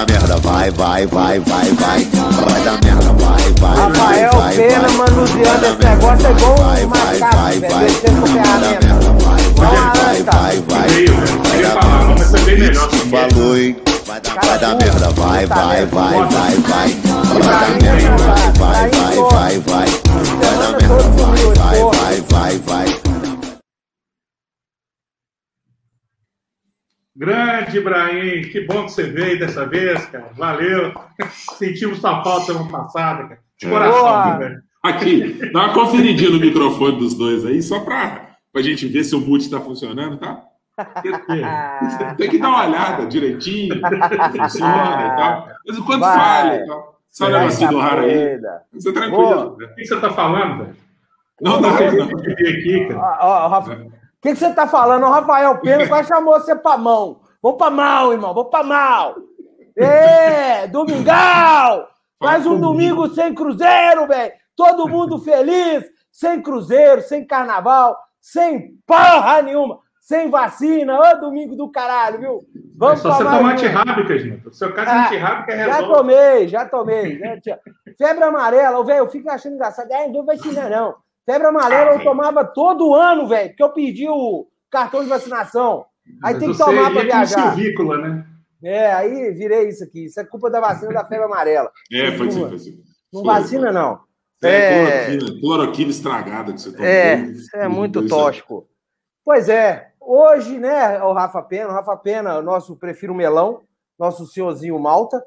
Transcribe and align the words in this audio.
dar 0.00 0.06
merda, 0.06 0.36
vai, 0.38 0.70
vai, 0.70 1.06
vai, 1.06 1.40
vai, 1.40 1.70
vai. 1.72 2.04
Vai 2.04 2.62
dar 2.62 2.78
merda, 2.84 3.12
vai, 3.12 3.52
vai, 3.60 3.76
Rafael 3.76 4.30
vai, 4.32 4.40
vai. 4.40 4.56
Pena 4.56 4.88
vai. 4.88 4.96
manuseando 4.96 5.44
Vai 5.44 5.70
esse 5.70 5.84
negócio 5.84 6.26
é 6.26 6.30
igual 6.30 6.56
vai, 6.56 6.84
um 6.84 6.88
vai, 6.88 7.18
macaco, 7.18 7.36
vai, 7.36 7.58
velho, 7.58 7.74
vai. 7.74 7.84
descendo 7.84 8.20
com 8.20 8.26
Vai 8.26 8.44
ferramenta. 8.44 8.86
merda, 8.86 9.12
vai, 9.12 9.42
vai, 9.54 9.76
vai, 10.04 10.22
tá. 10.22 10.32
vai, 10.32 10.56
vai. 10.68 10.88
Melhor. 12.56 12.88
que 12.88 12.96
eu. 12.96 13.06
Falou, 13.10 13.58
hein? 13.58 13.76
Vai 14.06 14.20
dar, 14.20 14.34
vai 14.40 14.58
dar 14.58 14.76
merda, 14.76 15.10
vai, 15.10 15.46
vai, 15.46 15.86
vai, 15.86 16.26
vai, 16.26 16.56
vai. 16.56 16.88
Vai 17.10 17.42
dar 17.42 17.60
Vai, 17.60 17.80
merda, 17.80 18.16
vai, 18.16 18.52
vai, 18.52 18.90
vai, 18.90 19.16
vai, 19.16 19.16
vai, 19.16 19.58
vai. 19.60 19.88
Vai 20.40 20.58
dar 20.58 20.70
merda, 20.80 21.02
vai, 21.10 21.44
vai, 21.54 22.20
vai, 22.30 22.58
vai, 22.66 22.86
vai. 22.88 23.09
Grande 27.20 27.76
Ibrahim, 27.76 28.42
que 28.50 28.62
bom 28.62 28.86
que 28.86 28.92
você 28.92 29.02
veio 29.02 29.38
dessa 29.38 29.66
vez, 29.66 30.06
cara. 30.06 30.30
Valeu. 30.34 30.94
Sentimos 31.58 31.98
sua 32.00 32.24
falta 32.24 32.46
semana 32.46 32.70
passada, 32.70 33.22
cara. 33.24 33.38
De 33.58 33.68
coração, 33.68 34.00
Boa. 34.00 34.30
viu, 34.30 34.38
velho. 34.38 34.62
Aqui, 34.82 35.50
dá 35.52 35.64
uma 35.66 35.74
conferidinha 35.74 36.30
no 36.30 36.40
microfone 36.40 36.96
dos 36.98 37.12
dois 37.12 37.44
aí, 37.44 37.60
só 37.62 37.80
pra, 37.80 38.22
pra 38.50 38.62
gente 38.62 38.86
ver 38.86 39.04
se 39.04 39.14
o 39.14 39.20
mute 39.20 39.44
está 39.44 39.60
funcionando, 39.60 40.16
tá? 40.16 40.40
Tem 42.16 42.30
que 42.30 42.38
dar 42.38 42.48
uma 42.48 42.66
olhada 42.66 43.04
direitinho, 43.04 43.74
se 43.74 44.38
funciona 44.38 45.12
e 45.12 45.16
tal. 45.20 45.48
Mas 45.66 45.76
enquanto 45.76 46.00
Vai. 46.00 46.16
falha 46.18 46.56
e 46.56 46.66
tal. 46.66 47.00
Só 47.10 47.26
o 47.26 47.30
Vai, 47.30 47.40
negocinho 47.40 47.70
do 47.70 47.78
raro 47.78 48.00
aí. 48.00 48.40
Você 48.72 48.92
tranquilo. 48.94 49.58
O 49.60 49.74
que 49.74 49.84
você 49.84 50.00
tá 50.00 50.08
falando, 50.08 50.64
velho? 50.64 50.76
Não, 51.42 51.60
não, 51.60 51.70
não. 51.70 51.76
aqui, 51.76 52.86
cara. 52.88 53.18
Ó, 53.20 53.44
ó, 53.44 53.48
Rafa- 53.48 53.72
O 53.74 53.90
que, 54.22 54.30
que 54.30 54.36
você 54.36 54.52
tá 54.54 54.66
falando? 54.66 55.04
O 55.04 55.10
Rafael 55.10 55.58
Pena 55.58 55.86
quase 55.88 56.08
chamou 56.08 56.34
você 56.40 56.54
pra 56.56 56.78
mão. 56.78 57.19
Vamos 57.42 57.58
pra 57.58 57.70
mal, 57.70 58.12
irmão. 58.12 58.34
Vamos 58.34 58.50
pra 58.50 58.62
mal. 58.62 59.16
É, 59.76 60.66
domingão! 60.66 61.86
Mais 62.20 62.44
um 62.46 62.60
domingo 62.60 63.08
sem 63.14 63.34
cruzeiro, 63.34 64.06
velho. 64.06 64.32
Todo 64.54 64.88
mundo 64.88 65.18
feliz, 65.18 65.84
sem 66.12 66.42
cruzeiro, 66.42 67.00
sem 67.00 67.26
carnaval, 67.26 67.96
sem 68.20 68.74
porra 68.86 69.40
nenhuma, 69.40 69.78
sem 69.98 70.28
vacina. 70.28 70.98
Ô, 71.00 71.16
domingo 71.20 71.56
do 71.56 71.70
caralho, 71.70 72.18
viu? 72.20 72.38
É 72.54 72.60
Vamos 72.76 73.00
só 73.00 73.12
você 73.14 73.24
tomar 73.24 73.52
antirrábica, 73.54 74.18
gente. 74.18 74.48
O 74.48 74.52
seu 74.52 74.74
caso 74.74 74.90
é 74.90 74.92
Ah, 74.92 75.04
antirrábica 75.06 75.56
Já 75.56 75.64
resolve. 75.76 75.94
tomei, 75.94 76.48
já 76.48 76.64
tomei. 76.66 77.18
Né? 77.18 77.40
Febre 77.96 78.24
amarela, 78.24 78.84
velho, 78.84 78.98
eu 78.98 79.08
fico 79.10 79.30
achando 79.30 79.54
engraçado. 79.54 79.90
É, 79.90 80.06
não 80.06 80.12
vou 80.12 80.26
vacinar, 80.26 80.68
não. 80.68 80.94
Febre 81.24 81.46
amarela 81.46 81.92
eu 81.92 82.02
tomava 82.04 82.44
todo 82.44 82.94
ano, 82.94 83.26
velho, 83.26 83.48
porque 83.48 83.62
eu 83.62 83.72
pedi 83.72 84.06
o 84.08 84.46
cartão 84.70 85.02
de 85.02 85.08
vacinação. 85.08 85.86
Aí 86.24 86.34
Mas 86.34 86.38
tem 86.38 86.50
que 86.50 86.56
você 86.56 86.64
tomar 86.64 86.90
pra 86.90 87.00
com 87.00 87.06
viajar. 87.06 87.54
silvícola, 87.54 87.98
né? 87.98 88.26
É, 88.62 88.92
aí 88.92 89.32
virei 89.32 89.68
isso 89.68 89.82
aqui. 89.84 90.04
Isso 90.06 90.20
é 90.20 90.24
culpa 90.24 90.50
da 90.50 90.60
vacina 90.60 90.92
da 90.92 91.04
febre 91.04 91.24
amarela. 91.24 91.70
É, 91.92 92.12
foi 92.16 92.30
sim, 92.30 92.48
foi 92.48 92.58
sim. 92.58 92.78
Não 93.12 93.22
Foi, 93.24 93.34
vacina, 93.34 93.72
não. 93.72 94.00
É, 94.42 94.48
É. 94.48 95.06
cloroquina, 95.16 95.40
cloroquina 95.40 95.90
estragada 95.90 96.52
que 96.52 96.60
você 96.60 96.70
tomou. 96.72 96.86
É, 96.86 97.16
isso 97.22 97.56
é 97.56 97.68
muito 97.68 98.06
tóxico. 98.08 98.66
Pois 99.24 99.48
é, 99.48 99.88
hoje, 100.00 100.58
né, 100.58 101.02
o 101.02 101.12
Rafa 101.12 101.42
Pena, 101.42 101.68
o 101.70 101.72
Rafa 101.72 101.96
Pena, 101.96 102.38
o 102.38 102.42
nosso 102.42 102.76
prefiro 102.76 103.14
melão, 103.14 103.60
nosso 103.98 104.26
senhorzinho 104.26 104.78
Malta. 104.78 105.22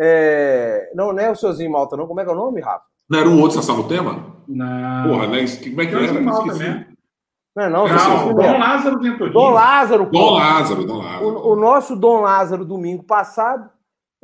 É, 0.00 0.90
Não, 0.94 1.12
não 1.12 1.20
é 1.22 1.30
o 1.30 1.36
senhorzinho 1.36 1.70
Malta, 1.70 1.96
não. 1.96 2.06
Como 2.06 2.20
é 2.20 2.24
que 2.24 2.30
é 2.30 2.32
o 2.32 2.36
nome, 2.36 2.60
Rafa? 2.60 2.84
Não 3.08 3.18
era 3.20 3.28
um 3.28 3.40
outro 3.40 3.56
Sassá 3.60 3.74
no 3.74 3.86
tema? 3.86 4.34
Na... 4.48 5.04
Porra, 5.06 5.26
né? 5.28 5.44
Como 5.62 5.80
é 5.82 5.86
que 5.86 5.92
Tem 5.94 6.04
era? 6.08 6.12
um 6.18 6.22
mal 6.22 6.46
Esqueci. 6.46 6.58
também. 6.64 6.86
Não, 7.56 7.64
é 7.64 7.68
não, 7.68 7.86
Não, 7.88 8.34
Dom. 8.34 8.58
Lázaro 8.58 8.98
Venturini. 9.00 9.32
Dom 9.32 9.50
Lázaro, 9.50 10.06
pô. 10.06 10.18
Dom 10.18 10.30
Lázaro, 10.34 10.84
Dom 10.84 10.96
Lázaro. 10.98 11.26
O, 11.28 11.52
o 11.52 11.56
nosso 11.56 11.94
Dom 11.96 12.20
Lázaro, 12.20 12.64
domingo 12.64 13.04
passado, 13.04 13.70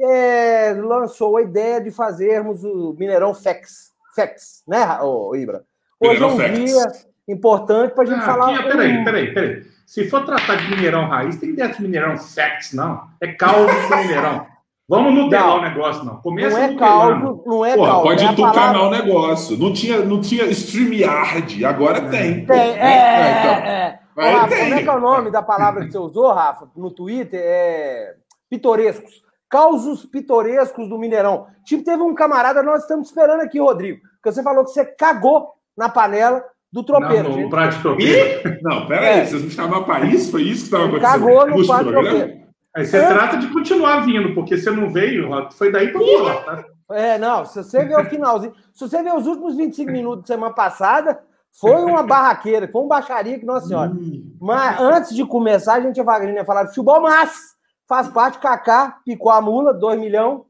é, 0.01 0.73
lançou 0.83 1.37
a 1.37 1.43
ideia 1.43 1.81
de 1.81 1.91
fazermos 1.91 2.65
o 2.65 2.95
Mineirão 2.99 3.33
FEX. 3.35 3.91
FEX, 4.15 4.63
né, 4.67 4.99
ô, 5.03 5.35
Ibra? 5.37 5.63
Hoje 6.01 6.21
Mineirão 6.21 6.31
é 6.31 6.33
um 6.33 6.37
FEX. 6.57 6.71
dia 6.73 6.93
importante 7.29 7.95
para 7.95 8.03
a 8.03 8.07
gente 8.07 8.19
Ah, 8.19 8.27
falar. 8.27 8.55
aqui, 8.55 8.63
peraí, 8.69 9.05
peraí, 9.05 9.35
peraí. 9.35 9.63
Se 9.87 10.09
for 10.09 10.25
tratar 10.25 10.57
de 10.57 10.71
Mineirão 10.71 11.07
raiz, 11.07 11.37
tem 11.39 11.55
dentro 11.55 11.77
de 11.79 11.83
Mineirão 11.83 12.17
facts, 12.17 12.73
não. 12.73 13.03
É 13.21 13.29
caldo 13.33 13.67
com 13.89 13.97
Mineirão. 13.97 14.47
Vamos 14.91 15.15
nudelar 15.15 15.47
Não. 15.49 15.59
o 15.59 15.63
negócio, 15.63 16.05
não. 16.05 16.17
Começa 16.17 16.59
Não 16.59 16.65
é 16.65 16.75
caldo, 16.77 17.43
não 17.47 17.65
é 17.65 17.77
Porra, 17.77 17.89
caldo. 17.91 18.03
pode 18.03 18.25
é 18.25 18.35
palavra- 18.37 18.83
o 18.83 18.91
negócio. 18.91 19.57
Não 19.57 19.73
tinha, 19.73 20.01
não 20.05 20.21
tinha 20.21 20.45
StreamYard, 20.47 21.65
agora 21.65 22.01
tem. 22.11 22.45
pô. 22.45 22.53
Tem, 22.53 22.61
é, 22.73 22.79
É, 22.81 23.31
então. 23.41 23.53
é, 23.53 23.71
é. 23.71 24.01
Ô, 24.17 24.21
Aí 24.21 24.35
Rafa, 24.35 24.49
tem. 24.49 24.59
como 24.65 24.75
é 24.75 24.83
que 24.83 24.89
é 24.89 24.93
o 24.93 25.01
nome 25.01 25.31
da 25.31 25.43
palavra 25.43 25.85
que 25.87 25.93
você 25.93 25.99
usou, 25.99 26.33
Rafa, 26.33 26.69
no 26.77 26.91
Twitter? 26.91 27.41
É 27.43 28.15
pitorescos. 28.51 29.23
Causos 29.49 30.05
pitorescos 30.05 30.89
do 30.89 30.99
Mineirão. 30.99 31.47
Tipo, 31.65 31.85
teve 31.85 32.03
um 32.03 32.15
camarada, 32.15 32.63
nós 32.63 32.83
estamos 32.83 33.09
esperando 33.09 33.41
aqui, 33.43 33.61
Rodrigo, 33.61 34.01
que 34.23 34.31
você 34.33 34.43
falou 34.43 34.65
que 34.65 34.71
você 34.73 34.85
cagou 34.85 35.51
na 35.77 35.89
panela 35.89 36.43
do 36.73 36.83
tropeiro. 36.85 37.31
Não, 37.31 37.41
no 37.43 37.51
prato 37.51 37.77
de 37.77 37.83
tropeiro. 37.83 38.49
Ih! 38.49 38.59
Não, 38.63 38.87
pera 38.87 39.07
É. 39.07 39.25
vocês 39.25 39.43
me 39.43 39.51
chamaram 39.51 39.85
pra 39.85 40.01
isso? 40.05 40.31
Foi 40.33 40.43
isso 40.43 40.61
que 40.69 40.75
estava 40.75 40.85
acontecendo? 40.87 41.13
Cagou 41.13 41.47
no 41.47 41.67
prato 41.67 41.83
programa? 41.85 42.09
tropeiro. 42.19 42.41
Aí 42.75 42.87
você 42.87 42.99
É. 42.99 43.09
trata 43.09 43.37
de 43.37 43.49
continuar 43.49 44.01
vindo, 44.07 44.35
porque 44.35 44.57
você 44.57 44.71
não 44.71 44.91
veio, 44.93 45.29
foi 45.53 45.73
daí 45.73 45.93
pra 45.93 46.01
lá, 46.01 46.43
tá? 46.43 46.65
É, 46.93 47.19
não, 47.19 47.45
se 47.45 47.63
você 47.63 47.85
ver 47.85 47.99
o 48.01 48.05
finalzinho, 48.05 48.55
se 48.73 48.81
você 48.89 49.03
ver 49.03 49.15
os 49.15 49.27
últimos 49.27 49.57
25 49.57 49.91
minutos 49.91 50.23
da 50.23 50.35
semana 50.35 50.55
passada, 50.55 51.21
foi 51.53 51.83
uma 51.85 52.03
barraqueira, 52.03 52.69
foi 52.71 52.83
um 52.83 52.89
baixaria 52.89 53.39
que, 53.39 53.45
nossa 53.45 53.67
senhora. 53.67 53.93
Mas 54.41 54.81
antes 54.81 55.15
de 55.15 55.25
começar, 55.25 55.75
a 55.75 55.81
gente 55.81 55.97
ia 55.97 56.05
Wagner 56.05 56.45
falar 56.45 56.63
de 56.65 56.69
futebol, 56.71 57.01
mas 57.01 57.55
faz 57.89 58.09
parte, 58.09 58.39
Kaká 58.39 58.99
picou 59.05 59.33
a 59.33 59.41
mula, 59.41 59.75
2 59.75 59.99
milhões, 59.99 60.43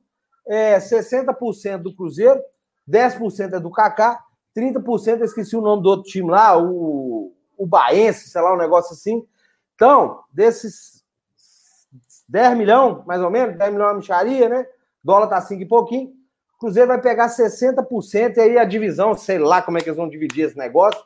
é, 0.46 0.78
60% 0.78 1.82
do 1.82 1.94
Cruzeiro, 1.94 2.40
10% 2.86 3.54
é 3.54 3.60
do 3.60 3.70
Kaká, 3.70 4.18
30% 4.54 5.20
eu 5.20 5.24
esqueci 5.24 5.56
o 5.56 5.62
nome 5.62 5.82
do 5.82 5.88
outro 5.90 6.10
time 6.10 6.30
lá, 6.30 6.56
o, 6.58 7.32
o 7.56 7.66
Baense, 7.66 8.28
sei 8.28 8.40
lá, 8.42 8.52
um 8.52 8.58
negócio 8.58 8.92
assim. 8.92 9.24
Então, 9.74 10.20
desses 10.32 10.99
10 12.30 12.56
milhões, 12.56 13.04
mais 13.04 13.20
ou 13.20 13.30
menos, 13.30 13.58
10 13.58 13.72
milhões 13.72 13.88
é 13.88 13.92
uma 13.92 13.98
micharia, 13.98 14.48
né? 14.48 14.66
dólar 15.02 15.26
tá 15.26 15.40
5 15.40 15.62
e 15.62 15.66
pouquinho. 15.66 16.12
O 16.54 16.60
Cruzeiro 16.60 16.88
vai 16.88 17.00
pegar 17.00 17.28
60% 17.28 18.36
e 18.36 18.40
aí 18.40 18.58
a 18.58 18.64
divisão, 18.64 19.14
sei 19.14 19.38
lá 19.38 19.62
como 19.62 19.78
é 19.78 19.80
que 19.80 19.88
eles 19.88 19.96
vão 19.96 20.08
dividir 20.08 20.44
esse 20.44 20.56
negócio. 20.56 21.00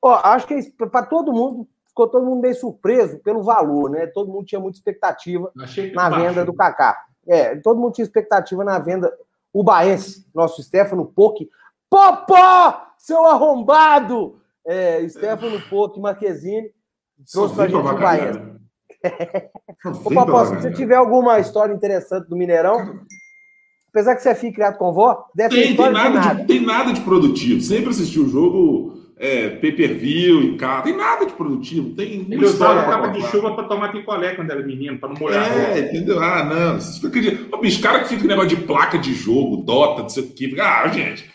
Ó, 0.00 0.14
acho 0.24 0.46
que 0.46 0.70
para 0.70 1.02
todo 1.02 1.32
mundo, 1.32 1.68
ficou 1.86 2.08
todo 2.08 2.24
mundo 2.24 2.40
meio 2.40 2.54
surpreso 2.54 3.18
pelo 3.18 3.42
valor, 3.42 3.90
né? 3.90 4.06
Todo 4.06 4.32
mundo 4.32 4.46
tinha 4.46 4.60
muita 4.60 4.78
expectativa 4.78 5.50
na 5.54 6.10
baixo. 6.10 6.24
venda 6.24 6.44
do 6.44 6.54
Kaká. 6.54 7.04
É, 7.26 7.56
todo 7.56 7.80
mundo 7.80 7.92
tinha 7.92 8.04
expectativa 8.04 8.64
na 8.64 8.78
venda. 8.78 9.12
O 9.52 9.62
Baense, 9.62 10.26
nosso 10.34 10.62
Stefano 10.62 11.06
Poc. 11.06 11.38
Popó, 11.88 12.88
seu 12.98 13.24
arrombado! 13.26 14.40
É, 14.64 15.06
Stefano 15.08 15.60
Poc 15.68 15.96
Marquezine 15.98 16.72
trouxe 17.30 17.54
pra 17.54 17.68
gente 17.68 17.76
o 17.76 17.98
Baense. 17.98 18.55
Ô, 20.04 20.10
Popó, 20.10 20.44
se 20.46 20.54
você 20.56 20.72
tiver 20.72 20.96
alguma 20.96 21.38
história 21.38 21.72
interessante 21.72 22.28
do 22.28 22.36
Mineirão, 22.36 23.00
apesar 23.90 24.16
que 24.16 24.22
você 24.22 24.30
é 24.30 24.34
filho 24.34 24.52
criado 24.54 24.78
com 24.78 24.92
vó, 24.92 25.24
deve 25.34 25.50
ter 25.50 25.54
Tem, 25.56 25.62
tem, 25.64 25.70
história 25.72 25.92
de 25.92 25.98
nada 26.02 26.14
nada. 26.26 26.40
de, 26.40 26.46
tem 26.46 26.60
nada 26.60 26.92
de 26.92 27.00
produtivo. 27.02 27.60
Sempre 27.60 27.90
assisti 27.90 28.18
o 28.18 28.28
jogo 28.28 28.96
é, 29.18 29.48
pay-per-view 29.48 30.42
em 30.42 30.56
casa. 30.56 30.82
Tem 30.84 30.96
nada 30.96 31.24
de 31.26 31.32
produtivo. 31.32 31.94
Tem 31.94 32.20
uma 32.20 32.34
Ele 32.34 32.44
usava 32.44 32.52
história 32.52 32.82
pra 32.82 32.92
capa 32.92 33.08
de 33.08 33.22
chuva 33.28 33.54
pra 33.54 33.64
tomar 33.64 33.92
picolé 33.92 34.34
quando 34.34 34.50
era 34.50 34.62
menino, 34.62 34.98
pra 34.98 35.08
não 35.08 35.16
molhar 35.16 35.44
a 35.44 35.54
É, 35.54 35.78
entendeu? 35.80 36.22
Ah, 36.22 36.44
não. 36.44 36.80
Vocês 36.80 36.96
ficam 36.96 37.10
acreditando. 37.10 37.54
Ô, 37.54 37.58
bicho, 37.58 37.80
cara 37.80 38.00
que 38.00 38.08
fica 38.08 38.22
com 38.22 38.28
negócio 38.28 38.50
de 38.50 38.56
placa 38.56 38.98
de 38.98 39.14
jogo, 39.14 39.58
Dota, 39.58 40.02
não 40.02 40.08
sei 40.08 40.24
o 40.24 40.26
que. 40.28 40.60
Ah, 40.60 40.88
gente, 40.88 41.30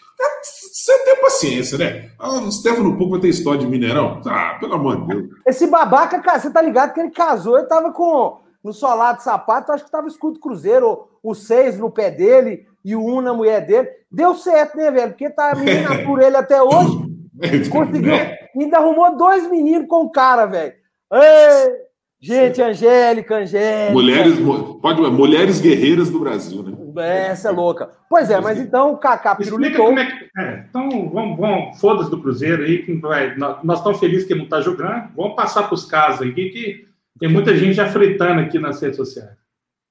você 0.82 0.98
tem 1.04 1.22
paciência, 1.22 1.78
né? 1.78 2.10
Ah, 2.18 2.40
o 2.40 2.52
Stefano 2.52 2.98
Pouco 2.98 3.12
vai 3.12 3.22
ter 3.22 3.28
história 3.28 3.60
de 3.60 3.68
Mineirão? 3.68 4.20
Ah, 4.26 4.58
pelo 4.60 4.74
amor 4.74 5.02
de 5.02 5.08
Deus. 5.08 5.30
Esse 5.46 5.68
babaca, 5.68 6.20
cara, 6.20 6.40
você 6.40 6.50
tá 6.50 6.60
ligado 6.60 6.94
que 6.94 7.00
ele 7.00 7.12
casou, 7.12 7.60
ele 7.60 7.68
tava 7.68 7.92
com 7.92 8.40
no 8.64 8.74
solar 8.74 9.16
de 9.16 9.24
sapato, 9.24 9.72
acho 9.72 9.86
que 9.86 9.92
tava 9.92 10.08
escudo 10.08 10.40
cruzeiro, 10.40 11.08
o 11.22 11.36
seis 11.36 11.78
no 11.78 11.92
pé 11.92 12.10
dele 12.10 12.66
e 12.84 12.96
o 12.96 13.06
um 13.06 13.22
na 13.22 13.32
mulher 13.32 13.64
dele. 13.64 13.90
Deu 14.12 14.34
certo, 14.34 14.76
né, 14.76 14.90
velho? 14.90 15.10
Porque 15.10 15.30
tá 15.30 15.52
a 15.52 15.56
menina 15.56 16.02
por 16.04 16.20
ele 16.20 16.36
até 16.36 16.62
hoje. 16.62 17.70
Conseguiu. 17.70 18.14
É. 18.14 18.40
Ainda 18.56 18.78
arrumou 18.78 19.16
dois 19.16 19.50
meninos 19.52 19.88
com 19.88 20.04
o 20.06 20.12
cara, 20.12 20.48
velho. 20.48 20.74
Ei, 21.14 21.74
Gente, 22.22 22.62
Angélica, 22.62 23.38
Angélica. 23.38 23.94
Mulheres, 23.94 24.38
mu- 24.40 24.76
pode, 24.80 25.02
mulheres 25.02 25.60
guerreiras 25.60 26.10
do 26.12 26.20
Brasil, 26.20 26.62
né? 26.62 27.28
Essa 27.30 27.50
é 27.50 27.52
louca. 27.52 27.90
Pois 28.08 28.30
é, 28.30 28.40
mas 28.40 28.60
então 28.60 28.92
o 28.94 28.98
Kaká 28.98 29.32
Explica 29.40 29.56
pirulitou. 29.58 29.86
como 29.88 30.00
é 30.00 30.06
que. 30.06 30.30
É, 30.38 30.66
então, 30.70 31.10
vamos, 31.10 31.38
vamos 31.40 31.80
foda-se 31.80 32.12
do 32.12 32.22
Cruzeiro 32.22 32.64
aí, 32.64 32.84
que 32.84 32.94
vai, 32.94 33.36
nós, 33.38 33.58
estamos 33.78 34.00
felizes 34.00 34.26
que 34.28 34.34
ele 34.34 34.40
não 34.42 34.46
está 34.46 34.62
jogando. 34.62 35.10
Vamos 35.16 35.36
passar 35.36 35.64
para 35.64 35.74
os 35.74 35.86
casos 35.86 36.22
aqui, 36.28 36.50
que 36.50 36.86
tem 37.20 37.28
muita 37.28 37.56
gente 37.58 37.74
já 37.74 37.88
fritando 37.88 38.42
aqui 38.42 38.60
nas 38.60 38.80
redes 38.82 38.98
sociais. 38.98 39.32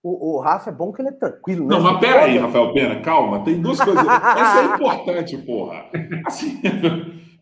O, 0.03 0.37
o 0.37 0.41
Rafa 0.41 0.71
é 0.71 0.73
bom 0.73 0.93
que 0.93 1.03
ele 1.03 1.09
é 1.09 1.12
tranquilo, 1.12 1.67
né? 1.67 1.75
Não, 1.75 1.83
mas 1.83 1.99
pera 2.00 2.25
aí, 2.25 2.38
Rafael 2.38 2.73
Pena, 2.73 3.00
calma. 3.00 3.41
Tem 3.44 3.61
duas 3.61 3.79
coisas. 3.81 4.03
Essa 4.06 4.61
é 4.62 4.75
importante, 4.76 5.37
porra. 5.38 5.85
Assim, 6.25 6.61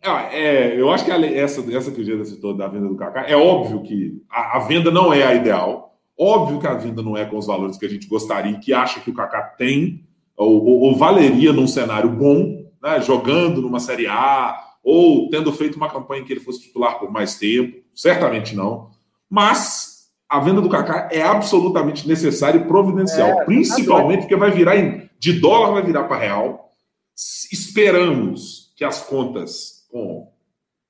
é, 0.01 0.41
é, 0.41 0.79
eu 0.79 0.89
acho 0.91 1.05
que 1.05 1.11
essa, 1.11 1.75
essa 1.75 1.91
que 1.91 2.01
o 2.01 2.03
Geda 2.03 2.23
citou 2.25 2.55
da 2.55 2.67
venda 2.67 2.87
do 2.87 2.95
Kaká, 2.95 3.25
é 3.27 3.35
óbvio 3.35 3.81
que 3.81 4.21
a, 4.29 4.57
a 4.57 4.59
venda 4.59 4.91
não 4.91 5.13
é 5.13 5.23
a 5.23 5.33
ideal. 5.35 5.97
Óbvio 6.17 6.59
que 6.59 6.67
a 6.67 6.73
vinda 6.73 7.01
não 7.01 7.15
é 7.15 7.25
com 7.25 7.37
os 7.37 7.47
valores 7.47 7.77
que 7.77 7.85
a 7.85 7.89
gente 7.89 8.07
gostaria 8.07 8.51
e 8.51 8.59
que 8.59 8.73
acha 8.73 8.99
que 8.99 9.09
o 9.09 9.13
Kaká 9.13 9.41
tem, 9.41 10.03
ou, 10.35 10.65
ou, 10.65 10.79
ou 10.81 10.95
valeria 10.97 11.53
num 11.53 11.67
cenário 11.67 12.09
bom, 12.09 12.65
né, 12.81 13.01
jogando 13.01 13.61
numa 13.61 13.79
Série 13.79 14.07
A, 14.07 14.57
ou 14.83 15.29
tendo 15.29 15.51
feito 15.53 15.75
uma 15.75 15.89
campanha 15.89 16.21
em 16.21 16.25
que 16.25 16.33
ele 16.33 16.39
fosse 16.39 16.61
titular 16.61 16.99
por 16.99 17.11
mais 17.11 17.35
tempo. 17.35 17.77
Certamente 17.93 18.55
não. 18.55 18.89
Mas 19.29 20.09
a 20.27 20.39
venda 20.39 20.61
do 20.61 20.69
Kaká 20.69 21.09
é 21.11 21.21
absolutamente 21.21 22.07
necessária 22.07 22.59
e 22.59 22.65
providencial, 22.65 23.41
É, 23.41 23.45
principalmente 23.45 24.21
porque 24.21 24.35
vai 24.35 24.51
virar 24.51 24.77
em, 24.77 25.09
de 25.19 25.33
dólar 25.33 25.71
vai 25.71 25.83
virar 25.83 26.03
para 26.03 26.17
real. 26.17 26.69
Esperamos 27.51 28.73
que 28.75 28.83
as 28.83 29.01
contas 29.01 29.78
com 29.89 30.31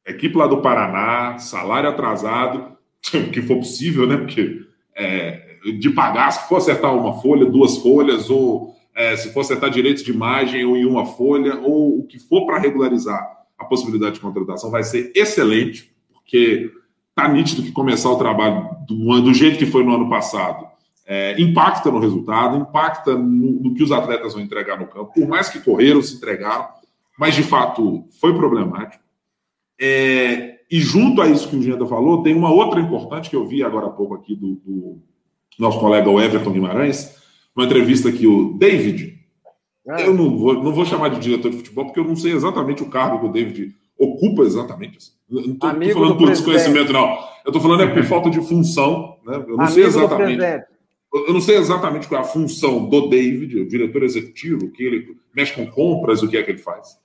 equipe 0.06 0.38
lá 0.38 0.48
do 0.48 0.62
Paraná, 0.62 1.38
salário 1.38 1.90
atrasado, 1.90 2.78
que 3.31 3.42
for 3.42 3.57
possível, 3.57 4.07
né? 4.07 4.18
Porque 4.18 4.62
é, 4.96 5.57
de 5.80 5.90
pagar, 5.90 6.31
se 6.31 6.48
for 6.48 6.57
acertar 6.57 6.96
uma 6.96 7.22
folha, 7.22 7.46
duas 7.46 7.78
folhas, 7.78 8.30
ou 8.30 8.75
é, 8.96 9.16
se 9.16 9.31
for 9.34 9.42
acertar 9.42 9.69
direitos 9.69 10.04
de 10.04 10.12
imagem 10.12 10.66
ou 10.66 10.75
em 10.75 10.86
uma 10.86 11.06
folha, 11.06 11.60
ou 11.60 12.00
o 12.00 12.07
que 12.07 12.19
for 12.19 12.46
para 12.46 12.60
regularizar 12.60 13.22
a 13.57 13.66
possibilidade 13.66 14.16
de 14.16 14.22
contratação, 14.22 14.72
vai 14.72 14.84
ser 14.84 15.12
excelente, 15.16 15.94
porque 16.13 16.72
tá 17.13 17.28
nítido 17.28 17.63
que 17.63 17.72
começar 17.72 18.10
o 18.10 18.18
trabalho 18.18 18.69
do, 18.88 19.22
do 19.22 19.34
jeito 19.34 19.57
que 19.57 19.66
foi 19.66 19.84
no 19.84 19.95
ano 19.95 20.10
passado 20.10 20.69
é, 21.10 21.34
impacta 21.42 21.90
no 21.90 21.98
resultado, 21.98 22.56
impacta 22.56 23.18
no, 23.18 23.63
no, 23.63 23.74
que 23.74 23.81
os 23.81 23.92
atletas 23.92 24.34
vão 24.34 24.44
entregar 24.44 24.80
no 24.80 24.86
campo. 24.86 25.12
Por 25.12 25.28
mais 25.28 25.50
que 25.50 25.60
correram, 25.60 26.04
se 26.04 26.16
entregaram, 26.16 26.68
mas 27.19 27.36
de 27.36 27.44
fato 27.44 28.06
foi 28.19 28.33
problemático. 28.33 29.04
É, 29.80 30.60
e 30.71 30.80
junto 30.80 31.21
a 31.21 31.27
isso 31.27 31.50
que 31.50 31.56
o 31.57 31.62
Genda 31.62 31.86
falou, 31.86 32.24
tem 32.24 32.33
uma 32.33 32.50
outra 32.50 32.80
importante 32.80 33.30
que 33.30 33.36
eu 33.36 33.45
vi 33.45 33.62
agora 33.62 33.88
há 33.88 33.89
pouco 33.89 34.13
aqui 34.13 34.36
do, 34.36 34.56
do 34.66 35.01
nosso 35.60 35.80
colega 35.80 36.10
o 36.10 36.21
Everton 36.21 36.51
Guimarães, 36.51 37.18
uma 37.54 37.66
entrevista 37.66 38.10
que 38.10 38.25
o 38.25 38.54
David, 38.57 39.19
é. 39.86 40.07
eu 40.07 40.13
não 40.13 40.38
vou, 40.38 40.63
não 40.63 40.74
vou 40.74 40.86
chamar 40.86 41.10
de 41.10 41.19
diretor 41.19 41.51
de 41.51 41.57
futebol, 41.57 41.86
porque 41.86 42.00
eu 42.00 42.06
não 42.06 42.16
sei 42.16 42.31
exatamente 42.31 42.81
o 42.81 42.89
cargo 42.89 43.19
que 43.19 43.25
o 43.25 43.31
David 43.31 43.75
ocupa 43.98 44.44
exatamente. 44.44 44.98
Assim. 44.98 45.12
Não 45.30 45.54
estou 45.54 45.94
falando 45.94 46.18
por 46.18 46.30
desconhecimento, 46.30 46.94
não. 46.94 47.18
Eu 47.44 47.50
estou 47.50 47.62
falando 47.62 47.83
é 47.83 47.88
por 47.88 48.04
falta 48.06 48.30
de 48.30 48.42
função. 48.42 49.18
Né? 49.25 49.36
Eu 49.36 49.57
não 49.57 49.66
Amigo 49.66 49.71
sei 49.74 49.83
exatamente. 49.83 50.66
Eu 51.12 51.33
não 51.33 51.42
sei 51.42 51.57
exatamente 51.57 52.07
qual 52.07 52.21
é 52.21 52.24
a 52.24 52.27
função 52.27 52.88
do 52.88 53.10
David, 53.10 53.60
o 53.60 53.68
diretor 53.68 54.04
executivo, 54.04 54.66
o 54.66 54.71
que 54.71 54.83
ele 54.83 55.18
mexe 55.36 55.54
com 55.54 55.66
compras, 55.66 56.21
o 56.21 56.27
que 56.30 56.38
é 56.38 56.44
que 56.44 56.51
ele 56.51 56.60
faz. 56.60 57.00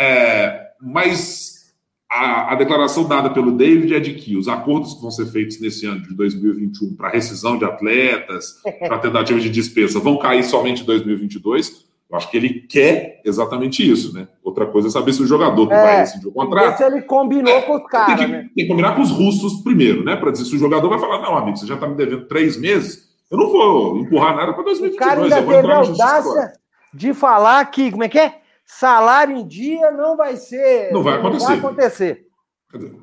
É, 0.00 0.70
mas 0.80 1.74
a, 2.10 2.52
a, 2.52 2.54
declaração 2.54 3.06
dada 3.06 3.28
pelo 3.28 3.52
David 3.52 3.94
é 3.94 4.00
de 4.00 4.14
que 4.14 4.34
os 4.34 4.48
acordos 4.48 4.94
que 4.94 5.02
vão 5.02 5.10
ser 5.10 5.26
feitos 5.26 5.60
nesse 5.60 5.84
ano 5.84 6.00
de 6.00 6.14
2021 6.14 6.96
para 6.96 7.10
rescisão 7.10 7.58
de 7.58 7.66
atletas, 7.66 8.62
para 8.80 8.98
tentativa 8.98 9.38
de 9.38 9.50
dispensa, 9.50 10.00
vão 10.00 10.16
cair 10.16 10.42
somente 10.42 10.82
em 10.82 10.86
2022. 10.86 11.84
Eu 12.10 12.16
acho 12.16 12.30
que 12.30 12.36
ele 12.38 12.66
quer 12.68 13.20
exatamente 13.26 13.88
isso, 13.88 14.14
né? 14.14 14.26
Outra 14.42 14.66
coisa 14.66 14.88
é 14.88 14.90
saber 14.90 15.12
se 15.12 15.22
o 15.22 15.26
jogador 15.26 15.68
que 15.68 15.74
é, 15.74 15.82
vai 15.82 15.96
rescindir 15.98 16.28
o 16.28 16.32
contrato. 16.32 16.78
Se 16.78 16.84
ele 16.84 17.02
combinou 17.02 17.52
é, 17.52 17.62
com 17.62 17.76
os 17.76 17.86
caras. 17.86 18.18
Tem, 18.18 18.28
né? 18.28 18.38
tem 18.54 18.64
que 18.64 18.66
combinar 18.66 18.96
com 18.96 19.02
os 19.02 19.10
russos 19.10 19.62
primeiro, 19.62 20.02
né? 20.02 20.16
Para 20.16 20.32
dizer 20.32 20.46
se 20.46 20.56
o 20.56 20.58
jogador 20.58 20.88
vai 20.88 20.98
falar: 20.98 21.20
não, 21.20 21.36
amigo, 21.36 21.58
você 21.58 21.66
já 21.66 21.74
está 21.74 21.86
me 21.86 21.94
devendo 21.94 22.26
três 22.26 22.56
meses, 22.56 23.10
eu 23.30 23.36
não 23.36 23.48
vou 23.52 23.98
empurrar 23.98 24.34
nada 24.34 24.54
para 24.54 24.64
2022. 24.64 24.94
O 24.94 24.98
cara 24.98 25.22
ainda 25.22 25.54
teve 25.54 25.72
a 25.72 25.76
audácia 25.76 26.52
de 26.92 27.14
falar 27.14 27.64
que, 27.66 27.90
como 27.92 28.02
é 28.02 28.08
que 28.08 28.18
é? 28.18 28.39
Salário 28.78 29.36
em 29.36 29.46
dia 29.46 29.90
não 29.90 30.16
vai 30.16 30.36
ser. 30.36 30.92
Não 30.92 31.02
vai 31.02 31.18
acontecer. 31.18 31.40
Não 31.40 31.46
vai 31.48 31.58
acontecer. 31.58 32.26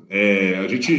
É, 0.08 0.58
a 0.64 0.66
gente, 0.66 0.92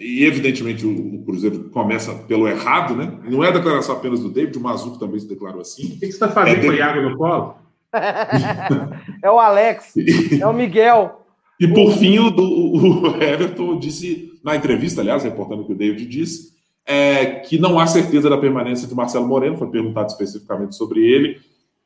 e 0.00 0.24
evidentemente 0.24 0.84
o, 0.84 1.14
o, 1.14 1.24
Cruzeiro 1.24 1.70
começa 1.70 2.12
pelo 2.12 2.48
errado, 2.48 2.96
né? 2.96 3.20
Não 3.30 3.44
é 3.44 3.48
a 3.48 3.52
declaração 3.52 3.94
apenas 3.94 4.20
do 4.20 4.28
David, 4.28 4.58
o 4.58 4.60
Mazuco 4.60 4.98
também 4.98 5.20
se 5.20 5.28
declarou 5.28 5.60
assim. 5.60 5.86
O 5.86 5.90
que 5.90 5.98
você 6.00 6.06
está 6.06 6.28
fazendo 6.28 6.58
é 6.58 6.62
com 6.62 6.68
o 6.68 6.74
Iago 6.74 7.00
no 7.02 7.16
colo? 7.16 7.54
é 9.22 9.30
o 9.30 9.38
Alex, 9.38 9.94
é 10.40 10.46
o 10.46 10.52
Miguel. 10.52 11.24
E 11.58 11.68
por 11.68 11.92
fim, 11.92 12.18
o, 12.18 12.28
o, 12.28 13.22
Everton 13.22 13.78
disse, 13.78 14.32
na 14.42 14.56
entrevista, 14.56 15.00
aliás, 15.00 15.22
reportando 15.22 15.62
o 15.62 15.66
que 15.66 15.72
o 15.72 15.76
David 15.76 16.04
disse, 16.04 16.52
é, 16.84 17.26
que 17.26 17.58
não 17.58 17.78
há 17.78 17.86
certeza 17.86 18.28
da 18.28 18.36
permanência 18.36 18.88
de 18.88 18.94
Marcelo 18.94 19.26
Moreno, 19.26 19.56
foi 19.56 19.70
perguntado 19.70 20.08
especificamente 20.08 20.74
sobre 20.74 21.00
ele, 21.00 21.38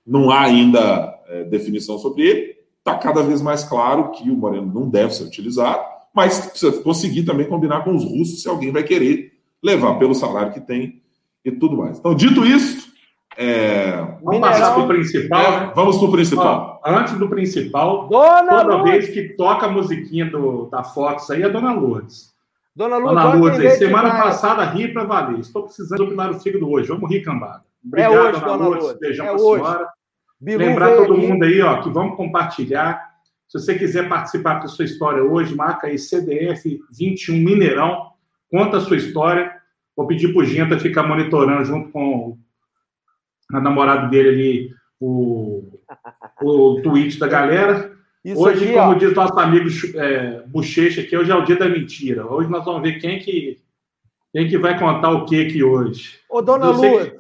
não 0.06 0.30
há 0.30 0.40
ainda 0.40 1.19
é, 1.30 1.44
definição 1.44 1.98
sobre 1.98 2.22
ele. 2.22 2.56
Está 2.78 2.96
cada 2.96 3.22
vez 3.22 3.40
mais 3.40 3.64
claro 3.64 4.10
que 4.10 4.30
o 4.30 4.36
Moreno 4.36 4.72
não 4.72 4.88
deve 4.88 5.14
ser 5.14 5.24
utilizado 5.24 5.90
mas 6.14 6.46
precisa 6.46 6.82
conseguir 6.82 7.24
também 7.24 7.46
combinar 7.46 7.84
com 7.84 7.94
os 7.94 8.04
russos 8.04 8.42
se 8.42 8.48
alguém 8.48 8.72
vai 8.72 8.82
querer 8.82 9.32
levar 9.62 9.94
pelo 9.98 10.14
salário 10.14 10.52
que 10.52 10.60
tem 10.60 11.00
e 11.44 11.50
tudo 11.50 11.76
mais. 11.76 11.98
Então, 11.98 12.14
dito 12.14 12.44
isso, 12.44 12.90
é... 13.36 13.92
vamos 14.22 14.40
passar 14.40 14.74
para 14.74 14.82
o 14.82 14.88
principal. 14.88 15.40
É, 15.40 15.60
né? 15.60 15.72
Vamos 15.74 15.98
para 15.98 16.08
o 16.08 16.12
principal. 16.12 16.80
Ó, 16.84 16.90
antes 16.90 17.14
do 17.14 17.28
principal, 17.28 18.08
Dona 18.08 18.62
toda 18.62 18.76
Lourdes. 18.76 18.92
vez 18.92 19.10
que 19.10 19.36
toca 19.36 19.66
a 19.66 19.70
musiquinha 19.70 20.26
do, 20.26 20.66
da 20.66 20.82
Fox 20.82 21.30
aí 21.30 21.42
é 21.42 21.48
Dona 21.48 21.72
Lourdes. 21.72 22.30
Dona 22.74 22.96
Lourdes, 22.96 23.22
Dona 23.22 23.34
Lourdes 23.34 23.60
aí, 23.60 23.70
semana 23.78 24.10
passada 24.10 24.64
ri 24.64 24.92
para 24.92 25.04
valer. 25.04 25.40
Estou 25.40 25.64
precisando 25.64 26.04
opinar 26.04 26.30
o 26.30 26.40
fígado 26.40 26.70
hoje. 26.70 26.88
Vamos 26.88 27.10
rir, 27.10 27.22
cambada. 27.22 27.62
Obrigado, 27.84 28.14
é 28.14 28.20
hoje, 28.20 28.40
Dona, 28.40 28.46
Dona 28.46 28.64
Lourdes. 28.64 28.82
Lourdes. 28.82 29.00
Beijão 29.00 29.26
é 29.26 29.28
para 29.28 29.36
a 29.36 29.38
senhora. 29.38 29.88
Bilu 30.40 30.58
Lembrar 30.58 30.96
todo 30.96 31.16
mundo 31.16 31.44
aí, 31.44 31.60
ó, 31.60 31.82
que 31.82 31.90
vamos 31.90 32.16
compartilhar 32.16 33.10
se 33.50 33.58
você 33.58 33.76
quiser 33.76 34.08
participar 34.08 34.60
da 34.60 34.68
sua 34.68 34.84
história 34.84 35.24
hoje, 35.24 35.56
marca 35.56 35.88
aí 35.88 35.98
CDF 35.98 36.80
21 36.96 37.34
Mineirão, 37.34 38.12
conta 38.48 38.76
a 38.76 38.80
sua 38.80 38.96
história. 38.96 39.52
Vou 39.96 40.06
pedir 40.06 40.32
para 40.32 40.42
o 40.42 40.44
Genta 40.44 40.78
ficar 40.78 41.02
monitorando 41.02 41.64
junto 41.64 41.90
com 41.90 42.38
a 43.52 43.60
namorada 43.60 44.06
dele 44.06 44.28
ali 44.28 44.74
o, 45.00 45.80
o 46.40 46.80
tweet 46.80 47.18
da 47.18 47.26
galera. 47.26 47.90
Isso 48.24 48.40
hoje, 48.40 48.66
aqui, 48.66 48.72
como 48.72 48.92
ó. 48.92 48.94
diz 48.94 49.12
nosso 49.14 49.36
amigo 49.40 49.68
é, 49.96 50.44
Bochecha 50.46 51.00
aqui, 51.00 51.16
hoje 51.16 51.32
é 51.32 51.34
o 51.34 51.44
dia 51.44 51.56
da 51.56 51.68
mentira. 51.68 52.24
Hoje 52.32 52.48
nós 52.48 52.64
vamos 52.64 52.82
ver 52.82 53.00
quem 53.00 53.18
que, 53.18 53.58
quem 54.32 54.48
que 54.48 54.58
vai 54.58 54.78
contar 54.78 55.10
o 55.10 55.24
que 55.24 55.44
aqui 55.44 55.64
hoje. 55.64 56.20
Ô, 56.28 56.40
dona 56.40 56.70
Lua, 56.70 57.06
que... 57.06 57.16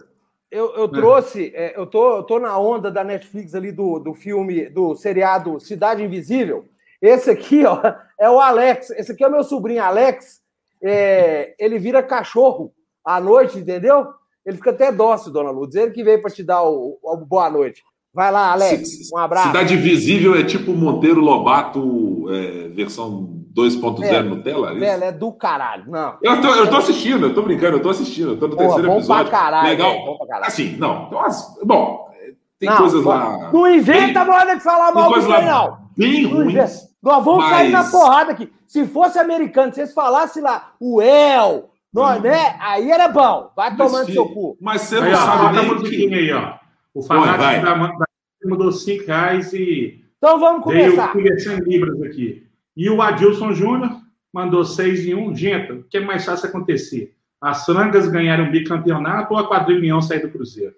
Eu, 0.50 0.74
eu 0.74 0.88
trouxe, 0.88 1.52
é, 1.54 1.78
eu, 1.78 1.86
tô, 1.86 2.16
eu 2.16 2.22
tô 2.24 2.40
na 2.40 2.58
onda 2.58 2.90
da 2.90 3.04
Netflix 3.04 3.54
ali 3.54 3.70
do, 3.70 4.00
do 4.00 4.14
filme, 4.14 4.68
do 4.68 4.96
seriado 4.96 5.60
Cidade 5.60 6.02
Invisível. 6.02 6.64
Esse 7.00 7.30
aqui, 7.30 7.64
ó, 7.64 7.80
é 8.18 8.28
o 8.28 8.40
Alex. 8.40 8.90
Esse 8.90 9.12
aqui 9.12 9.22
é 9.22 9.28
o 9.28 9.30
meu 9.30 9.44
sobrinho 9.44 9.82
Alex. 9.82 10.40
É, 10.82 11.54
ele 11.58 11.78
vira 11.78 12.02
cachorro 12.02 12.72
à 13.04 13.20
noite, 13.20 13.58
entendeu? 13.58 14.08
Ele 14.44 14.56
fica 14.56 14.70
até 14.70 14.90
dócil, 14.90 15.32
dona 15.32 15.50
Lourdes. 15.50 15.76
Ele 15.76 15.92
que 15.92 16.02
veio 16.02 16.20
para 16.20 16.30
te 16.30 16.42
dar 16.42 16.62
o, 16.64 16.98
o, 17.00 17.16
boa 17.18 17.48
noite. 17.48 17.82
Vai 18.12 18.32
lá, 18.32 18.50
Alex. 18.50 19.10
Um 19.14 19.18
abraço. 19.18 19.48
Cidade 19.48 19.74
Invisível 19.74 20.34
é 20.34 20.42
tipo 20.42 20.72
Monteiro 20.72 21.20
Lobato, 21.20 22.26
é, 22.28 22.68
versão 22.68 23.39
2.0 23.60 24.04
é, 24.04 24.22
Nutella? 24.22 24.72
É 24.72 24.74
velho, 24.74 25.04
é 25.04 25.12
do 25.12 25.32
caralho. 25.32 25.84
Não. 25.88 26.16
Eu 26.22 26.40
tô, 26.40 26.48
eu 26.48 26.70
tô 26.70 26.76
assistindo, 26.76 27.26
eu 27.26 27.34
tô 27.34 27.42
brincando, 27.42 27.76
eu 27.76 27.82
tô 27.82 27.90
assistindo, 27.90 28.32
eu 28.32 28.38
tô 28.38 28.48
no 28.48 28.56
Porra, 28.56 28.66
terceiro 28.66 28.88
bom 28.88 28.96
episódio. 28.98 29.30
Pra 29.30 29.38
caralho, 29.38 29.68
Legal. 29.68 30.04
Bom 30.04 30.18
pra 30.18 30.26
caralho. 30.26 30.46
Assim, 30.46 30.76
não. 30.76 31.06
Então, 31.06 31.22
bom, 31.64 32.10
tem 32.58 32.68
não, 32.68 32.76
coisas 32.76 33.04
lá. 33.04 33.50
Não 33.52 33.74
inventa 33.74 34.24
bem, 34.24 34.32
moda 34.32 34.54
de 34.56 34.62
falar 34.62 34.92
mal 34.92 35.12
do 35.12 35.28
não. 35.28 35.78
Bem 35.96 36.26
ruins. 36.26 36.90
Nós 37.02 37.24
vamos 37.24 37.44
mas... 37.44 37.50
sair 37.50 37.70
na 37.70 37.84
porrada 37.84 38.32
aqui. 38.32 38.52
Se 38.66 38.86
fosse 38.86 39.18
americano, 39.18 39.72
se 39.72 39.80
eles 39.80 39.94
falassem 39.94 40.42
lá, 40.42 40.72
o 40.78 41.00
El, 41.00 41.70
nós, 41.92 42.22
né? 42.22 42.56
Aí 42.60 42.90
era 42.90 43.08
bom. 43.08 43.50
Vai 43.56 43.74
tomando 43.76 44.12
seu 44.12 44.28
cu. 44.28 44.56
Mas 44.60 44.82
você 44.82 45.00
não 45.00 45.06
aí, 45.06 45.16
sabe 45.16 45.58
ó, 45.58 45.62
nem 45.62 45.82
que... 45.82 46.14
aí, 46.14 46.32
ó. 46.32 46.54
O 46.94 47.02
fanático 47.02 47.64
da, 47.64 47.74
da, 47.74 48.06
mudou 48.44 48.70
5 48.70 49.06
reais 49.06 49.52
e. 49.52 50.04
Então 50.18 50.38
vamos 50.38 50.62
começar. 50.62 51.14
Dei 51.14 51.38
100 51.38 51.58
libras 51.60 52.02
aqui. 52.02 52.46
E 52.76 52.88
o 52.88 53.02
Adilson 53.02 53.52
Júnior 53.52 54.00
mandou 54.32 54.64
6 54.64 55.06
em 55.06 55.14
1. 55.14 55.34
Gente, 55.34 55.72
o 55.72 55.84
que 55.84 55.98
é 55.98 56.00
mais 56.00 56.24
fácil 56.24 56.48
acontecer? 56.48 57.16
As 57.40 57.64
frangas 57.64 58.08
ganharem 58.08 58.46
um 58.46 58.50
bicampeonato 58.50 59.34
ou 59.34 59.40
a 59.40 59.48
quadrilhão 59.48 60.00
sair 60.00 60.20
do 60.20 60.30
Cruzeiro? 60.30 60.74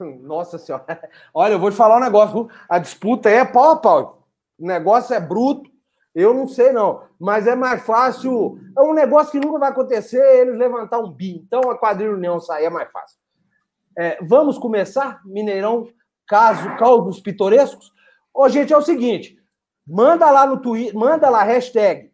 Nossa 0.22 0.58
senhora. 0.58 1.08
Olha, 1.32 1.52
eu 1.52 1.58
vou 1.58 1.70
te 1.70 1.76
falar 1.76 1.96
um 1.96 2.04
negócio. 2.04 2.48
A 2.68 2.78
disputa 2.78 3.28
é 3.28 3.44
pau 3.44 3.70
a 3.70 3.76
pau. 3.76 4.28
O 4.58 4.66
negócio 4.66 5.14
é 5.14 5.20
bruto. 5.20 5.70
Eu 6.14 6.32
não 6.32 6.46
sei, 6.46 6.72
não. 6.72 7.02
Mas 7.18 7.46
é 7.46 7.56
mais 7.56 7.84
fácil. 7.84 8.58
É 8.76 8.80
um 8.82 8.94
negócio 8.94 9.32
que 9.32 9.44
nunca 9.44 9.58
vai 9.58 9.70
acontecer 9.70 10.22
eles 10.40 10.56
levantar 10.56 10.98
um 10.98 11.10
bi. 11.10 11.36
Então 11.36 11.70
a 11.70 11.78
quadrilha 11.78 12.12
União 12.12 12.38
sair 12.38 12.66
é 12.66 12.70
mais 12.70 12.90
fácil. 12.90 13.18
É, 13.96 14.18
vamos 14.22 14.58
começar? 14.58 15.20
Mineirão, 15.24 15.88
caso, 16.26 16.76
causos 16.76 17.20
pitorescos? 17.20 17.92
Ô, 18.32 18.48
gente, 18.48 18.72
é 18.72 18.76
o 18.76 18.82
seguinte. 18.82 19.38
Manda 19.86 20.30
lá 20.30 20.46
no 20.46 20.60
Twitter, 20.60 20.94
manda 20.94 21.28
lá, 21.28 21.42
hashtag 21.42 22.10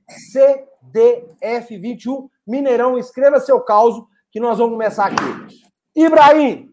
CDF21 0.93 2.29
Mineirão, 2.47 2.99
escreva 2.99 3.39
seu 3.39 3.61
caos 3.61 4.03
que 4.33 4.41
nós 4.41 4.59
vamos 4.59 4.73
começar 4.73 5.07
aqui. 5.07 5.63
Ibrahim, 5.95 6.71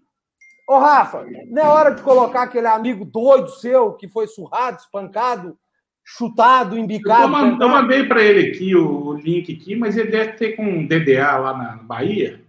ô 0.68 0.80
Rafa, 0.80 1.26
não 1.50 1.62
é 1.62 1.68
hora 1.68 1.92
de 1.92 2.02
colocar 2.02 2.44
aquele 2.44 2.68
amigo 2.68 3.06
doido 3.06 3.50
seu 3.50 3.94
que 3.94 4.08
foi 4.08 4.28
surrado, 4.28 4.78
espancado, 4.78 5.58
chutado, 6.04 6.78
embicado. 6.78 7.36
Eu, 7.36 7.60
eu 7.60 7.70
mandei 7.70 8.06
para 8.06 8.24
ele 8.24 8.50
aqui 8.50 8.76
o 8.76 9.14
link 9.14 9.54
aqui, 9.54 9.76
mas 9.76 9.98
ele 9.98 10.10
deve 10.10 10.34
ter 10.34 10.56
com 10.56 10.64
um 10.64 10.88
DDA 10.88 11.38
lá 11.38 11.58
na 11.58 11.76
Bahia. 11.84 12.42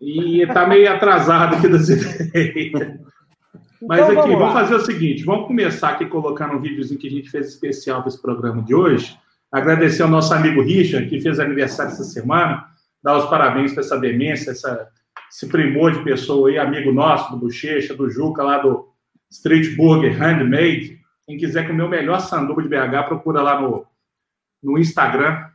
E 0.00 0.46
tá 0.46 0.66
meio 0.66 0.90
atrasado 0.90 1.56
aqui 1.56 1.68
das 1.68 1.88
ideias. 1.88 3.07
Mas 3.82 4.00
então, 4.00 4.20
aqui, 4.20 4.30
vamos, 4.30 4.38
vamos, 4.38 4.54
fazer 4.54 4.74
o 4.74 4.80
seguinte: 4.80 5.24
vamos 5.24 5.46
começar 5.46 5.90
aqui 5.90 6.06
colocando 6.06 6.54
um 6.54 6.60
videozinho 6.60 6.98
que 6.98 7.06
a 7.06 7.10
gente 7.10 7.30
fez 7.30 7.48
especial 7.48 8.00
para 8.00 8.08
esse 8.08 8.20
programa 8.20 8.62
de 8.62 8.74
hoje. 8.74 9.16
Agradecer 9.50 10.02
ao 10.02 10.08
nosso 10.08 10.34
amigo 10.34 10.62
Richard, 10.62 11.08
que 11.08 11.20
fez 11.20 11.40
aniversário 11.40 11.92
essa 11.92 12.04
semana, 12.04 12.66
dar 13.02 13.16
os 13.16 13.30
parabéns 13.30 13.72
para 13.72 13.82
essa 13.82 13.98
demência, 13.98 14.50
essa, 14.50 14.88
esse 15.30 15.46
primor 15.46 15.92
de 15.92 16.02
pessoa 16.02 16.48
aí, 16.48 16.58
amigo 16.58 16.92
nosso, 16.92 17.30
do 17.30 17.38
Bochecha, 17.38 17.94
do 17.94 18.10
Juca, 18.10 18.42
lá 18.42 18.58
do 18.58 18.88
Street 19.30 19.76
Burger 19.76 20.16
Handmade. 20.18 20.98
Quem 21.26 21.38
quiser 21.38 21.66
comer 21.66 21.82
o 21.82 21.88
melhor 21.88 22.20
sanduba 22.20 22.62
de 22.62 22.68
BH, 22.68 23.06
procura 23.06 23.42
lá 23.42 23.60
no, 23.60 23.86
no 24.62 24.78
Instagram. 24.78 25.46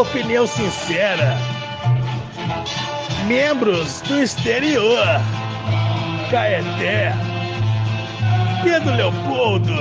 Opinião 0.00 0.46
sincera. 0.46 1.36
Membros 3.26 4.00
do 4.02 4.22
exterior. 4.22 5.04
Caeté. 6.30 7.12
Pedro 8.62 8.94
Leopoldo. 8.94 9.74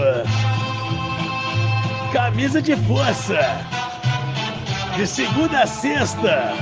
Camisa 2.11 2.61
de 2.61 2.75
força. 2.75 3.39
De 4.97 5.07
segunda 5.07 5.61
a 5.61 5.65
sexta. 5.65 6.53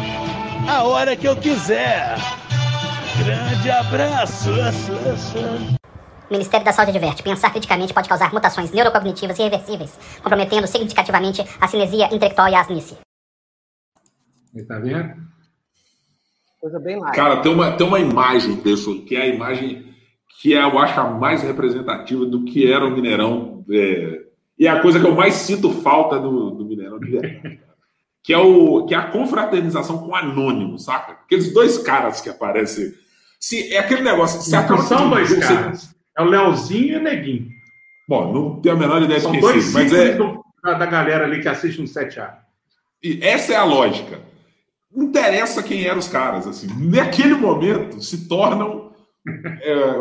A 0.68 0.84
hora 0.84 1.16
que 1.16 1.28
eu 1.28 1.36
quiser. 1.38 2.18
Grande 3.18 3.72
abraço. 3.72 4.52
O 6.30 6.34
Ministério 6.34 6.66
da 6.66 6.74
Saúde 6.74 6.92
adverte: 6.92 7.24
pensar 7.24 7.52
criticamente 7.52 7.94
pode 7.94 8.10
causar 8.10 8.34
mutações 8.34 8.72
neurocognitivas 8.72 9.40
irreversíveis, 9.40 9.98
comprometendo 10.22 10.68
significativamente 10.68 11.42
a 11.60 11.68
cinesia 11.68 12.14
intelectual 12.14 12.50
e 12.50 12.56
a 12.56 12.62
asnice. 12.62 12.98
Tá 14.68 14.80
vendo? 14.80 15.14
Coisa 16.60 16.80
bem 16.80 17.00
lá. 17.00 17.12
Cara, 17.12 17.38
tem 17.38 17.54
uma, 17.54 17.72
tem 17.72 17.88
uma 17.88 18.00
imagem, 18.00 18.58
pessoal, 18.58 18.98
que 18.98 19.16
é 19.16 19.22
a 19.22 19.28
imagem 19.28 19.94
que 20.42 20.54
é, 20.54 20.62
eu 20.62 20.78
acho 20.80 21.00
a 21.00 21.10
mais 21.10 21.42
representativa 21.42 22.26
do 22.26 22.44
que 22.44 22.72
era 22.72 22.86
o 22.86 22.92
Mineirão. 22.92 23.64
É, 23.70 24.22
e 24.60 24.68
é 24.68 24.70
a 24.70 24.82
coisa 24.82 25.00
que 25.00 25.06
eu 25.06 25.16
mais 25.16 25.36
sinto 25.36 25.72
falta 25.72 26.20
do, 26.20 26.52
do 26.52 26.66
Mineirão 26.66 27.00
de 27.00 27.12
verdade. 27.12 27.60
que 28.24 28.34
é, 28.34 28.38
o, 28.38 28.86
que 28.86 28.94
é 28.94 28.98
a 28.98 29.10
confraternização 29.10 30.00
com 30.00 30.10
o 30.10 30.16
Anônimo, 30.16 30.78
saca? 30.78 31.14
Aqueles 31.14 31.54
dois 31.54 31.78
caras 31.78 32.20
que 32.20 32.30
aparecem. 32.30 32.94
Se, 33.40 33.74
é 33.74 33.78
aquele 33.78 34.02
negócio. 34.02 34.42
Se 34.42 34.52
não 34.52 34.78
são 34.80 35.10
dois 35.10 35.34
caras. 35.38 35.97
É 36.18 36.22
o 36.22 36.26
Leozinho 36.26 36.94
e 36.94 36.98
o 36.98 37.04
Neguinho. 37.04 37.50
Bom, 38.08 38.34
não 38.34 38.62
tenho 38.62 38.76
a 38.76 38.80
menor 38.80 39.02
ideia 39.02 39.20
São 39.20 39.32
de 39.32 39.40
quem 39.40 39.62
seja, 39.62 39.72
mas 39.74 39.94
é 39.94 40.14
do, 40.16 40.44
da, 40.64 40.74
da, 40.74 40.86
galera 40.86 41.26
ali 41.26 41.42
que 41.42 41.50
assiste 41.50 41.80
no 41.80 41.88
7A. 41.88 42.36
E 43.04 43.20
essa 43.22 43.54
é 43.54 43.56
a 43.56 43.64
lógica. 43.64 44.20
Não 44.92 45.06
interessa 45.06 45.62
quem 45.62 45.86
eram 45.86 46.00
os 46.00 46.08
caras, 46.08 46.48
assim. 46.48 46.68
Naquele 46.90 47.36
momento 47.36 48.02
se 48.02 48.28
tornam 48.28 48.92
é, 49.62 49.94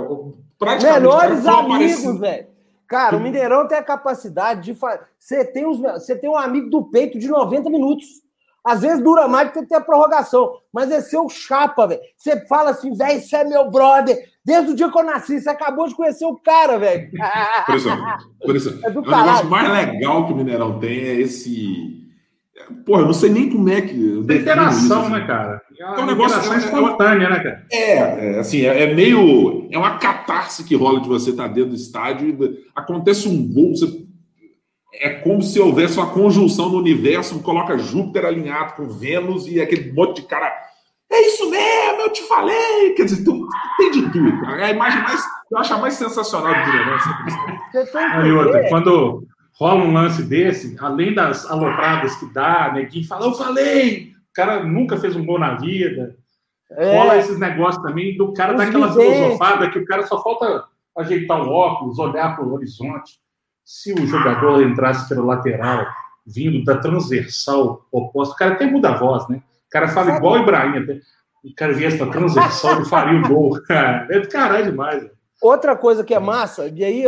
praticamente 0.58 1.00
melhores 1.00 1.46
amigos, 1.46 2.20
velho. 2.20 2.46
Cara, 2.88 3.16
o 3.16 3.20
Mineirão 3.20 3.66
tem 3.66 3.76
a 3.76 3.82
capacidade 3.82 4.62
de 4.62 4.74
fazer. 4.74 5.00
Você 5.18 5.44
tem. 5.44 5.64
Você 5.64 6.16
tem 6.16 6.30
um 6.30 6.36
amigo 6.36 6.70
do 6.70 6.84
peito 6.84 7.18
de 7.18 7.28
90 7.28 7.68
minutos. 7.68 8.06
Às 8.64 8.80
vezes 8.80 9.02
dura 9.02 9.28
mais 9.28 9.52
que 9.52 9.66
ter 9.66 9.74
a 9.74 9.80
prorrogação. 9.80 10.52
Mas 10.72 10.90
é 10.90 11.00
seu 11.00 11.28
chapa, 11.28 11.86
velho. 11.86 12.00
Você 12.16 12.46
fala 12.46 12.70
assim, 12.70 12.92
velho, 12.96 13.20
você 13.20 13.36
é 13.36 13.44
meu 13.44 13.70
brother. 13.70 14.16
Desde 14.46 14.70
o 14.70 14.76
dia 14.76 14.88
que 14.88 14.96
eu 14.96 15.04
nasci, 15.04 15.40
você 15.40 15.50
acabou 15.50 15.88
de 15.88 15.96
conhecer 15.96 16.24
o 16.24 16.36
cara, 16.36 16.78
velho. 16.78 17.10
Por 17.66 17.74
isso, 17.74 17.88
por 18.40 18.56
isso. 18.56 18.80
É 18.84 18.90
do 18.90 19.00
o 19.00 19.02
negócio 19.02 19.50
mais 19.50 19.68
legal 19.72 20.24
que 20.24 20.32
o 20.32 20.36
Mineirão 20.36 20.78
tem 20.78 21.00
é 21.00 21.20
esse. 21.20 22.06
Porra, 22.84 23.02
eu 23.02 23.06
não 23.06 23.12
sei 23.12 23.28
nem 23.28 23.50
como 23.50 23.68
é 23.68 23.80
que. 23.80 23.94
Interação, 23.94 25.02
isso, 25.02 25.10
né, 25.10 25.26
cara? 25.26 25.60
É 25.80 26.00
um 26.00 26.06
negócio 26.06 26.52
é, 26.52 26.58
espontânea, 26.58 27.28
né, 27.28 27.40
cara? 27.40 27.66
É, 27.72 28.36
é 28.36 28.38
assim, 28.38 28.60
é, 28.60 28.84
é, 28.84 28.94
meio. 28.94 29.68
É 29.72 29.76
uma 29.76 29.98
catarse 29.98 30.62
que 30.62 30.76
rola 30.76 31.00
de 31.00 31.08
você 31.08 31.30
estar 31.30 31.48
tá 31.48 31.52
dentro 31.52 31.70
do 31.70 31.76
estádio 31.76 32.28
e 32.28 32.64
acontece 32.72 33.28
um 33.28 33.52
gol, 33.52 33.74
você 33.76 34.06
é 34.94 35.10
como 35.10 35.42
se 35.42 35.58
houvesse 35.58 35.98
uma 35.98 36.10
conjunção 36.10 36.70
no 36.70 36.78
universo, 36.78 37.40
coloca 37.40 37.76
Júpiter 37.76 38.24
alinhado 38.24 38.74
com 38.74 38.88
Vênus 38.88 39.48
e 39.48 39.60
aquele 39.60 39.92
monte 39.92 40.22
de 40.22 40.28
cara. 40.28 40.66
É 41.16 41.26
isso 41.28 41.50
mesmo, 41.50 42.00
eu 42.02 42.12
te 42.12 42.22
falei! 42.28 42.92
Quer 42.94 43.04
dizer, 43.06 43.24
tem, 43.24 43.46
tem 43.78 43.90
de 43.90 44.12
tudo, 44.12 44.40
cara. 44.42 44.60
É 44.60 44.64
a 44.66 44.70
imagem 44.70 45.02
mais. 45.02 45.24
Eu 45.50 45.58
acho 45.58 45.72
a 45.72 45.78
mais 45.78 45.94
sensacional 45.94 46.52
do 46.52 46.60
Mineirão. 46.60 46.98
Aí 48.12 48.32
outra, 48.32 48.68
quando 48.68 49.26
rola 49.58 49.82
um 49.82 49.92
lance 49.94 50.22
desse, 50.22 50.76
além 50.78 51.14
das 51.14 51.50
alopradas 51.50 52.16
que 52.16 52.26
dá, 52.34 52.70
neguinho 52.74 53.06
fala, 53.06 53.24
eu 53.24 53.32
falei! 53.32 54.12
O 54.30 54.34
cara 54.34 54.62
nunca 54.62 54.98
fez 54.98 55.16
um 55.16 55.24
gol 55.24 55.38
na 55.38 55.54
vida. 55.54 56.14
É. 56.72 56.98
Rola 56.98 57.16
esses 57.16 57.38
negócios 57.38 57.82
também 57.82 58.14
do 58.16 58.34
cara 58.34 58.52
daquela 58.52 58.92
filosofada 58.92 59.70
que 59.70 59.78
o 59.78 59.86
cara 59.86 60.06
só 60.06 60.22
falta 60.22 60.64
ajeitar 60.98 61.40
o 61.40 61.50
óculos, 61.50 61.98
olhar 61.98 62.36
para 62.36 62.44
o 62.44 62.52
horizonte 62.52 63.14
se 63.64 63.92
o 63.92 64.06
jogador 64.06 64.62
entrasse 64.62 65.08
pelo 65.08 65.24
lateral, 65.24 65.86
vindo 66.26 66.62
da 66.64 66.76
transversal 66.76 67.86
oposta, 67.90 68.34
o 68.34 68.36
cara 68.36 68.54
até 68.54 68.66
muda 68.66 68.90
a 68.90 68.96
voz, 68.96 69.26
né? 69.28 69.42
O 69.66 69.70
cara 69.70 69.88
fala 69.88 70.06
Sabe? 70.06 70.18
igual 70.18 70.34
o 70.34 70.42
Ibrahim, 70.42 70.78
até. 70.82 71.00
o 71.44 71.54
cara 71.54 71.72
viesse 71.72 71.98
da 71.98 72.06
transversal, 72.06 72.82
e 72.82 72.84
faria 72.84 73.20
o 73.20 73.28
gol. 73.28 73.58
É 74.10 74.20
do 74.20 74.28
caralho 74.28 74.70
demais. 74.70 75.08
Outra 75.42 75.76
coisa 75.76 76.02
que 76.02 76.14
é 76.14 76.18
massa, 76.18 76.66
e 76.74 76.82
aí, 76.82 77.04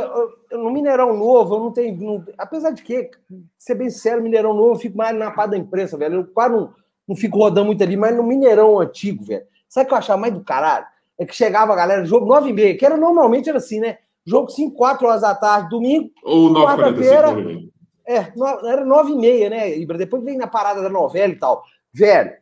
no 0.53 0.71
Mineirão 0.71 1.17
Novo, 1.17 1.55
eu 1.55 1.61
não 1.61 1.73
tenho. 1.73 1.97
Não, 1.97 2.25
apesar 2.37 2.73
de 2.73 2.83
que, 2.83 3.11
ser 3.59 3.75
bem 3.75 3.88
sério, 3.88 4.23
Mineirão 4.23 4.53
Novo, 4.53 4.73
eu 4.73 4.79
fico 4.79 4.99
mais 4.99 5.17
na 5.17 5.31
pá 5.31 5.47
da 5.47 5.57
imprensa, 5.57 5.97
velho. 5.97 6.17
Eu 6.17 6.27
quase 6.27 6.55
não, 6.55 6.75
não 7.09 7.17
fico 7.17 7.38
rodando 7.38 7.67
muito 7.67 7.83
ali, 7.83 7.97
mas 7.97 8.15
no 8.15 8.23
Mineirão 8.23 8.79
antigo, 8.79 9.25
velho. 9.25 9.45
Sabe 9.69 9.87
o 9.87 9.88
que 9.88 9.95
eu 9.95 9.99
achava 9.99 10.21
mais 10.21 10.35
do 10.35 10.45
caralho? 10.45 10.85
É 11.19 11.25
que 11.25 11.35
chegava 11.35 11.73
a 11.73 11.77
galera, 11.77 12.05
jogo 12.05 12.27
9 12.27 12.50
e 12.50 12.53
meia, 12.53 12.77
que 12.77 12.85
era 12.85 12.97
normalmente 12.97 13.49
era 13.49 13.59
assim, 13.59 13.81
né? 13.81 13.99
Jogo 14.27 14.50
5, 14.50 14.77
4 14.77 15.07
horas 15.07 15.23
da 15.23 15.35
tarde, 15.35 15.71
domingo. 15.71 16.11
Ou 16.23 16.53
quarta-feira. 16.53 17.29
É, 18.07 18.33
era 18.67 18.85
9 18.85 19.12
e 19.12 19.17
meia, 19.17 19.50
né, 19.50 19.77
Ibra? 19.77 19.97
Depois 19.97 20.23
vem 20.23 20.37
na 20.37 20.47
parada 20.47 20.83
da 20.83 20.88
novela 20.88 21.33
e 21.33 21.37
tal. 21.37 21.62
Velho, 21.93 22.33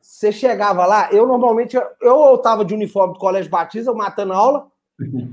você 0.00 0.32
chegava 0.32 0.86
lá, 0.86 1.10
eu 1.12 1.26
normalmente, 1.26 1.76
eu 2.00 2.16
ou 2.16 2.38
tava 2.38 2.64
de 2.64 2.74
uniforme 2.74 3.14
do 3.14 3.20
Colégio 3.20 3.50
Batista, 3.50 3.92
matando 3.92 4.32
aula, 4.32 4.66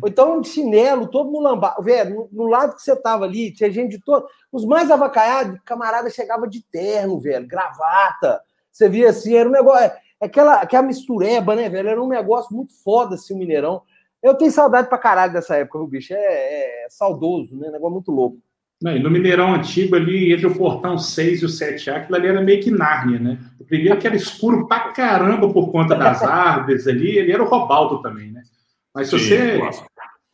ou 0.02 0.08
então 0.08 0.40
de 0.40 0.48
chinelo, 0.48 1.08
todo 1.08 1.30
mundo 1.30 1.44
lambado. 1.44 1.84
Velho, 1.84 2.30
no, 2.32 2.44
no, 2.44 2.50
lado 2.50 2.76
que 2.76 2.82
você 2.82 2.96
tava 2.96 3.26
ali, 3.26 3.54
tinha 3.54 3.70
gente 3.70 3.92
de 3.92 4.04
todo. 4.04 4.26
Os 4.52 4.66
mais 4.66 4.90
avacaiados, 4.90 5.60
camarada 5.66 6.10
chegava 6.10 6.48
de 6.48 6.64
terno, 6.64 7.20
velho, 7.20 7.46
gravata. 7.46 8.42
Você 8.72 8.88
via 8.88 9.10
assim, 9.10 9.36
era 9.36 9.50
um 9.50 9.52
negócio. 9.52 9.84
É, 9.84 10.02
aquela, 10.22 10.62
aquela 10.62 10.84
mistureba, 10.84 11.56
né, 11.56 11.68
velho? 11.68 11.90
Era 11.90 12.02
um 12.02 12.08
negócio 12.08 12.56
muito 12.56 12.74
foda, 12.82 13.16
assim, 13.16 13.34
o 13.34 13.38
Mineirão. 13.38 13.82
Eu 14.24 14.36
tenho 14.36 14.52
saudade 14.52 14.88
pra 14.88 14.98
caralho 14.98 15.34
dessa 15.34 15.58
época, 15.58 15.80
o 15.80 15.88
bicho. 15.88 16.14
É, 16.14 16.86
é 16.86 16.88
saudoso, 16.90 17.56
né? 17.58 17.70
Negócio 17.70 17.94
muito 17.94 18.12
louco. 18.12 18.38
Não, 18.82 18.98
no 19.00 19.10
Mineirão 19.10 19.56
Antigo, 19.56 19.96
ali, 19.96 20.32
entre 20.32 20.46
o 20.46 20.56
portão 20.56 21.00
6 21.00 21.42
e 21.42 21.46
o 21.46 21.48
7A, 21.48 21.96
aquilo 21.96 22.16
ali 22.16 22.28
era 22.28 22.42
meio 22.42 22.62
que 22.62 22.70
Nárnia, 22.70 23.18
né? 23.18 23.40
O 23.60 23.66
primeiro 23.66 23.98
que 23.98 24.06
era 24.06 24.16
escuro 24.16 24.68
pra 24.68 24.92
caramba 24.92 25.52
por 25.52 25.72
conta 25.72 25.96
das 25.96 26.22
árvores 26.24 26.88
ali, 26.88 27.18
ele 27.18 27.32
era 27.32 27.44
o 27.44 27.48
Robaldo 27.48 28.02
também, 28.04 28.32
né? 28.32 28.44
Mas 28.94 29.10
se 29.10 29.20
Sim, 29.20 29.30
você 29.30 29.60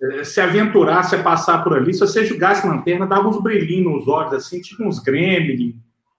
eh, 0.01 0.23
se 0.25 0.41
aventurasse 0.41 1.15
a 1.15 1.23
passar 1.23 1.63
por 1.63 1.77
ali, 1.77 1.93
se 1.93 2.01
você 2.01 2.25
jogasse 2.25 2.67
lanterna, 2.67 3.07
dava 3.07 3.29
uns 3.29 3.41
brilhinhos 3.41 3.93
nos 3.93 4.07
olhos, 4.07 4.33
assim, 4.33 4.59
tipo 4.59 4.83
uns 4.83 4.99
gremlin, 4.99 5.77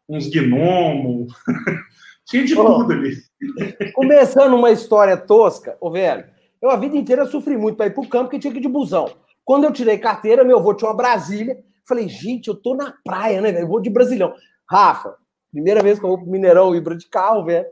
uns 0.09 0.28
gnomos. 0.28 1.33
Tinha 2.26 2.45
de 2.45 2.59
oh, 2.59 2.78
tudo 2.78 2.93
ali. 2.93 3.16
Começando 3.93 4.54
uma 4.54 4.71
história 4.71 5.14
tosca, 5.16 5.76
ô 5.78 5.90
velho, 5.90 6.25
eu 6.61 6.71
a 6.71 6.76
vida 6.76 6.97
inteira 6.97 7.26
sofri 7.26 7.57
muito 7.59 7.76
para 7.76 7.87
ir 7.87 7.90
para 7.90 8.02
o 8.02 8.09
campo, 8.09 8.25
porque 8.25 8.38
tinha 8.38 8.50
que 8.50 8.59
ir 8.59 8.62
de 8.62 8.69
busão. 8.69 9.11
Quando 9.45 9.64
eu 9.64 9.73
tirei 9.73 9.99
carteira, 9.99 10.43
meu 10.43 10.59
avô 10.59 10.73
tinha 10.73 10.88
uma 10.88 10.97
Brasília. 10.97 11.59
Falei, 11.86 12.08
gente, 12.08 12.48
eu 12.48 12.54
tô 12.54 12.74
na 12.74 12.94
praia, 13.04 13.40
né, 13.40 13.52
velho? 13.52 13.64
Eu 13.64 13.68
vou 13.68 13.80
de 13.80 13.90
Brasilhão. 13.90 14.34
Rafa, 14.68 15.16
primeira 15.52 15.82
vez 15.82 15.98
que 15.98 16.04
eu 16.04 16.08
vou 16.08 16.18
pro 16.18 16.30
Mineirão, 16.30 16.74
Ibra 16.74 16.96
de 16.96 17.06
carro, 17.08 17.44
velho. 17.44 17.66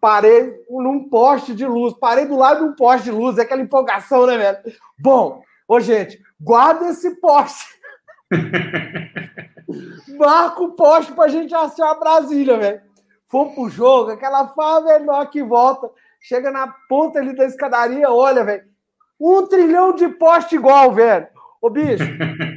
Parei 0.00 0.54
num 0.70 1.08
poste 1.08 1.54
de 1.54 1.66
luz. 1.66 1.94
Parei 1.94 2.24
do 2.24 2.36
lado 2.36 2.60
de 2.60 2.70
um 2.70 2.74
poste 2.74 3.04
de 3.04 3.10
luz. 3.10 3.36
É 3.36 3.42
aquela 3.42 3.60
empolgação, 3.60 4.26
né, 4.26 4.38
velho? 4.38 4.58
Bom, 4.98 5.42
ô, 5.66 5.80
gente, 5.80 6.22
guarda 6.40 6.88
esse 6.88 7.16
poste. 7.20 7.66
Marca 10.16 10.62
o 10.62 10.72
poste 10.72 11.12
pra 11.12 11.28
gente 11.28 11.54
achar 11.54 11.94
Brasília, 11.94 12.56
velho. 12.56 12.80
Fomos 13.26 13.54
pro 13.54 13.68
jogo, 13.68 14.10
aquela 14.12 14.48
fava 14.48 15.26
que 15.26 15.42
volta. 15.42 15.90
Chega 16.20 16.50
na 16.50 16.72
ponta 16.88 17.18
ali 17.18 17.34
da 17.34 17.44
escadaria, 17.44 18.10
olha, 18.10 18.44
velho. 18.44 18.64
Um 19.20 19.46
trilhão 19.46 19.94
de 19.94 20.08
poste 20.08 20.54
igual, 20.54 20.92
velho. 20.94 21.26
Ô, 21.60 21.68
bicho, 21.68 22.04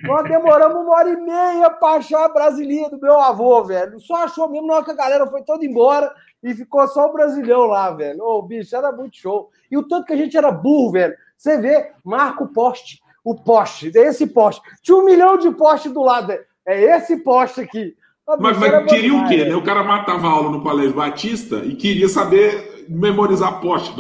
nós 0.04 0.24
demoramos 0.24 0.78
uma 0.78 0.96
hora 0.96 1.10
e 1.10 1.18
meia 1.18 1.70
pra 1.72 1.94
achar 1.94 2.26
a 2.26 2.30
brasileira 2.30 2.90
do 2.90 3.00
meu 3.00 3.20
avô, 3.20 3.64
velho. 3.64 4.00
Só 4.00 4.24
achou 4.24 4.48
mesmo 4.50 4.68
na 4.68 4.76
hora 4.76 4.86
que 4.86 4.92
a 4.92 4.96
galera 4.96 5.26
foi 5.28 5.42
toda 5.42 5.66
embora 5.66 6.14
e 6.44 6.54
ficou 6.54 6.88
só 6.88 7.08
o 7.08 7.14
brasileiro 7.14 7.66
lá, 7.66 7.92
velho. 7.92 8.24
Ô, 8.24 8.42
bicho, 8.42 8.76
era 8.76 8.92
muito 8.92 9.18
show. 9.18 9.50
E 9.70 9.78
o 9.78 9.84
tanto 9.84 10.06
que 10.06 10.14
a 10.14 10.18
gente 10.18 10.38
era 10.38 10.52
burro, 10.52 10.92
velho. 10.92 11.16
Você 11.36 11.58
vê, 11.58 11.92
marca 12.04 12.44
o 12.44 12.48
poste. 12.48 13.02
O 13.24 13.36
poste, 13.36 13.92
esse 13.96 14.28
poste. 14.28 14.62
Tinha 14.82 14.98
um 14.98 15.06
milhão 15.06 15.38
de 15.38 15.52
poste 15.52 15.90
do 15.90 16.02
lado. 16.02 16.34
É 16.66 16.82
esse 16.96 17.18
poste 17.18 17.62
aqui. 17.62 17.96
Mas, 18.40 18.58
mas 18.58 18.86
queria 18.86 19.16
o 19.16 19.28
quê? 19.28 19.46
Né? 19.46 19.56
O 19.56 19.64
cara 19.64 19.84
matava 19.84 20.28
aula 20.28 20.52
no 20.52 20.62
Colégio 20.62 20.94
Batista 20.94 21.58
e 21.58 21.76
queria 21.76 22.08
saber 22.08 22.71
memorizar 22.90 23.60
poste. 23.60 23.94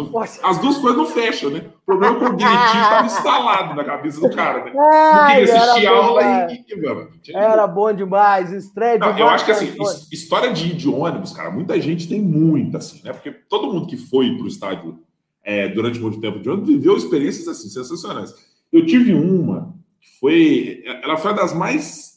As 0.44 0.58
duas 0.60 0.78
coisas 0.78 0.98
não 0.98 1.06
fecham, 1.06 1.50
né? 1.50 1.66
O 1.82 1.86
problema 1.86 2.18
é 2.18 2.20
cognitivo 2.20 2.56
estava 2.56 3.06
instalado 3.08 3.76
na 3.76 3.84
cabeça 3.84 4.22
do 4.22 4.36
cara, 4.36 4.66
né? 4.66 4.72
Não 4.74 5.28
queria 5.28 5.56
assistir 5.56 5.88
aula 5.88 6.22
e, 6.52 6.66
e, 6.68 7.36
Era 7.36 7.68
bom 7.68 7.94
demais, 7.94 8.52
estreia 8.52 8.98
não, 8.98 9.18
Eu 9.18 9.28
acho 9.30 9.46
que 9.46 9.52
assim, 9.52 9.76
história 10.12 10.52
de 10.52 10.68
ir 10.68 10.76
de 10.76 10.90
ônibus, 10.90 11.34
cara, 11.34 11.52
muita 11.52 11.80
gente 11.82 12.08
tem 12.08 12.22
muita, 12.22 12.78
assim, 12.78 13.02
né? 13.04 13.14
Porque 13.14 13.32
todo 13.32 13.72
mundo 13.72 13.88
que 13.88 13.98
foi 13.98 14.36
para 14.36 14.46
o 14.46 14.48
estádio 14.48 15.00
é, 15.44 15.68
durante 15.68 16.00
muito 16.00 16.20
tempo 16.20 16.40
de 16.40 16.50
ônibus 16.50 16.70
viveu 16.70 16.96
experiências 16.96 17.48
assim, 17.48 17.70
sensacionais. 17.70 18.34
Eu 18.72 18.86
tive 18.86 19.14
uma 19.14 19.76
que 20.00 20.20
foi. 20.20 20.84
Ela 21.04 21.18
foi 21.18 21.32
uma 21.32 21.42
das 21.42 21.54
mais. 21.54 22.12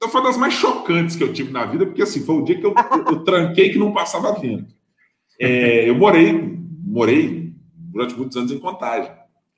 Foi 0.00 0.20
uma 0.20 0.28
das 0.28 0.36
mais 0.36 0.54
chocantes 0.54 1.16
que 1.16 1.24
eu 1.24 1.32
tive 1.32 1.50
na 1.50 1.64
vida, 1.64 1.86
porque 1.86 2.02
assim, 2.02 2.20
foi 2.20 2.36
o 2.36 2.44
dia 2.44 2.58
que 2.58 2.66
eu, 2.66 2.74
eu, 2.74 3.04
eu 3.12 3.24
tranquei 3.24 3.70
que 3.70 3.78
não 3.78 3.92
passava 3.92 4.38
vento. 4.38 4.75
É, 5.40 5.88
eu 5.88 5.94
morei, 5.94 6.58
morei 6.84 7.52
durante 7.92 8.14
muitos 8.16 8.36
anos 8.36 8.52
em 8.52 8.58
Contagem. 8.58 9.10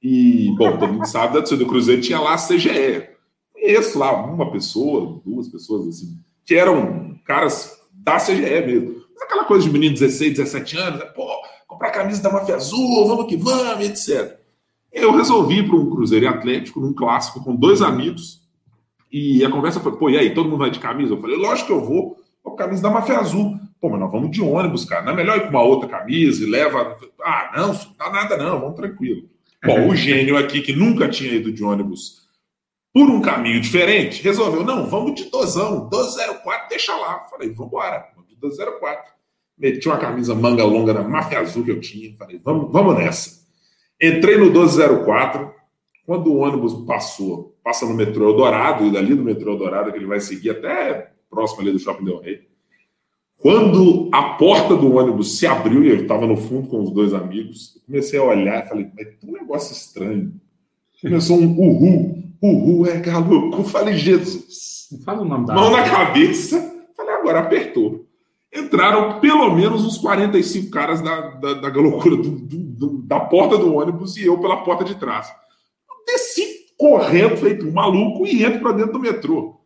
E, 0.03 0.55
bom, 0.57 0.77
todo 0.77 0.93
mundo 0.93 1.07
sabe, 1.07 1.35
da 1.35 1.41
do 1.41 1.67
Cruzeiro 1.67 2.01
tinha 2.01 2.21
lá 2.21 2.35
a 2.35 2.39
CGE. 2.39 3.09
Conheço 3.53 3.99
lá 3.99 4.13
uma 4.13 4.51
pessoa, 4.51 5.21
duas 5.25 5.49
pessoas 5.49 5.89
assim, 5.89 6.19
que 6.45 6.55
eram 6.55 7.19
caras 7.25 7.77
da 7.93 8.17
CGE 8.17 8.41
mesmo. 8.67 9.03
Mas 9.13 9.23
aquela 9.23 9.45
coisa 9.45 9.67
de 9.67 9.73
menino 9.73 9.95
de 9.95 10.01
16, 10.01 10.37
17 10.37 10.77
anos, 10.77 11.01
né? 11.01 11.07
pô, 11.07 11.27
comprar 11.67 11.91
camisa 11.91 12.23
da 12.23 12.33
Mafia 12.33 12.55
Azul, 12.55 13.07
vamos 13.09 13.27
que 13.27 13.37
vamos, 13.37 13.85
etc. 13.85 14.39
Eu 14.93 15.13
resolvi 15.13 15.63
para 15.63 15.77
um 15.77 15.91
Cruzeiro 15.91 16.29
Atlético, 16.29 16.81
num 16.81 16.95
clássico, 16.95 17.43
com 17.43 17.55
dois 17.55 17.83
amigos. 17.83 18.43
E 19.11 19.45
a 19.45 19.51
conversa 19.51 19.81
foi, 19.81 19.97
pô, 19.97 20.09
e 20.11 20.17
aí, 20.17 20.35
todo 20.35 20.49
mundo 20.49 20.59
vai 20.59 20.71
de 20.71 20.79
camisa? 20.79 21.15
Eu 21.15 21.21
falei, 21.21 21.37
lógico 21.37 21.67
que 21.67 21.73
eu 21.73 21.85
vou 21.85 22.17
com 22.43 22.57
camisa 22.57 22.83
da 22.83 22.91
Mafia 22.91 23.19
Azul. 23.19 23.59
Pô, 23.81 23.89
mas 23.89 24.01
nós 24.01 24.11
vamos 24.11 24.31
de 24.31 24.43
ônibus, 24.43 24.85
cara. 24.85 25.03
Não 25.03 25.13
é 25.13 25.17
melhor 25.17 25.37
ir 25.37 25.43
com 25.43 25.51
uma 25.51 25.63
outra 25.63 25.89
camisa 25.89 26.43
e 26.43 26.51
leva. 26.51 26.97
Ah, 27.23 27.53
não, 27.57 27.69
não 27.69 27.97
dá 27.99 28.11
nada, 28.11 28.37
não, 28.37 28.61
vamos 28.61 28.77
tranquilo. 28.77 29.29
Bom, 29.65 29.89
o 29.89 29.97
gênio 29.97 30.37
aqui, 30.37 30.61
que 30.61 30.73
nunca 30.73 31.09
tinha 31.09 31.33
ido 31.33 31.53
de 31.53 31.63
ônibus 31.63 32.29
por 32.93 33.09
um 33.09 33.21
caminho 33.21 33.61
diferente, 33.61 34.23
resolveu: 34.23 34.65
não, 34.65 34.87
vamos 34.87 35.15
de 35.15 35.31
dosão, 35.31 35.89
204, 35.89 36.69
deixa 36.69 36.97
lá. 36.97 37.27
Falei, 37.31 37.51
vamos 37.51 37.67
embora, 37.67 38.09
vamos 38.15 38.29
de 38.29 38.37
204. 38.37 39.13
Meti 39.57 39.89
uma 39.89 39.99
camisa 39.99 40.35
manga 40.35 40.65
longa 40.65 40.95
da 40.95 41.03
máfia 41.03 41.41
azul 41.41 41.65
que 41.65 41.71
eu 41.71 41.81
tinha. 41.81 42.17
Falei, 42.17 42.41
vamos, 42.43 42.73
vamos 42.73 42.97
nessa. 42.97 43.47
Entrei 44.01 44.37
no 44.37 44.47
1204. 44.47 45.57
Quando 46.07 46.33
o 46.33 46.39
ônibus 46.39 46.73
passou, 46.87 47.59
passa 47.63 47.85
no 47.85 47.93
metrô 47.93 48.31
Eldorado, 48.31 48.87
e 48.87 48.91
dali 48.91 49.15
do 49.15 49.23
metrô 49.23 49.53
Eldorado, 49.53 49.93
que 49.93 49.99
ele 49.99 50.07
vai 50.07 50.21
seguir 50.21 50.51
até 50.51 51.13
próximo 51.29 51.61
ali 51.61 51.71
do 51.71 51.79
Shopping 51.79 52.05
Del 52.05 52.21
Rey. 52.21 52.49
Quando 53.39 54.09
a 54.13 54.35
porta 54.35 54.77
do 54.77 54.97
ônibus 54.97 55.39
se 55.39 55.47
abriu 55.47 55.85
e 55.85 55.89
eu 55.89 56.03
estava 56.03 56.27
no 56.27 56.37
fundo 56.37 56.67
com 56.69 56.83
os 56.83 56.91
dois 56.91 57.15
amigos, 57.15 57.81
comecei 57.87 58.19
a 58.19 58.25
olhar 58.25 58.65
e 58.65 58.69
falei, 58.69 58.91
mas 58.97 59.07
tem 59.07 59.31
um 59.31 59.33
negócio 59.33 59.73
estranho. 59.73 60.33
Começou 61.01 61.39
um 61.39 61.57
uhul, 61.57 62.25
uhul, 62.43 62.87
é 62.87 62.99
galo. 62.99 63.55
Eu 63.55 63.63
falei, 63.63 63.95
Jesus. 63.95 64.89
Fala 65.05 65.23
o 65.23 65.25
nome 65.25 65.47
da 65.47 65.55
Mão 65.55 65.71
na 65.71 65.89
cabeça. 65.89 66.61
Falei, 66.97 67.15
agora 67.15 67.39
apertou. 67.39 68.05
Entraram 68.53 69.21
pelo 69.21 69.55
menos 69.55 69.85
uns 69.85 69.99
45 69.99 70.71
caras 70.71 71.01
da, 71.01 71.21
da, 71.21 71.55
da 71.55 71.69
loucura 71.81 72.17
do, 72.17 72.31
do, 72.31 72.99
da 73.03 73.21
porta 73.21 73.57
do 73.57 73.73
ônibus 73.75 74.17
e 74.17 74.25
eu 74.25 74.39
pela 74.39 74.65
porta 74.65 74.85
de 74.85 74.97
trás. 74.97 75.29
Eu 75.29 76.13
desci 76.13 76.43
correndo, 76.77 77.37
feito 77.37 77.69
um 77.69 77.73
maluco, 77.73 78.27
e 78.27 78.45
entro 78.45 78.61
para 78.61 78.73
dentro 78.73 78.95
do 78.95 79.01
metrô. 79.01 79.61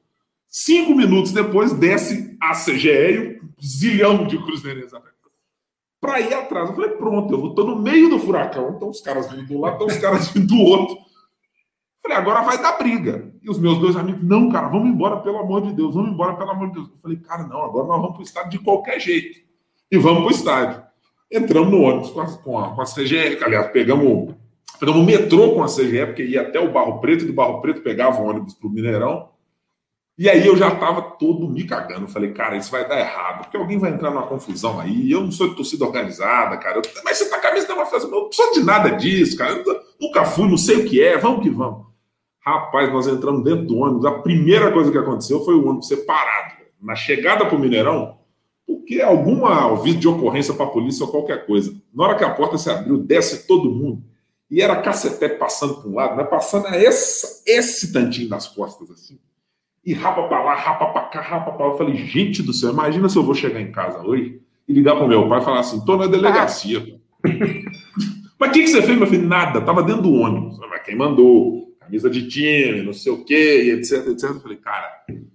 Cinco 0.49 0.95
minutos 0.95 1.33
depois, 1.33 1.73
desce 1.73 2.37
a 2.39 2.53
CGE 2.53 2.89
e 2.89 3.19
um 3.19 3.32
zilhão 3.65 4.27
de 4.27 4.39
cruzeirenses 4.39 4.93
para 6.01 6.21
ir 6.21 6.35
atrás. 6.35 6.69
Eu 6.69 6.75
falei, 6.75 6.91
pronto, 6.91 7.33
eu 7.33 7.47
estou 7.47 7.65
no 7.65 7.77
meio 7.77 8.11
do 8.11 8.19
furacão. 8.19 8.75
Então 8.77 8.91
os 8.91 9.01
caras 9.01 9.31
vindo 9.31 9.47
do 9.47 9.61
lado, 9.61 9.77
então 9.77 9.87
os 9.87 9.97
caras 9.99 10.29
vindo 10.35 10.49
do 10.49 10.61
outro. 10.61 10.99
Falei, 12.03 12.17
agora 12.17 12.43
vai 12.43 12.61
dar 12.61 12.77
briga. 12.77 13.33
E 13.41 13.49
os 13.49 13.61
meus 13.61 13.79
dois 13.79 13.95
amigos, 13.95 14.23
não, 14.25 14.51
cara, 14.51 14.67
vamos 14.67 14.89
embora, 14.89 15.21
pelo 15.21 15.39
amor 15.39 15.63
de 15.63 15.73
Deus, 15.73 15.95
vamos 15.95 16.11
embora, 16.11 16.35
pelo 16.35 16.51
amor 16.51 16.69
de 16.69 16.75
Deus. 16.75 16.89
Eu 16.91 16.97
falei, 16.97 17.17
cara, 17.19 17.45
não, 17.45 17.63
agora 17.63 17.87
nós 17.87 18.01
vamos 18.01 18.15
para 18.15 18.21
o 18.21 18.25
estádio 18.25 18.51
de 18.51 18.59
qualquer 18.59 19.01
jeito. 19.01 19.41
E 19.91 19.97
vamos 19.97 20.23
para 20.23 20.29
o 20.29 20.31
estádio. 20.31 20.83
Entramos 21.31 21.71
no 21.71 21.83
ônibus 21.83 22.11
com 22.11 22.21
a, 22.21 22.27
com 22.39 22.59
a, 22.59 22.75
com 22.75 22.83
a 22.83 22.85
CGE, 22.85 23.39
aliás, 23.43 23.71
pegamos, 23.71 24.35
pegamos 24.81 25.01
o 25.01 25.05
metrô 25.05 25.55
com 25.55 25.63
a 25.63 25.67
CGE, 25.67 26.07
porque 26.07 26.25
ia 26.25 26.43
até 26.43 26.59
o 26.59 26.73
Barro 26.73 27.01
Preto, 27.01 27.25
e 27.25 27.29
do 27.29 27.33
Barro 27.33 27.61
Preto 27.61 27.81
pegava 27.81 28.21
o 28.21 28.29
ônibus 28.29 28.55
para 28.55 28.67
o 28.67 28.71
Mineirão. 28.71 29.32
E 30.19 30.29
aí 30.29 30.47
eu 30.47 30.57
já 30.57 30.69
estava 30.69 31.01
todo 31.03 31.49
me 31.49 31.65
cagando. 31.65 32.07
Falei, 32.07 32.33
cara, 32.33 32.57
isso 32.57 32.71
vai 32.71 32.87
dar 32.87 33.01
errado, 33.01 33.43
porque 33.43 33.57
alguém 33.57 33.79
vai 33.79 33.91
entrar 33.91 34.11
numa 34.11 34.27
confusão 34.27 34.79
aí. 34.79 35.11
Eu 35.11 35.23
não 35.23 35.33
sou 35.33 35.49
de 35.49 35.57
torcida 35.57 35.85
organizada, 35.85 36.57
cara. 36.59 36.79
Eu, 36.79 36.83
mas 37.05 37.17
você 37.17 37.31
tá 37.31 37.39
camisa 37.39 37.67
da 37.67 37.87
festa. 37.87 38.07
Eu 38.07 38.11
não 38.11 38.33
sou 38.33 38.53
de 38.53 38.63
nada 38.63 38.91
disso, 38.91 39.37
cara. 39.37 39.53
Eu 39.53 39.81
nunca 40.01 40.25
fui, 40.25 40.49
não 40.49 40.59
sei 40.59 40.77
o 40.77 40.85
que 40.85 41.03
é. 41.03 41.17
Vamos 41.17 41.43
que 41.43 41.51
vamos. 41.51 41.87
Rapaz, 42.45 42.93
nós 42.93 43.07
entramos 43.07 43.43
dentro 43.43 43.67
do 43.67 43.79
ônibus. 43.79 44.05
A 44.05 44.13
primeira 44.13 44.71
coisa 44.71 44.93
que 44.93 44.99
aconteceu 44.99 45.45
foi 45.45 45.55
o 45.55 45.67
ônibus 45.67 45.89
ser 45.89 45.99
parado. 45.99 46.57
Na 46.81 46.95
chegada 46.95 47.47
para 47.47 47.57
o 47.57 47.61
Mineirão, 47.61 48.19
porque 48.67 49.01
alguma 49.01 49.73
aviso 49.73 49.99
de 49.99 50.09
ocorrência 50.09 50.53
para 50.53 50.67
a 50.67 50.71
polícia 50.71 51.07
ou 51.07 51.11
qualquer 51.11 51.47
coisa. 51.47 51.75
Na 51.95 52.05
hora 52.05 52.17
que 52.17 52.25
a 52.25 52.31
porta 52.31 52.59
se 52.59 52.69
abriu, 52.69 52.99
desce 52.99 53.47
todo 53.47 53.71
mundo. 53.71 54.03
E 54.51 54.61
era 54.61 54.77
cacete 54.83 55.37
passando 55.37 55.77
para 55.77 55.89
um 55.89 55.95
lado, 55.95 56.17
né? 56.17 56.25
passando 56.25 56.67
essa, 56.67 57.43
esse 57.47 57.93
tantinho 57.93 58.29
das 58.29 58.47
costas 58.47 58.91
assim 58.91 59.19
e 59.85 59.93
rapa 59.93 60.29
pra 60.29 60.43
lá, 60.43 60.55
rapa 60.55 60.87
pra 60.87 61.03
cá, 61.03 61.21
rapa 61.21 61.53
pra 61.53 61.67
lá. 61.67 61.73
Eu 61.73 61.79
falei, 61.79 61.97
gente 61.97 62.43
do 62.43 62.53
céu, 62.53 62.71
imagina 62.71 63.09
se 63.09 63.17
eu 63.17 63.23
vou 63.23 63.35
chegar 63.35 63.61
em 63.61 63.73
casa 63.73 64.01
hoje 64.01 64.41
e 64.69 64.73
ligar 64.73 64.97
pro 64.97 65.09
meu 65.09 65.29
pai 65.29 65.41
e 65.41 65.45
falar 65.45 65.61
assim, 65.61 65.85
tô 65.85 65.97
na 65.97 66.07
delegacia. 66.07 67.01
Mas 68.39 68.51
o 68.51 68.53
que, 68.53 68.63
que 68.63 68.69
você 68.69 68.83
fez, 68.83 68.99
meu 68.99 69.07
filho? 69.07 69.27
Nada, 69.27 69.61
tava 69.61 69.83
dentro 69.83 70.03
do 70.03 70.15
ônibus. 70.15 70.59
Mas 70.59 70.83
quem 70.83 70.97
mandou? 70.97 71.71
Camisa 71.81 72.09
de 72.09 72.29
time, 72.29 72.83
não 72.83 72.93
sei 72.93 73.13
o 73.13 73.25
quê, 73.25 73.77
etc, 73.77 74.07
etc. 74.09 74.31
Eu 74.31 74.41
falei, 74.41 74.57
cara, 74.57 74.89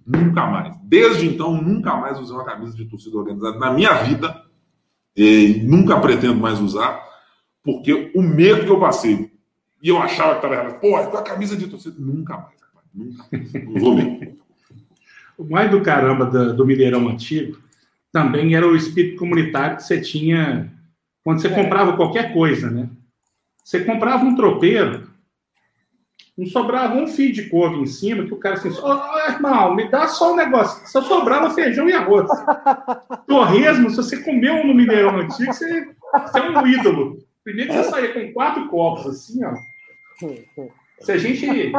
nunca 0.06 0.46
mais. 0.46 0.74
Desde 0.82 1.26
então, 1.26 1.60
nunca 1.60 1.94
mais 1.96 2.18
usei 2.18 2.34
uma 2.34 2.44
camisa 2.44 2.76
de 2.76 2.86
torcida 2.86 3.16
organizada 3.16 3.58
na 3.58 3.72
minha 3.72 3.92
vida. 4.02 4.44
E 5.16 5.62
nunca 5.64 5.98
pretendo 6.00 6.36
mais 6.36 6.60
usar, 6.60 7.02
porque 7.62 8.12
o 8.14 8.22
medo 8.22 8.64
que 8.64 8.70
eu 8.70 8.78
passei, 8.78 9.30
e 9.82 9.88
eu 9.88 9.98
achava 9.98 10.32
que 10.32 10.36
estava 10.36 10.54
errado, 10.54 10.80
pô, 10.80 10.98
com 11.10 11.16
a 11.16 11.22
camisa 11.22 11.56
de 11.56 11.66
torcida, 11.66 11.96
nunca 11.98 12.36
mais. 12.36 12.58
Mesmo. 12.98 14.38
O 15.36 15.44
mais 15.44 15.70
do 15.70 15.80
caramba 15.80 16.26
do, 16.26 16.56
do 16.56 16.66
Mineirão 16.66 17.08
antigo 17.08 17.58
também 18.12 18.54
era 18.54 18.66
o 18.66 18.74
espírito 18.74 19.18
comunitário 19.18 19.76
que 19.76 19.84
você 19.84 20.00
tinha 20.00 20.72
quando 21.22 21.40
você 21.40 21.48
é. 21.48 21.54
comprava 21.54 21.96
qualquer 21.96 22.32
coisa, 22.32 22.70
né? 22.70 22.88
Você 23.62 23.84
comprava 23.84 24.24
um 24.24 24.34
tropeiro, 24.34 25.08
não 26.36 26.46
sobrava 26.46 26.94
um 26.94 27.06
fio 27.06 27.32
de 27.32 27.48
couve 27.48 27.76
em 27.76 27.86
cima, 27.86 28.24
que 28.24 28.32
o 28.32 28.38
cara 28.38 28.54
assim, 28.54 28.70
oh, 28.70 29.30
irmão, 29.30 29.74
me 29.74 29.88
dá 29.90 30.08
só 30.08 30.32
um 30.32 30.36
negócio. 30.36 30.88
Só 30.88 31.02
sobrava 31.02 31.50
feijão 31.50 31.88
e 31.88 31.92
arroz. 31.92 32.28
Torresmo, 33.28 33.90
se 33.90 33.96
você 33.96 34.22
comeu 34.22 34.66
no 34.66 34.74
Mineirão 34.74 35.18
antigo, 35.18 35.52
você, 35.52 35.88
você 36.12 36.38
é 36.38 36.50
um 36.50 36.66
ídolo. 36.66 37.18
Primeiro 37.44 37.70
que 37.70 37.76
você 37.76 37.90
saía 37.90 38.14
com 38.14 38.32
quatro 38.32 38.68
copos, 38.68 39.06
assim, 39.06 39.40
ó. 39.44 39.54
Se 41.00 41.12
a 41.12 41.18
gente 41.18 41.72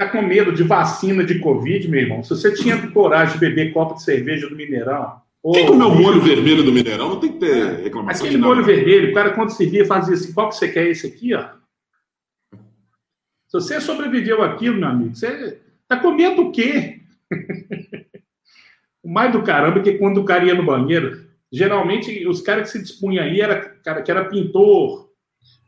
tá 0.00 0.08
com 0.08 0.22
medo 0.22 0.50
de 0.50 0.62
vacina 0.62 1.22
de 1.22 1.38
Covid, 1.40 1.86
meu 1.86 2.00
irmão, 2.00 2.24
se 2.24 2.30
você 2.30 2.54
tinha 2.54 2.90
coragem 2.90 3.34
de 3.34 3.40
beber 3.40 3.70
copo 3.70 3.96
de 3.96 4.02
cerveja 4.02 4.48
do 4.48 4.56
Mineirão. 4.56 5.20
Quem 5.52 5.66
comeu 5.66 5.88
o 5.88 5.94
molho 5.94 6.20
vermelho 6.22 6.62
do 6.62 6.72
Mineirão 6.72 7.10
não 7.10 7.20
tem 7.20 7.32
que 7.32 7.38
ter 7.38 7.82
reclamação. 7.82 8.26
Aquele 8.26 8.42
molho 8.42 8.64
vermelho, 8.64 9.10
o 9.10 9.14
cara, 9.14 9.32
quando 9.32 9.50
servia, 9.50 9.84
fazia 9.84 10.14
assim: 10.14 10.32
qual 10.32 10.48
que 10.48 10.56
você 10.56 10.68
quer? 10.68 10.86
Esse 10.86 11.06
aqui, 11.06 11.34
ó. 11.34 11.48
Se 13.46 13.52
você 13.52 13.80
sobreviveu 13.80 14.42
aquilo, 14.42 14.78
meu 14.78 14.88
amigo, 14.88 15.14
você 15.14 15.60
tá 15.86 15.98
comendo 15.98 16.42
o 16.42 16.52
quê? 16.52 17.00
o 19.02 19.10
mais 19.10 19.32
do 19.32 19.42
caramba 19.42 19.80
é 19.80 19.82
que 19.82 19.98
quando 19.98 20.18
o 20.18 20.24
cara 20.24 20.44
ia 20.44 20.54
no 20.54 20.64
banheiro, 20.64 21.26
geralmente 21.52 22.26
os 22.26 22.40
caras 22.40 22.70
que 22.70 22.78
se 22.78 22.84
dispunham 22.84 23.24
aí 23.24 23.40
era 23.40 23.60
cara 23.60 24.02
que 24.02 24.10
era 24.10 24.24
pintor, 24.24 25.09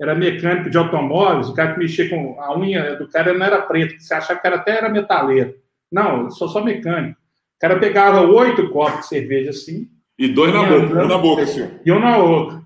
era 0.00 0.14
mecânico 0.14 0.70
de 0.70 0.76
automóveis, 0.78 1.48
o 1.48 1.54
cara 1.54 1.74
que 1.74 1.78
mexia 1.78 2.08
com 2.08 2.40
a 2.40 2.56
unha 2.58 2.96
do 2.96 3.08
cara 3.08 3.32
não 3.32 3.46
era 3.46 3.62
preto, 3.62 4.00
você 4.00 4.14
achava 4.14 4.40
que 4.40 4.46
era 4.46 4.56
até 4.56 4.78
era 4.78 4.88
metaleiro. 4.88 5.54
Não, 5.90 6.24
eu 6.24 6.30
sou 6.30 6.48
só 6.48 6.62
mecânico. 6.62 7.18
O 7.56 7.60
cara 7.60 7.78
pegava 7.78 8.22
oito 8.22 8.70
copos 8.70 9.00
de 9.00 9.06
cerveja 9.08 9.50
assim. 9.50 9.88
E 10.18 10.28
dois 10.28 10.52
na 10.52 10.62
boca, 10.64 11.04
um 11.04 11.06
na 11.06 11.18
boca, 11.18 11.42
assim. 11.42 11.70
E 11.84 11.92
um 11.92 12.00
na 12.00 12.16
outra. 12.16 12.62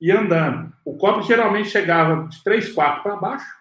E 0.00 0.10
andando. 0.10 0.72
O 0.84 0.96
copo 0.96 1.22
geralmente 1.22 1.68
chegava 1.68 2.28
de 2.28 2.42
três, 2.44 2.72
quatro 2.72 3.02
para 3.02 3.16
baixo. 3.16 3.56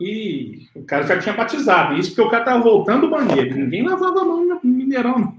E 0.00 0.66
o 0.74 0.84
cara 0.84 1.04
já 1.04 1.18
tinha 1.18 1.34
batizado. 1.34 1.94
Isso 1.94 2.10
porque 2.10 2.22
o 2.22 2.30
cara 2.30 2.42
estava 2.42 2.62
voltando 2.62 3.02
do 3.02 3.10
banheiro. 3.10 3.56
Ninguém 3.56 3.86
lavava 3.86 4.20
a 4.20 4.24
mão 4.24 4.44
no 4.44 4.60
Mineirão, 4.64 5.18
não. 5.18 5.36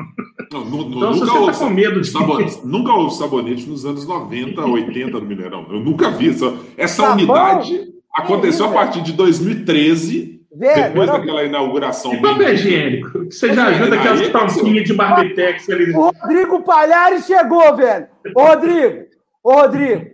Não, 0.51 0.63
Então, 0.63 1.13
se 1.13 1.19
nunca, 1.19 1.25
você 1.25 1.37
houve, 1.37 1.51
tá 1.53 1.59
com 1.59 1.69
medo 1.69 2.01
de- 2.01 2.07
sabonete, 2.09 2.59
nunca 2.65 2.91
houve 2.93 3.15
sabonete 3.15 3.69
nos 3.69 3.85
anos 3.85 4.05
90, 4.07 4.61
80 4.65 5.19
no 5.19 5.25
Mineirão. 5.25 5.65
Eu 5.69 5.79
nunca 5.79 6.09
vi. 6.09 6.29
Essa, 6.29 6.53
essa 6.77 6.95
Sabão? 7.03 7.13
unidade 7.13 7.93
aconteceu 8.15 8.65
a 8.65 8.69
isso, 8.69 8.77
partir 8.77 9.01
de 9.03 9.13
2013, 9.13 10.41
Velho, 10.55 10.83
depois 10.89 11.07
não- 11.09 11.17
daquela 11.19 11.43
inauguração. 11.43 12.13
E 12.13 12.21
papel 12.21 12.53
higiênico? 12.53 13.25
Que 13.25 13.31
Você 13.33 13.53
já 13.53 13.67
ajuda 13.67 13.95
aquelas 13.95 14.21
é 14.21 14.29
tampinhas 14.29 14.85
de 14.85 14.93
barbitex 14.93 15.69
ali. 15.69 15.91
O 15.95 16.11
Rodrigo 16.11 16.63
Palhares 16.63 17.25
chegou, 17.25 17.75
velho. 17.75 18.07
Ô, 18.35 18.41
Rodrigo, 18.43 19.05
ô, 19.43 19.53
Rodrigo, 19.53 20.05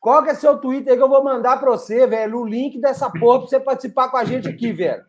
qual 0.00 0.22
que 0.24 0.30
é 0.30 0.34
seu 0.34 0.56
Twitter 0.58 0.96
que 0.96 1.02
eu 1.02 1.08
vou 1.08 1.22
mandar 1.22 1.58
pra 1.58 1.70
você, 1.70 2.06
velho? 2.06 2.38
O 2.40 2.46
link 2.46 2.80
dessa 2.80 3.08
porra 3.10 3.40
pra 3.40 3.48
você 3.48 3.60
participar 3.60 4.08
com 4.08 4.16
a 4.16 4.24
gente 4.24 4.48
aqui, 4.48 4.72
velho. 4.72 5.02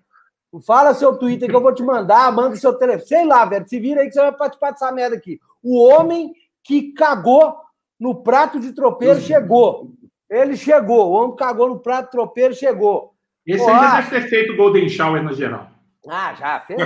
Fala 0.65 0.93
seu 0.93 1.15
Twitter 1.17 1.47
que 1.47 1.55
eu 1.55 1.61
vou 1.61 1.73
te 1.73 1.83
mandar, 1.83 2.31
manda 2.31 2.55
seu 2.55 2.73
telefone. 2.73 3.07
Sei 3.07 3.25
lá, 3.25 3.45
velho. 3.45 3.67
Se 3.67 3.79
vira 3.79 4.01
aí 4.01 4.07
que 4.07 4.13
você 4.13 4.21
vai 4.21 4.31
participar 4.31 4.71
dessa 4.71 4.91
merda 4.91 5.15
aqui. 5.15 5.39
O 5.61 5.87
homem 5.87 6.33
que 6.63 6.93
cagou 6.93 7.55
no 7.99 8.23
prato 8.23 8.59
de 8.59 8.73
tropeiro 8.73 9.19
chegou. 9.19 9.91
Ele 10.29 10.55
chegou. 10.55 11.09
O 11.09 11.13
homem 11.13 11.31
que 11.31 11.37
cagou 11.43 11.69
no 11.69 11.79
prato 11.79 12.05
de 12.05 12.11
tropeiro 12.11 12.53
chegou. 12.53 13.13
Esse 13.45 13.63
Pô, 13.63 13.69
aí 13.69 13.75
já 13.75 13.91
ah. 13.91 14.01
deve 14.01 14.09
ter 14.09 14.29
feito 14.29 14.53
o 14.53 14.57
Golden 14.57 14.89
Shower 14.89 15.23
na 15.23 15.33
geral. 15.33 15.67
Ah, 16.07 16.33
já, 16.33 16.59
fez, 16.61 16.79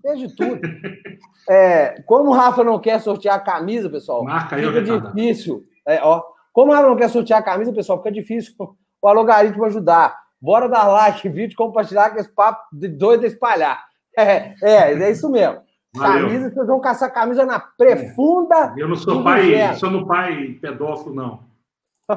fez 0.00 0.18
de 0.18 0.34
tudo. 0.34 0.60
É, 1.48 2.02
como 2.06 2.30
o 2.30 2.32
Rafa 2.32 2.64
não 2.64 2.78
quer 2.78 3.00
sortear 3.00 3.36
a 3.36 3.40
camisa, 3.40 3.90
pessoal, 3.90 4.24
Marca 4.24 4.56
fica 4.56 4.80
difícil. 4.80 5.62
É, 5.86 6.00
ó, 6.02 6.22
como 6.52 6.72
o 6.72 6.74
Rafa 6.74 6.88
não 6.88 6.96
quer 6.96 7.10
sortear 7.10 7.40
a 7.40 7.42
camisa, 7.42 7.72
pessoal, 7.72 7.98
fica 7.98 8.10
difícil 8.10 8.54
o 9.02 9.08
algoritmo 9.08 9.64
ajudar. 9.66 10.23
Bora 10.44 10.68
dar 10.68 10.86
like, 10.88 11.26
vídeo, 11.26 11.56
compartilhar, 11.56 12.10
que 12.10 12.20
esse 12.20 12.28
papo 12.28 12.64
de 12.70 12.86
doido 12.86 13.24
é 13.24 13.28
espalhar. 13.28 13.82
É, 14.14 14.52
é, 14.62 14.92
é 14.92 15.10
isso 15.10 15.30
mesmo. 15.30 15.62
Valeu. 15.96 16.26
Camisa, 16.26 16.50
vocês 16.50 16.66
vão 16.66 16.80
caçar 16.82 17.14
camisa 17.14 17.46
na 17.46 17.58
profunda. 17.58 18.74
Eu 18.76 18.86
não 18.86 18.94
sou 18.94 19.24
pai, 19.24 19.46
inferno. 19.46 19.78
sou 19.78 19.90
no 19.90 20.06
pai 20.06 20.58
pedófilo, 20.60 21.14
não. 21.14 21.40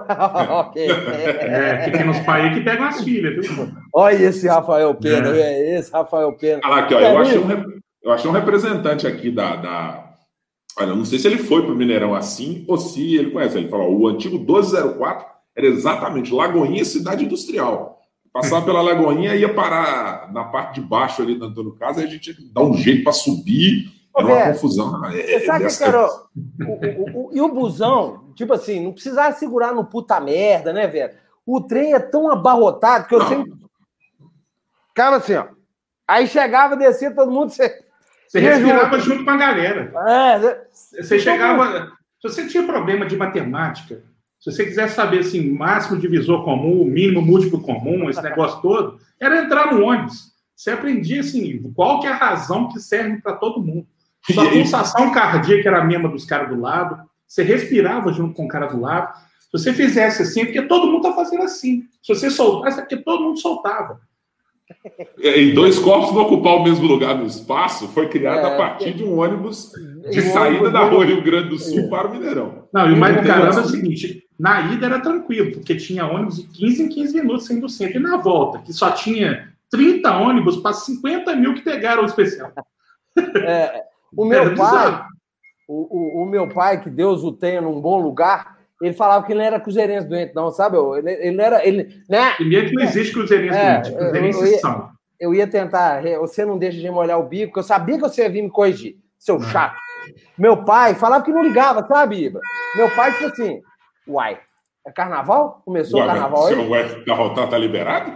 ok. 0.49 0.91
É, 0.91 1.85
que 1.85 1.97
tem 1.97 2.09
uns 2.09 2.19
pais 2.19 2.43
aí 2.43 2.53
que 2.53 2.65
pegam 2.65 2.85
as 2.87 3.01
filhas, 3.01 3.47
viu? 3.47 3.69
Olha 3.95 4.15
esse 4.15 4.45
Rafael 4.45 4.93
Pena, 4.95 5.29
é. 5.29 5.79
esse 5.79 5.89
Rafael 5.89 6.33
Pena. 6.33 6.59
Ah, 6.65 6.79
aqui, 6.79 6.95
ó, 6.95 6.99
É 6.99 7.13
eu, 7.13 7.17
achei 7.19 7.39
um, 7.39 7.79
eu 8.03 8.11
achei 8.11 8.29
um 8.29 8.33
representante 8.33 9.07
aqui 9.07 9.31
da, 9.31 9.55
da. 9.55 10.13
Olha, 10.77 10.89
eu 10.89 10.97
não 10.97 11.05
sei 11.05 11.17
se 11.17 11.27
ele 11.27 11.37
foi 11.37 11.61
para 11.61 11.71
o 11.71 11.77
Mineirão 11.77 12.13
assim 12.13 12.65
ou 12.67 12.77
se 12.77 13.15
ele 13.15 13.31
conhece. 13.31 13.57
Ele 13.57 13.69
falou: 13.69 13.87
ó, 13.87 13.95
o 13.95 14.07
antigo 14.09 14.37
1204 14.37 15.25
era 15.55 15.65
exatamente 15.65 16.33
Lagoinha 16.33 16.83
Cidade 16.83 17.23
Industrial. 17.23 17.96
Passava 18.41 18.65
pela 18.65 18.81
Lagoinha 18.81 19.35
ia 19.35 19.53
parar 19.53 20.31
na 20.31 20.43
parte 20.43 20.79
de 20.79 20.87
baixo 20.87 21.21
ali 21.21 21.35
do 21.35 21.45
Antônio 21.45 21.73
Casa, 21.75 21.99
aí 22.01 22.05
a 22.07 22.09
gente 22.09 22.21
tinha 22.21 22.35
que 22.35 22.43
dar 22.53 22.61
um 22.63 22.73
jeito 22.73 23.03
para 23.03 23.11
subir. 23.13 23.91
Ô, 24.13 24.19
Era 24.21 24.27
uma 24.27 24.45
confusão. 24.53 25.05
É, 25.05 25.11
Você 25.11 25.45
sabe 25.45 25.63
dessa- 25.65 25.83
que 25.83 25.89
era? 25.89 26.05
o- 26.05 26.11
o- 26.65 27.27
o- 27.27 27.29
e 27.33 27.41
o 27.41 27.49
busão, 27.49 28.31
tipo 28.35 28.53
assim, 28.53 28.83
não 28.83 28.91
precisava 28.93 29.35
segurar 29.35 29.73
no 29.73 29.85
puta 29.85 30.19
merda, 30.19 30.71
né, 30.73 30.87
velho? 30.87 31.13
O 31.45 31.61
trem 31.61 31.93
é 31.93 31.99
tão 31.99 32.29
abarrotado 32.31 33.07
que 33.07 33.15
eu 33.15 33.19
Não. 33.19 33.27
sempre. 33.27 33.53
Ficava 34.89 35.17
assim, 35.17 35.35
ó. 35.35 35.45
Aí 36.07 36.27
chegava, 36.27 36.75
descia 36.75 37.11
todo 37.13 37.31
mundo. 37.31 37.49
Você... 37.49 37.83
Você 38.27 38.39
respirava 38.39 38.99
junto 38.99 39.23
com 39.23 39.29
a 39.31 39.37
galera. 39.37 39.91
É, 40.07 40.39
né? 40.39 40.57
Você 40.71 41.17
chegava. 41.19 41.91
Se 42.21 42.29
você 42.29 42.47
tinha 42.47 42.63
problema 42.65 43.05
de 43.05 43.15
matemática, 43.15 44.03
se 44.51 44.55
você 44.55 44.65
quiser 44.65 44.89
saber 44.89 45.19
assim, 45.19 45.51
máximo 45.51 45.99
divisor 45.99 46.45
comum, 46.45 46.85
mínimo 46.85 47.21
múltiplo 47.21 47.59
comum, 47.59 48.09
esse 48.09 48.21
negócio 48.21 48.61
todo, 48.61 48.97
era 49.19 49.43
entrar 49.43 49.73
no 49.73 49.83
ônibus. 49.83 50.31
Você 50.55 50.71
aprendia 50.71 51.19
assim, 51.19 51.61
qual 51.75 51.99
que 51.99 52.07
é 52.07 52.11
a 52.11 52.15
razão 52.15 52.69
que 52.69 52.79
serve 52.79 53.21
para 53.21 53.33
todo 53.33 53.61
mundo. 53.61 53.85
Sua 54.31 54.49
pulsação 54.49 55.11
cardíaca 55.11 55.67
era 55.67 55.81
a 55.81 55.83
mesma 55.83 56.07
dos 56.07 56.23
caras 56.23 56.49
do 56.49 56.59
lado, 56.59 56.97
você 57.27 57.43
respirava 57.43 58.13
junto 58.13 58.33
com 58.33 58.45
o 58.45 58.47
cara 58.47 58.67
do 58.67 58.79
lado. 58.79 59.17
Se 59.41 59.51
você 59.51 59.73
fizesse 59.73 60.21
assim, 60.21 60.41
é 60.41 60.45
porque 60.45 60.61
todo 60.61 60.87
mundo 60.87 61.07
está 61.07 61.13
fazendo 61.13 61.43
assim. 61.43 61.83
Se 62.01 62.15
você 62.15 62.29
soltasse, 62.29 62.79
é 62.79 62.81
porque 62.81 62.97
todo 62.97 63.23
mundo 63.23 63.39
soltava. 63.39 63.99
E 65.17 65.51
dois 65.53 65.79
corpos 65.79 66.11
vão 66.11 66.23
ocupar 66.23 66.55
o 66.55 66.63
mesmo 66.63 66.87
lugar 66.87 67.15
no 67.15 67.25
espaço 67.25 67.87
foi 67.89 68.07
criado 68.07 68.45
É. 68.45 68.53
a 68.53 68.57
partir 68.57 68.93
de 68.93 69.03
um 69.03 69.19
ônibus 69.19 69.71
de 70.09 70.19
Um 70.19 70.23
saída 70.23 70.47
ônibus 70.47 70.73
da 70.73 70.83
rua 70.83 71.05
Rio 71.05 71.23
Grande 71.23 71.49
do 71.49 71.59
Sul 71.59 71.89
para 71.89 72.07
o 72.07 72.11
Mineirão. 72.11 72.67
Não, 72.73 72.89
e 72.89 72.93
o 72.93 72.97
mais 72.97 73.15
do 73.15 73.23
caramba 73.23 73.55
é 73.55 73.63
o 73.63 73.67
seguinte: 73.67 74.23
na 74.39 74.73
ida 74.73 74.85
era 74.85 74.99
tranquilo, 74.99 75.51
porque 75.51 75.75
tinha 75.75 76.05
ônibus 76.05 76.37
de 76.37 76.47
15 76.47 76.83
em 76.83 76.89
15 76.89 77.15
minutos 77.15 77.45
saindo 77.45 77.61
do 77.61 77.69
centro. 77.69 77.97
E 77.97 77.99
na 77.99 78.17
volta, 78.17 78.59
que 78.59 78.73
só 78.73 78.91
tinha 78.91 79.53
30 79.71 80.17
ônibus 80.17 80.57
para 80.57 80.73
50 80.73 81.35
mil 81.35 81.53
que 81.53 81.61
pegaram 81.61 82.03
o 82.03 82.05
especial. 82.05 82.51
É, 83.17 83.83
o 84.15 84.25
Era 84.31 84.45
meu 84.45 84.55
pai, 84.55 85.05
o, 85.67 86.21
o, 86.21 86.23
o 86.23 86.25
meu 86.25 86.49
pai, 86.49 86.81
que 86.81 86.89
Deus 86.89 87.23
o 87.23 87.31
tenha 87.31 87.61
num 87.61 87.81
bom 87.81 87.99
lugar, 87.99 88.56
ele 88.81 88.93
falava 88.93 89.25
que 89.25 89.31
ele 89.31 89.39
não 89.39 89.45
era 89.45 89.59
cruzeirense 89.59 90.07
doente, 90.07 90.33
não, 90.35 90.51
sabe? 90.51 90.77
Ele, 90.77 91.11
ele 91.11 91.41
era. 91.41 91.65
Ele, 91.67 91.87
né? 92.09 92.31
Primeiro 92.35 92.67
que 92.69 92.75
não 92.75 92.83
existe 92.83 93.13
cruzeirense 93.13 93.57
É, 93.57 93.73
doente, 93.81 93.91
eu- 93.91 93.97
cruzeirenses 93.97 94.41
eu 94.41 94.47
ia- 94.47 94.59
são. 94.59 94.89
eu 95.19 95.33
ia 95.33 95.47
tentar. 95.47 96.01
Você 96.19 96.45
não 96.45 96.57
deixa 96.57 96.79
de 96.79 96.89
molhar 96.89 97.19
o 97.19 97.23
bico, 97.23 97.47
porque 97.47 97.59
eu 97.59 97.63
sabia 97.63 97.95
que 97.95 98.01
você 98.01 98.21
ia 98.23 98.29
vir 98.29 98.41
me 98.43 98.49
corrigir, 98.49 98.95
seu 99.17 99.39
chato. 99.41 99.75
Meu 100.37 100.63
pai 100.63 100.93
falava 100.95 101.23
que 101.25 101.31
não 101.33 101.43
ligava, 101.43 101.85
sabe, 101.87 102.25
Iba? 102.25 102.39
Meu 102.75 102.89
pai, 102.95 103.11
tipo 103.13 103.25
assim, 103.25 103.61
uai, 104.07 104.39
é 104.85 104.91
carnaval? 104.91 105.61
Começou 105.65 105.99
o 105.99 106.03
Ué, 106.03 106.07
carnaval 106.09 106.43
se 106.43 106.53
aí? 106.53 106.55
não 106.59 106.69
vai 106.69 106.87
ficar 106.87 107.47
tá 107.47 107.57
liberado? 107.57 108.11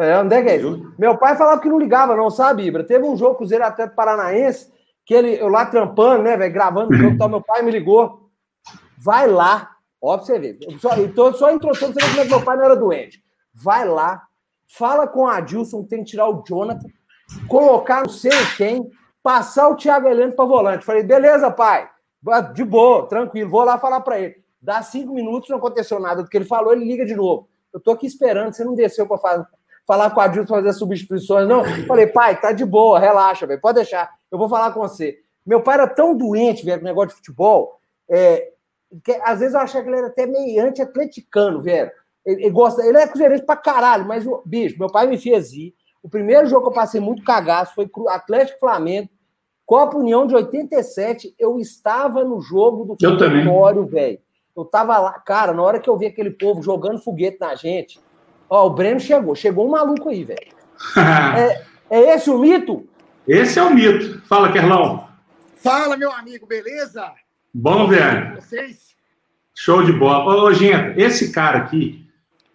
É, 0.00 0.16
onde 0.18 0.34
é 0.34 0.42
que 0.42 0.48
é 0.48 0.56
isso? 0.56 0.92
Meu 0.98 1.16
pai 1.18 1.36
falava 1.36 1.60
que 1.60 1.68
não 1.68 1.78
ligava, 1.78 2.16
não, 2.16 2.30
sabe, 2.30 2.64
Ibra? 2.64 2.82
Teve 2.84 3.04
um 3.04 3.16
jogo 3.16 3.34
Cruzeiro 3.36 3.64
Atlético 3.64 3.96
Paranaense, 3.96 4.72
que 5.04 5.12
ele, 5.14 5.40
eu 5.40 5.48
lá 5.48 5.66
trampando, 5.66 6.22
né, 6.22 6.36
velho, 6.36 6.52
gravando 6.52 6.92
o 6.92 6.96
jogo, 6.96 7.14
então 7.14 7.28
meu 7.28 7.40
pai 7.42 7.62
me 7.62 7.70
ligou. 7.70 8.28
Vai 8.96 9.26
lá, 9.26 9.70
ó, 10.00 10.16
pra 10.16 10.26
você 10.26 10.58
Só, 10.80 10.96
então, 10.98 11.32
só 11.32 11.46
a 11.46 11.52
introdução 11.52 11.92
você 11.92 12.00
como 12.00 12.20
é 12.20 12.24
que 12.24 12.30
meu 12.30 12.44
pai 12.44 12.56
não 12.56 12.64
era 12.64 12.76
doente. 12.76 13.22
Vai 13.54 13.86
lá, 13.86 14.22
fala 14.68 15.06
com 15.06 15.24
o 15.24 15.26
Adilson, 15.26 15.84
tem 15.84 16.04
que 16.04 16.10
tirar 16.10 16.28
o 16.28 16.42
Jonathan, 16.46 16.88
colocar 17.48 18.02
não 18.02 18.10
sei 18.10 18.30
quem, 18.56 18.90
passar 19.22 19.68
o 19.68 19.76
Thiago 19.76 20.08
Heleno 20.08 20.32
pra 20.32 20.44
volante. 20.44 20.84
Falei, 20.84 21.02
beleza, 21.02 21.50
pai, 21.50 21.88
de 22.54 22.64
boa, 22.64 23.08
tranquilo, 23.08 23.50
vou 23.50 23.64
lá 23.64 23.78
falar 23.78 24.00
pra 24.00 24.18
ele. 24.20 24.36
Dá 24.60 24.82
cinco 24.82 25.14
minutos, 25.14 25.48
não 25.48 25.58
aconteceu 25.58 26.00
nada 26.00 26.22
do 26.22 26.28
que 26.28 26.36
ele 26.36 26.44
falou, 26.44 26.72
ele 26.72 26.84
liga 26.84 27.04
de 27.04 27.14
novo. 27.14 27.48
Eu 27.72 27.80
tô 27.80 27.92
aqui 27.92 28.06
esperando, 28.06 28.52
você 28.52 28.64
não 28.64 28.74
desceu 28.74 29.06
pra 29.06 29.18
fazer 29.18 29.46
falar 29.88 30.10
com 30.10 30.20
o 30.20 30.22
Adilson 30.22 30.54
fazer 30.54 30.68
as 30.68 30.78
substituições, 30.78 31.48
não. 31.48 31.64
Falei, 31.86 32.06
pai, 32.06 32.38
tá 32.38 32.52
de 32.52 32.62
boa, 32.66 32.98
relaxa, 32.98 33.46
velho, 33.46 33.58
pode 33.58 33.76
deixar. 33.76 34.10
Eu 34.30 34.36
vou 34.36 34.46
falar 34.46 34.70
com 34.72 34.80
você. 34.80 35.16
Meu 35.46 35.62
pai 35.62 35.76
era 35.76 35.88
tão 35.88 36.14
doente, 36.14 36.62
velho, 36.62 36.78
com 36.78 36.84
negócio 36.84 37.08
de 37.08 37.14
futebol, 37.14 37.80
é, 38.06 38.52
que 39.04 39.12
às 39.22 39.40
vezes 39.40 39.54
eu 39.54 39.60
achava 39.60 39.84
que 39.84 39.90
ele 39.90 39.98
era 39.98 40.06
até 40.06 40.26
meio 40.26 40.64
anti-atleticano, 40.64 41.60
velho. 41.60 41.90
Ele, 42.24 42.42
ele 42.42 42.50
gosta, 42.50 42.84
ele 42.84 42.98
é 42.98 43.06
cruzeirense 43.06 43.44
pra 43.44 43.56
caralho, 43.56 44.06
mas, 44.06 44.26
o 44.26 44.42
bicho, 44.44 44.78
meu 44.78 44.90
pai 44.90 45.06
me 45.06 45.18
fez 45.18 45.52
ir. 45.52 45.74
O 46.02 46.08
primeiro 46.08 46.46
jogo 46.46 46.62
que 46.62 46.68
eu 46.70 46.74
passei 46.74 47.00
muito 47.00 47.24
cagaço 47.24 47.74
foi 47.74 47.90
Atlético 48.08 48.60
Flamengo, 48.60 49.08
Copa 49.66 49.98
União 49.98 50.26
de 50.26 50.34
87. 50.34 51.34
Eu 51.38 51.58
estava 51.58 52.24
no 52.24 52.40
jogo 52.40 52.84
do. 52.84 52.96
Vitório, 53.42 53.86
velho. 53.86 54.18
Eu 54.56 54.64
tava 54.64 54.98
lá, 54.98 55.12
cara, 55.20 55.52
na 55.52 55.62
hora 55.62 55.78
que 55.78 55.88
eu 55.88 55.96
vi 55.96 56.06
aquele 56.06 56.30
povo 56.30 56.62
jogando 56.62 56.98
foguete 56.98 57.38
na 57.38 57.54
gente, 57.54 58.00
ó, 58.50 58.66
o 58.66 58.70
Breno 58.70 58.98
chegou, 58.98 59.34
chegou 59.34 59.66
um 59.66 59.70
maluco 59.70 60.08
aí, 60.08 60.24
velho. 60.24 60.58
É 61.90 62.14
esse 62.14 62.28
o 62.28 62.36
mito? 62.36 62.86
Esse 63.26 63.58
é 63.58 63.62
o 63.62 63.74
mito. 63.74 64.20
Fala, 64.26 64.52
Kerlão. 64.52 65.08
Fala, 65.56 65.96
meu 65.96 66.12
amigo, 66.12 66.46
beleza? 66.46 67.10
Bom, 67.54 67.86
velho. 67.88 68.36
Vocês? 68.36 68.88
Show 69.54 69.82
de 69.82 69.92
bola. 69.92 70.42
Ô, 70.44 70.52
gente, 70.52 70.98
esse 71.00 71.32
cara 71.32 71.58
aqui, 71.58 72.06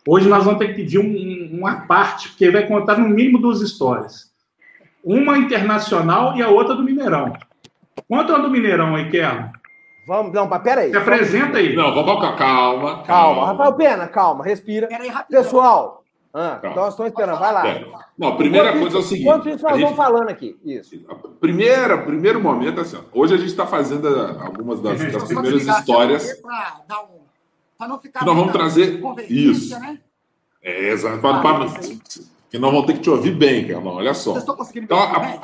hoje 0.07 0.27
nós 0.29 0.45
vamos 0.45 0.59
ter 0.59 0.67
que 0.69 0.73
pedir 0.75 0.99
um- 0.99 1.03
um- 1.03 1.59
uma 1.59 1.81
parte, 1.87 2.29
porque 2.29 2.45
ele 2.45 2.53
vai 2.53 2.67
contar 2.67 2.97
no 2.97 3.09
mínimo 3.09 3.39
duas 3.39 3.61
histórias. 3.61 4.31
Uma 5.03 5.37
internacional 5.37 6.35
e 6.37 6.41
a 6.41 6.47
outra 6.47 6.75
do 6.75 6.83
Mineirão. 6.83 7.33
Conta 8.07 8.33
uma 8.33 8.39
do 8.43 8.49
Mineirão 8.49 8.95
aí, 8.95 9.09
Kerlon. 9.09 9.49
Vamos, 10.07 10.33
não, 10.33 10.47
mas 10.47 10.61
peraí. 10.61 10.91
Se 10.91 10.97
apresenta 10.97 11.57
aí. 11.57 11.75
Não, 11.75 11.93
vamos 11.93 12.15
com 12.25 12.35
calma. 12.35 13.03
Calma, 13.03 13.45
Rafael 13.47 13.73
Pena, 13.73 14.07
calma, 14.07 14.43
respira. 14.43 14.87
Peraí, 14.87 15.07
rapidão. 15.09 15.41
Pessoal, 15.43 16.02
Ah, 16.33 16.57
então 16.59 16.73
nós 16.75 16.93
estamos 16.93 17.11
esperando. 17.11 17.39
Vai 17.39 17.53
lá. 17.53 17.67
É. 17.67 17.85
Não, 18.17 18.29
a 18.29 18.35
primeira 18.35 18.69
Enquanto 18.69 18.81
coisa 18.81 18.95
é 18.95 18.97
o 18.97 19.01
isso- 19.01 19.09
seguinte. 19.09 19.27
Enquanto 19.27 19.49
isso, 19.49 19.63
nós 19.63 19.71
a 19.71 19.75
gente- 19.75 19.83
vamos 19.83 19.97
falando 19.97 20.29
aqui. 20.29 20.57
Isso. 20.65 21.05
Primeira, 21.39 21.97
primeiro 21.99 22.41
momento, 22.41 22.81
assim, 22.81 22.97
ó, 22.97 23.01
hoje 23.19 23.35
a 23.35 23.37
gente 23.37 23.49
está 23.49 23.67
fazendo 23.67 24.07
a- 24.07 24.45
algumas 24.45 24.81
das, 24.81 24.99
das 25.11 25.23
primeiras 25.25 25.67
histórias 25.67 26.33
Pra, 26.41 26.81
dar 26.87 27.01
um, 27.03 27.87
não 27.87 27.99
ficar 27.99 28.19
que 28.19 28.25
nós 28.25 28.35
vamos 28.35 28.51
trazer. 28.51 28.99
Isso. 29.29 29.77
Né? 29.79 29.99
É, 30.63 30.89
exato. 30.89 31.19
pra- 31.19 31.39
pra- 31.39 31.65
Que 32.49 32.57
nós 32.59 32.71
vamos 32.71 32.85
ter 32.87 32.93
que 32.93 32.99
te 33.01 33.09
ouvir 33.09 33.35
bem, 33.35 33.67
Carlão. 33.67 33.95
Olha 33.95 34.13
só. 34.13 34.31
Vocês 34.31 34.43
estão 34.43 34.55
conseguindo 34.55 34.85
Então, 34.85 35.09
me 35.11 35.17
ouvir 35.17 35.39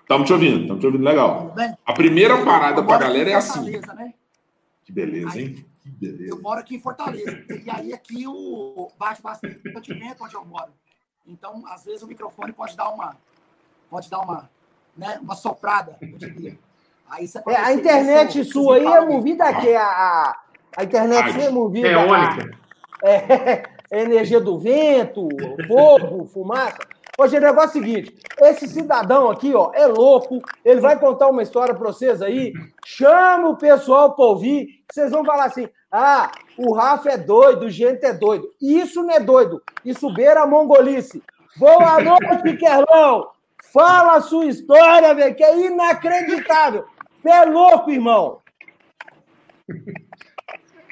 Estamos 0.00 0.26
te 0.26 0.32
ouvindo, 0.34 0.60
estamos 0.62 0.80
te 0.80 0.86
ouvindo 0.86 1.04
legal. 1.04 1.54
A 1.86 1.92
primeira 1.92 2.44
parada 2.44 2.82
para 2.82 2.96
a 2.96 2.98
galera 2.98 3.30
é 3.30 3.34
assim. 3.34 3.70
Né? 3.70 4.12
Que 4.84 4.92
beleza, 4.92 5.40
hein? 5.40 5.64
Que 5.84 5.90
beleza. 5.90 6.30
Eu 6.30 6.40
moro 6.40 6.60
aqui 6.60 6.76
em 6.76 6.80
Fortaleza. 6.80 7.44
E 7.62 7.70
aí 7.70 7.92
aqui 7.92 8.26
o 8.26 8.88
bate 8.98 9.20
bastante 9.20 9.92
vento 9.92 10.24
onde 10.24 10.34
eu 10.34 10.44
moro. 10.44 10.72
Então, 11.26 11.62
às 11.68 11.84
vezes 11.84 12.02
o 12.02 12.06
microfone 12.06 12.52
pode 12.52 12.74
dar 12.74 12.88
uma 12.88 13.16
pode 13.90 14.08
dar 14.10 14.20
uma, 14.20 14.50
né, 14.96 15.18
uma 15.22 15.36
soprada, 15.36 15.96
eu 16.00 16.18
diria. 16.18 16.58
Aí 17.08 17.28
você 17.28 17.38
É, 17.46 17.56
a 17.56 17.72
internet 17.72 18.44
sua 18.44 18.76
aí 18.76 18.86
é 18.86 19.00
movida 19.00 19.44
a 19.44 19.60
quê? 19.60 19.74
A, 19.74 19.84
a, 19.84 20.36
a 20.78 20.84
internet 20.84 21.32
sua 21.32 21.42
é 21.42 21.50
movida 21.50 21.86
É 21.88 21.94
a, 21.94 22.00
Eólica. 22.06 22.58
é, 23.04 23.62
a 23.92 23.98
energia 24.00 24.40
do 24.40 24.58
vento, 24.58 25.28
fogo, 25.68 26.24
fumaça. 26.24 26.78
Hoje, 27.16 27.36
o 27.36 27.40
negócio 27.40 27.78
é 27.78 27.80
o 27.80 27.84
seguinte: 27.84 28.18
esse 28.40 28.68
cidadão 28.68 29.30
aqui, 29.30 29.54
ó, 29.54 29.70
é 29.72 29.86
louco. 29.86 30.40
Ele 30.64 30.80
vai 30.80 30.98
contar 30.98 31.28
uma 31.28 31.42
história 31.42 31.74
para 31.74 31.86
vocês 31.86 32.20
aí. 32.20 32.52
Chama 32.84 33.48
o 33.48 33.56
pessoal 33.56 34.14
para 34.14 34.24
ouvir. 34.24 34.84
Vocês 34.90 35.10
vão 35.10 35.24
falar 35.24 35.44
assim: 35.44 35.68
ah, 35.90 36.30
o 36.58 36.74
Rafa 36.74 37.10
é 37.10 37.16
doido, 37.16 37.66
o 37.66 37.70
gente 37.70 38.04
é 38.04 38.12
doido. 38.12 38.48
Isso 38.60 39.02
não 39.02 39.14
é 39.14 39.20
doido. 39.20 39.62
Isso 39.84 40.12
beira 40.12 40.42
a 40.42 40.46
mongolice. 40.46 41.22
Boa 41.56 42.00
noite, 42.00 42.56
Kerlão. 42.56 43.30
Fala 43.72 44.16
a 44.16 44.20
sua 44.20 44.46
história, 44.46 45.14
velho, 45.14 45.34
que 45.34 45.44
é 45.44 45.66
inacreditável. 45.66 46.84
Você 47.22 47.30
é 47.30 47.44
louco, 47.44 47.90
irmão. 47.90 48.40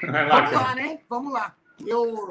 Vamos 0.02 0.52
lá, 0.52 0.74
né? 0.74 0.98
Vamos 1.08 1.32
lá. 1.32 1.54
Eu 1.86 2.28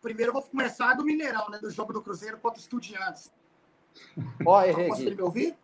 primeiro 0.00 0.30
eu 0.30 0.34
vou 0.34 0.42
começar 0.42 0.94
do 0.94 1.04
Mineirão, 1.04 1.48
né, 1.50 1.58
do 1.58 1.70
jogo 1.70 1.92
do 1.92 2.02
Cruzeiro 2.02 2.38
contra 2.38 2.58
o 2.58 2.62
Estudiantes. 2.62 3.30
Ó, 4.44 4.62
errei 4.62 4.90
aqui. 4.90 5.14
me 5.14 5.22
ouvir? 5.22 5.56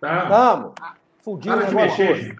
Tá. 0.00 0.24
Vamos. 0.26 0.74
Fudindo 1.20 1.56
o 1.56 1.58
Para 1.58 1.68
de 1.68 1.74
mexer. 1.74 2.38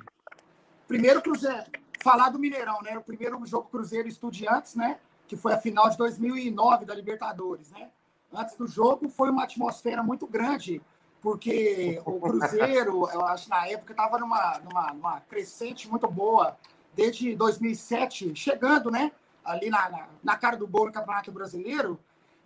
Primeiro 0.87 1.21
Cruzeiro, 1.21 1.65
falar 2.03 2.31
do 2.31 2.39
Mineirão, 2.39 2.81
né? 2.83 2.97
O 2.97 3.03
primeiro 3.03 3.45
jogo 3.45 3.69
Cruzeiro 3.69 4.09
e 4.09 4.11
Estudiantes, 4.11 4.75
né? 4.75 4.99
Que 5.27 5.37
foi 5.37 5.53
a 5.53 5.59
final 5.59 5.91
de 5.91 5.97
2009 5.97 6.85
da 6.87 6.95
Libertadores, 6.95 7.71
né? 7.71 7.91
Antes 8.33 8.57
do 8.57 8.67
jogo 8.67 9.09
foi 9.09 9.31
uma 9.31 9.45
atmosfera 9.45 10.03
muito 10.03 10.27
grande, 10.27 10.81
porque 11.21 12.01
o 12.05 12.21
Cruzeiro, 12.21 13.09
eu 13.13 13.25
acho 13.27 13.49
na 13.49 13.67
época 13.67 13.93
estava 13.93 14.19
numa, 14.19 14.59
numa, 14.59 14.93
numa 14.95 15.21
crescente 15.23 15.89
muito 15.89 16.07
boa, 16.07 16.57
desde 16.95 17.35
2007, 17.35 18.35
chegando, 18.35 18.91
né? 18.91 19.13
Ali 19.51 19.71
na, 19.71 19.89
na, 19.89 20.09
na 20.23 20.37
cara 20.37 20.57
do 20.57 20.67
gol 20.67 20.87
no 20.87 20.93
Campeonato 20.93 21.33
Brasileiro. 21.33 21.99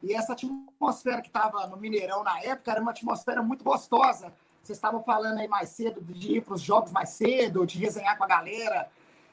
E 0.03 0.12
essa 0.15 0.33
atmosfera 0.33 1.23
que 1.23 1.29
estava 1.29 1.67
no 1.67 1.77
Mineirão 1.77 2.25
na 2.25 2.41
época 2.41 2.71
era 2.71 2.81
uma 2.81 2.91
atmosfera 2.91 3.43
muito 3.43 3.62
gostosa. 3.62 4.33
Vocês 4.62 4.77
estavam 4.77 5.03
falando 5.03 5.38
aí 5.38 5.49
mais 5.49 5.71
cedo 5.71 6.01
de 6.01 6.37
ir 6.37 6.41
para 6.43 6.55
os 6.55 6.61
jogos 6.61 6.93
mais 6.93 7.11
cedo, 7.11 7.67
de 7.67 7.79
resenhar 7.79 8.17
com 8.17 8.25
a 8.25 8.29
galera. 8.29 8.88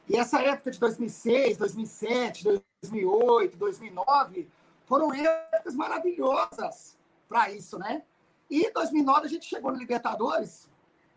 E 0.08 0.16
essa 0.16 0.42
época 0.42 0.72
de 0.72 0.80
2006, 0.80 1.58
2007, 1.58 2.44
2008, 2.82 3.58
2009 3.58 4.50
foram 4.86 5.14
épocas 5.14 5.76
maravilhosas 5.76 6.98
para 7.28 7.52
isso, 7.52 7.78
né? 7.78 8.02
E 8.50 8.64
em 8.64 8.74
2009 8.74 9.26
a 9.26 9.30
gente 9.30 9.46
chegou 9.46 9.72
na 9.72 9.78
Libertadores. 9.78 10.68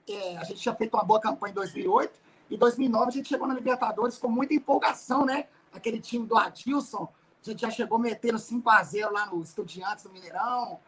É, 0.07 0.37
a 0.37 0.45
gente 0.45 0.61
tinha 0.61 0.75
feito 0.75 0.95
uma 0.95 1.05
boa 1.05 1.19
campanha 1.19 1.53
em 1.53 1.55
2008. 1.55 2.21
E 2.51 2.55
em 2.55 2.59
2009 2.59 3.07
a 3.07 3.11
gente 3.11 3.29
chegou 3.29 3.49
na 3.49 3.55
Libertadores 3.55 4.19
com 4.19 4.29
muita 4.29 4.53
empolgação, 4.53 5.25
né? 5.25 5.47
Aquele 5.73 6.01
time 6.01 6.27
do 6.27 6.37
Adilson. 6.37 7.13
A 7.41 7.51
gente 7.51 7.61
já 7.61 7.71
chegou 7.71 7.99
metendo 7.99 8.39
5 8.39 8.69
a 8.71 8.83
0 8.83 9.13
lá 9.13 9.27
no 9.27 9.43
Estudiantes 9.43 10.05
do 10.05 10.13
Mineirão. 10.13 10.79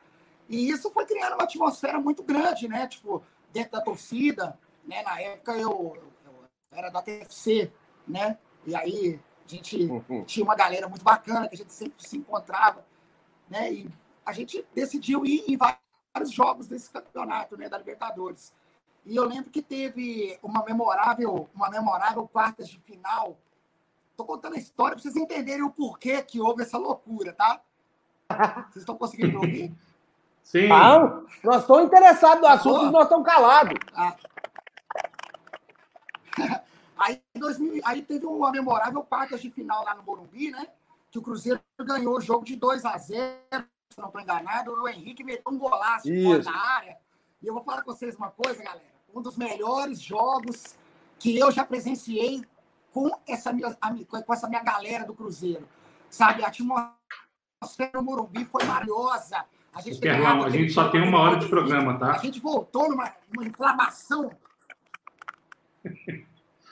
E 0.48 0.68
isso 0.68 0.90
foi 0.90 1.06
criando 1.06 1.34
uma 1.34 1.44
atmosfera 1.44 2.00
muito 2.00 2.22
grande, 2.22 2.68
né? 2.68 2.86
Tipo, 2.86 3.22
dentro 3.52 3.72
da 3.72 3.80
torcida, 3.80 4.58
né? 4.84 5.02
Na 5.02 5.20
época 5.20 5.52
eu, 5.56 5.96
eu 6.24 6.34
era 6.72 6.90
da 6.90 7.02
TFC, 7.02 7.72
né? 8.06 8.38
E 8.66 8.74
aí 8.74 9.20
a 9.46 9.48
gente 9.48 9.88
tinha 10.26 10.44
uma 10.44 10.54
galera 10.54 10.88
muito 10.88 11.04
bacana 11.04 11.48
que 11.48 11.54
a 11.54 11.58
gente 11.58 11.72
sempre 11.72 12.06
se 12.06 12.16
encontrava, 12.16 12.84
né? 13.48 13.72
E 13.72 13.90
a 14.24 14.32
gente 14.32 14.64
decidiu 14.74 15.24
ir 15.24 15.44
em 15.48 15.56
vários 15.56 16.30
jogos 16.30 16.66
desse 16.66 16.90
campeonato, 16.90 17.56
né? 17.56 17.68
Da 17.68 17.78
Libertadores. 17.78 18.52
E 19.04 19.16
eu 19.16 19.24
lembro 19.24 19.50
que 19.50 19.60
teve 19.60 20.38
uma 20.42 20.64
memorável, 20.64 21.48
uma 21.54 21.68
memorável 21.68 22.26
quartas 22.26 22.68
de 22.68 22.78
final. 22.80 23.36
Tô 24.16 24.24
contando 24.24 24.54
a 24.54 24.58
história 24.58 24.94
para 24.94 25.02
vocês 25.02 25.16
entenderem 25.16 25.62
o 25.62 25.70
porquê 25.70 26.22
que 26.22 26.40
houve 26.40 26.62
essa 26.62 26.78
loucura, 26.78 27.32
tá? 27.32 27.60
Vocês 28.70 28.82
estão 28.82 28.96
conseguindo 28.96 29.30
me 29.30 29.36
ouvir? 29.36 29.74
Sim. 30.42 30.68
Não, 30.68 31.26
nós 31.42 31.62
estamos 31.62 31.84
interessados 31.84 32.40
no 32.40 32.46
assunto, 32.46 32.90
nós 32.90 33.04
estamos 33.04 33.26
calados. 33.26 33.78
Ah. 33.94 34.16
Aí, 36.96 37.20
em 37.34 37.40
2000, 37.40 37.82
aí 37.84 38.02
teve 38.02 38.24
uma 38.24 38.52
memorável 38.52 39.02
quartas 39.02 39.42
de 39.42 39.50
final 39.50 39.84
lá 39.84 39.94
no 39.96 40.02
Morumbi, 40.04 40.50
né? 40.52 40.68
Que 41.10 41.18
o 41.18 41.22
Cruzeiro 41.22 41.60
ganhou 41.80 42.16
o 42.16 42.20
jogo 42.20 42.44
de 42.44 42.54
2 42.54 42.84
a 42.84 42.96
0 42.96 43.36
se 43.90 44.00
não 44.00 44.06
estou 44.06 44.20
enganado. 44.20 44.72
O 44.72 44.88
Henrique 44.88 45.24
meteu 45.24 45.52
um 45.52 45.58
golaço 45.58 46.08
fora 46.22 46.42
da 46.42 46.52
área. 46.52 46.96
E 47.42 47.46
eu 47.46 47.52
vou 47.52 47.64
falar 47.64 47.82
com 47.82 47.92
vocês 47.92 48.14
uma 48.16 48.30
coisa, 48.30 48.62
galera. 48.62 48.84
Um 49.12 49.20
dos 49.20 49.36
melhores 49.36 50.00
jogos 50.00 50.76
que 51.18 51.36
eu 51.36 51.50
já 51.50 51.64
presenciei 51.64 52.42
com 52.94 53.10
essa 53.26 53.52
minha, 53.52 53.74
com 54.24 54.32
essa 54.32 54.48
minha 54.48 54.62
galera 54.62 55.04
do 55.04 55.12
Cruzeiro. 55.12 55.68
Sabe, 56.08 56.44
a 56.44 56.46
atmosfera 56.46 57.90
no 57.92 58.04
Morumbi 58.04 58.44
foi 58.44 58.62
maravilhosa. 58.62 59.44
A 59.74 59.80
gente 59.80 60.08
água 60.08 60.46
a 60.46 60.50
gente 60.50 60.72
só 60.72 60.88
tem 60.88 61.02
uma 61.02 61.18
hora 61.18 61.36
de 61.36 61.48
programa, 61.48 61.94
a 61.94 61.98
tá? 61.98 62.18
gente 62.18 62.38
voltou 62.38 62.88
numa, 62.88 63.12
numa 63.34 63.44
inflamação. 63.44 64.30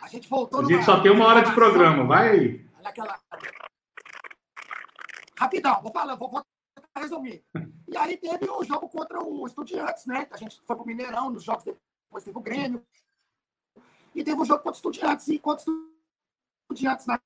A 0.00 0.06
gente 0.06 0.28
voltou 0.28 0.60
A 0.60 0.62
numa. 0.62 0.72
gente 0.72 0.84
só 0.84 1.00
tem 1.00 1.10
uma 1.10 1.26
hora 1.26 1.42
de 1.42 1.52
programa. 1.52 2.04
Vai. 2.04 2.64
Naquela... 2.80 3.18
Rapidão, 5.36 5.82
vou 5.82 5.90
falar, 5.90 6.14
vou, 6.14 6.30
vou 6.30 6.44
resumir. 6.96 7.44
E 7.88 7.96
aí 7.96 8.16
teve 8.16 8.48
o 8.48 8.62
jogo 8.62 8.88
contra 8.88 9.20
o 9.20 9.44
Estudiantes, 9.44 10.06
né? 10.06 10.28
A 10.30 10.36
gente 10.36 10.62
foi 10.64 10.76
pro 10.76 10.86
Mineirão, 10.86 11.30
nos 11.30 11.42
jogos 11.42 11.64
depois 11.64 12.22
teve 12.22 12.38
o 12.38 12.40
Grêmio. 12.40 12.86
E 14.14 14.22
teve 14.22 14.40
o 14.40 14.44
jogo 14.44 14.62
contra 14.62 14.70
o 14.70 14.76
Estudiantes. 14.76 15.26
E 15.26 15.40
contra 15.40 15.68
o 15.68 15.91
Estudiantes 16.72 17.06
na 17.06 17.20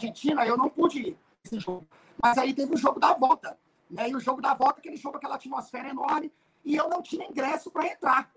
Argentina, 0.00 0.46
eu 0.46 0.56
não 0.56 0.68
pude 0.68 1.00
ir 1.00 1.18
nesse 1.44 1.58
jogo. 1.58 1.86
Mas 2.22 2.38
aí 2.38 2.52
teve 2.52 2.74
o 2.74 2.78
jogo 2.78 3.00
da 3.00 3.14
volta. 3.14 3.58
Né? 3.90 4.10
E 4.10 4.14
o 4.14 4.20
jogo 4.20 4.40
da 4.40 4.54
volta, 4.54 4.78
aquele 4.78 4.96
jogo, 4.96 5.16
aquela 5.16 5.36
atmosfera 5.36 5.88
enorme. 5.88 6.32
E 6.64 6.76
eu 6.76 6.88
não 6.88 7.02
tinha 7.02 7.26
ingresso 7.26 7.70
para 7.70 7.86
entrar. 7.86 8.30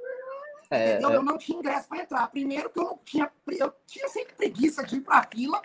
É, 0.70 0.94
entendeu? 0.94 1.12
Eu 1.12 1.24
não 1.24 1.38
tinha 1.38 1.60
ingresso 1.60 1.88
para 1.88 2.02
entrar. 2.02 2.28
Primeiro 2.30 2.70
que 2.70 2.80
eu 2.80 2.84
não 2.84 2.98
tinha, 2.98 3.32
eu 3.48 3.74
tinha 3.86 4.08
sempre 4.08 4.34
preguiça 4.34 4.84
de 4.84 4.96
ir 4.96 5.02
para 5.02 5.20
a 5.20 5.24
fila 5.24 5.62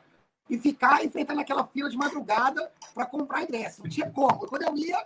e 0.51 0.59
ficar 0.59 1.05
enfrentando 1.05 1.41
aquela 1.41 1.67
fila 1.67 1.89
de 1.89 1.97
madrugada 1.97 2.73
para 2.93 3.07
comprar 3.07 3.43
ingresso. 3.43 3.83
Não 3.83 3.89
tinha 3.89 4.11
como. 4.11 4.47
Quando 4.47 4.63
eu 4.63 4.77
ia, 4.77 5.03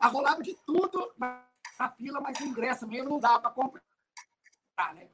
arrolava 0.00 0.42
de 0.42 0.54
tudo 0.66 1.12
na 1.18 1.42
na 1.82 1.90
fila, 1.90 2.20
mas 2.20 2.38
o 2.38 2.44
ingresso 2.44 2.86
mesmo 2.86 3.10
não 3.10 3.18
dava 3.18 3.40
para 3.40 3.50
comprar. 3.50 3.82
Né? 4.94 5.08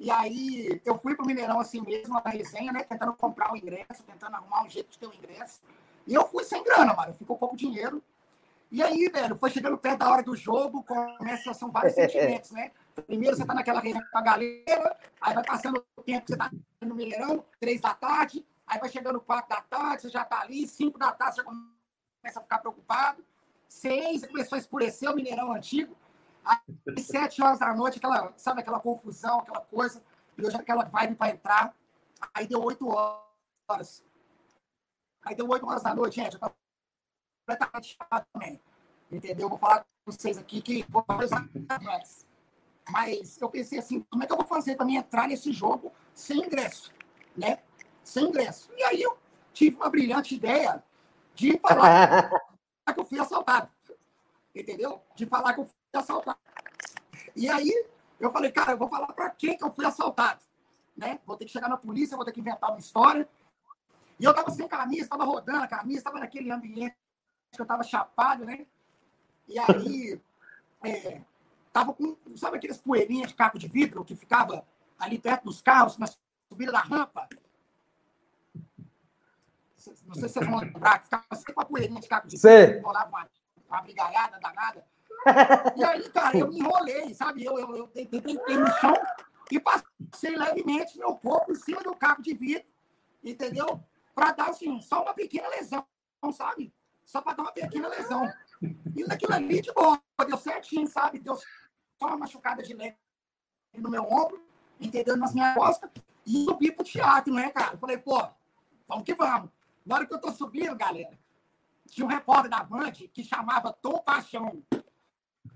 E 0.00 0.10
aí 0.10 0.80
eu 0.82 0.96
fui 0.96 1.14
pro 1.14 1.26
Mineirão 1.26 1.60
assim 1.60 1.82
mesmo, 1.82 2.14
na 2.14 2.30
resenha, 2.30 2.72
né? 2.72 2.82
Tentando 2.82 3.12
comprar 3.12 3.52
o 3.52 3.56
ingresso, 3.56 4.02
tentando 4.06 4.34
arrumar 4.34 4.64
um 4.64 4.70
jeito 4.70 4.90
de 4.90 4.98
ter 4.98 5.06
o 5.06 5.12
ingresso. 5.12 5.60
E 6.06 6.14
eu 6.14 6.26
fui 6.26 6.42
sem 6.42 6.64
grana, 6.64 6.94
mano. 6.94 7.12
Ficou 7.12 7.36
pouco 7.36 7.54
dinheiro. 7.54 8.02
E 8.72 8.82
aí, 8.82 9.10
velho, 9.10 9.36
foi 9.36 9.50
chegando 9.50 9.76
perto 9.76 9.98
da 9.98 10.10
hora 10.10 10.22
do 10.22 10.34
jogo, 10.34 10.82
começa, 10.84 11.52
são 11.52 11.70
vários 11.70 11.92
sentimentos, 11.96 12.50
né? 12.52 12.70
Primeiro 13.06 13.36
você 13.36 13.44
tá 13.44 13.52
naquela 13.52 13.80
resenha 13.80 14.06
com 14.10 14.18
a 14.18 14.22
galera, 14.22 14.96
aí 15.20 15.34
vai 15.34 15.44
passando 15.44 15.84
o 15.96 16.02
tempo 16.02 16.24
que 16.24 16.32
você 16.32 16.38
tá 16.38 16.50
no 16.80 16.94
Mineirão, 16.94 17.44
três 17.58 17.80
da 17.80 17.92
tarde, 17.94 18.46
aí 18.66 18.78
vai 18.78 18.88
chegando 18.88 19.20
quatro 19.20 19.48
da 19.48 19.60
tarde, 19.62 20.02
você 20.02 20.08
já 20.08 20.24
tá 20.24 20.40
ali, 20.40 20.66
cinco 20.66 20.98
da 20.98 21.10
tarde, 21.12 21.36
você 21.36 21.42
já 21.42 21.46
começa 21.46 22.38
a 22.38 22.42
ficar 22.42 22.58
preocupado. 22.58 23.24
Seis, 23.68 24.26
começou 24.26 24.56
a 24.56 24.58
escurecer 24.58 25.10
o 25.10 25.14
Mineirão 25.14 25.52
antigo. 25.52 25.96
Aí, 26.44 27.02
sete 27.02 27.42
horas 27.42 27.58
da 27.58 27.74
noite, 27.74 27.98
aquela, 27.98 28.32
sabe, 28.36 28.60
aquela 28.60 28.80
confusão, 28.80 29.40
aquela 29.40 29.60
coisa, 29.60 30.02
e 30.36 30.42
eu 30.42 30.50
já 30.50 30.58
aquela 30.58 30.84
vibe 30.84 31.14
para 31.14 31.30
entrar. 31.30 31.74
Aí 32.34 32.46
deu 32.46 32.62
oito 32.62 32.88
horas. 32.88 34.04
Aí 35.22 35.34
deu 35.34 35.48
oito 35.48 35.66
horas 35.66 35.82
da 35.82 35.94
noite, 35.94 36.16
gente, 36.16 36.34
eu 36.34 36.40
tava 36.40 36.54
completamente 37.46 37.96
chato 37.96 38.26
também. 38.32 38.60
Entendeu? 39.10 39.48
Vou 39.48 39.58
falar 39.58 39.80
com 39.80 40.12
vocês 40.12 40.38
aqui 40.38 40.62
que 40.62 40.84
vou 40.88 41.04
antes. 41.08 42.26
Mas 42.90 43.40
eu 43.40 43.48
pensei 43.48 43.78
assim, 43.78 44.00
como 44.10 44.22
é 44.22 44.26
que 44.26 44.32
eu 44.32 44.36
vou 44.36 44.46
fazer 44.46 44.76
para 44.76 44.86
mim 44.86 44.96
entrar 44.96 45.28
nesse 45.28 45.52
jogo 45.52 45.92
sem 46.14 46.38
ingresso? 46.38 46.92
Né? 47.36 47.58
Sem 48.02 48.24
ingresso. 48.24 48.70
E 48.76 48.82
aí 48.82 49.02
eu 49.02 49.16
tive 49.52 49.76
uma 49.76 49.90
brilhante 49.90 50.34
ideia 50.34 50.82
de 51.34 51.58
falar 51.58 52.30
entendeu? 54.54 55.02
De 55.14 55.26
falar 55.26 55.54
que 55.54 55.60
eu 55.60 55.64
fui 55.64 55.79
assaltado. 55.98 56.38
E 57.34 57.48
aí, 57.48 57.86
eu 58.18 58.30
falei, 58.30 58.50
cara, 58.50 58.72
eu 58.72 58.78
vou 58.78 58.88
falar 58.88 59.06
para 59.12 59.30
quem 59.30 59.56
que 59.56 59.64
eu 59.64 59.72
fui 59.72 59.84
assaltado, 59.84 60.40
né? 60.96 61.18
Vou 61.26 61.36
ter 61.36 61.44
que 61.44 61.52
chegar 61.52 61.68
na 61.68 61.76
polícia, 61.76 62.16
vou 62.16 62.24
ter 62.24 62.32
que 62.32 62.40
inventar 62.40 62.70
uma 62.70 62.78
história. 62.78 63.28
E 64.18 64.24
eu 64.24 64.34
tava 64.34 64.50
sem 64.50 64.68
camisa, 64.68 65.08
tava 65.08 65.24
rodando 65.24 65.64
a 65.64 65.68
camisa, 65.68 66.04
tava 66.04 66.18
naquele 66.18 66.50
ambiente 66.50 66.96
que 67.52 67.60
eu 67.60 67.66
tava 67.66 67.82
chapado, 67.82 68.44
né? 68.44 68.66
E 69.48 69.58
aí, 69.58 70.20
é, 70.84 71.22
tava 71.72 71.94
com, 71.94 72.16
sabe 72.36 72.58
aqueles 72.58 72.78
poeirinhas 72.78 73.28
de 73.30 73.34
caco 73.34 73.58
de 73.58 73.66
vidro 73.66 74.04
que 74.04 74.14
ficava 74.14 74.66
ali 74.98 75.18
perto 75.18 75.44
dos 75.44 75.62
carros, 75.62 75.96
na 75.96 76.06
subida 76.48 76.72
da 76.72 76.80
rampa? 76.80 77.26
Não 80.06 80.14
sei 80.14 80.28
se 80.28 80.34
vocês 80.34 80.46
vão 80.46 80.58
lembrar, 80.58 80.98
que 80.98 81.04
ficava 81.04 81.24
sempre 81.34 81.54
com 81.54 81.60
a 81.62 81.64
poeirinha 81.64 82.00
de 82.00 82.08
caco 82.08 82.28
de 82.28 82.36
vidro, 82.36 82.82
rolava 82.82 83.08
uma, 83.08 83.30
uma 83.68 83.80
brigalhada 83.80 84.38
danada. 84.38 84.84
E 85.76 85.84
aí, 85.84 86.08
cara, 86.10 86.38
eu 86.38 86.48
me 86.48 86.58
enrolei, 86.58 87.14
sabe? 87.14 87.44
Eu, 87.44 87.58
eu, 87.58 87.76
eu 87.76 87.86
tentei 87.88 88.56
no 88.56 88.66
chão 88.80 88.94
e 89.50 89.60
passei 89.60 90.36
levemente 90.36 90.98
meu 90.98 91.14
corpo 91.16 91.52
em 91.52 91.56
cima 91.56 91.82
do 91.82 91.94
caco 91.94 92.22
de 92.22 92.34
vidro, 92.34 92.66
entendeu? 93.22 93.82
Para 94.14 94.32
dar, 94.32 94.50
assim, 94.50 94.80
só 94.80 95.02
uma 95.02 95.14
pequena 95.14 95.48
lesão, 95.48 95.84
sabe? 96.32 96.72
Só 97.04 97.20
para 97.20 97.34
dar 97.34 97.42
uma 97.42 97.52
pequena 97.52 97.88
lesão. 97.88 98.30
E 98.96 99.04
naquilo 99.04 99.34
ali, 99.34 99.60
de 99.60 99.72
boa, 99.72 100.00
deu 100.26 100.36
certinho, 100.36 100.86
sabe? 100.86 101.18
Deu 101.18 101.36
só 101.36 102.06
uma 102.06 102.18
machucada 102.18 102.62
de 102.62 102.74
leve 102.74 102.96
no 103.74 103.90
meu 103.90 104.04
ombro, 104.04 104.42
entendeu? 104.80 105.16
Nas 105.16 105.34
minhas 105.34 105.54
costas. 105.54 105.90
E 106.26 106.44
subi 106.44 106.70
pro 106.70 106.84
teatro, 106.84 107.32
né, 107.32 107.50
cara? 107.50 107.76
Falei, 107.76 107.98
pô, 107.98 108.28
vamos 108.86 109.04
que 109.04 109.14
vamos. 109.14 109.50
Na 109.84 109.96
hora 109.96 110.06
que 110.06 110.14
eu 110.14 110.20
tô 110.20 110.30
subindo, 110.30 110.76
galera, 110.76 111.18
tinha 111.88 112.06
um 112.06 112.08
repórter 112.10 112.50
da 112.50 112.62
Band 112.62 112.92
que 112.92 113.24
chamava 113.24 113.72
Tom 113.72 113.98
Paixão. 113.98 114.62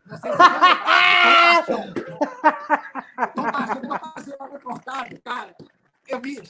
Não 0.07 0.19
sei 0.19 0.33
se 0.33 0.39
você 0.39 0.45
Tom 3.35 3.51
Paixão 3.51 3.89
vai 3.89 3.99
fazer 3.99 4.37
uma 4.39 4.49
reportagem, 4.49 5.21
cara. 5.21 5.57
Eu 6.07 6.21
vi. 6.21 6.43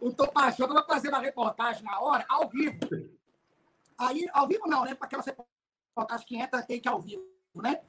o 0.00 0.12
Tom 0.12 0.28
Paixão 0.28 0.68
vai 0.68 0.84
fazer 0.84 1.08
uma 1.08 1.18
reportagem 1.18 1.82
na 1.84 2.00
hora, 2.00 2.24
ao 2.28 2.48
vivo. 2.48 2.78
Aí, 3.98 4.26
ao 4.32 4.46
vivo 4.46 4.66
não, 4.66 4.84
né? 4.84 4.94
Para 4.94 5.06
aquela 5.06 5.22
reportagem 5.22 6.26
que 6.26 6.36
entra, 6.36 6.62
tem 6.62 6.80
que 6.80 6.88
ao 6.88 7.00
vivo, 7.00 7.26
né? 7.54 7.82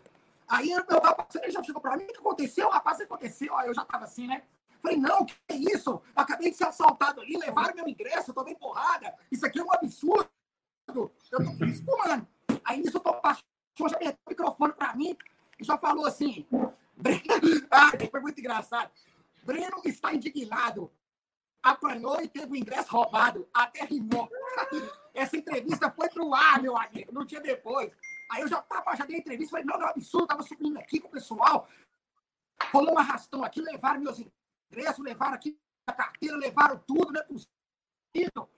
Aí 0.47 0.71
eu 0.71 0.85
tava 0.85 1.13
passando, 1.13 1.43
ele 1.43 1.51
já 1.51 1.61
chegou 1.61 1.81
para 1.81 1.97
mim, 1.97 2.05
o 2.05 2.07
que 2.07 2.19
aconteceu? 2.19 2.69
Rapaz, 2.69 2.97
o 2.97 2.99
que 2.99 3.05
aconteceu? 3.05 3.55
Aí 3.57 3.67
eu 3.67 3.73
já 3.73 3.83
tava 3.83 4.05
assim, 4.05 4.27
né? 4.27 4.43
Falei, 4.79 4.97
não, 4.97 5.25
que 5.25 5.35
é 5.49 5.55
isso? 5.55 6.01
Acabei 6.15 6.51
de 6.51 6.57
ser 6.57 6.65
assaltado 6.65 7.19
ali, 7.19 7.37
levaram 7.37 7.75
meu 7.75 7.87
ingresso, 7.87 8.31
eu 8.31 8.35
tomei 8.35 8.55
porrada. 8.55 9.13
Isso 9.31 9.45
aqui 9.45 9.59
é 9.59 9.63
um 9.63 9.73
absurdo. 9.73 10.29
Eu 10.87 11.11
tô 11.57 11.65
espumando. 11.65 12.25
Aí 12.63 12.79
nisso 12.79 12.97
eu 12.97 13.01
tô 13.01 13.13
Paixão 13.15 13.43
já 13.85 13.99
meteu 13.99 14.17
o 14.25 14.29
microfone 14.29 14.73
para 14.73 14.95
mim 14.95 15.15
e 15.59 15.63
já 15.63 15.77
falou 15.77 16.05
assim. 16.05 16.47
ah, 17.69 17.91
foi 18.09 18.19
muito 18.19 18.39
engraçado. 18.39 18.91
Breno 19.43 19.81
está 19.85 20.13
indignado. 20.13 20.91
Apanhou 21.61 22.21
e 22.21 22.27
teve 22.27 22.51
o 22.51 22.55
ingresso 22.55 22.91
roubado. 22.91 23.47
Até 23.53 23.83
rimou. 23.83 24.29
Essa 25.13 25.37
entrevista 25.37 25.91
foi 25.91 26.09
pro 26.09 26.33
ar, 26.33 26.61
meu 26.61 26.77
amigo, 26.77 27.13
no 27.13 27.25
dia 27.25 27.41
depois. 27.41 27.91
Aí 28.31 28.41
eu 28.41 28.47
já 28.47 28.61
tava, 28.61 28.95
já 28.95 29.05
dei 29.05 29.17
entrevista, 29.17 29.51
falei, 29.51 29.65
não, 29.65 29.87
absurdo, 29.87 30.27
tava 30.27 30.43
subindo 30.43 30.77
aqui 30.77 30.99
com 30.99 31.07
o 31.07 31.11
pessoal. 31.11 31.67
Rolou 32.71 32.95
um 32.95 32.97
arrastão 32.97 33.43
aqui, 33.43 33.61
levaram 33.61 34.01
meus 34.01 34.19
ingressos, 34.19 35.03
levaram 35.03 35.33
aqui 35.33 35.57
a 35.87 35.93
carteira, 35.93 36.35
levaram 36.35 36.77
tudo, 36.85 37.13
não 37.13 37.21
é 37.21 37.23
possível. 37.23 38.49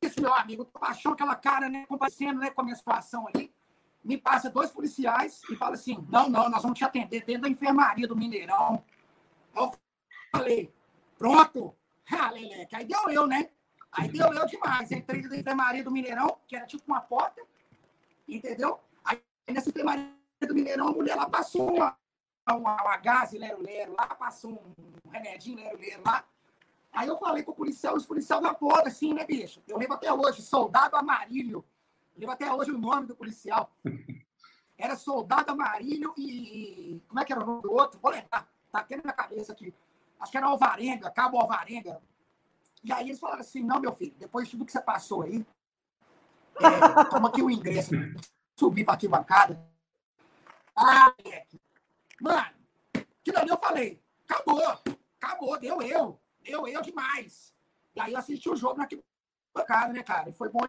Isso, 0.00 0.20
meu 0.20 0.32
amigo, 0.34 0.70
achou 0.80 1.12
aquela 1.12 1.34
cara, 1.34 1.68
né, 1.68 1.86
comparecendo, 1.86 2.38
né, 2.38 2.50
com 2.50 2.60
a 2.60 2.64
minha 2.64 2.76
situação 2.76 3.26
ali 3.26 3.52
me 4.02 4.16
passa 4.16 4.50
dois 4.50 4.70
policiais 4.70 5.42
e 5.50 5.56
fala 5.56 5.74
assim: 5.74 6.04
não, 6.08 6.28
não, 6.28 6.48
nós 6.48 6.62
vamos 6.62 6.78
te 6.78 6.84
atender 6.84 7.24
dentro 7.24 7.42
da 7.42 7.48
enfermaria 7.48 8.08
do 8.08 8.16
Mineirão. 8.16 8.82
Eu 9.54 9.72
falei: 10.32 10.72
pronto. 11.18 11.74
Ah, 12.12 12.28
Leleque. 12.28 12.74
Aí 12.74 12.84
deu 12.84 13.08
eu, 13.08 13.24
né? 13.24 13.50
Aí 13.92 14.08
deu 14.08 14.32
eu 14.32 14.44
demais. 14.44 14.90
Entrei 14.90 15.22
da 15.28 15.36
enfermaria 15.36 15.84
do 15.84 15.92
Mineirão, 15.92 16.38
que 16.48 16.56
era 16.56 16.66
tipo 16.66 16.82
uma 16.88 17.00
porta, 17.00 17.40
entendeu? 18.26 18.80
Aí 19.04 19.22
nessa 19.48 19.70
enfermaria 19.70 20.10
do 20.40 20.52
Mineirão, 20.52 20.88
a 20.88 20.92
mulher 20.92 21.14
lá 21.14 21.30
passou 21.30 21.72
uma, 21.72 21.96
uma, 22.48 22.82
uma 22.82 22.96
gás 22.96 23.30
lero-lero, 23.30 23.92
lá 23.92 24.08
passou 24.08 24.60
um 24.76 25.10
remedinho 25.10 25.56
lero-lero 25.56 26.02
lá. 26.04 26.24
Aí 26.92 27.06
eu 27.06 27.16
falei 27.16 27.42
com 27.42 27.52
o 27.52 27.54
policial, 27.54 27.94
os 27.94 28.06
policiais 28.06 28.42
da 28.42 28.52
porta, 28.52 28.88
assim, 28.88 29.14
né, 29.14 29.24
bicho? 29.24 29.62
Eu 29.68 29.78
lembro 29.78 29.94
até 29.94 30.12
hoje, 30.12 30.42
soldado 30.42 30.96
amarilho. 30.96 31.64
Lembro 32.20 32.34
até 32.34 32.52
hoje 32.52 32.70
o 32.70 32.76
nome 32.76 33.06
do 33.06 33.16
policial. 33.16 33.74
Era 34.76 34.94
soldado 34.94 35.52
Amarilho 35.52 36.12
e. 36.18 37.02
Como 37.08 37.18
é 37.18 37.24
que 37.24 37.32
era 37.32 37.42
o 37.42 37.46
nome 37.46 37.62
do 37.62 37.72
outro? 37.72 37.98
Vou 37.98 38.12
lembrar. 38.12 38.46
Tá 38.70 38.80
aqui 38.80 38.96
na 38.96 39.12
cabeça 39.12 39.52
aqui. 39.52 39.74
Acho 40.20 40.30
que 40.30 40.36
era 40.36 40.46
Alvarenga, 40.46 41.10
Cabo 41.10 41.38
Alvarenga. 41.38 41.98
E 42.84 42.92
aí 42.92 43.06
eles 43.06 43.18
falaram 43.18 43.40
assim: 43.40 43.62
não, 43.62 43.80
meu 43.80 43.94
filho, 43.94 44.14
depois 44.18 44.46
de 44.46 44.50
tudo 44.50 44.66
que 44.66 44.72
você 44.72 44.82
passou 44.82 45.22
aí, 45.22 45.46
é, 46.58 47.04
toma 47.08 47.30
aqui 47.30 47.40
o 47.40 47.50
ingresso. 47.50 47.92
Subi 48.54 48.84
para 48.84 49.08
bancada. 49.08 49.58
Ah, 50.76 51.14
moleque. 51.24 51.58
Mano, 52.20 52.56
que 53.24 53.32
daí 53.32 53.48
eu 53.48 53.56
falei: 53.56 53.98
acabou, 54.28 54.78
acabou, 55.18 55.58
deu 55.58 55.80
eu. 55.80 56.20
Deu 56.42 56.68
eu 56.68 56.82
demais. 56.82 57.54
E 57.96 58.00
aí 58.00 58.12
eu 58.12 58.18
assisti 58.18 58.50
o 58.50 58.56
jogo 58.56 58.76
naquele 58.76 59.02
bancada, 59.54 59.92
né, 59.92 60.02
cara? 60.02 60.32
Foi 60.32 60.48
bom. 60.48 60.60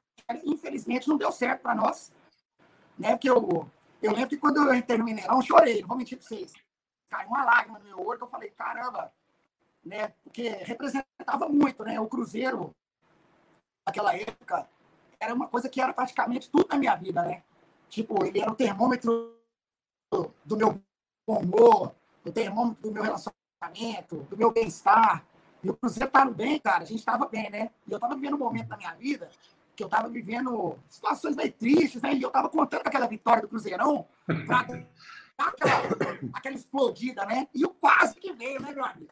Infelizmente 0.45 1.07
não 1.07 1.17
deu 1.17 1.31
certo 1.31 1.61
para 1.61 1.75
nós. 1.75 2.11
Né? 2.97 3.11
Porque 3.11 3.29
eu, 3.29 3.69
eu 4.01 4.11
lembro 4.11 4.29
que 4.29 4.37
quando 4.37 4.57
eu 4.57 4.73
entrei 4.73 4.97
no 4.97 5.05
Mineirão, 5.05 5.41
chorei, 5.41 5.81
não 5.81 5.87
vou 5.87 5.97
mentir 5.97 6.17
para 6.17 6.27
vocês. 6.27 6.53
Caiu 7.09 7.27
uma 7.27 7.43
lágrima 7.43 7.79
no 7.79 7.85
meu 7.85 8.05
olho, 8.05 8.17
que 8.17 8.23
eu 8.23 8.29
falei, 8.29 8.49
caramba, 8.51 9.11
né? 9.83 10.13
Porque 10.23 10.49
representava 10.49 11.49
muito, 11.49 11.83
né? 11.83 11.99
O 11.99 12.07
Cruzeiro, 12.07 12.73
naquela 13.85 14.15
época, 14.15 14.67
era 15.19 15.33
uma 15.33 15.47
coisa 15.47 15.67
que 15.67 15.81
era 15.81 15.93
praticamente 15.93 16.49
tudo 16.49 16.67
na 16.69 16.77
minha 16.77 16.95
vida, 16.95 17.21
né? 17.23 17.43
Tipo, 17.89 18.25
ele 18.25 18.39
era 18.39 18.51
o 18.51 18.55
termômetro 18.55 19.37
do 20.45 20.57
meu 20.57 20.81
bom 21.27 21.39
humor, 21.39 21.95
o 22.25 22.31
termômetro 22.31 22.81
do 22.83 22.91
meu 22.91 23.03
relacionamento, 23.03 24.23
do 24.29 24.37
meu 24.37 24.51
bem-estar, 24.51 25.25
e 25.63 25.69
o 25.69 25.75
Cruzeiro 25.75 26.07
estava 26.07 26.31
bem, 26.31 26.59
cara, 26.59 26.83
a 26.83 26.85
gente 26.85 26.99
estava 26.99 27.27
bem, 27.27 27.49
né? 27.49 27.69
E 27.87 27.91
eu 27.91 27.97
estava 27.97 28.15
vivendo 28.15 28.35
um 28.35 28.39
momento 28.39 28.67
da 28.67 28.77
minha 28.77 28.93
vida 28.93 29.29
que 29.75 29.83
eu 29.83 29.87
estava 29.87 30.09
vivendo 30.09 30.77
situações 30.89 31.35
meio 31.35 31.51
tristes, 31.51 32.01
né? 32.01 32.13
E 32.13 32.21
eu 32.21 32.27
estava 32.27 32.49
contando 32.49 32.81
aquela 32.85 33.07
vitória 33.07 33.41
do 33.41 33.47
Cruzeirão 33.47 34.05
para 34.25 34.63
dar 35.37 35.47
aquela, 35.47 36.19
aquela 36.33 36.55
explodida, 36.55 37.25
né? 37.25 37.47
E 37.53 37.65
o 37.65 37.69
quase 37.69 38.15
que 38.15 38.33
veio, 38.33 38.61
né, 38.61 38.71
meu 38.73 38.85
amigo? 38.85 39.07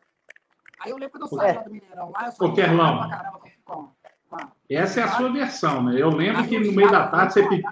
Aí 0.80 0.92
eu 0.92 0.98
lembro 0.98 1.20
quando 1.20 1.32
eu 1.32 1.38
saí 1.38 1.56
é. 1.56 1.64
do 1.64 1.72
Mineirão 1.72 2.12
lá, 2.12 2.26
eu 2.28 2.32
saí 2.32 2.54
Kerlão, 2.54 3.10
caramba 3.10 3.40
com, 3.66 3.90
com, 4.30 4.38
Essa 4.70 5.02
é 5.02 5.04
a 5.04 5.10
sua 5.10 5.32
versão, 5.32 5.84
né? 5.84 6.02
Eu 6.02 6.10
lembro 6.10 6.48
que 6.48 6.60
no 6.60 6.72
meio 6.72 6.92
da 6.92 7.08
tarde 7.08 7.34
você 7.34 7.48
pediu. 7.48 7.70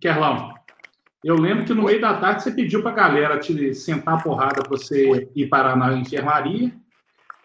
Kerlão, 0.00 0.54
eu 1.22 1.34
lembro 1.36 1.64
que 1.64 1.74
no 1.74 1.84
meio 1.84 2.00
da 2.00 2.18
tarde 2.18 2.42
você 2.42 2.50
pediu 2.50 2.82
para 2.82 2.92
a 2.92 2.94
galera 2.94 3.38
te 3.38 3.74
sentar 3.74 4.18
a 4.18 4.22
porrada 4.22 4.62
para 4.62 4.68
você 4.70 5.30
ir 5.34 5.48
parar 5.48 5.76
na 5.76 5.92
enfermaria. 5.92 6.72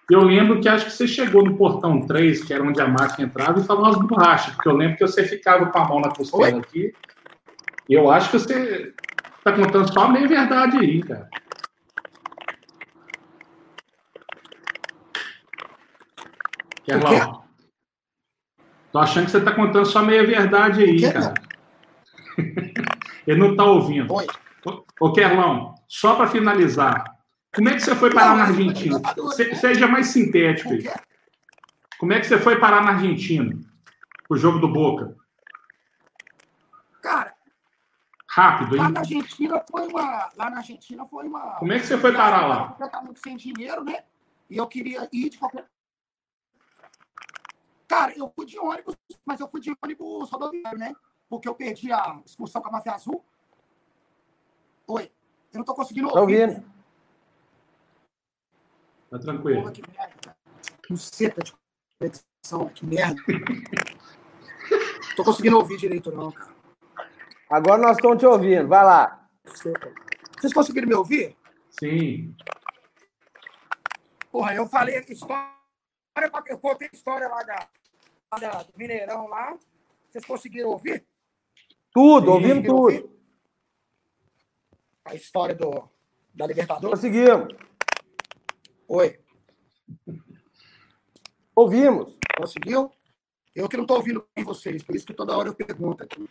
Eu 0.09 0.21
lembro 0.21 0.61
que 0.61 0.69
acho 0.69 0.85
que 0.85 0.91
você 0.91 1.07
chegou 1.07 1.43
no 1.43 1.57
portão 1.57 2.01
3, 2.01 2.43
que 2.43 2.53
era 2.53 2.63
onde 2.63 2.79
a 2.79 2.87
máquina 2.87 3.27
entrava, 3.27 3.59
e 3.59 3.63
falou 3.63 3.85
umas 3.85 3.97
borrachas, 3.97 4.53
porque 4.53 4.69
eu 4.69 4.75
lembro 4.75 4.97
que 4.97 5.07
você 5.07 5.23
ficava 5.23 5.65
com 5.65 5.77
a 5.79 5.87
mão 5.87 5.99
na 5.99 6.09
costela 6.09 6.59
aqui. 6.59 6.93
E 7.89 7.93
eu 7.93 8.11
acho 8.11 8.29
que 8.29 8.39
você 8.39 8.93
está 9.37 9.51
contando 9.51 9.91
só 9.91 10.01
a 10.01 10.09
meia 10.09 10.27
verdade 10.27 10.77
aí, 10.77 11.01
cara. 11.01 11.29
Kerlão. 16.83 17.43
Tô 18.91 18.99
achando 18.99 19.25
que 19.25 19.31
você 19.31 19.37
está 19.39 19.51
contando 19.51 19.85
só 19.85 19.99
a 19.99 20.03
meia 20.03 20.25
verdade 20.25 20.83
aí, 20.83 21.01
cara. 21.01 21.33
Ele 23.25 23.39
não 23.39 23.51
está 23.51 23.63
ouvindo. 23.65 24.13
Oi. 24.13 24.27
Ô, 24.99 25.11
Kerlão, 25.11 25.75
só 25.87 26.15
para 26.15 26.27
finalizar, 26.27 27.14
como 27.55 27.69
é 27.69 27.73
que 27.73 27.79
você 27.79 27.95
foi 27.95 28.13
parar 28.13 28.35
na 28.35 28.43
Argentina? 28.45 29.01
Seja 29.55 29.87
mais 29.87 30.07
sintético 30.07 30.73
aí. 30.73 30.83
Como 31.97 32.13
é 32.13 32.19
que 32.19 32.27
você 32.27 32.37
foi 32.37 32.59
parar 32.59 32.83
na 32.83 32.91
Argentina? 32.91 33.57
O 34.29 34.35
jogo 34.35 34.59
do 34.59 34.67
Boca? 34.67 35.15
Cara. 37.01 37.33
Rápido, 38.29 38.75
hein? 38.75 38.81
Lá 38.81 38.89
na 38.89 38.99
Argentina 38.99 39.63
foi 39.71 39.87
uma. 39.87 40.29
Lá 40.35 40.49
na 40.49 40.57
Argentina 40.57 41.05
foi 41.05 41.25
uma. 41.25 41.55
Como 41.55 41.71
é 41.71 41.79
que 41.79 41.85
você 41.85 41.97
foi 41.97 42.11
parar 42.11 42.45
lá? 42.45 42.67
Completamente 42.67 43.19
sem 43.21 43.37
dinheiro, 43.37 43.83
né? 43.83 44.03
E 44.49 44.57
eu 44.57 44.67
queria 44.67 45.07
ir 45.13 45.29
de 45.29 45.37
qualquer. 45.37 45.65
Cara, 47.87 48.13
eu 48.17 48.29
fui 48.35 48.45
de 48.45 48.59
ônibus, 48.59 48.95
mas 49.25 49.39
eu 49.39 49.47
fui 49.47 49.61
de 49.61 49.73
ônibus 49.81 50.29
rodoviário, 50.29 50.77
né? 50.77 50.93
Porque 51.29 51.47
eu 51.47 51.55
perdi 51.55 51.91
a 51.93 52.19
expulsão 52.25 52.61
com 52.61 52.67
a 52.67 52.71
Mafia 52.71 52.93
Azul. 52.93 53.23
Oi. 54.87 55.11
Eu 55.53 55.59
não 55.59 55.65
tô 55.65 55.73
conseguindo 55.73 56.07
ouvir. 56.07 56.15
Tô 56.15 56.21
ouvindo. 56.21 56.74
Tá 59.09 59.19
tranquilo. 59.19 59.61
Porra, 59.61 59.71
que 59.71 59.81
merda. 59.81 60.37
Buceta 60.89 61.43
de 61.43 61.53
competição, 61.53 62.69
que 62.69 62.85
merda. 62.85 63.21
Tô 65.15 65.23
conseguindo 65.23 65.57
ouvir 65.57 65.77
direito, 65.77 66.11
não, 66.11 66.31
cara. 66.31 66.53
Agora 67.49 67.81
nós 67.81 67.97
estamos 67.97 68.17
te 68.17 68.25
ouvindo. 68.25 68.67
Vai 68.67 68.83
lá. 68.83 69.29
Vocês 69.45 70.53
conseguiram 70.53 70.87
me 70.87 70.95
ouvir? 70.95 71.37
Sim. 71.79 72.35
Porra, 74.31 74.55
eu 74.55 74.67
falei 74.67 74.99
história. 75.07 75.55
Eu 76.47 76.59
contei 76.59 76.89
história 76.91 77.27
lá 77.27 77.43
da, 77.43 77.67
da, 78.39 78.63
do 78.63 78.73
Mineirão 78.77 79.27
lá. 79.27 79.57
Vocês 80.09 80.25
conseguiram 80.25 80.69
ouvir? 80.69 81.05
Tudo, 81.91 82.31
ouvimos 82.31 82.65
tudo. 82.65 82.81
Ouvir? 82.81 83.09
A 85.05 85.13
história 85.13 85.55
do, 85.55 85.89
da 86.33 86.47
Libertadores? 86.47 86.99
Conseguimos. 86.99 87.53
Oi. 88.87 89.19
Ouvimos. 91.55 92.17
Conseguiu? 92.37 92.91
Eu 93.55 93.69
que 93.69 93.77
não 93.77 93.83
estou 93.83 93.97
ouvindo 93.97 94.25
vocês, 94.43 94.83
por 94.83 94.95
isso 94.95 95.05
que 95.05 95.13
toda 95.13 95.35
hora 95.35 95.49
eu 95.49 95.55
pergunto 95.55 96.03
aqui. 96.03 96.27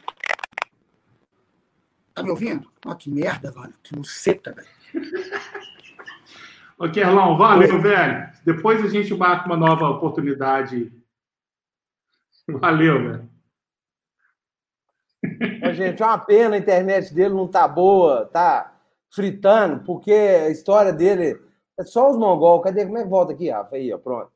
Tá 2.14 2.22
me 2.22 2.30
ouvindo? 2.30 2.70
Ah, 2.86 2.94
que 2.94 3.10
merda, 3.10 3.50
velho. 3.50 3.74
Que 3.82 3.96
muceta, 3.96 4.52
velho. 4.52 4.68
Ô, 6.78 6.90
Kerlão, 6.90 7.36
valeu, 7.36 7.74
Oi. 7.74 7.80
velho. 7.80 8.30
Depois 8.44 8.84
a 8.84 8.88
gente 8.88 9.12
marca 9.14 9.46
uma 9.46 9.56
nova 9.56 9.88
oportunidade. 9.88 10.92
Valeu, 12.46 13.02
velho. 13.02 13.30
gente, 15.74 16.02
é 16.02 16.06
uma 16.06 16.18
pena 16.18 16.56
a 16.56 16.58
internet 16.58 17.12
dele 17.12 17.34
não 17.34 17.48
tá 17.48 17.66
boa, 17.66 18.26
tá 18.26 18.76
fritando, 19.10 19.82
porque 19.84 20.12
a 20.12 20.50
história 20.50 20.92
dele 20.92 21.40
é 21.78 21.84
só 21.84 22.10
os 22.10 22.16
mongol. 22.16 22.60
Cadê? 22.60 22.84
Como 22.84 22.98
é 22.98 23.02
que 23.02 23.08
volta 23.08 23.32
aqui, 23.32 23.50
Rafa? 23.50 23.76
Aí, 23.76 23.92
ó, 23.92 23.98
pronto. 23.98 24.30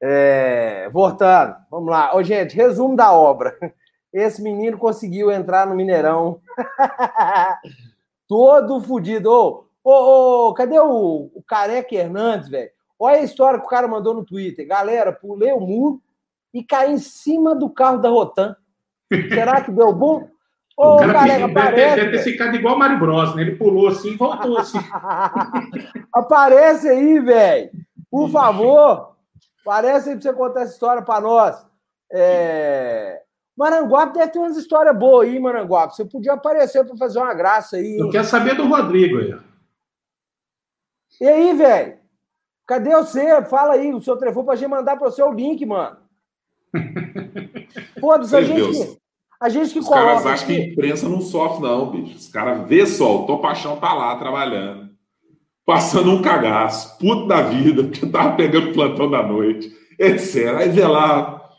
É, 0.00 0.88
voltando, 0.90 1.56
vamos 1.70 1.90
lá. 1.90 2.14
Ô, 2.14 2.22
gente, 2.22 2.54
resumo 2.54 2.94
da 2.94 3.12
obra. 3.12 3.56
Esse 4.12 4.40
menino 4.42 4.78
conseguiu 4.78 5.30
entrar 5.30 5.66
no 5.66 5.74
Mineirão. 5.74 6.40
Todo 8.28 8.80
fodido. 8.80 9.30
Ô, 9.30 9.64
ô, 9.84 10.48
ô, 10.48 10.54
cadê 10.54 10.78
o, 10.78 11.30
o 11.34 11.42
Careca 11.46 11.94
Hernandes, 11.94 12.48
velho? 12.48 12.70
Olha 12.98 13.18
a 13.18 13.22
história 13.22 13.60
que 13.60 13.66
o 13.66 13.68
cara 13.68 13.86
mandou 13.86 14.14
no 14.14 14.24
Twitter. 14.24 14.66
Galera, 14.66 15.12
pulei 15.12 15.52
o 15.52 15.60
muro 15.60 16.00
e 16.52 16.64
caí 16.64 16.92
em 16.92 16.98
cima 16.98 17.54
do 17.54 17.68
carro 17.68 17.98
da 17.98 18.08
Rotan. 18.08 18.56
Será 19.28 19.60
que 19.60 19.70
deu 19.70 19.92
bom? 19.92 20.28
Ô, 20.78 20.94
o 20.94 20.98
cara 20.98 21.12
careca, 21.12 21.38
deve, 21.38 21.58
aparece, 21.58 21.96
deve 21.96 22.10
ter 22.12 22.22
ficado 22.22 22.54
igual 22.54 22.76
o 22.76 22.78
Mario 22.78 23.00
Bros, 23.00 23.34
né? 23.34 23.42
Ele 23.42 23.56
pulou 23.56 23.88
assim 23.88 24.12
e 24.12 24.16
voltou 24.16 24.56
assim. 24.58 24.78
aparece 26.14 26.88
aí, 26.88 27.18
velho. 27.18 27.70
Por 28.08 28.30
favor. 28.30 29.16
Aparece 29.62 30.10
aí 30.10 30.14
pra 30.14 30.22
você 30.22 30.32
contar 30.32 30.60
essa 30.60 30.72
história 30.74 31.02
pra 31.02 31.20
nós. 31.20 31.66
É... 32.12 33.22
Maranguape 33.56 34.18
deve 34.18 34.30
ter 34.30 34.38
umas 34.38 34.56
histórias 34.56 34.96
boas 34.96 35.28
aí, 35.28 35.40
Maranguape. 35.40 35.96
Você 35.96 36.04
podia 36.04 36.34
aparecer 36.34 36.86
para 36.86 36.96
fazer 36.96 37.18
uma 37.18 37.34
graça 37.34 37.76
aí. 37.76 37.94
Hein? 37.94 37.98
Eu 37.98 38.10
quero 38.10 38.24
saber 38.24 38.54
do 38.54 38.68
Rodrigo 38.68 39.18
aí. 39.18 39.36
E 41.20 41.26
aí, 41.26 41.56
velho? 41.56 41.98
Cadê 42.64 42.90
você? 42.90 43.44
Fala 43.46 43.72
aí 43.72 43.92
o 43.92 44.00
seu 44.00 44.16
telefone 44.16 44.46
pra 44.46 44.54
gente 44.54 44.70
mandar 44.70 44.96
para 44.96 45.10
você 45.10 45.24
o 45.24 45.32
link, 45.32 45.66
mano. 45.66 45.96
Foda-se, 47.98 48.36
a 48.36 48.42
gente, 48.42 48.96
a 49.40 49.48
gente 49.48 49.72
que 49.72 49.78
Os 49.78 49.86
coloca. 49.86 50.16
Os 50.16 50.22
caras 50.22 50.26
acham 50.26 50.46
que 50.46 50.60
a 50.60 50.66
imprensa 50.66 51.08
não 51.08 51.20
sofre, 51.20 51.62
não, 51.62 51.90
bicho. 51.90 52.16
Os 52.16 52.28
caras 52.28 52.68
vê 52.68 52.86
só, 52.86 53.22
o 53.22 53.26
Tom 53.26 53.38
Paixão 53.38 53.76
tá 53.76 53.92
lá 53.94 54.16
trabalhando, 54.16 54.90
passando 55.64 56.10
um 56.10 56.20
cagaço, 56.20 56.98
puto 56.98 57.26
da 57.26 57.42
vida, 57.42 57.84
porque 57.84 58.06
tava 58.06 58.36
pegando 58.36 58.72
plantão 58.72 59.10
da 59.10 59.22
noite, 59.22 59.70
etc. 59.98 60.56
Aí 60.56 60.68
vê 60.68 60.86
lá, 60.86 61.50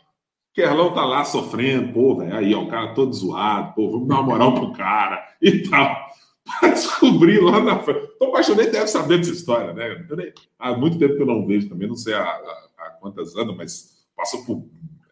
Kerlão 0.52 0.92
tá 0.92 1.04
lá 1.04 1.24
sofrendo, 1.24 1.92
pô, 1.92 2.16
velho, 2.16 2.36
aí, 2.36 2.54
ó, 2.54 2.62
o 2.62 2.68
cara 2.68 2.92
todo 2.92 3.12
zoado, 3.14 3.74
pô, 3.74 3.90
vamos 3.90 4.08
dar 4.08 4.16
uma 4.16 4.24
moral 4.24 4.54
pro 4.54 4.72
cara 4.72 5.22
e 5.40 5.62
tal. 5.68 6.10
Para 6.60 6.70
descobrir 6.70 7.38
lá 7.40 7.60
na 7.60 7.78
frente. 7.78 8.08
Tom 8.18 8.32
Paixão 8.32 8.56
nem 8.56 8.70
deve 8.70 8.88
saber 8.88 9.18
dessa 9.18 9.30
história, 9.30 9.72
né? 9.72 10.04
Nem... 10.16 10.32
Há 10.58 10.76
muito 10.76 10.98
tempo 10.98 11.14
que 11.14 11.22
eu 11.22 11.26
não 11.26 11.46
vejo 11.46 11.68
também, 11.68 11.86
não 11.86 11.94
sei 11.94 12.14
há, 12.14 12.22
há, 12.22 12.68
há 12.78 12.90
quantas 13.00 13.36
anos, 13.36 13.56
mas 13.56 14.00
passou 14.16 14.44
por 14.44 14.66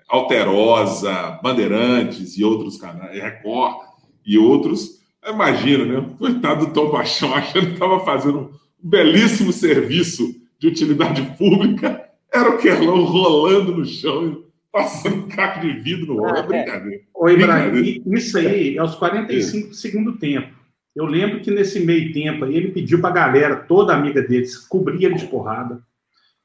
Alterosa, 0.08 1.38
Bandeirantes 1.42 2.36
e 2.38 2.44
outros 2.44 2.76
canais, 2.76 3.20
Record 3.20 3.76
e 4.24 4.38
outros. 4.38 5.00
Imagina, 5.26 5.84
né? 5.84 6.10
Coitado 6.18 6.66
do 6.66 6.72
Tom 6.72 6.90
Paixão, 6.90 7.32
achando 7.34 7.66
que 7.66 7.72
estava 7.74 8.00
fazendo 8.00 8.38
um 8.38 8.50
belíssimo 8.88 9.52
serviço 9.52 10.34
de 10.58 10.68
utilidade 10.68 11.22
pública. 11.36 12.04
Era 12.32 12.50
o 12.50 12.58
Kerlão 12.58 13.04
rolando 13.04 13.76
no 13.76 13.84
chão 13.84 14.44
passando 14.72 15.24
um 15.24 15.28
caco 15.28 15.60
de 15.60 15.72
vidro 15.80 16.14
no 16.14 16.22
olho. 16.22 16.36
É, 16.36 16.42
brincadeira. 16.42 17.02
Oi, 17.14 17.34
Ibrahim, 17.34 18.02
isso 18.06 18.38
aí 18.38 18.76
é 18.76 18.82
os 18.82 18.94
45 18.94 19.66
é. 19.66 19.68
do 19.70 19.74
segundo 19.74 20.16
tempo. 20.16 20.56
Eu 20.94 21.04
lembro 21.04 21.40
que 21.40 21.50
nesse 21.50 21.80
meio 21.80 22.12
tempo 22.12 22.44
aí 22.44 22.56
ele 22.56 22.72
pediu 22.72 23.00
para 23.00 23.10
a 23.10 23.12
galera, 23.12 23.56
toda 23.56 23.94
amiga 23.94 24.22
deles, 24.22 24.56
cobrir 24.56 25.04
ele 25.04 25.14
de 25.14 25.26
porrada. 25.26 25.80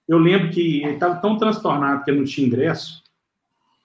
Eu 0.07 0.17
lembro 0.17 0.49
que 0.49 0.83
ele 0.83 0.93
estava 0.93 1.15
tão 1.15 1.37
transtornado 1.37 2.03
que 2.03 2.11
ele 2.11 2.19
não 2.19 2.25
tinha 2.25 2.45
ingresso. 2.45 3.02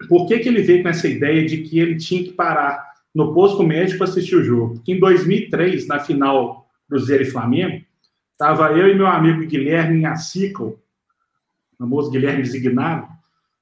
Por 0.07 0.27
que, 0.27 0.39
que 0.39 0.49
ele 0.49 0.63
veio 0.63 0.83
com 0.83 0.89
essa 0.89 1.09
ideia 1.09 1.45
de 1.47 1.59
que 1.59 1.79
ele 1.79 1.97
tinha 1.97 2.23
que 2.23 2.33
parar 2.33 2.93
no 3.15 3.35
posto 3.35 3.63
médico 3.63 3.99
para 3.99 4.09
assistir 4.09 4.37
o 4.37 4.45
jogo? 4.45 4.75
Porque 4.75 4.93
em 4.93 5.01
2003, 5.01 5.87
na 5.87 5.99
final 5.99 6.69
Cruzeiro 6.89 7.23
e 7.23 7.31
Flamengo, 7.31 7.85
estava 8.33 8.71
eu 8.73 8.89
e 8.89 8.95
meu 8.95 9.07
amigo 9.07 9.45
Guilherme 9.47 10.01
em 10.01 10.07
Acicle, 10.07 10.67
o 10.67 10.79
famoso 11.79 12.11
Guilherme 12.11 12.43
Designado, 12.43 13.09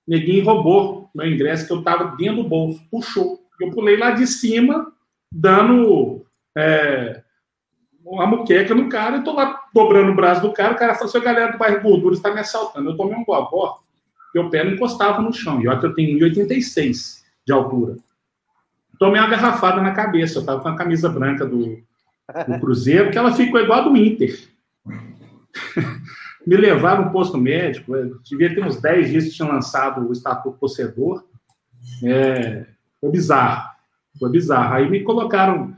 Neguinho 0.07 0.45
roubou 0.45 1.11
meu 1.15 1.27
ingresso 1.27 1.67
que 1.67 1.73
eu 1.73 1.79
estava 1.79 2.17
dentro 2.17 2.43
do 2.43 2.49
bolso, 2.49 2.81
puxou. 2.91 3.41
Eu 3.61 3.71
pulei 3.71 3.97
lá 3.97 4.11
de 4.11 4.27
cima, 4.27 4.93
dando 5.33 6.25
é, 6.57 7.23
uma 8.05 8.27
muqueca 8.27 8.75
no 8.75 8.89
cara, 8.89 9.17
eu 9.17 9.25
tô 9.25 9.33
lá 9.33 9.65
dobrando 9.75 10.13
o 10.13 10.15
braço 10.15 10.43
do 10.43 10.53
cara, 10.53 10.75
o 10.75 10.79
cara 10.79 10.95
falou, 10.95 11.09
seu 11.09 11.23
galera 11.23 11.53
do 11.53 11.59
bairro 11.59 11.83
Gordura 11.83 12.15
está 12.15 12.33
me 12.33 12.41
assaltando. 12.41 12.91
Eu 12.91 12.97
tomei 12.97 13.17
um 13.17 13.25
boa 13.25 13.79
meu 14.37 14.51
pé 14.51 14.63
não 14.63 14.73
encostava 14.73 15.23
no 15.23 15.33
chão, 15.33 15.61
e 15.63 15.69
olha 15.69 15.81
que 15.81 15.87
eu 15.87 15.95
tenho 15.95 16.19
1,86 16.19 17.23
de 17.47 17.53
altura. 17.53 17.97
Tomei 18.99 19.21
uma 19.21 19.31
garrafada 19.31 19.81
na 19.81 19.93
cabeça, 19.93 20.37
eu 20.37 20.41
estava 20.41 20.61
com 20.61 20.69
a 20.69 20.77
camisa 20.77 21.09
branca 21.09 21.47
do, 21.47 21.79
do 22.47 22.59
Cruzeiro, 22.61 23.11
que 23.11 23.19
ela 23.19 23.33
ficou 23.33 23.61
igual 23.61 23.81
a 23.81 23.83
do 23.83 23.97
Inter 23.97 24.39
me 26.47 26.57
levaram 26.57 27.07
no 27.07 27.11
posto 27.11 27.37
médico, 27.37 27.93
devia 28.23 28.55
ter 28.55 28.65
uns 28.65 28.81
10 28.81 29.11
dias 29.11 29.25
que 29.25 29.31
tinham 29.31 29.51
lançado 29.51 30.07
o 30.07 30.13
Estatuto 30.13 30.59
Torcedor. 30.59 31.25
É, 32.05 32.67
foi 33.01 33.11
bizarro, 33.11 33.69
foi 34.19 34.31
bizarro. 34.31 34.75
Aí 34.75 34.89
me 34.89 35.03
colocaram, 35.03 35.75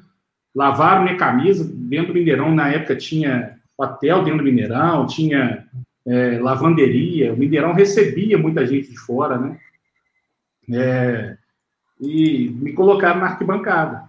lavaram 0.54 1.04
minha 1.04 1.16
camisa 1.16 1.64
dentro 1.64 2.08
do 2.08 2.18
Mineirão, 2.18 2.54
na 2.54 2.68
época 2.68 2.96
tinha 2.96 3.56
hotel 3.78 4.24
dentro 4.24 4.40
do 4.40 4.44
Mineirão, 4.44 5.06
tinha 5.06 5.66
é, 6.08 6.38
lavanderia, 6.38 7.34
o 7.34 7.36
Mineirão 7.36 7.74
recebia 7.74 8.38
muita 8.38 8.66
gente 8.66 8.90
de 8.90 8.98
fora, 8.98 9.36
né? 9.36 9.58
É, 10.72 11.36
e 12.00 12.48
me 12.48 12.72
colocaram 12.72 13.20
na 13.20 13.26
arquibancada. 13.26 14.04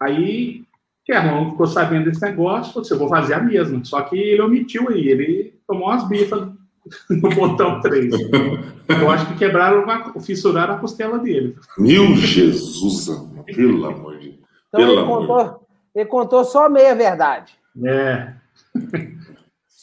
Aí 0.00 0.64
Kerlon 1.04 1.52
ficou 1.52 1.66
sabendo 1.66 2.04
desse 2.04 2.20
negócio, 2.20 2.72
falou 2.72 2.84
assim, 2.84 2.94
eu 2.94 2.98
vou 2.98 3.08
fazer 3.08 3.34
a 3.34 3.40
mesma. 3.40 3.82
Só 3.84 4.02
que 4.02 4.18
ele 4.18 4.42
omitiu 4.42 4.88
aí, 4.90 5.08
ele 5.08 5.54
tomou 5.66 5.88
umas 5.88 6.06
bifas 6.08 6.48
no 7.08 7.30
botão 7.30 7.80
3. 7.80 8.12
Eu 8.88 9.10
acho 9.10 9.26
que 9.28 9.38
quebraram, 9.38 9.84
fissuraram 10.20 10.74
a 10.74 10.78
costela 10.78 11.18
dele. 11.18 11.56
Meu 11.78 12.16
Jesus, 12.16 13.08
pelo 13.46 13.86
amor 13.86 14.18
de 14.18 14.30
Deus. 14.30 14.38
Então 14.68 14.80
ele 14.80 15.04
contou, 15.04 15.66
ele 15.94 16.06
contou 16.06 16.44
só 16.44 16.68
meia 16.68 16.94
verdade. 16.94 17.54
É. 17.82 18.34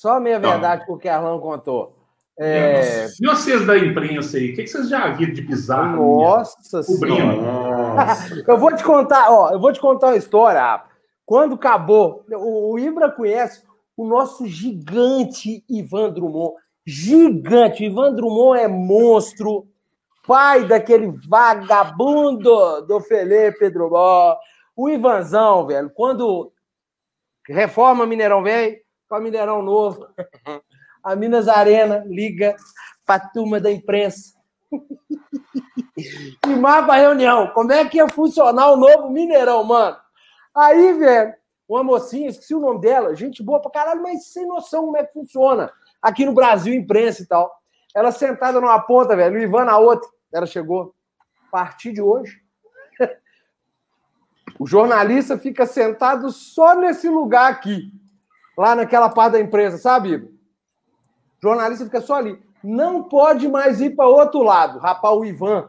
Só 0.02 0.20
meia 0.20 0.40
verdade 0.40 0.84
que 0.84 0.92
o 0.92 0.98
Carlão 0.98 1.40
contou. 1.40 1.96
É... 2.40 3.06
E 3.06 3.28
vocês 3.28 3.68
da 3.68 3.78
imprensa 3.78 4.36
aí, 4.36 4.52
o 4.52 4.56
que, 4.56 4.66
vocês 4.66 4.90
já 4.90 5.08
viram 5.10 5.32
de 5.32 5.44
bizarro? 5.44 6.24
Nossa 6.24 6.82
senhora. 6.82 8.08
eu 8.48 8.58
vou 8.58 8.76
te 8.76 8.84
contar, 8.84 9.30
ó, 9.30 9.52
eu 9.52 9.60
vou 9.60 9.72
te 9.72 9.80
contar 9.80 10.08
uma 10.08 10.18
história. 10.18 10.84
Quando 11.24 11.54
acabou, 11.54 12.26
o 12.32 12.80
Ibra 12.80 13.12
conhece 13.12 13.64
o 13.96 14.08
nosso 14.08 14.48
gigante 14.48 15.64
Ivan 15.70 16.10
Drummond. 16.10 16.56
Gigante. 16.84 17.84
O 17.84 17.86
Ivan 17.86 18.16
Drummond 18.16 18.60
é 18.60 18.68
monstro. 18.68 19.68
Pai 20.26 20.66
daquele 20.66 21.14
vagabundo 21.30 22.82
do 22.88 23.00
Felipe 23.02 23.70
Drummond. 23.70 24.40
O 24.76 24.90
Ivanzão, 24.90 25.68
velho, 25.68 25.92
quando 25.94 26.52
reforma 27.48 28.08
Mineirão 28.08 28.42
velho, 29.12 29.12
para 29.12 29.20
Mineirão 29.20 29.62
novo, 29.62 30.08
a 31.04 31.16
Minas 31.16 31.48
Arena 31.48 32.04
liga 32.08 32.56
para 33.06 33.24
a 33.24 33.30
turma 33.30 33.60
da 33.60 33.70
imprensa. 33.70 34.34
e 36.48 36.50
marca 36.56 36.94
a 36.94 36.98
reunião. 36.98 37.52
Como 37.54 37.72
é 37.72 37.84
que 37.86 37.98
ia 37.98 38.08
funcionar 38.08 38.72
o 38.72 38.78
novo 38.78 39.10
Mineirão, 39.10 39.64
mano? 39.64 39.98
Aí, 40.56 40.94
velho, 40.94 41.34
uma 41.68 41.84
mocinha, 41.84 42.30
esqueci 42.30 42.56
o 42.56 42.60
nome 42.60 42.82
dela, 42.82 43.16
gente 43.16 43.44
boa 43.44 43.62
pra 43.62 43.72
caralho, 43.72 44.02
mas 44.02 44.28
sem 44.28 44.48
noção 44.48 44.86
como 44.86 44.98
é 44.98 45.06
que 45.06 45.14
funciona. 45.14 45.72
Aqui 46.02 46.26
no 46.26 46.34
Brasil, 46.34 46.74
imprensa 46.74 47.22
e 47.22 47.28
tal. 47.28 47.52
Ela 47.94 48.12
sentada 48.12 48.60
numa 48.62 48.80
ponta, 48.80 49.16
velho, 49.16 49.38
o 49.38 49.42
Ivan 49.42 49.66
na 49.66 49.78
outra. 49.78 50.10
Ela 50.34 50.46
chegou. 50.46 50.96
A 51.48 51.52
partir 51.52 51.92
de 51.92 52.02
hoje, 52.02 52.42
O 54.60 54.68
jornalista 54.68 55.38
fica 55.40 55.66
sentado 55.66 56.32
só 56.32 56.76
nesse 56.76 57.10
lugar 57.10 57.52
aqui, 57.52 57.92
lá 58.62 58.76
naquela 58.76 59.10
parte 59.10 59.34
da 59.34 59.40
empresa, 59.40 59.78
sabe? 59.78 60.16
O 60.16 60.30
jornalista 61.42 61.84
fica 61.86 62.00
só 62.00 62.16
ali. 62.16 62.40
Não 62.64 63.04
pode 63.04 63.48
mais 63.48 63.82
ir 63.82 63.96
para 63.96 64.08
outro 64.08 64.44
lado. 64.44 64.78
Rapaz, 64.78 65.18
o 65.18 65.26
Ivan 65.26 65.68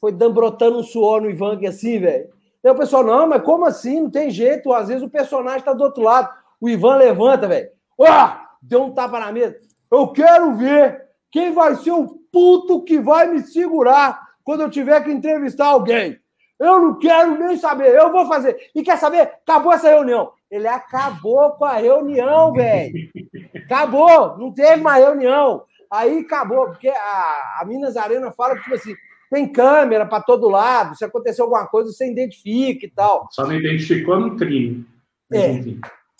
foi 0.00 0.10
brotando 0.12 0.78
um 0.78 0.82
suor 0.82 1.20
no 1.20 1.28
Ivan 1.28 1.54
aqui 1.54 1.66
assim, 1.66 2.00
velho. 2.00 2.30
Aí 2.64 2.70
o 2.70 2.74
pessoal, 2.74 3.04
não, 3.04 3.28
mas 3.28 3.42
como 3.42 3.66
assim? 3.66 4.00
Não 4.00 4.10
tem 4.10 4.30
jeito. 4.30 4.72
Às 4.72 4.88
vezes 4.88 5.02
o 5.02 5.10
personagem 5.10 5.58
está 5.58 5.74
do 5.74 5.84
outro 5.84 6.02
lado. 6.02 6.30
O 6.58 6.70
Ivan 6.70 6.96
levanta, 6.96 7.46
velho. 7.46 7.68
Ó, 7.98 8.30
deu 8.62 8.84
um 8.84 8.92
tapa 8.94 9.20
na 9.20 9.30
mesa. 9.30 9.56
Eu 9.90 10.08
quero 10.08 10.54
ver 10.54 11.04
quem 11.30 11.52
vai 11.52 11.76
ser 11.76 11.92
o 11.92 12.18
puto 12.32 12.82
que 12.82 12.98
vai 12.98 13.26
me 13.30 13.42
segurar 13.42 14.26
quando 14.42 14.62
eu 14.62 14.70
tiver 14.70 15.04
que 15.04 15.10
entrevistar 15.10 15.66
alguém. 15.66 16.18
Eu 16.58 16.80
não 16.80 16.98
quero 16.98 17.38
nem 17.38 17.58
saber, 17.58 17.94
eu 17.94 18.10
vou 18.10 18.26
fazer. 18.26 18.70
E 18.74 18.82
quer 18.82 18.96
saber? 18.96 19.20
Acabou 19.20 19.72
essa 19.72 19.88
reunião. 19.88 20.32
Ele 20.54 20.68
acabou 20.68 21.50
com 21.54 21.64
a 21.64 21.78
reunião, 21.78 22.52
velho. 22.52 23.10
Acabou, 23.56 24.38
não 24.38 24.52
teve 24.52 24.80
mais 24.80 25.04
reunião. 25.04 25.64
Aí 25.90 26.20
acabou, 26.20 26.66
porque 26.66 26.88
a, 26.88 27.58
a 27.60 27.64
Minas 27.66 27.96
Arena 27.96 28.30
fala 28.30 28.54
que, 28.54 28.62
tipo 28.62 28.76
assim, 28.76 28.94
tem 29.32 29.50
câmera 29.50 30.06
para 30.06 30.22
todo 30.22 30.48
lado, 30.48 30.94
se 30.94 31.04
acontecer 31.04 31.42
alguma 31.42 31.66
coisa, 31.66 31.90
você 31.90 32.08
identifica 32.08 32.86
e 32.86 32.88
tal. 32.88 33.26
Só 33.32 33.44
não 33.44 33.52
identificou 33.52 34.20
no 34.20 34.36
crime. 34.36 34.86
É. 35.32 35.60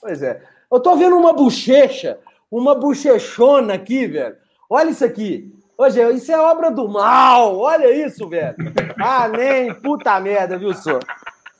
Pois 0.00 0.20
é. 0.20 0.42
Eu 0.70 0.80
tô 0.80 0.96
vendo 0.96 1.16
uma 1.16 1.32
bochecha, 1.32 2.18
uma 2.50 2.74
bochechona 2.74 3.74
aqui, 3.74 4.08
velho. 4.08 4.34
Olha 4.68 4.90
isso 4.90 5.04
aqui. 5.04 5.54
Hoje, 5.78 6.02
isso 6.12 6.32
é 6.32 6.40
obra 6.40 6.72
do 6.72 6.88
mal. 6.88 7.56
Olha 7.56 8.04
isso, 8.04 8.28
velho. 8.28 8.56
Ah, 9.00 9.28
nem 9.28 9.72
puta 9.72 10.18
merda, 10.18 10.58
viu, 10.58 10.74
senhor? 10.74 11.04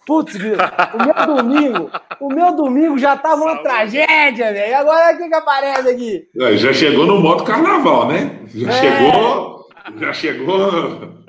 Putz, 0.07 0.35
o 0.35 0.39
meu 0.39 1.37
domingo, 1.37 1.91
o 2.21 2.29
meu 2.29 2.55
domingo 2.55 2.99
já 2.99 3.17
tava 3.17 3.43
uma 3.43 3.63
tragédia, 3.63 4.53
velho. 4.53 4.71
E 4.71 4.75
agora 4.75 5.15
o 5.15 5.19
que 5.19 5.29
que 5.29 5.35
aparece 5.35 5.89
aqui? 5.89 6.29
É, 6.39 6.57
já 6.57 6.73
chegou 6.73 7.07
no 7.07 7.21
modo 7.21 7.45
carnaval, 7.45 8.09
né? 8.09 8.41
Já 8.55 8.71
é. 8.71 8.73
chegou, 8.73 9.69
já 9.97 10.13
chegou 10.13 10.59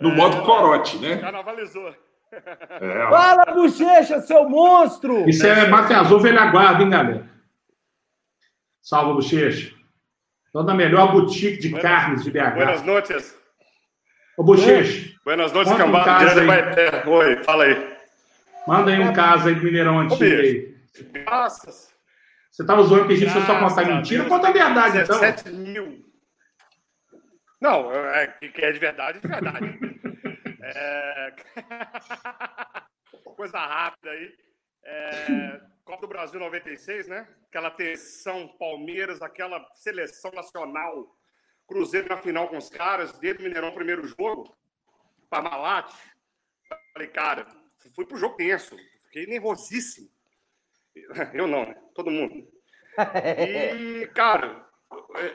no 0.01 0.11
é. 0.11 0.15
modo 0.15 0.41
corote, 0.43 0.97
né? 0.97 1.17
Carnavalizou. 1.17 1.93
É, 2.81 3.09
Fala, 3.09 3.45
bochecha, 3.45 4.19
seu 4.21 4.49
monstro! 4.49 5.29
Isso 5.29 5.47
é 5.47 5.67
mate 5.67 5.93
azul 5.93 6.19
velha 6.19 6.47
guarda, 6.47 6.83
hein, 6.83 6.89
galera? 6.89 7.29
Salve, 8.81 9.13
bochecha. 9.13 9.73
Toda 10.51 10.73
a 10.73 10.75
melhor 10.75 11.11
boutique 11.11 11.59
de 11.59 11.69
buenas, 11.69 11.81
carnes 11.81 12.23
de 12.23 12.31
BH. 12.31 12.55
Buenas 12.55 12.83
noites. 12.83 13.35
Ô, 14.37 14.43
Bochecha. 14.43 15.13
Buenas 15.23 15.51
noites, 15.51 15.73
cambada. 15.73 16.25
Oi, 17.07 17.35
fala 17.43 17.63
aí. 17.63 17.94
Manda 18.67 18.91
aí 18.91 18.99
um 18.99 19.13
caso 19.13 19.47
aí 19.47 19.55
do 19.55 19.63
Mineirão 19.63 19.99
Antigo 19.99 20.23
aí. 20.23 20.75
Graças. 21.11 21.93
Você 22.51 22.65
tava 22.65 22.83
zoando 22.83 23.07
que 23.07 23.13
a 23.13 23.17
gente 23.17 23.33
Graças 23.33 23.47
só 23.47 23.59
contar 23.59 23.85
mentira? 23.85 24.25
Conta 24.25 24.47
a 24.47 24.51
verdade, 24.51 24.99
17 24.99 25.49
então. 25.49 25.59
mil. 25.59 26.05
Não, 27.61 27.91
é, 27.91 28.27
que 28.27 28.61
é 28.63 28.71
de 28.71 28.79
verdade, 28.79 29.19
de 29.19 29.27
verdade. 29.27 29.79
é... 30.61 31.35
Coisa 33.35 33.59
rápida 33.59 34.09
aí. 34.09 34.33
É... 34.83 35.61
Copa 35.83 36.01
do 36.01 36.07
Brasil 36.07 36.39
96, 36.39 37.07
né? 37.07 37.27
Aquela 37.47 37.69
tensão, 37.69 38.47
Palmeiras, 38.57 39.21
aquela 39.21 39.63
seleção 39.75 40.31
nacional, 40.31 41.15
Cruzeiro 41.67 42.09
na 42.09 42.17
final 42.17 42.47
com 42.47 42.57
os 42.57 42.69
caras, 42.69 43.17
dentro 43.19 43.39
do 43.39 43.43
Mineirão, 43.43 43.71
primeiro 43.73 44.07
jogo, 44.07 44.55
Parmalat. 45.29 45.91
Falei, 46.93 47.07
cara, 47.09 47.45
fui 47.93 48.05
pro 48.05 48.17
jogo 48.17 48.35
tenso, 48.35 48.75
fiquei 49.05 49.25
nervosíssimo. 49.25 50.09
Eu 51.33 51.47
não, 51.47 51.65
né? 51.65 51.75
Todo 51.93 52.11
mundo. 52.11 52.47
E, 53.37 54.07
cara, 54.15 54.65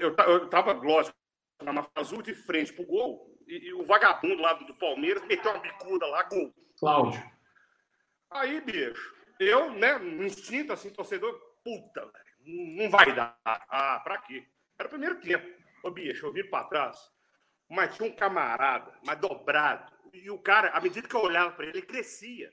eu, 0.01 0.14
eu 0.16 0.48
tava, 0.48 0.72
lógico, 0.72 1.16
na 1.62 1.86
azul 1.94 2.22
de 2.22 2.34
frente 2.34 2.72
pro 2.72 2.86
gol, 2.86 3.36
e, 3.46 3.68
e, 3.68 3.74
o 3.74 3.84
vagabundo 3.84 4.40
lá 4.40 4.55
do 4.55 4.74
Palmeiras 4.74 5.24
meteu 5.26 5.51
uma 5.51 5.61
bicuda 5.61 6.07
lá, 6.07 6.22
gol. 6.22 6.55
Cláudio. 6.78 7.22
Aí, 8.30 8.61
bicho, 8.61 9.14
eu, 9.38 9.70
né, 9.72 9.98
no 9.98 10.24
instinto, 10.24 10.72
assim, 10.72 10.90
torcedor, 10.90 11.38
puta, 11.62 12.11
não 12.46 12.88
vai 12.88 13.14
dar. 13.14 13.36
Ah, 13.44 14.01
pra 14.03 14.18
quê? 14.18 14.46
Era 14.78 14.86
o 14.86 14.90
primeiro 14.90 15.20
tempo. 15.20 15.46
Ô, 15.82 15.90
bicho, 15.90 16.26
eu 16.26 16.32
viro 16.32 16.48
pra 16.48 16.64
trás, 16.64 16.96
mas 17.68 17.94
tinha 17.94 18.09
um 18.09 18.14
camarada, 18.14 18.92
mas 19.05 19.18
dobrado. 19.18 19.92
E 20.12 20.30
o 20.30 20.38
cara, 20.38 20.70
à 20.70 20.80
medida 20.80 21.06
que 21.06 21.14
eu 21.14 21.20
olhava 21.20 21.52
pra 21.52 21.66
ele, 21.66 21.78
ele 21.78 21.86
crescia. 21.86 22.52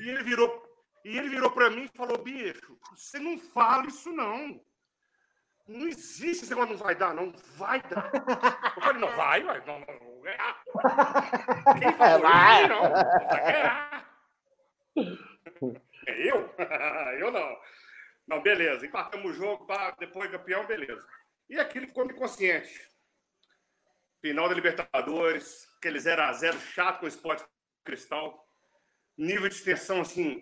e 0.00 0.08
ele 0.08 0.22
virou, 0.22 0.62
e 1.04 1.16
ele 1.16 1.28
virou 1.28 1.50
pra 1.50 1.70
mim 1.70 1.84
e 1.84 1.96
falou, 1.96 2.18
bicho, 2.18 2.78
você 2.94 3.18
não 3.18 3.38
fala 3.38 3.86
isso 3.86 4.12
não. 4.12 4.60
Não 5.66 5.86
existe 5.86 6.44
esse 6.44 6.50
negócio, 6.50 6.72
não 6.72 6.78
vai 6.78 6.94
dar, 6.94 7.14
não 7.14 7.32
vai 7.56 7.80
dar. 7.82 8.10
Eu 8.76 8.82
falei, 8.82 9.00
não 9.00 9.16
vai, 9.16 9.42
vai, 9.42 9.64
não, 9.64 9.78
não, 9.80 9.86
não. 9.86 10.12
Quem 11.78 11.92
falou? 11.94 12.20
Vai. 12.20 12.68
Não, 12.68 12.82
não 12.82 12.92
vai. 12.92 14.04
É 16.06 16.30
eu? 16.30 16.54
eu 17.18 17.30
não. 17.30 17.56
Não, 18.26 18.42
beleza. 18.42 18.86
Empatamos 18.86 19.30
o 19.30 19.34
jogo, 19.34 19.66
depois 19.98 20.30
campeão, 20.30 20.66
beleza. 20.66 21.06
E 21.48 21.58
aquilo 21.58 21.86
ficou 21.86 22.04
inconsciente. 22.04 22.91
Final 24.22 24.48
da 24.48 24.54
Libertadores, 24.54 25.66
aquele 25.76 25.98
0x0 25.98 26.56
chato 26.72 27.00
com 27.00 27.06
o 27.06 27.08
esporte 27.08 27.44
cristal. 27.84 28.48
Nível 29.18 29.48
de 29.48 29.60
tensão, 29.60 30.00
assim, 30.00 30.40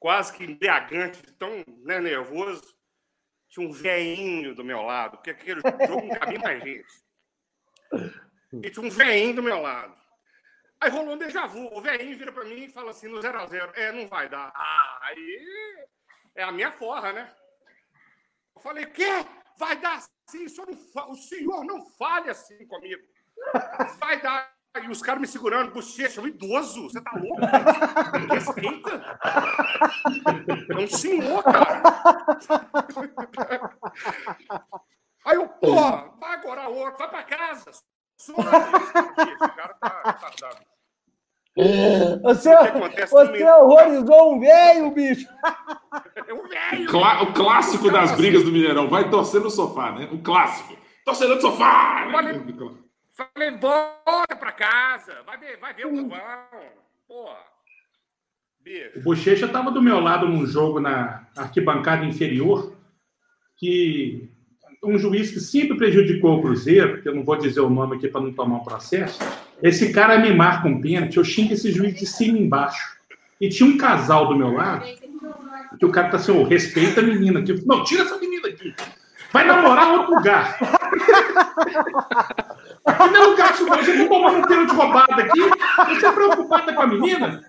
quase 0.00 0.36
que 0.36 0.42
embriagante, 0.42 1.22
tão 1.34 1.64
né, 1.84 2.00
nervoso. 2.00 2.76
Tinha 3.48 3.66
um 3.66 3.72
veinho 3.72 4.52
do 4.52 4.64
meu 4.64 4.82
lado, 4.82 5.16
porque 5.16 5.30
aquele 5.30 5.60
jogo 5.60 5.78
não 5.78 6.18
cabia 6.18 6.40
mais 6.40 6.62
gente. 6.62 6.88
E 8.62 8.68
tinha 8.68 8.84
um 8.84 8.90
veinho 8.90 9.36
do 9.36 9.42
meu 9.44 9.60
lado. 9.60 9.96
Aí 10.80 10.90
rolou 10.90 11.14
um 11.14 11.18
déjà 11.18 11.46
vu. 11.46 11.72
O 11.72 11.80
velhinho 11.80 12.18
vira 12.18 12.32
pra 12.32 12.44
mim 12.44 12.64
e 12.64 12.68
fala 12.68 12.90
assim, 12.90 13.06
no 13.06 13.20
0x0, 13.20 13.72
é, 13.74 13.92
não 13.92 14.08
vai 14.08 14.28
dar. 14.28 14.52
Ah, 14.54 14.98
aí 15.02 15.86
é 16.34 16.42
a 16.42 16.50
minha 16.50 16.72
forra, 16.72 17.12
né? 17.12 17.32
Eu 18.56 18.60
falei, 18.60 18.86
quê? 18.86 19.24
Vai 19.58 19.80
dar 19.80 20.02
sim, 20.30 20.44
o 20.44 21.14
senhor 21.16 21.64
não, 21.64 21.78
o 21.78 21.90
fale 21.98 22.30
assim 22.30 22.66
comigo. 22.66 23.02
Vai 23.98 24.20
dar. 24.20 24.56
E 24.80 24.88
os 24.88 25.02
caras 25.02 25.20
me 25.20 25.26
segurando, 25.26 25.72
bochecha, 25.72 26.20
um 26.20 26.28
idoso, 26.28 26.84
você 26.84 27.00
tá 27.00 27.10
louco? 27.16 27.40
Respeita. 28.32 29.18
É 30.70 30.76
um 30.76 30.86
senhor, 30.86 31.42
cara. 31.42 31.82
Aí 35.24 35.36
eu, 35.36 35.48
porra, 35.48 36.14
vai 36.20 36.34
agora 36.34 36.68
outro, 36.68 36.98
vai 36.98 37.08
pra 37.08 37.24
casa. 37.24 37.70
Esse 37.70 38.32
cara 39.56 39.74
tá 39.80 40.02
retardado. 40.04 40.66
Você, 42.22 42.50
você 43.10 43.44
horrorizou 43.44 44.34
um 44.34 44.40
velho, 44.40 44.90
bicho. 44.92 45.28
É 46.14 46.32
um 46.34 46.46
velho. 46.46 46.84
O 47.24 47.32
clássico 47.32 47.90
das 47.90 48.12
brigas 48.12 48.44
do 48.44 48.52
Mineirão. 48.52 48.88
Vai 48.88 49.10
torcer 49.10 49.40
no 49.40 49.50
sofá, 49.50 49.90
né? 49.90 50.08
O 50.12 50.18
clássico. 50.18 50.76
Torcedor 51.04 51.36
no 51.36 51.40
sofá. 51.40 52.06
Né? 52.06 52.12
Falei, 52.12 52.34
falei, 53.16 53.50
bora 53.58 54.36
pra 54.38 54.52
casa. 54.52 55.22
Vai 55.26 55.36
ver, 55.38 55.58
vai 55.58 55.74
ver 55.74 55.86
o 55.86 55.90
povão. 55.90 56.20
Porra. 57.08 57.38
Bicho. 58.60 58.98
O 58.98 59.02
Bochecha 59.02 59.48
tava 59.48 59.72
do 59.72 59.82
meu 59.82 59.98
lado 59.98 60.28
num 60.28 60.46
jogo 60.46 60.78
na 60.78 61.26
arquibancada 61.36 62.04
inferior 62.04 62.76
que 63.56 64.30
um 64.84 64.96
juiz 64.96 65.32
que 65.32 65.40
sempre 65.40 65.76
prejudicou 65.76 66.38
o 66.38 66.42
Cruzeiro, 66.42 67.02
que 67.02 67.08
eu 67.08 67.14
não 67.14 67.24
vou 67.24 67.36
dizer 67.36 67.60
o 67.60 67.70
nome 67.70 67.96
aqui 67.96 68.06
para 68.06 68.20
não 68.20 68.32
tomar 68.32 68.58
um 68.58 68.64
processo, 68.64 69.18
esse 69.62 69.92
cara 69.92 70.18
me 70.18 70.32
marca 70.32 70.68
um 70.68 70.80
pênalti, 70.80 71.16
eu 71.16 71.24
xingo 71.24 71.52
esse 71.52 71.72
juiz 71.72 71.94
de 71.94 72.06
cima 72.06 72.38
e 72.38 72.42
embaixo. 72.42 72.96
E 73.40 73.48
tinha 73.48 73.68
um 73.68 73.76
casal 73.76 74.28
do 74.28 74.36
meu 74.36 74.52
lado, 74.52 74.86
que 75.78 75.86
o 75.86 75.90
cara 75.90 76.08
tá 76.08 76.16
assim, 76.16 76.32
oh, 76.32 76.44
respeita 76.44 77.00
a 77.00 77.04
menina 77.04 77.40
aqui. 77.40 77.62
Não, 77.66 77.84
tira 77.84 78.02
essa 78.02 78.18
menina 78.18 78.48
aqui. 78.48 78.74
Vai 79.32 79.44
namorar 79.44 79.88
em 79.88 79.98
outro 79.98 80.14
lugar. 80.14 80.58
Aqui 82.84 83.12
não 83.12 83.22
é 83.22 83.26
lugar 83.26 83.52
que 83.52 83.64
você 83.64 83.94
não 83.94 84.08
tomar 84.08 84.30
um 84.32 84.42
pênalti 84.42 84.74
roubado 84.74 85.20
aqui. 85.20 85.40
Você 85.94 86.06
é 86.06 86.12
preocupada 86.12 86.72
com 86.72 86.82
a 86.82 86.86
menina? 86.86 87.44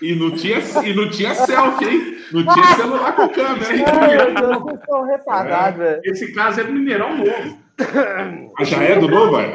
E 0.00 0.14
não 0.14 0.30
tinha, 0.30 0.58
e 0.84 0.94
não 0.94 1.10
tinha 1.10 1.34
selfie, 1.34 1.88
hein? 1.88 2.18
Não 2.30 2.54
tinha 2.54 2.76
celular 2.76 3.16
com 3.16 3.28
câmera, 3.30 3.74
hein? 3.74 3.84
é. 5.82 6.00
Esse 6.04 6.32
caso 6.32 6.60
é 6.60 6.64
do 6.64 6.72
Mineirão 6.72 7.16
Novo. 7.16 7.67
Ah, 7.80 8.64
já 8.64 8.82
é 8.82 8.98
do 8.98 9.08
novo, 9.08 9.36
velho? 9.36 9.52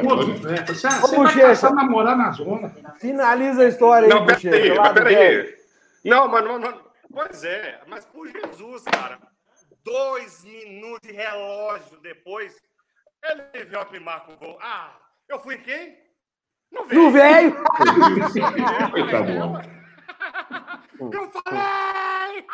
É. 0.48 0.64
Você, 0.64 0.88
você 0.88 1.16
vai 1.16 1.32
começar 1.32 1.68
a 1.68 1.74
namorar 1.74 2.16
na 2.16 2.30
zona. 2.32 2.74
Finaliza 2.98 3.62
a 3.62 3.68
história 3.68 4.06
aí, 4.06 4.14
Não, 4.14 4.24
peraí, 4.24 4.94
peraí. 4.94 5.54
Não, 6.04 6.28
mas 6.28 6.44
não, 6.44 6.58
não, 6.58 6.84
Pois 7.14 7.44
é, 7.44 7.80
mas 7.86 8.04
por 8.06 8.28
Jesus, 8.28 8.82
cara. 8.84 9.18
Dois 9.84 10.42
minutos 10.44 11.06
de 11.06 11.12
relógio 11.14 12.00
depois, 12.00 12.56
ele 13.22 13.64
veio 13.64 13.80
a 13.80 13.84
primar 13.84 14.24
com 14.24 14.32
o 14.32 14.36
gol. 14.36 14.58
Ah, 14.60 14.96
eu 15.28 15.38
fui 15.38 15.58
quem? 15.58 15.96
No 16.72 17.10
velho. 17.12 17.54
Coitado. 18.90 19.28
Eu 21.00 21.30
falei! 21.30 22.44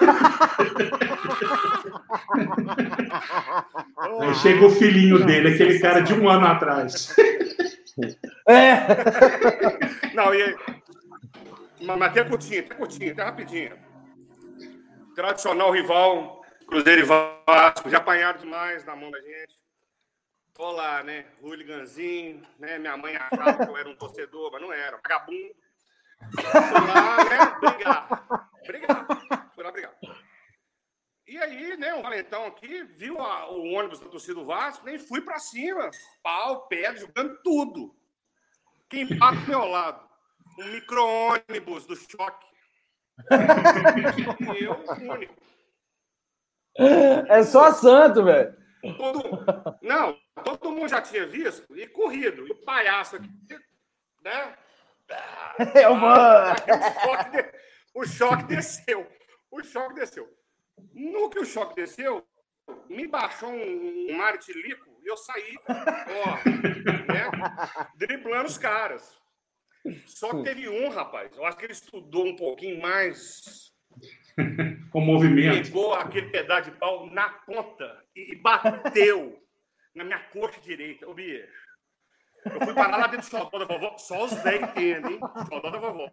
Aí 4.20 4.34
chega 4.34 4.66
o 4.66 4.70
filhinho 4.70 5.24
dele, 5.24 5.54
aquele 5.54 5.78
cara 5.78 6.00
de 6.00 6.12
um 6.14 6.28
ano 6.28 6.46
atrás. 6.46 7.14
É. 8.46 8.86
Não, 10.14 10.34
e 10.34 10.42
aí? 10.42 10.54
Mas, 11.80 12.02
até 12.02 12.24
curtinho, 12.24 12.60
até 12.60 12.74
curtinho, 12.74 13.12
até 13.12 13.22
rapidinho. 13.22 13.78
Tradicional 15.14 15.72
rival, 15.72 16.42
Cruzeiro 16.66 17.00
e 17.00 17.04
Vasco, 17.04 17.88
já 17.88 17.96
apanharam 17.96 18.38
demais 18.38 18.84
na 18.84 18.94
mão 18.94 19.10
da 19.10 19.18
gente. 19.18 19.56
Tô 20.52 20.72
lá, 20.72 21.02
né? 21.02 21.24
Hooliganzinho, 21.42 22.42
né? 22.58 22.78
Minha 22.78 22.98
mãe 22.98 23.16
achava 23.16 23.64
que 23.64 23.70
eu 23.70 23.76
era 23.78 23.88
um 23.88 23.96
torcedor, 23.96 24.52
mas 24.52 24.60
não 24.60 24.72
era, 24.72 24.98
vagabundo. 24.98 25.54
Fui 26.32 26.86
lá, 26.86 27.16
né? 27.24 27.56
Brigar. 27.60 28.50
Brigar. 28.66 29.06
Fui 29.54 29.64
lá 29.64 29.70
brigar. 29.72 29.94
E 31.26 31.38
aí, 31.38 31.76
né, 31.76 31.92
um 31.94 32.02
valentão 32.02 32.46
aqui, 32.46 32.84
viu 32.84 33.20
a- 33.20 33.50
o 33.50 33.72
ônibus 33.72 33.98
da 34.00 34.08
torcida 34.08 34.34
do 34.34 34.46
Vasco, 34.46 34.86
nem 34.86 34.98
fui 34.98 35.20
pra 35.20 35.38
cima. 35.38 35.90
Pau, 36.22 36.66
pedra, 36.68 37.00
jogando 37.00 37.36
tudo. 37.42 37.94
Quem 38.88 39.18
passa 39.18 39.40
do 39.40 39.48
meu 39.48 39.64
lado? 39.64 40.06
Um 40.58 40.64
micro-ônibus 40.72 41.84
do 41.86 41.96
choque. 41.96 42.46
E 44.50 44.64
eu, 44.64 44.84
único. 45.12 45.34
É 46.76 47.42
só 47.42 47.72
santo, 47.72 48.22
velho. 48.24 48.54
Todo, 48.96 49.22
não, 49.82 50.16
todo 50.44 50.70
mundo 50.70 50.88
já 50.88 51.02
tinha 51.02 51.26
visto 51.26 51.76
e 51.76 51.86
corrido. 51.88 52.46
E 52.46 52.52
o 52.52 52.64
palhaço 52.64 53.16
aqui, 53.16 53.28
né? 54.22 54.56
Eu 55.74 55.98
vou. 55.98 56.16
O 57.94 58.00
o 58.02 58.06
choque 58.06 58.44
desceu. 58.44 59.06
O 59.50 59.62
choque 59.62 59.94
desceu. 59.94 60.28
No 60.92 61.30
que 61.30 61.38
o 61.38 61.44
choque 61.44 61.74
desceu, 61.76 62.26
me 62.88 63.06
baixou 63.06 63.48
um, 63.48 64.10
um 64.10 64.16
mar 64.16 64.36
de 64.36 64.52
lico 64.52 64.86
e 65.02 65.08
eu 65.08 65.16
saí, 65.16 65.56
ó, 65.68 66.48
né? 67.12 67.88
Driblando 67.96 68.46
os 68.46 68.58
caras. 68.58 69.16
Só 70.06 70.30
que 70.30 70.42
teve 70.42 70.68
um, 70.68 70.88
rapaz, 70.88 71.34
eu 71.36 71.44
acho 71.46 71.56
que 71.56 71.64
ele 71.64 71.72
estudou 71.72 72.26
um 72.26 72.36
pouquinho 72.36 72.82
mais 72.82 73.72
Com 74.90 75.00
movimento. 75.00 75.68
pegou 75.68 75.94
aquele 75.94 76.30
pedaço 76.30 76.70
de 76.70 76.76
pau 76.76 77.06
na 77.10 77.28
ponta 77.28 78.04
e 78.14 78.32
e 78.32 78.36
bateu 78.36 79.42
na 79.94 80.04
minha 80.04 80.18
coxa 80.18 80.60
direita. 80.60 81.08
Ô, 81.08 81.14
bicho. 81.14 81.65
Eu 82.54 82.64
fui 82.64 82.74
parar 82.74 82.96
lá 82.96 83.06
dentro 83.06 83.28
do 83.28 83.30
xodó 83.30 83.58
da 83.58 83.64
vovó. 83.64 83.98
Só 83.98 84.24
os 84.24 84.32
velhos 84.42 84.70
entendem, 84.70 85.14
hein? 85.14 85.20
Xodó 85.48 85.70
da 85.70 85.78
vovó. 85.78 86.10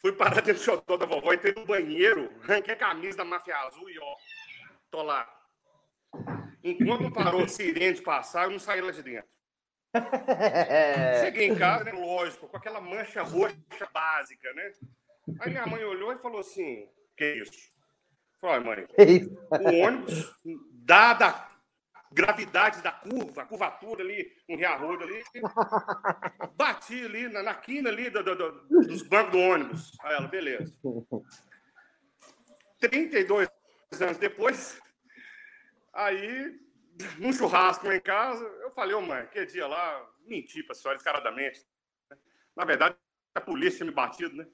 Fui 0.00 0.12
parar 0.12 0.36
dentro 0.36 0.54
do 0.54 0.60
xodó 0.60 0.96
da 0.96 1.06
vovó, 1.06 1.32
entrei 1.32 1.54
no 1.54 1.64
banheiro, 1.64 2.32
arranquei 2.42 2.74
a 2.74 2.76
camisa 2.76 3.18
da 3.18 3.24
máfia 3.24 3.56
azul 3.56 3.88
e 3.90 3.98
ó, 3.98 4.16
tô 4.90 5.02
lá. 5.02 5.28
Enquanto 6.64 7.12
parou 7.12 7.44
de 7.44 7.52
sirene 7.52 7.94
de 7.94 8.02
passar, 8.02 8.44
eu 8.44 8.50
não 8.50 8.58
saí 8.58 8.80
lá 8.80 8.90
de 8.90 9.02
dentro. 9.02 9.28
Cheguei 11.20 11.48
em 11.48 11.56
casa, 11.56 11.84
né, 11.84 11.92
lógico, 11.92 12.48
com 12.48 12.56
aquela 12.56 12.80
mancha 12.80 13.22
roxa 13.22 13.88
básica, 13.92 14.52
né? 14.54 14.72
Aí 15.40 15.50
minha 15.50 15.66
mãe 15.66 15.84
olhou 15.84 16.12
e 16.12 16.18
falou 16.18 16.40
assim: 16.40 16.88
Que 17.16 17.34
isso? 17.34 17.70
Falei, 18.40 18.56
"Ai, 18.56 18.60
mãe, 18.60 18.86
o 19.50 19.86
ônibus, 19.86 20.34
dada 20.72 21.26
a 21.26 21.49
gravidade 22.12 22.82
da 22.82 22.90
curva, 22.90 23.42
a 23.42 23.46
curvatura 23.46 24.02
ali, 24.02 24.32
um 24.48 24.56
rearrodo 24.56 25.04
ali, 25.04 25.22
bati 26.56 27.04
ali 27.04 27.28
na, 27.28 27.42
na 27.42 27.54
quina 27.54 27.88
ali 27.88 28.10
do- 28.10 28.22
do- 28.22 28.34
do- 28.34 28.68
dos 28.86 29.02
bancos 29.02 29.32
do 29.32 29.38
ônibus. 29.38 29.92
Aí 30.02 30.14
ela, 30.16 30.26
beleza. 30.28 30.74
32 32.80 33.48
anos 34.00 34.18
depois, 34.18 34.80
aí, 35.92 36.58
num 37.18 37.32
churrasco 37.32 37.86
lá 37.86 37.94
em 37.96 38.00
casa, 38.00 38.44
eu 38.44 38.70
falei, 38.72 38.94
ô 38.94 39.00
mãe, 39.02 39.26
que 39.26 39.44
dia 39.46 39.66
lá, 39.66 40.08
menti 40.26 40.62
pra 40.62 40.74
senhora 40.74 40.96
descaradamente. 40.96 41.64
Na 42.56 42.64
verdade, 42.64 42.96
a 43.34 43.40
polícia 43.40 43.78
tinha 43.78 43.86
me 43.86 43.94
batido, 43.94 44.34
né? 44.36 44.46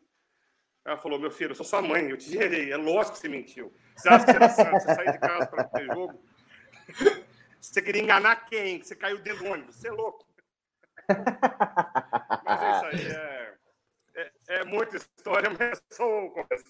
Ela 0.84 0.96
falou, 0.98 1.18
meu 1.18 1.30
filho, 1.30 1.50
eu 1.50 1.54
sou 1.54 1.66
sua 1.66 1.82
mãe, 1.82 2.10
eu 2.10 2.16
te 2.16 2.30
gerei, 2.30 2.70
é 2.70 2.76
lógico 2.76 3.14
que 3.16 3.20
você 3.20 3.28
mentiu. 3.28 3.74
Você 3.96 4.08
acha 4.08 4.24
que 4.26 4.30
você 4.32 4.36
era 4.36 4.48
santo, 4.50 4.80
você 4.82 4.94
saiu 4.94 5.12
de 5.12 5.18
casa 5.18 5.46
para 5.46 5.64
ter 5.64 5.86
jogo? 5.86 6.24
Você 7.72 7.82
queria 7.82 8.02
enganar 8.02 8.36
quem? 8.46 8.78
Que 8.78 8.86
você 8.86 8.94
caiu 8.96 9.18
dentro 9.18 9.44
do 9.44 9.50
ônibus? 9.52 9.76
Você 9.76 9.88
é 9.88 9.92
louco. 9.92 10.24
Mas 12.44 12.62
é 12.62 12.70
isso 12.70 12.84
aí, 12.86 13.12
é, 13.16 13.54
é, 14.16 14.30
é 14.60 14.64
muita 14.64 14.96
história, 14.96 15.50
mas 15.50 15.60
é 15.60 15.72
só 15.92 16.04
começo. 16.28 16.64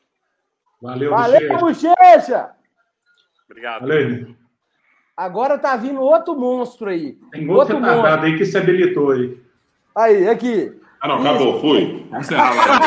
Valeu, 0.81 1.11
Valeu, 1.11 1.59
Bochecha. 1.59 1.93
bochecha. 1.95 2.51
Obrigado. 3.49 3.81
Valeu. 3.81 4.33
Agora 5.17 5.57
tá 5.57 5.75
vindo 5.75 5.99
outro 6.01 6.33
monstro 6.33 6.89
aí. 6.89 7.17
Tem 7.31 7.49
outro 7.49 7.77
retardado 7.79 8.25
aí 8.25 8.37
que 8.37 8.45
se 8.45 8.57
habilitou 8.57 9.11
aí. 9.11 9.37
Aí, 9.95 10.29
aqui. 10.29 10.73
Ah, 11.01 11.07
não, 11.09 11.19
acabou, 11.19 11.59
fui. 11.59 12.07
Vamos 12.09 12.25
encerrar 12.25 12.55
lá. 12.55 12.79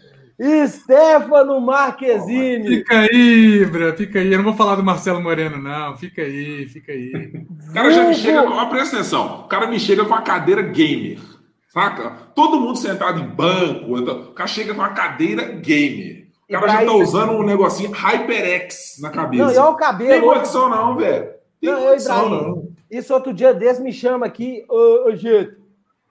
Stefano 0.67 1.61
Marquezine. 1.61 2.67
Fica 2.79 3.01
aí, 3.01 3.65
Bra, 3.67 3.93
fica 3.93 4.19
aí. 4.19 4.33
Eu 4.33 4.39
não 4.39 4.45
vou 4.45 4.55
falar 4.55 4.77
do 4.77 4.83
Marcelo 4.83 5.21
Moreno, 5.23 5.59
não. 5.59 5.97
Fica 5.97 6.23
aí, 6.23 6.67
fica 6.67 6.93
aí. 6.93 7.13
O 7.69 7.73
cara 7.73 7.91
já 7.91 8.05
me 8.05 8.15
chega. 8.15 8.43
Ó, 8.43 8.67
presta 8.67 8.97
atenção. 8.97 9.41
O 9.41 9.49
cara 9.49 9.67
me 9.67 9.79
chega 9.79 10.05
com 10.05 10.15
a 10.15 10.23
cadeira 10.23 10.63
gamer. 10.63 11.19
Saca? 11.69 12.11
Todo 12.35 12.59
mundo 12.61 12.79
sentado 12.79 13.21
em 13.21 13.27
banco. 13.27 13.99
então, 13.99 14.21
o 14.23 14.33
cara 14.33 14.49
chega 14.49 14.75
com 14.75 14.83
a 14.83 14.89
cadeira 14.89 15.45
gamer. 15.45 16.27
O 16.49 16.53
cara 16.53 16.69
já 16.69 16.85
tá 16.85 16.93
usando 16.93 17.33
um 17.33 17.45
negocinho 17.45 17.93
HyperX 17.93 18.99
na 19.01 19.11
cabeça. 19.11 19.45
Não, 19.45 19.53
e 19.53 19.57
olha 19.59 19.71
o 19.71 19.77
Tem 19.77 19.87
cabelo. 19.87 20.27
condição, 20.35 20.69
não, 20.69 20.97
velho. 20.97 21.29
Tem 21.61 21.71
Não, 21.71 21.79
eu, 21.79 21.91
condição, 21.91 22.29
não. 22.29 22.69
Isso 22.91 23.15
outro 23.15 23.33
dia 23.33 23.55
desse 23.55 23.81
me 23.83 23.93
chama 23.93 24.27
aqui, 24.27 24.65
ô, 24.69 25.09
ô, 25.09 25.15
gente. 25.15 25.55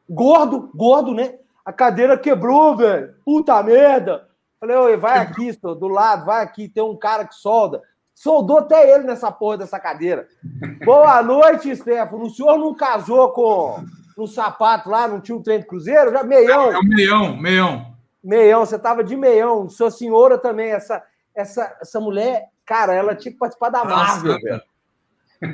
Gordo, 0.09 0.69
gordo, 0.73 1.13
né? 1.13 1.33
A 1.69 1.71
cadeira 1.71 2.17
quebrou, 2.17 2.75
velho. 2.75 3.13
Puta 3.23 3.61
merda. 3.61 4.27
Falei, 4.59 4.75
oi, 4.75 4.97
vai 4.97 5.19
aqui, 5.19 5.53
só, 5.53 5.75
do 5.75 5.87
lado, 5.87 6.25
vai 6.25 6.43
aqui, 6.43 6.67
tem 6.67 6.83
um 6.83 6.97
cara 6.97 7.23
que 7.25 7.35
solda. 7.35 7.79
Soldou 8.11 8.57
até 8.57 8.91
ele 8.91 9.03
nessa 9.03 9.31
porra 9.31 9.59
dessa 9.59 9.79
cadeira. 9.79 10.27
Boa 10.83 11.21
noite, 11.21 11.75
Stefano. 11.75 12.23
O 12.23 12.29
senhor 12.31 12.57
não 12.57 12.73
casou 12.73 13.29
com 13.33 13.83
no 14.17 14.25
sapato 14.25 14.89
lá, 14.89 15.07
não 15.07 15.21
tinha 15.21 15.37
um 15.37 15.43
trem 15.43 15.59
de 15.59 15.67
cruzeiro? 15.67 16.11
Já 16.11 16.23
meião. 16.23 16.71
É 16.71 16.79
um 16.79 16.83
meião, 16.83 17.37
meião. 17.37 17.95
Meião, 18.23 18.65
você 18.65 18.79
tava 18.79 19.03
de 19.03 19.15
meião. 19.15 19.69
Sua 19.69 19.91
senhora 19.91 20.39
também, 20.39 20.71
essa, 20.71 21.03
essa, 21.35 21.77
essa 21.79 21.99
mulher 21.99 22.47
cara, 22.65 22.95
ela 22.95 23.13
tinha 23.13 23.31
que 23.31 23.37
participar 23.37 23.69
da 23.69 23.85
Marvel, 23.85 24.33
Nossa, 24.33 24.43
velho. 24.43 24.61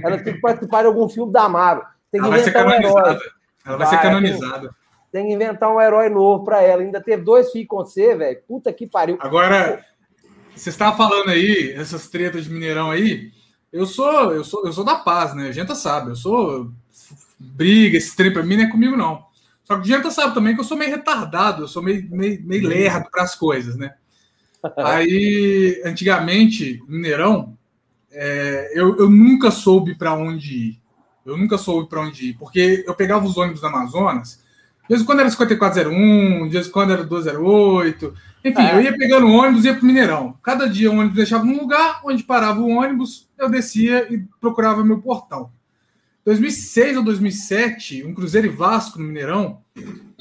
Ela 0.02 0.24
tinha 0.24 0.34
que 0.34 0.42
participar 0.42 0.82
de 0.84 0.88
algum 0.88 1.10
filme 1.10 1.34
da 1.34 1.50
Marvel. 1.50 1.84
Tem 2.10 2.22
que 2.22 2.28
ela 2.28 2.40
inventar 2.40 2.66
um 2.66 2.72
herói. 2.72 3.20
Ela 3.66 3.78
vai, 3.78 3.78
vai 3.78 3.88
ser 3.88 4.02
canonizada. 4.02 4.76
Tem, 5.16 5.28
que 5.28 5.34
inventar 5.34 5.74
um 5.74 5.80
herói 5.80 6.10
novo 6.10 6.44
pra 6.44 6.62
ela. 6.62 6.82
Ainda 6.82 7.00
teve 7.00 7.24
dois 7.24 7.50
filhos 7.50 7.70
com 7.70 7.78
você, 7.78 8.14
velho. 8.16 8.38
Puta 8.46 8.74
que 8.74 8.86
pariu. 8.86 9.16
Agora, 9.22 9.82
você 10.54 10.70
estava 10.70 10.98
falando 10.98 11.30
aí, 11.30 11.72
essas 11.72 12.10
tretas 12.10 12.44
de 12.44 12.50
Mineirão 12.52 12.92
aí. 12.92 13.32
Eu 13.72 13.86
sou, 13.86 14.34
eu 14.34 14.44
sou, 14.44 14.66
eu 14.66 14.74
sou 14.74 14.84
da 14.84 14.96
paz, 14.96 15.34
né? 15.34 15.48
A 15.48 15.52
gente 15.54 15.74
sabe, 15.74 16.10
eu 16.12 16.18
sou 16.18 16.70
briga, 17.40 17.98
esse 17.98 18.14
trem 18.14 18.34
pra 18.34 18.44
mim 18.44 18.58
não 18.58 18.66
é 18.66 18.70
comigo, 18.70 18.98
não. 18.98 19.24
Só 19.64 19.76
que 19.76 19.82
o 19.82 19.86
gente 19.86 20.12
sabe 20.12 20.34
também 20.34 20.54
que 20.54 20.60
eu 20.60 20.66
sou 20.66 20.76
meio 20.76 20.92
retardado, 20.92 21.64
eu 21.64 21.68
sou 21.70 21.82
meio, 21.82 22.06
meio, 22.12 22.44
meio 22.46 22.68
lerdo 22.68 23.10
para 23.10 23.24
as 23.24 23.36
coisas, 23.36 23.78
né? 23.78 23.94
Aí, 24.78 25.82
antigamente, 25.86 26.84
Mineirão, 26.90 27.58
é, 28.12 28.74
eu, 28.76 28.98
eu 28.98 29.10
nunca 29.10 29.50
soube 29.50 29.96
para 29.96 30.14
onde 30.14 30.54
ir. 30.54 30.82
Eu 31.26 31.38
nunca 31.38 31.58
soube 31.58 31.88
para 31.88 32.02
onde 32.02 32.32
ir, 32.32 32.34
porque 32.38 32.84
eu 32.86 32.94
pegava 32.94 33.26
os 33.26 33.38
ônibus 33.38 33.62
da 33.62 33.70
Amazonas, 33.70 34.44
de 34.86 34.90
vez 34.90 35.02
em 35.02 35.06
quando 35.06 35.20
era 35.22 35.30
5401, 35.30 36.48
de 36.48 36.54
vez 36.54 36.68
em 36.68 36.72
quando 36.72 36.94
era 36.94 37.04
208, 37.04 38.14
enfim, 38.46 38.62
é. 38.62 38.76
eu 38.76 38.82
ia 38.82 38.96
pegando 38.96 39.26
o 39.26 39.32
ônibus 39.32 39.66
e 39.66 39.68
ia 39.68 39.74
para 39.74 39.86
Mineirão. 39.86 40.38
Cada 40.44 40.70
dia 40.70 40.92
o 40.92 40.96
ônibus 40.96 41.16
deixava 41.16 41.44
num 41.44 41.60
lugar, 41.60 42.02
onde 42.06 42.24
parava 42.24 42.62
o 42.62 42.70
ônibus, 42.70 43.28
eu 43.38 43.50
descia 43.50 44.08
e 44.14 44.20
procurava 44.40 44.86
meu 44.86 45.02
portão. 45.02 45.50
2006 46.24 46.98
ou 46.98 47.04
2007, 47.04 48.06
um 48.06 48.14
Cruzeiro 48.14 48.48
e 48.48 48.52
Vasco 48.52 49.00
no 49.00 49.06
Mineirão, 49.06 49.62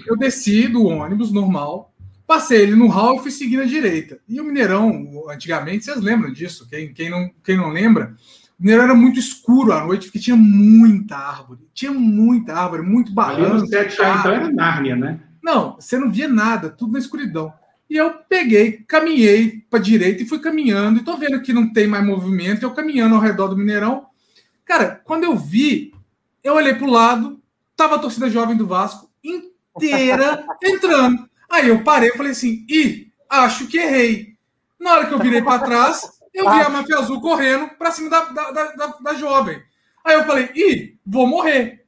eu 0.07 0.17
desci 0.17 0.69
do 0.69 0.85
ônibus 0.85 1.33
normal, 1.33 1.95
passei 2.27 2.62
ele 2.62 2.75
no 2.75 2.89
hall 2.89 3.17
e 3.17 3.21
fui 3.21 3.31
seguir 3.31 3.59
na 3.59 3.65
direita. 3.65 4.19
E 4.27 4.41
o 4.41 4.45
Mineirão, 4.45 5.25
antigamente, 5.29 5.85
vocês 5.85 6.01
lembram 6.01 6.33
disso? 6.33 6.67
Quem, 6.69 6.93
quem, 6.95 7.11
não, 7.11 7.31
quem 7.43 7.57
não 7.57 7.69
lembra, 7.69 8.15
Mineirão 8.59 8.85
era 8.85 8.95
muito 8.95 9.19
escuro 9.19 9.73
à 9.73 9.85
noite, 9.85 10.07
porque 10.07 10.19
tinha 10.19 10.37
muita 10.37 11.17
árvore. 11.17 11.61
Tinha 11.75 11.93
muita 11.93 12.55
árvore, 12.55 12.83
muito 12.83 13.13
barranco. 13.13 13.67
então 14.21 14.33
era 14.33 14.51
Nárnia, 14.51 14.97
né? 14.97 15.21
Não, 15.43 15.75
você 15.75 15.99
não 15.99 16.11
via 16.11 16.29
nada, 16.29 16.71
tudo 16.71 16.93
na 16.93 16.99
escuridão. 16.99 17.53
E 17.91 17.97
eu 17.97 18.11
peguei, 18.29 18.85
caminhei 18.89 19.65
para 19.69 19.79
direita 19.79 20.23
e 20.23 20.27
fui 20.27 20.39
caminhando. 20.39 21.01
E 21.01 21.05
tô 21.05 21.17
vendo 21.17 21.43
que 21.43 21.53
não 21.53 21.73
tem 21.73 21.87
mais 21.87 22.05
movimento. 22.05 22.63
Eu 22.63 22.73
caminhando 22.73 23.15
ao 23.15 23.21
redor 23.21 23.49
do 23.49 23.57
Mineirão. 23.57 24.07
Cara, 24.65 25.01
quando 25.05 25.25
eu 25.25 25.37
vi, 25.37 25.93
eu 26.43 26.55
olhei 26.55 26.75
para 26.75 26.87
o 26.87 26.91
lado, 26.91 27.41
tava 27.77 27.97
a 27.97 27.99
torcida 27.99 28.31
jovem 28.31 28.57
do 28.57 28.67
Vasco 28.67 29.11
inteira 29.23 30.45
entrando. 30.65 31.29
Aí 31.51 31.69
eu 31.69 31.85
parei 31.85 32.09
e 32.09 32.17
falei 32.17 32.33
assim: 32.33 32.65
ih, 32.69 33.13
acho 33.29 33.67
que 33.67 33.79
errei. 33.79 34.35
Na 34.81 34.93
hora 34.93 35.07
que 35.07 35.15
eu 35.15 35.19
virei 35.19 35.43
para 35.43 35.65
trás, 35.65 36.03
eu 36.35 36.51
vi 36.51 36.61
a 36.61 36.68
Mafia 36.68 36.99
Azul 36.99 37.20
correndo 37.20 37.70
para 37.78 37.93
cima 37.93 38.11
da, 38.11 38.20
da, 38.24 38.51
da, 38.51 38.87
da, 39.01 39.14
jovem. 39.14 39.62
Aí 40.05 40.14
eu 40.14 40.24
falei: 40.24 40.51
ih, 40.55 40.99
vou 41.07 41.26
morrer. 41.26 41.85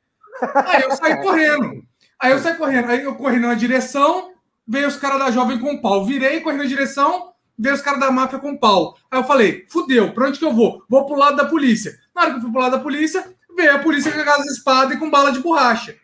Aí 0.55 0.83
eu 0.83 0.93
saí 0.93 1.23
correndo. 1.23 1.85
Aí 2.19 2.33
eu 2.33 2.39
saí 2.39 2.55
correndo. 2.55 2.91
Aí 2.91 3.03
eu 3.03 3.17
corri 3.17 3.41
na 3.41 3.55
direção, 3.55 4.33
veio 4.67 4.87
os 4.87 4.97
caras 4.97 5.19
da 5.19 5.31
jovem 5.31 5.59
com 5.59 5.81
pau. 5.81 6.05
Virei, 6.05 6.41
corri 6.41 6.57
na 6.57 6.65
direção, 6.65 7.33
veio 7.59 7.75
os 7.75 7.83
caras 7.83 7.99
da 7.99 8.11
máfia 8.11 8.39
com 8.39 8.57
pau. 8.57 8.97
Aí 9.11 9.19
eu 9.19 9.25
falei: 9.25 9.67
fudeu, 9.69 10.13
pra 10.13 10.29
onde 10.29 10.39
que 10.39 10.45
eu 10.45 10.53
vou? 10.53 10.85
Vou 10.89 11.05
pro 11.05 11.17
lado 11.17 11.37
da 11.37 11.45
polícia. 11.45 11.99
Na 12.15 12.23
hora 12.23 12.31
que 12.31 12.37
eu 12.37 12.43
fui 12.43 12.53
pro 12.53 12.61
lado 12.61 12.73
da 12.73 12.83
polícia, 12.83 13.29
veio 13.57 13.75
a 13.75 13.79
polícia 13.81 14.13
com 14.13 14.31
as 14.31 14.47
espadas 14.47 14.97
e 14.97 15.01
com 15.01 15.11
bala 15.11 15.33
de 15.33 15.41
borracha. 15.41 15.97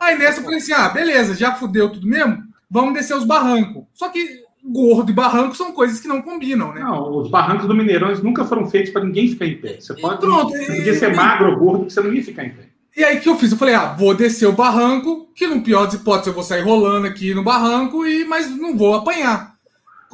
Aí 0.00 0.18
nessa 0.18 0.40
eu 0.40 0.44
falei 0.44 0.58
assim: 0.58 0.72
ah, 0.72 0.88
beleza, 0.88 1.36
já 1.36 1.54
fudeu 1.54 1.92
tudo 1.92 2.06
mesmo, 2.06 2.42
vamos 2.68 2.94
descer 2.94 3.16
os 3.16 3.24
barrancos. 3.24 3.84
Só 3.94 4.08
que 4.08 4.44
gordo 4.64 5.10
e 5.10 5.14
barranco 5.14 5.56
são 5.56 5.72
coisas 5.72 6.00
que 6.00 6.08
não 6.08 6.22
combinam, 6.22 6.72
né? 6.72 6.80
Não, 6.80 7.18
os 7.18 7.30
barrancos 7.30 7.66
do 7.66 7.74
Mineirão 7.74 8.14
nunca 8.22 8.44
foram 8.44 8.68
feitos 8.68 8.92
para 8.92 9.04
ninguém 9.04 9.28
ficar 9.28 9.46
em 9.46 9.56
pé. 9.56 9.80
Você 9.80 9.94
pode 9.94 10.20
pronto, 10.20 10.50
você 10.50 10.94
ser 10.94 11.14
magro 11.14 11.52
ou 11.52 11.58
gordo, 11.58 11.86
que 11.86 11.92
você 11.92 12.00
não 12.00 12.12
ia 12.12 12.22
ficar 12.22 12.44
em 12.44 12.50
pé. 12.50 12.68
E 12.96 13.04
aí 13.04 13.20
que 13.20 13.28
eu 13.28 13.36
fiz? 13.36 13.52
Eu 13.52 13.58
falei, 13.58 13.74
ah, 13.74 13.94
vou 13.94 14.14
descer 14.14 14.46
o 14.46 14.52
barranco, 14.52 15.28
que 15.34 15.46
no 15.46 15.62
pior 15.62 15.84
das 15.84 15.94
hipóteses 15.94 16.28
eu 16.28 16.34
vou 16.34 16.42
sair 16.42 16.62
rolando 16.62 17.06
aqui 17.06 17.32
no 17.34 17.42
barranco, 17.42 18.04
e 18.06 18.24
mas 18.24 18.50
não 18.50 18.76
vou 18.76 18.94
apanhar. 18.94 19.54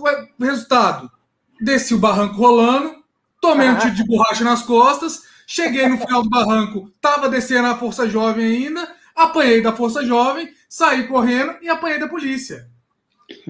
É 0.06 0.44
resultado? 0.44 1.10
Desci 1.60 1.94
o 1.94 1.98
barranco 1.98 2.36
rolando, 2.36 2.94
tomei 3.40 3.68
um 3.68 3.78
tiro 3.78 3.94
de 3.94 4.04
borracha 4.04 4.44
nas 4.44 4.62
costas, 4.62 5.22
Cheguei 5.46 5.86
no 5.86 5.96
final 5.96 6.24
do 6.24 6.28
barranco, 6.28 6.90
tava 7.00 7.28
descendo 7.28 7.68
a 7.68 7.76
Força 7.76 8.08
Jovem 8.08 8.44
ainda, 8.44 8.88
apanhei 9.14 9.62
da 9.62 9.72
Força 9.72 10.04
Jovem, 10.04 10.48
saí 10.68 11.06
correndo 11.06 11.54
e 11.62 11.68
apanhei 11.68 12.00
da 12.00 12.08
polícia. 12.08 12.68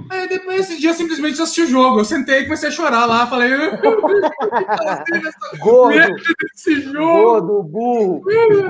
Aí 0.09 0.29
depois, 0.29 0.61
esse 0.61 0.81
dia, 0.81 0.95
simplesmente 0.95 1.41
assisti 1.41 1.63
o 1.63 1.67
jogo. 1.67 2.01
Eu 2.01 2.05
sentei 2.05 2.41
e 2.41 2.45
comecei 2.45 2.69
a 2.69 2.73
chorar 2.73 3.05
lá. 3.05 3.27
Falei. 3.27 3.51
gordo! 5.61 6.17
Gordo, 6.95 7.63
burro! 7.63 8.23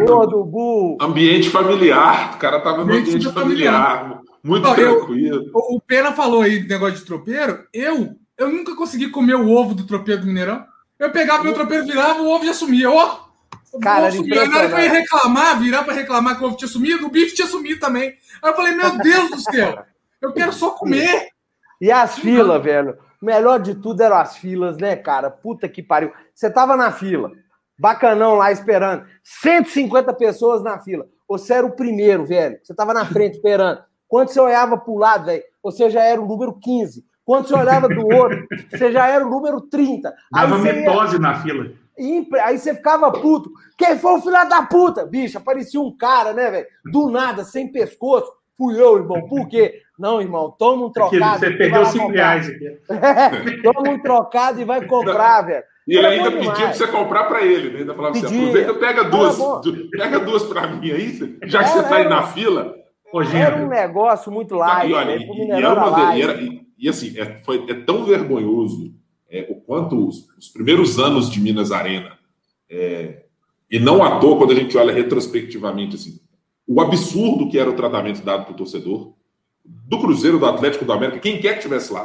Gordo, 0.05 0.45
burro! 0.45 0.99
Ambiente 1.01 1.49
familiar. 1.49 2.35
O 2.35 2.39
cara 2.39 2.61
tava 2.61 2.79
no 2.79 2.83
ambiente, 2.85 3.11
ambiente 3.11 3.33
familiar. 3.33 3.99
familiar. 3.99 4.21
Muito 4.43 4.75
tranquilo. 4.75 5.45
Eu, 5.45 5.53
o 5.55 5.81
Pena 5.81 6.13
falou 6.13 6.43
aí 6.43 6.59
do 6.59 6.69
negócio 6.69 6.97
de 6.97 7.05
tropeiro. 7.05 7.65
Eu, 7.73 8.17
eu 8.37 8.51
nunca 8.51 8.75
consegui 8.75 9.09
comer 9.09 9.37
o 9.37 9.51
ovo 9.51 9.75
do 9.75 9.87
tropeiro 9.87 10.23
do 10.23 10.27
Mineirão. 10.27 10.65
Eu 10.99 11.11
pegava 11.11 11.45
meu 11.45 11.53
tropeiro, 11.53 11.87
virava, 11.87 12.23
o 12.23 12.29
ovo 12.29 12.47
já 12.47 12.55
sumia. 12.55 12.91
Ó, 12.91 13.27
Cara, 13.81 14.11
sumia. 14.11 14.47
Na 14.47 14.59
hora 14.59 14.69
que 14.69 14.75
eu 14.75 14.81
ia 14.81 14.93
reclamar, 14.93 15.61
virar 15.61 15.85
para 15.85 15.95
reclamar 15.95 16.39
que 16.39 16.45
o 16.45 16.47
ovo 16.47 16.57
tinha 16.57 16.69
sumido, 16.69 17.07
o 17.07 17.11
bife 17.11 17.35
tinha 17.35 17.47
sumido 17.47 17.81
também. 17.81 18.15
Aí 18.43 18.51
eu 18.51 18.57
falei, 18.57 18.75
meu 18.75 18.99
Deus 18.99 19.31
do 19.31 19.41
céu, 19.41 19.85
eu 20.27 20.33
quero 20.33 20.53
só 20.53 20.71
comer. 20.71 21.29
E 21.81 21.91
as 21.91 22.19
filas, 22.19 22.63
velho? 22.63 22.99
O 23.21 23.27
melhor 23.27 23.61
de 23.61 23.75
tudo 23.75 24.03
eram 24.03 24.17
as 24.17 24.37
filas, 24.37 24.79
né, 24.79 24.97
cara? 24.97 25.31
Puta 25.31 25.69
que 25.69 25.83
pariu. 25.83 26.13
Você 26.35 26.51
tava 26.51 26.77
na 26.77 26.91
fila, 26.91 27.31
bacanão 27.79 28.35
lá 28.35 28.51
esperando, 28.51 29.05
150 29.23 30.13
pessoas 30.15 30.63
na 30.63 30.79
fila. 30.79 31.07
Você 31.29 31.55
era 31.55 31.67
o 31.67 31.75
primeiro, 31.75 32.25
velho. 32.25 32.59
Você 32.63 32.75
tava 32.75 32.95
na 32.95 33.05
frente 33.05 33.35
esperando. 33.35 33.83
Quando 34.09 34.29
você 34.29 34.41
olhava 34.41 34.79
pro 34.79 34.97
lado, 34.97 35.27
velho, 35.27 35.43
você 35.63 35.91
já 35.91 36.03
era 36.03 36.21
o 36.21 36.27
número 36.27 36.55
15. 36.55 37.05
Quando 37.25 37.49
você 37.49 37.55
olhava 37.55 37.89
do 37.89 38.07
outro, 38.07 38.47
você 38.71 38.93
já 38.93 39.09
era 39.09 39.27
o 39.27 39.31
número 39.31 39.61
30. 39.61 40.15
Dava 40.31 40.59
metose 40.59 41.15
ia... 41.15 41.21
na 41.21 41.43
fila. 41.43 41.73
Aí 42.45 42.59
você 42.59 42.75
ficava 42.75 43.11
puto. 43.11 43.51
Quem 43.77 43.99
foi 43.99 44.13
o 44.13 44.21
filho 44.21 44.49
da 44.49 44.63
puta? 44.63 45.05
Bicho, 45.05 45.39
aparecia 45.39 45.81
um 45.81 45.97
cara, 45.97 46.33
né, 46.33 46.51
velho? 46.51 46.67
Do 46.85 47.11
nada, 47.11 47.43
sem 47.43 47.73
pescoço. 47.73 48.31
Fui 48.57 48.81
eu, 48.81 48.97
irmão. 48.97 49.27
Por 49.27 49.49
quê? 49.49 49.83
Não, 49.99 50.21
irmão, 50.21 50.51
toma 50.51 50.87
um 50.87 50.91
trocado. 50.91 51.39
Você 51.39 51.51
perdeu 51.51 51.87
5 51.87 52.09
reais 52.09 52.49
aqui. 52.49 52.67
É, 52.89 53.63
toma 53.63 53.91
um 53.91 53.99
trocado 53.99 54.61
e 54.61 54.65
vai 54.65 54.85
comprar, 54.87 55.43
velho. 55.43 55.65
E 55.87 55.97
ele 55.97 56.07
ainda 56.07 56.33
pediu 56.33 56.53
pra 56.53 56.73
você 56.73 56.87
comprar 56.89 57.25
para 57.25 57.45
ele, 57.45 57.71
né? 57.71 57.79
Ainda 57.81 57.95
falava 57.95 58.17
assim: 58.17 58.27
aproveita 58.27 58.73
e 58.73 58.75
pega 58.75 59.05
duas. 59.05 59.39
pega 59.91 60.19
duas 60.21 60.43
para 60.43 60.67
mim 60.67 60.91
aí, 60.91 61.39
já 61.45 61.63
que 61.63 61.71
é, 61.71 61.73
você 61.73 61.83
tá 61.85 61.97
aí 61.97 62.09
na 62.09 62.25
fila. 62.25 62.75
Era 63.33 63.57
um 63.57 63.69
negócio 63.69 64.33
muito 64.33 64.57
light. 64.57 64.91
E, 64.91 64.95
e, 64.95 65.49
e, 65.49 66.23
era 66.23 66.43
e, 66.43 66.67
e 66.77 66.89
assim, 66.89 67.19
é, 67.19 67.41
foi, 67.45 67.65
é 67.69 67.75
tão 67.75 68.05
vergonhoso 68.05 68.93
é, 69.31 69.47
o 69.49 69.57
quanto 69.57 70.07
os, 70.07 70.29
os, 70.37 70.49
primeiros 70.49 70.99
anos 70.99 71.31
de 71.31 71.41
Minas 71.41 71.73
Arena, 71.73 72.19
é, 72.69 73.25
e 73.71 73.79
não 73.79 74.03
à 74.03 74.19
toa 74.19 74.37
quando 74.37 74.53
a 74.53 74.55
gente 74.55 74.77
olha 74.77 74.93
retrospectivamente, 74.93 75.97
assim, 75.97 76.21
o 76.67 76.81
absurdo 76.81 77.49
que 77.49 77.59
era 77.59 77.71
o 77.71 77.77
tratamento 77.77 78.25
dado 78.25 78.45
para 78.45 78.53
o 78.53 78.57
torcedor, 78.57 79.15
do 79.69 79.99
Cruzeiro, 80.01 80.39
do 80.39 80.47
Atlético, 80.47 80.85
do 80.85 80.93
América, 80.93 81.19
quem 81.19 81.41
quer 81.41 81.53
que 81.53 81.59
estivesse 81.59 81.93
lá. 81.93 82.05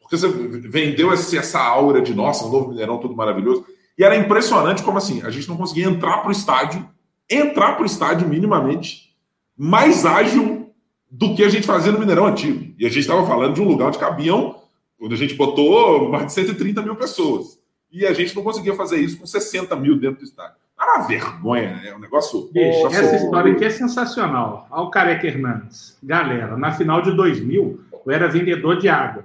Porque 0.00 0.16
você 0.16 0.28
vendeu 0.28 1.12
essa, 1.12 1.60
aura 1.60 2.02
de, 2.02 2.14
nossa, 2.14 2.44
um 2.44 2.50
novo 2.50 2.68
Mineirão, 2.70 2.98
tudo 2.98 3.14
maravilhoso. 3.14 3.64
E 3.96 4.02
era 4.02 4.16
impressionante 4.16 4.82
como 4.82 4.98
assim, 4.98 5.22
a 5.22 5.30
gente 5.30 5.48
não 5.48 5.56
conseguia 5.56 5.84
entrar 5.84 6.18
para 6.18 6.28
o 6.28 6.32
estádio, 6.32 6.88
entrar 7.28 7.74
para 7.74 7.82
o 7.82 7.86
estádio 7.86 8.28
minimamente 8.28 9.10
mais 9.56 10.06
ágil 10.06 10.72
do 11.10 11.34
que 11.34 11.44
a 11.44 11.48
gente 11.48 11.66
fazia 11.66 11.92
no 11.92 11.98
Mineirão 11.98 12.26
Antigo. 12.26 12.74
E 12.78 12.86
a 12.86 12.88
gente 12.88 13.00
estava 13.00 13.26
falando 13.26 13.54
de 13.54 13.60
um 13.60 13.68
lugar 13.68 13.88
onde 13.88 13.98
cabiam, 13.98 14.60
quando 14.98 15.12
a 15.12 15.16
gente 15.16 15.34
botou 15.34 16.08
mais 16.08 16.26
de 16.26 16.32
130 16.32 16.82
mil 16.82 16.96
pessoas. 16.96 17.58
E 17.92 18.06
a 18.06 18.12
gente 18.12 18.34
não 18.34 18.42
conseguia 18.42 18.74
fazer 18.74 18.98
isso 18.98 19.18
com 19.18 19.26
60 19.26 19.74
mil 19.76 19.98
dentro 19.98 20.20
do 20.20 20.24
estádio. 20.24 20.59
Era 20.80 20.98
uma 20.98 21.06
vergonha, 21.06 21.80
é 21.84 21.94
um 21.94 21.98
negócio. 21.98 22.48
Bicho, 22.52 22.86
essa 22.86 23.16
história 23.16 23.52
aqui 23.52 23.64
é 23.64 23.70
sensacional. 23.70 24.66
Olha 24.70 24.82
o 24.82 24.90
Careca 24.90 25.26
Hernandes. 25.26 25.98
Galera, 26.02 26.56
na 26.56 26.72
final 26.72 27.02
de 27.02 27.12
2000, 27.12 27.80
eu 28.06 28.12
era 28.12 28.28
vendedor 28.28 28.78
de 28.78 28.88
água. 28.88 29.24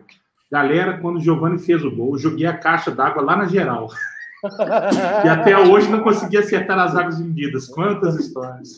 Galera, 0.52 0.98
quando 0.98 1.18
o 1.18 1.22
Giovanni 1.22 1.58
fez 1.58 1.84
o 1.84 1.92
gol, 1.92 2.14
eu 2.14 2.20
joguei 2.20 2.46
a 2.46 2.58
caixa 2.58 2.92
d'água 2.92 3.24
lá 3.24 3.38
na 3.38 3.46
geral. 3.46 3.90
E 5.24 5.30
até 5.30 5.58
hoje 5.58 5.90
não 5.90 6.02
consegui 6.02 6.38
acertar 6.38 6.78
as 6.78 6.96
águas 6.96 7.20
vendidas. 7.20 7.68
Quantas 7.68 8.16
histórias. 8.16 8.76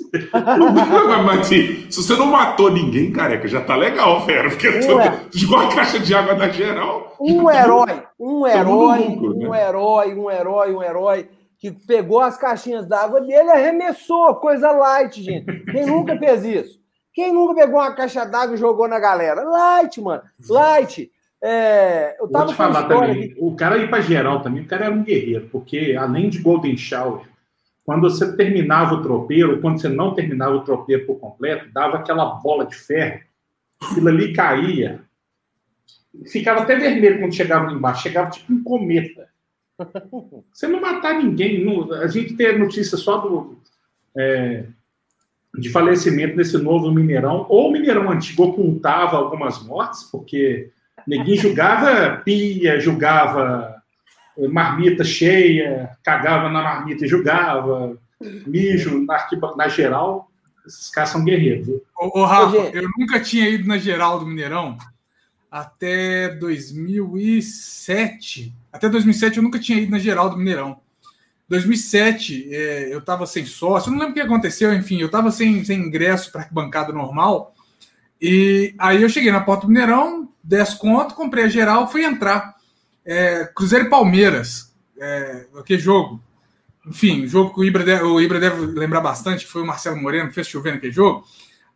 Mas, 1.25 1.47
se 1.47 1.87
você 1.89 2.15
não 2.15 2.27
matou 2.27 2.71
ninguém, 2.71 3.11
careca, 3.11 3.47
já 3.47 3.61
tá 3.61 3.75
legal, 3.75 4.25
velho. 4.25 4.49
Porque 4.49 4.69
um 4.69 4.99
é... 5.01 5.19
jogou 5.33 5.59
a 5.59 5.75
caixa 5.75 5.99
de 5.99 6.13
água 6.13 6.35
da 6.35 6.47
geral. 6.47 7.15
Um 7.19 7.49
herói, 7.49 8.03
um 8.19 8.47
herói, 8.47 8.99
um 9.07 9.49
né? 9.49 9.67
herói, 9.67 10.13
um 10.13 10.31
herói, 10.31 10.73
um 10.73 10.83
herói 10.83 11.29
que 11.59 11.71
pegou 11.71 12.19
as 12.21 12.37
caixinhas 12.37 12.85
d'água 12.87 13.19
dele 13.21 13.47
e 13.47 13.51
arremessou, 13.51 14.35
coisa 14.35 14.71
light, 14.71 15.21
gente. 15.23 15.45
Quem 15.71 15.85
nunca 15.85 16.17
fez 16.17 16.43
isso? 16.45 16.79
Quem 17.13 17.33
nunca 17.33 17.55
pegou 17.55 17.79
uma 17.79 17.95
caixa 17.95 18.23
d'água 18.25 18.55
e 18.55 18.59
jogou 18.59 18.87
na 18.87 18.99
galera? 18.99 19.41
Light, 19.43 19.99
mano. 19.99 20.21
Light. 20.49 21.11
É, 21.41 22.15
eu 22.19 22.27
tava 22.29 22.45
Vou 22.45 22.53
te 22.53 22.57
falar 22.57 22.87
também, 22.87 23.11
aqui- 23.25 23.35
o 23.39 23.55
cara 23.55 23.77
ir 23.77 23.89
para 23.89 24.01
geral 24.01 24.41
também, 24.41 24.63
o 24.63 24.67
cara 24.67 24.85
era 24.85 24.93
um 24.93 25.03
guerreiro, 25.03 25.47
porque 25.51 25.95
além 25.97 26.29
de 26.29 26.39
Golden 26.39 26.75
Shower, 26.75 27.25
quando 27.85 28.01
você 28.01 28.35
terminava 28.35 28.95
o 28.95 29.01
tropeiro, 29.03 29.61
quando 29.61 29.79
você 29.79 29.87
não 29.87 30.13
terminava 30.15 30.55
o 30.55 30.63
tropeiro 30.63 31.05
por 31.05 31.19
completo, 31.19 31.71
dava 31.71 31.97
aquela 31.97 32.25
bola 32.25 32.65
de 32.65 32.75
ferro, 32.75 33.21
aquilo 33.83 34.09
ali 34.09 34.33
caía, 34.33 35.01
ficava 36.25 36.61
até 36.61 36.75
vermelho 36.75 37.19
quando 37.19 37.35
chegava 37.35 37.67
lá 37.67 37.73
embaixo, 37.73 38.01
chegava 38.03 38.29
tipo 38.31 38.51
um 38.51 38.63
cometa. 38.63 39.29
Você 40.51 40.67
não 40.67 40.81
matar 40.81 41.21
ninguém, 41.21 41.63
não- 41.63 41.91
a 41.93 42.07
gente 42.07 42.33
tem 42.35 42.47
a 42.47 42.57
notícia 42.57 42.97
só 42.97 43.17
do 43.17 43.57
é, 44.17 44.65
de 45.57 45.69
falecimento 45.69 46.35
nesse 46.35 46.57
novo 46.57 46.91
Mineirão, 46.91 47.45
ou 47.49 47.69
o 47.69 47.71
Mineirão 47.71 48.09
antigo 48.11 48.43
ocultava 48.43 49.17
algumas 49.17 49.63
mortes, 49.63 50.03
porque 50.03 50.69
ninguém 51.05 51.35
julgava 51.37 52.17
pia, 52.23 52.79
julgava 52.79 53.75
marmita 54.49 55.03
cheia, 55.03 55.89
cagava 56.03 56.49
na 56.49 56.61
marmita 56.61 57.05
e 57.05 57.07
julgava, 57.07 57.97
mijo 58.45 59.03
na, 59.05 59.25
na 59.55 59.67
geral. 59.67 60.29
Esses 60.65 60.89
caras 60.89 61.09
são 61.09 61.23
guerreiros. 61.23 61.67
Ô, 61.97 62.19
ô, 62.19 62.25
Rafa, 62.25 62.57
eu 62.57 62.87
nunca 62.97 63.19
tinha 63.19 63.49
ido 63.49 63.67
na 63.67 63.77
geral 63.77 64.19
do 64.19 64.27
Mineirão 64.27 64.77
até 65.51 66.29
2007. 66.35 68.53
Até 68.71 68.89
2007 68.89 69.37
eu 69.37 69.43
nunca 69.43 69.59
tinha 69.59 69.79
ido 69.79 69.91
na 69.91 69.99
geral 69.99 70.29
do 70.29 70.37
Mineirão. 70.37 70.79
2007 71.49 72.53
é, 72.53 72.93
eu 72.93 72.99
estava 72.99 73.25
sem 73.25 73.45
sócio, 73.45 73.89
não 73.89 73.99
lembro 73.99 74.11
o 74.11 74.15
que 74.15 74.21
aconteceu, 74.21 74.73
enfim, 74.73 74.99
eu 74.99 75.05
estava 75.05 75.31
sem, 75.31 75.63
sem 75.63 75.79
ingresso 75.79 76.29
para 76.31 76.41
arquibancada 76.41 76.91
normal. 76.91 77.55
E 78.21 78.75
aí 78.77 79.01
eu 79.01 79.09
cheguei 79.09 79.31
na 79.31 79.39
porta 79.39 79.65
do 79.65 79.71
Mineirão, 79.71 80.29
10 80.43 80.73
conto, 80.75 81.15
comprei 81.15 81.45
a 81.45 81.49
geral, 81.49 81.89
fui 81.89 82.03
entrar. 82.03 82.55
É, 83.05 83.49
Cruzeiro 83.55 83.85
e 83.85 83.89
Palmeiras, 83.89 84.73
é, 84.99 85.45
que 85.65 85.77
jogo. 85.77 86.21
Enfim, 86.85 87.23
o 87.23 87.27
jogo 87.27 87.53
que 87.53 87.61
o 87.61 87.63
Ibra, 87.63 87.83
deve, 87.83 88.03
o 88.03 88.19
Ibra 88.19 88.39
deve 88.39 88.65
lembrar 88.65 89.01
bastante, 89.01 89.45
que 89.45 89.51
foi 89.51 89.61
o 89.61 89.65
Marcelo 89.65 90.01
Moreno 90.01 90.31
fez 90.31 90.47
chover 90.47 90.73
naquele 90.73 90.91
jogo. 90.91 91.25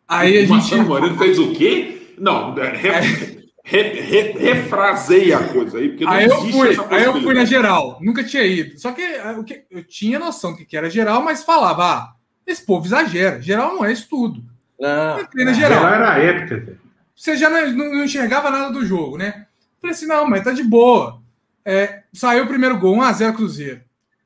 Aí 0.06 0.36
a 0.36 0.38
o 0.38 0.40
gente. 0.40 0.50
Marcelo 0.50 0.86
Moreno 0.86 1.16
fez 1.16 1.38
o 1.38 1.52
quê? 1.52 2.14
Não, 2.18 2.54
re, 2.54 3.41
re, 3.62 3.82
re, 4.00 4.32
refrasei 4.38 5.32
a 5.32 5.42
coisa 5.48 5.78
aí, 5.78 5.88
porque 5.90 6.04
não 6.04 6.12
Aí 6.12 6.24
eu 6.26 6.36
existe 6.38 6.52
fui, 6.52 6.70
essa 6.70 6.86
aí 6.94 7.04
eu 7.04 7.22
fui 7.22 7.34
na 7.34 7.44
geral, 7.44 7.98
nunca 8.00 8.24
tinha 8.24 8.44
ido. 8.44 8.78
Só 8.78 8.92
que 8.92 9.02
ah, 9.02 9.42
que- 9.44 9.64
eu 9.70 9.82
tinha 9.84 10.18
noção 10.18 10.52
do 10.52 10.64
que 10.64 10.76
era 10.76 10.90
geral, 10.90 11.22
mas 11.22 11.44
falava, 11.44 11.84
ah, 11.84 12.12
esse 12.46 12.64
povo 12.64 12.86
exagera. 12.86 13.40
Geral 13.40 13.74
não 13.74 13.84
é 13.84 13.92
isso 13.92 14.08
tudo. 14.08 14.42
Não. 14.78 15.20
Entrei 15.20 15.44
na 15.44 15.52
Geral 15.52 15.78
geral. 15.80 15.94
era 15.94 16.18
épica. 16.18 16.78
Você 17.14 17.36
já 17.36 17.48
não, 17.48 17.70
não- 17.70 17.94
não 17.94 18.04
enxergava 18.04 18.50
nada 18.50 18.72
do 18.72 18.84
jogo, 18.84 19.16
né? 19.16 19.46
Falei 19.80 19.94
assim, 19.94 20.06
não, 20.06 20.26
mas 20.26 20.42
tá 20.42 20.50
de 20.52 20.64
boa. 20.64 21.20
É, 21.64 22.02
saiu 22.12 22.44
o 22.44 22.48
primeiro 22.48 22.78
gol, 22.78 22.96
1x0 22.96 23.32
Cruzeiro. 23.34 23.80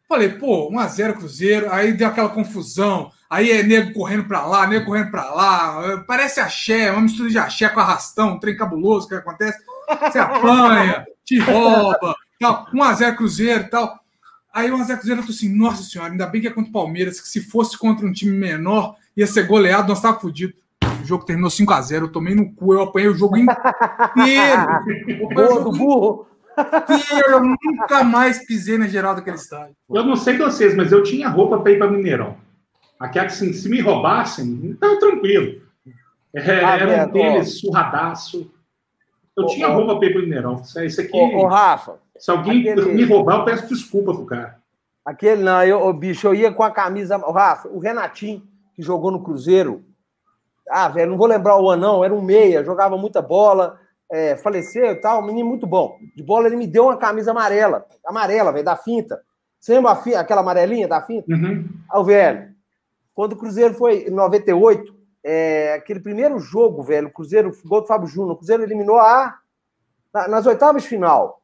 Falei, 0.08 0.28
pô, 0.28 0.70
1x0 0.70 1.14
Cruzeiro, 1.14 1.72
aí 1.72 1.92
deu 1.92 2.08
aquela 2.08 2.28
confusão. 2.28 3.10
Aí 3.28 3.50
é 3.50 3.62
nego 3.62 3.92
correndo 3.92 4.24
pra 4.24 4.46
lá, 4.46 4.66
nego 4.66 4.86
correndo 4.86 5.10
pra 5.10 5.30
lá. 5.30 6.04
Parece 6.06 6.38
axé, 6.38 6.92
uma 6.92 7.02
mistura 7.02 7.28
de 7.28 7.38
axé 7.38 7.68
com 7.68 7.80
arrastão, 7.80 8.34
um 8.34 8.38
trem 8.38 8.56
cabuloso 8.56 9.08
que 9.08 9.14
acontece. 9.14 9.58
Você 10.00 10.18
apanha, 10.18 11.04
te 11.24 11.38
rouba, 11.40 12.14
tal. 12.40 12.66
1x0 12.72 13.16
Cruzeiro 13.16 13.64
e 13.64 13.68
tal. 13.68 13.98
Aí 14.54 14.70
1x0 14.70 14.96
Cruzeiro, 14.98 15.20
eu 15.20 15.26
tô 15.26 15.32
assim, 15.32 15.54
nossa 15.54 15.82
senhora, 15.82 16.12
ainda 16.12 16.26
bem 16.26 16.40
que 16.40 16.46
é 16.46 16.52
contra 16.52 16.70
o 16.70 16.72
Palmeiras, 16.72 17.20
que 17.20 17.28
se 17.28 17.40
fosse 17.40 17.76
contra 17.76 18.06
um 18.06 18.12
time 18.12 18.36
menor, 18.36 18.94
ia 19.16 19.26
ser 19.26 19.46
goleado, 19.46 19.88
nós 19.88 20.00
tava 20.00 20.20
fudido. 20.20 20.54
O 21.02 21.04
jogo 21.04 21.24
terminou 21.24 21.50
5x0, 21.50 22.02
eu 22.02 22.12
tomei 22.12 22.34
no 22.34 22.52
cu, 22.54 22.74
eu 22.74 22.82
apanhei 22.82 23.08
o 23.08 23.14
jogo 23.14 23.36
inteiro. 23.36 23.52
Apanhei 24.16 25.20
o 25.22 25.28
Boa 25.28 25.48
jogo 25.48 25.72
burro. 25.72 26.26
Eu 27.28 27.40
nunca 27.42 28.02
mais 28.04 28.44
pisei 28.46 28.78
na 28.78 28.86
geral 28.86 29.14
daquele 29.14 29.36
estádio. 29.36 29.74
Eu 29.90 30.04
não 30.04 30.16
sei 30.16 30.34
de 30.36 30.42
vocês, 30.42 30.74
mas 30.74 30.92
eu 30.92 31.02
tinha 31.02 31.28
roupa 31.28 31.58
para 31.60 31.72
ir 31.72 31.78
para 31.78 31.90
Mineirão. 31.90 32.36
Aquela 32.98 33.26
que 33.26 33.32
assim, 33.32 33.52
se 33.52 33.68
me 33.68 33.80
roubassem, 33.80 34.70
estava 34.72 34.98
tranquilo. 34.98 35.60
É, 36.34 36.64
Ah, 36.64 36.76
era 36.78 37.06
um 37.06 37.10
tênis 37.12 37.60
surradaço. 37.60 38.50
Eu 39.36 39.44
Ô, 39.44 39.46
tinha 39.48 39.68
roupa 39.68 39.96
para 39.98 40.08
ir 40.08 40.12
para 40.12 40.22
Mineirão. 40.22 40.62
Isso 40.84 41.00
aqui, 41.00 41.10
Ô, 41.16 41.44
ô, 41.44 41.46
Rafa, 41.46 41.98
se 42.18 42.30
alguém 42.30 42.68
aquele- 42.70 42.92
me 42.92 43.04
roubar, 43.04 43.38
eu 43.40 43.44
peço 43.44 43.68
desculpa 43.68 44.14
pro 44.14 44.24
cara. 44.24 44.56
aquele 45.04 45.42
não, 45.42 45.62
eu, 45.62 45.80
ô, 45.82 45.92
bicho, 45.92 46.26
eu 46.26 46.34
ia 46.34 46.50
com 46.52 46.62
a 46.62 46.70
camisa. 46.70 47.16
Ô, 47.18 47.32
Rafa, 47.32 47.68
o 47.68 47.78
Renatinho, 47.78 48.42
que 48.74 48.82
jogou 48.82 49.10
no 49.10 49.22
Cruzeiro. 49.22 49.84
Ah, 50.68 50.88
velho, 50.88 51.10
não 51.10 51.18
vou 51.18 51.26
lembrar 51.28 51.60
o 51.60 51.70
ano, 51.70 51.82
não. 51.82 52.04
Era 52.04 52.12
um 52.14 52.20
meia, 52.22 52.64
jogava 52.64 52.96
muita 52.96 53.20
bola, 53.22 53.78
é, 54.10 54.36
faleceu 54.36 54.86
e 54.86 54.94
tal. 54.96 55.22
Um 55.22 55.26
menino 55.26 55.48
muito 55.48 55.66
bom. 55.66 55.98
De 56.14 56.22
bola, 56.22 56.46
ele 56.46 56.56
me 56.56 56.66
deu 56.66 56.84
uma 56.84 56.96
camisa 56.96 57.30
amarela. 57.30 57.86
Amarela, 58.04 58.52
velho, 58.52 58.64
da 58.64 58.76
finta. 58.76 59.20
Você 59.60 59.74
lembra 59.74 59.92
a 59.92 59.96
fi- 59.96 60.14
aquela 60.14 60.40
amarelinha 60.42 60.86
da 60.86 61.00
finta? 61.02 61.32
Uhum. 61.32 61.68
Ao 61.88 62.04
velho, 62.04 62.54
quando 63.14 63.32
o 63.32 63.36
Cruzeiro 63.36 63.74
foi 63.74 64.06
em 64.08 64.10
98, 64.10 64.94
é, 65.24 65.72
aquele 65.74 65.98
primeiro 66.00 66.38
jogo, 66.38 66.82
velho, 66.82 67.08
o 67.08 67.12
Cruzeiro, 67.12 67.50
gol 67.64 67.80
do 67.80 67.86
Fábio 67.86 68.06
Júnior, 68.06 68.32
o 68.32 68.36
Cruzeiro 68.36 68.62
eliminou 68.62 68.98
a. 68.98 69.36
na- 70.14 70.28
nas 70.28 70.46
oitavas 70.46 70.82
de 70.84 70.88
final. 70.88 71.42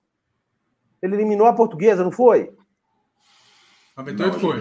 Ele 1.02 1.16
eliminou 1.16 1.46
a 1.48 1.52
portuguesa, 1.52 2.04
não 2.04 2.12
foi? 2.12 2.54
98 3.96 4.38
foi. 4.40 4.60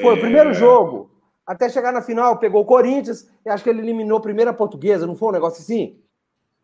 Foi 0.00 0.14
o 0.14 0.20
primeiro 0.20 0.50
É. 0.50 0.54
jogo. 0.54 1.10
Até 1.46 1.68
chegar 1.68 1.92
na 1.92 2.00
final, 2.00 2.38
pegou 2.38 2.62
o 2.62 2.64
Corinthians, 2.64 3.28
e 3.44 3.50
acho 3.50 3.62
que 3.62 3.68
ele 3.70 3.80
eliminou 3.82 4.18
a 4.18 4.22
primeira 4.22 4.52
portuguesa, 4.54 5.06
não 5.06 5.14
foi 5.16 5.28
um 5.28 5.32
negócio 5.32 5.60
assim? 5.60 6.00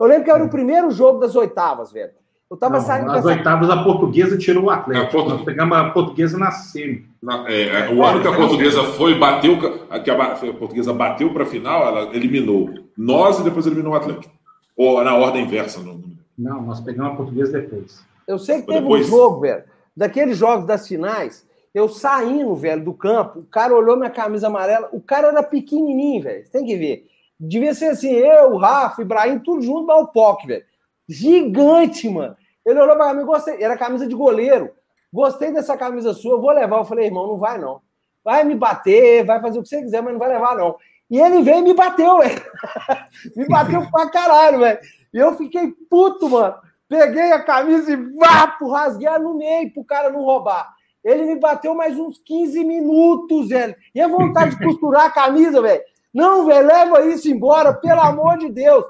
Eu 0.01 0.07
lembro 0.07 0.25
que 0.25 0.31
era 0.31 0.45
o 0.45 0.49
primeiro 0.49 0.91
jogo 0.91 1.19
das 1.19 1.35
oitavas, 1.35 1.93
velho. 1.93 2.13
Eu 2.51 2.57
tava 2.57 2.79
Não, 2.79 2.81
saindo 2.81 3.07
nas 3.09 3.17
dessa. 3.17 3.29
oitavas, 3.37 3.69
a 3.69 3.83
portuguesa 3.85 4.39
tirou 4.39 4.65
o 4.65 4.71
É, 4.71 4.75
a 4.75 4.77
Atlético. 4.79 5.13
portu- 5.13 5.31
Nós 5.31 5.43
pegamos 5.45 5.77
a 5.77 5.91
portuguesa 5.91 6.39
na 6.39 6.51
semi. 6.51 7.05
Na- 7.23 7.45
é, 7.47 7.63
é, 7.91 7.95
o 7.95 8.03
ano 8.03 8.23
que 8.23 8.29
a 8.29 8.33
portuguesa 8.35 8.85
foi, 8.85 9.19
bateu, 9.19 9.59
a, 9.91 10.01
que 10.01 10.11
a, 10.11 10.35
portuguesa 10.55 10.93
bateu 10.95 11.31
para 11.33 11.43
a 11.43 11.47
final, 11.47 11.87
ela 11.87 12.15
eliminou 12.17 12.71
nós 12.97 13.39
e 13.39 13.45
depois 13.45 13.67
eliminou 13.67 13.93
o 13.93 13.97
Atlético. 13.97 14.33
Ou 14.77 15.03
na 15.05 15.15
ordem 15.15 15.45
inversa. 15.45 15.81
No- 15.81 16.01
Não, 16.39 16.63
nós 16.63 16.81
pegamos 16.81 17.13
a 17.13 17.17
portuguesa 17.17 17.61
depois. 17.61 18.03
Eu 18.27 18.39
sei 18.39 18.61
que 18.61 18.67
teve 18.69 18.81
depois? 18.81 19.07
um 19.07 19.11
jogo, 19.11 19.41
velho. 19.41 19.65
Daqueles 19.95 20.39
jogos 20.39 20.65
das 20.65 20.87
finais, 20.89 21.47
eu 21.75 21.87
saindo, 21.89 22.55
velho, 22.55 22.83
do 22.83 22.95
campo, 22.95 23.41
o 23.41 23.45
cara 23.45 23.75
olhou 23.75 23.97
minha 23.97 24.11
camisa 24.11 24.47
amarela, 24.47 24.89
o 24.93 25.01
cara 25.01 25.29
era 25.29 25.43
pequenininho, 25.43 26.23
velho. 26.23 26.45
Você 26.45 26.51
Tem 26.53 26.65
que 26.65 26.77
ver. 26.77 27.07
Devia 27.39 27.75
ser 27.75 27.87
assim, 27.87 28.11
eu, 28.11 28.57
Rafa, 28.57 29.03
Ibrahim, 29.03 29.39
tudo 29.39 29.63
junto, 29.63 29.93
o 29.93 30.09
POC, 30.09 30.47
velho. 30.47 30.65
Gigante, 31.09 32.09
mano. 32.09 32.37
Ele 32.67 32.81
olhou 32.81 32.97
pra 32.97 33.15
mim, 33.15 33.25
gostei. 33.25 33.63
Era 33.63 33.79
camisa 33.79 34.07
de 34.07 34.15
goleiro. 34.15 34.71
Gostei 35.13 35.53
dessa 35.53 35.77
camisa 35.77 36.13
sua, 36.13 36.41
vou 36.41 36.51
levar. 36.51 36.79
Eu 36.79 36.85
falei, 36.85 37.07
irmão, 37.07 37.27
não 37.27 37.39
vai 37.39 37.59
não. 37.59 37.81
Vai 38.23 38.45
me 38.45 38.55
bater, 38.55 39.25
vai 39.25 39.41
fazer 39.41 39.59
o 39.59 39.63
que 39.63 39.69
você 39.69 39.81
quiser, 39.81 40.03
mas 40.03 40.13
não 40.13 40.19
vai 40.19 40.29
levar, 40.29 40.57
não. 40.57 40.77
E 41.11 41.19
ele 41.19 41.43
veio 41.43 41.59
e 41.59 41.63
me 41.63 41.75
bateu, 41.75 42.19
velho. 42.19 42.43
me 43.35 43.47
bateu 43.47 43.91
pra 43.91 44.11
caralho, 44.11 44.59
velho. 44.59 44.79
E 45.15 45.17
eu 45.17 45.35
fiquei 45.37 45.73
puto, 45.89 46.29
mano. 46.29 46.57
Peguei 46.89 47.33
a 47.33 47.43
camisa 47.43 47.91
e 47.93 47.97
vapo, 47.97 48.71
rasguei 48.71 49.17
no 49.19 49.35
meio 49.35 49.73
pro 49.73 49.85
cara 49.85 50.11
não 50.11 50.23
roubar. 50.23 50.75
Ele 51.05 51.25
me 51.25 51.37
bateu 51.37 51.75
mais 51.75 51.99
uns 51.99 52.19
15 52.19 52.65
minutos, 52.65 53.49
velho. 53.49 53.75
E 53.95 54.01
a 54.01 54.09
vontade 54.09 54.57
de 54.57 54.65
costurar 54.65 55.07
a 55.07 55.11
camisa, 55.11 55.63
velho. 55.63 55.83
Não, 56.19 56.47
velho, 56.47 56.67
leva 56.67 57.07
isso 57.07 57.31
embora, 57.31 57.73
pelo 57.73 58.01
amor 58.01 58.39
de 58.39 58.51
Deus. 58.51 58.85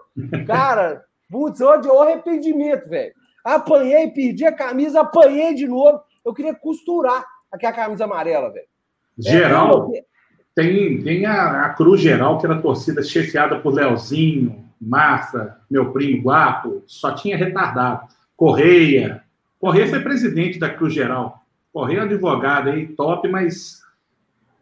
Cara, 0.46 1.04
putz, 1.30 1.60
hoje 1.60 1.86
o 1.86 2.00
arrependimento, 2.00 2.88
velho. 2.88 3.12
Apanhei, 3.44 4.10
perdi 4.10 4.46
a 4.46 4.52
camisa, 4.52 5.02
apanhei 5.02 5.52
de 5.52 5.68
novo. 5.68 6.00
Eu 6.24 6.32
queria 6.32 6.54
costurar 6.54 7.22
aquela 7.52 7.74
camisa 7.74 8.04
amarela, 8.04 8.50
velho. 8.50 8.66
Geral, 9.18 9.92
É, 9.94 10.04
tem, 10.54 11.02
tem 11.02 11.26
a, 11.26 11.66
a 11.66 11.74
Cruz 11.74 12.00
Geral, 12.00 12.38
que 12.38 12.46
era 12.46 12.54
a 12.54 12.62
torcida 12.62 13.02
chefiada 13.02 13.58
por 13.60 13.74
Leozinho, 13.74 14.64
Marfa, 14.80 15.58
meu 15.70 15.92
primo 15.92 16.22
Guapo, 16.22 16.82
só 16.86 17.14
tinha 17.14 17.36
retardado. 17.36 18.08
Correia. 18.34 19.22
Correia 19.60 19.86
foi 19.86 20.00
presidente 20.00 20.58
da 20.58 20.70
Cruz 20.70 20.94
Geral. 20.94 21.42
Correia 21.74 21.98
é 21.98 22.02
advogado 22.04 22.70
aí, 22.70 22.86
top, 22.86 23.28
mas 23.28 23.82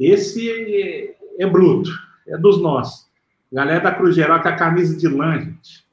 esse 0.00 0.50
é, 0.50 1.14
é 1.38 1.46
bruto, 1.46 1.90
é 2.26 2.36
dos 2.36 2.60
nossos. 2.60 3.06
Galera 3.52 3.80
da 3.80 3.94
Cruz 3.94 4.14
Geral 4.14 4.40
com 4.42 4.48
a 4.48 4.56
camisa 4.56 4.96
de 4.96 5.08
lã, 5.08 5.38
gente. 5.38 5.86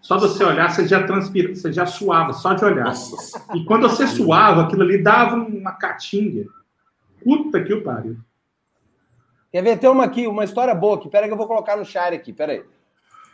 Só 0.00 0.18
você 0.18 0.42
olhar, 0.42 0.70
você 0.70 0.86
já 0.86 1.06
transpira, 1.06 1.54
você 1.54 1.72
já 1.72 1.84
suava, 1.84 2.32
só 2.32 2.54
de 2.54 2.64
olhar. 2.64 2.86
Nossa. 2.86 3.44
E 3.54 3.64
quando 3.64 3.88
você 3.88 4.06
suava, 4.06 4.62
aquilo 4.62 4.82
ali 4.82 5.02
dava 5.02 5.36
uma 5.36 5.72
catinga. 5.72 6.46
Puta 7.22 7.62
que 7.62 7.74
o 7.74 7.82
pariu. 7.82 8.16
Quer 9.52 9.62
ver? 9.62 9.78
Tem 9.78 9.90
uma 9.90 10.04
aqui, 10.04 10.26
uma 10.26 10.44
história 10.44 10.74
boa 10.74 10.96
aqui. 10.96 11.08
Pera 11.08 11.24
aí 11.24 11.28
que 11.28 11.32
eu 11.32 11.38
vou 11.38 11.46
colocar 11.46 11.76
no 11.76 11.84
share 11.84 12.14
aqui, 12.14 12.32
pera 12.32 12.52
aí. 12.52 12.64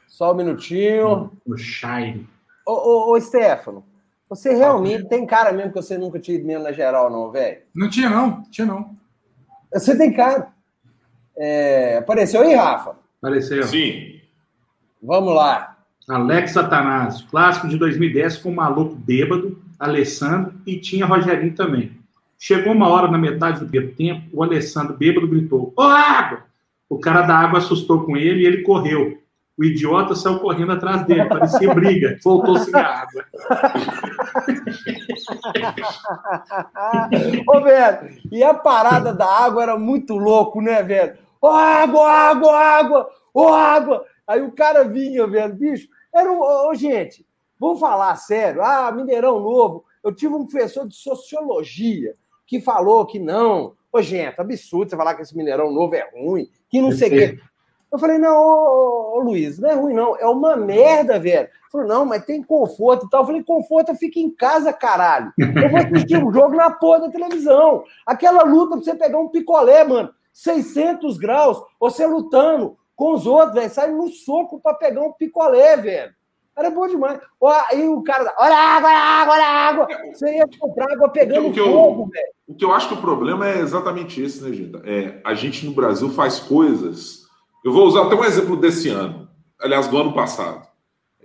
Só 0.08 0.32
um 0.32 0.36
minutinho. 0.36 1.32
O 1.46 1.56
Shine. 1.56 2.28
Ô, 2.66 2.72
ô, 2.72 3.12
ô, 3.12 3.20
Stefano, 3.20 3.84
você 4.28 4.54
realmente 4.54 5.08
tem 5.08 5.26
cara 5.26 5.52
mesmo 5.52 5.72
que 5.72 5.82
você 5.82 5.98
nunca 5.98 6.18
tinha 6.18 6.36
ido 6.36 6.46
mesmo 6.46 6.64
na 6.64 6.72
geral, 6.72 7.10
não, 7.10 7.30
velho? 7.30 7.62
Não 7.74 7.90
tinha, 7.90 8.08
não. 8.08 8.42
Tinha, 8.44 8.66
não. 8.66 8.94
Você 9.72 9.96
tem 9.96 10.12
cara. 10.12 10.53
É, 11.36 11.98
apareceu 11.98 12.42
aí, 12.42 12.54
Rafa? 12.54 12.96
Apareceu. 13.22 13.64
Sim. 13.64 14.20
Vamos 15.02 15.34
lá. 15.34 15.76
Alex 16.08 16.56
Atanásio, 16.56 17.26
clássico 17.28 17.68
de 17.68 17.78
2010 17.78 18.38
com 18.38 18.50
o 18.50 18.56
maluco 18.56 18.94
bêbado, 18.94 19.58
Alessandro 19.78 20.52
e 20.66 20.76
tinha 20.78 21.06
Rogerinho 21.06 21.54
também. 21.54 21.92
Chegou 22.38 22.72
uma 22.72 22.88
hora 22.88 23.10
na 23.10 23.16
metade 23.16 23.60
do 23.60 23.66
primeiro 23.66 23.94
tempo, 23.94 24.28
o 24.32 24.42
Alessandro 24.42 24.96
bêbado 24.96 25.26
gritou: 25.26 25.72
Ô 25.76 25.82
água! 25.82 26.44
O 26.88 26.98
cara 26.98 27.22
da 27.22 27.36
água 27.36 27.58
assustou 27.58 28.04
com 28.04 28.16
ele 28.16 28.42
e 28.42 28.46
ele 28.46 28.62
correu. 28.62 29.18
O 29.56 29.64
idiota 29.64 30.16
saiu 30.16 30.40
correndo 30.40 30.72
atrás 30.72 31.06
dele, 31.06 31.28
parecia 31.28 31.72
briga, 31.72 32.18
na 32.72 32.80
água. 32.80 33.24
Ô, 37.46 37.60
velho, 37.60 38.18
e 38.32 38.42
a 38.42 38.52
parada 38.52 39.14
da 39.14 39.26
água 39.26 39.62
era 39.62 39.78
muito 39.78 40.16
louco, 40.16 40.60
né, 40.60 40.82
velho? 40.82 41.16
Ô, 41.40 41.46
água, 41.46 42.10
água, 42.10 42.58
água, 42.58 43.08
ô, 43.32 43.46
água. 43.46 44.04
Aí 44.26 44.42
o 44.42 44.50
cara 44.50 44.82
vinha, 44.82 45.24
velho, 45.26 45.54
bicho. 45.54 45.88
Era 46.12 46.32
um. 46.32 46.40
Ô, 46.40 46.74
gente, 46.74 47.24
vamos 47.58 47.78
falar 47.78 48.16
sério. 48.16 48.60
Ah, 48.60 48.90
Mineirão 48.90 49.38
Novo. 49.38 49.84
Eu 50.02 50.12
tive 50.12 50.34
um 50.34 50.46
professor 50.46 50.88
de 50.88 50.96
sociologia 50.96 52.16
que 52.46 52.60
falou 52.60 53.06
que 53.06 53.20
não. 53.20 53.74
Ô, 53.92 54.02
gente, 54.02 54.40
absurdo 54.40 54.90
você 54.90 54.96
falar 54.96 55.14
que 55.14 55.22
esse 55.22 55.36
Mineirão 55.36 55.72
Novo 55.72 55.94
é 55.94 56.10
ruim, 56.12 56.48
que 56.68 56.80
não 56.80 56.90
sei 56.90 57.08
o 57.08 57.10
quê. 57.12 57.40
Eu 57.94 57.98
falei, 58.00 58.18
não, 58.18 58.36
ô, 58.36 59.16
ô, 59.16 59.20
Luiz, 59.20 59.56
não 59.60 59.70
é 59.70 59.74
ruim, 59.74 59.94
não. 59.94 60.16
É 60.16 60.26
uma 60.26 60.56
merda, 60.56 61.16
velho. 61.18 61.42
Ele 61.44 61.48
falou, 61.70 61.86
não, 61.86 62.04
mas 62.04 62.24
tem 62.24 62.42
conforto 62.42 63.06
e 63.06 63.08
tal. 63.08 63.20
Eu 63.22 63.26
falei, 63.26 63.42
conforto, 63.44 63.94
fica 63.94 64.18
em 64.18 64.28
casa, 64.30 64.72
caralho. 64.72 65.32
Eu 65.38 65.70
vou 65.70 65.78
assistir 65.78 66.16
um 66.22 66.32
jogo 66.32 66.56
na 66.56 66.70
porra 66.72 67.02
da 67.02 67.08
televisão. 67.10 67.84
Aquela 68.04 68.42
luta 68.42 68.76
pra 68.76 68.84
você 68.84 68.96
pegar 68.96 69.18
um 69.18 69.28
picolé, 69.28 69.84
mano, 69.84 70.10
600 70.32 71.16
graus, 71.18 71.56
você 71.78 72.04
lutando 72.04 72.76
com 72.96 73.12
os 73.12 73.26
outros, 73.26 73.54
velho, 73.54 73.70
sai 73.70 73.90
no 73.92 74.08
soco 74.08 74.58
pra 74.60 74.74
pegar 74.74 75.00
um 75.02 75.12
picolé, 75.12 75.76
velho. 75.76 76.12
Era 76.56 76.70
bom 76.70 76.86
demais. 76.88 77.20
Aí 77.70 77.88
o 77.88 78.02
cara, 78.02 78.32
olha 78.38 78.54
a 78.56 78.76
água, 78.76 78.88
olha 78.88 78.98
a 78.98 79.22
água, 79.22 79.34
olha 79.34 79.44
a 79.44 79.68
água. 79.68 79.88
Você 80.12 80.36
ia 80.36 80.46
comprar 80.58 80.92
água 80.92 81.08
pegando 81.08 81.56
eu- 81.56 81.64
fogo, 81.64 82.08
velho. 82.12 82.26
O 82.48 82.54
que 82.54 82.64
eu 82.64 82.72
acho 82.72 82.88
que 82.88 82.94
o 82.94 83.00
problema 83.00 83.48
é 83.48 83.58
exatamente 83.58 84.20
esse, 84.20 84.42
né, 84.42 84.52
gente? 84.52 84.76
É, 84.84 85.20
a 85.24 85.34
gente 85.34 85.64
no 85.64 85.72
Brasil 85.72 86.10
faz 86.10 86.38
coisas. 86.40 87.23
Eu 87.64 87.72
vou 87.72 87.86
usar 87.86 88.02
até 88.02 88.14
um 88.14 88.24
exemplo 88.24 88.56
desse 88.56 88.90
ano, 88.90 89.26
aliás, 89.58 89.88
do 89.88 89.96
ano 89.96 90.12
passado. 90.12 90.68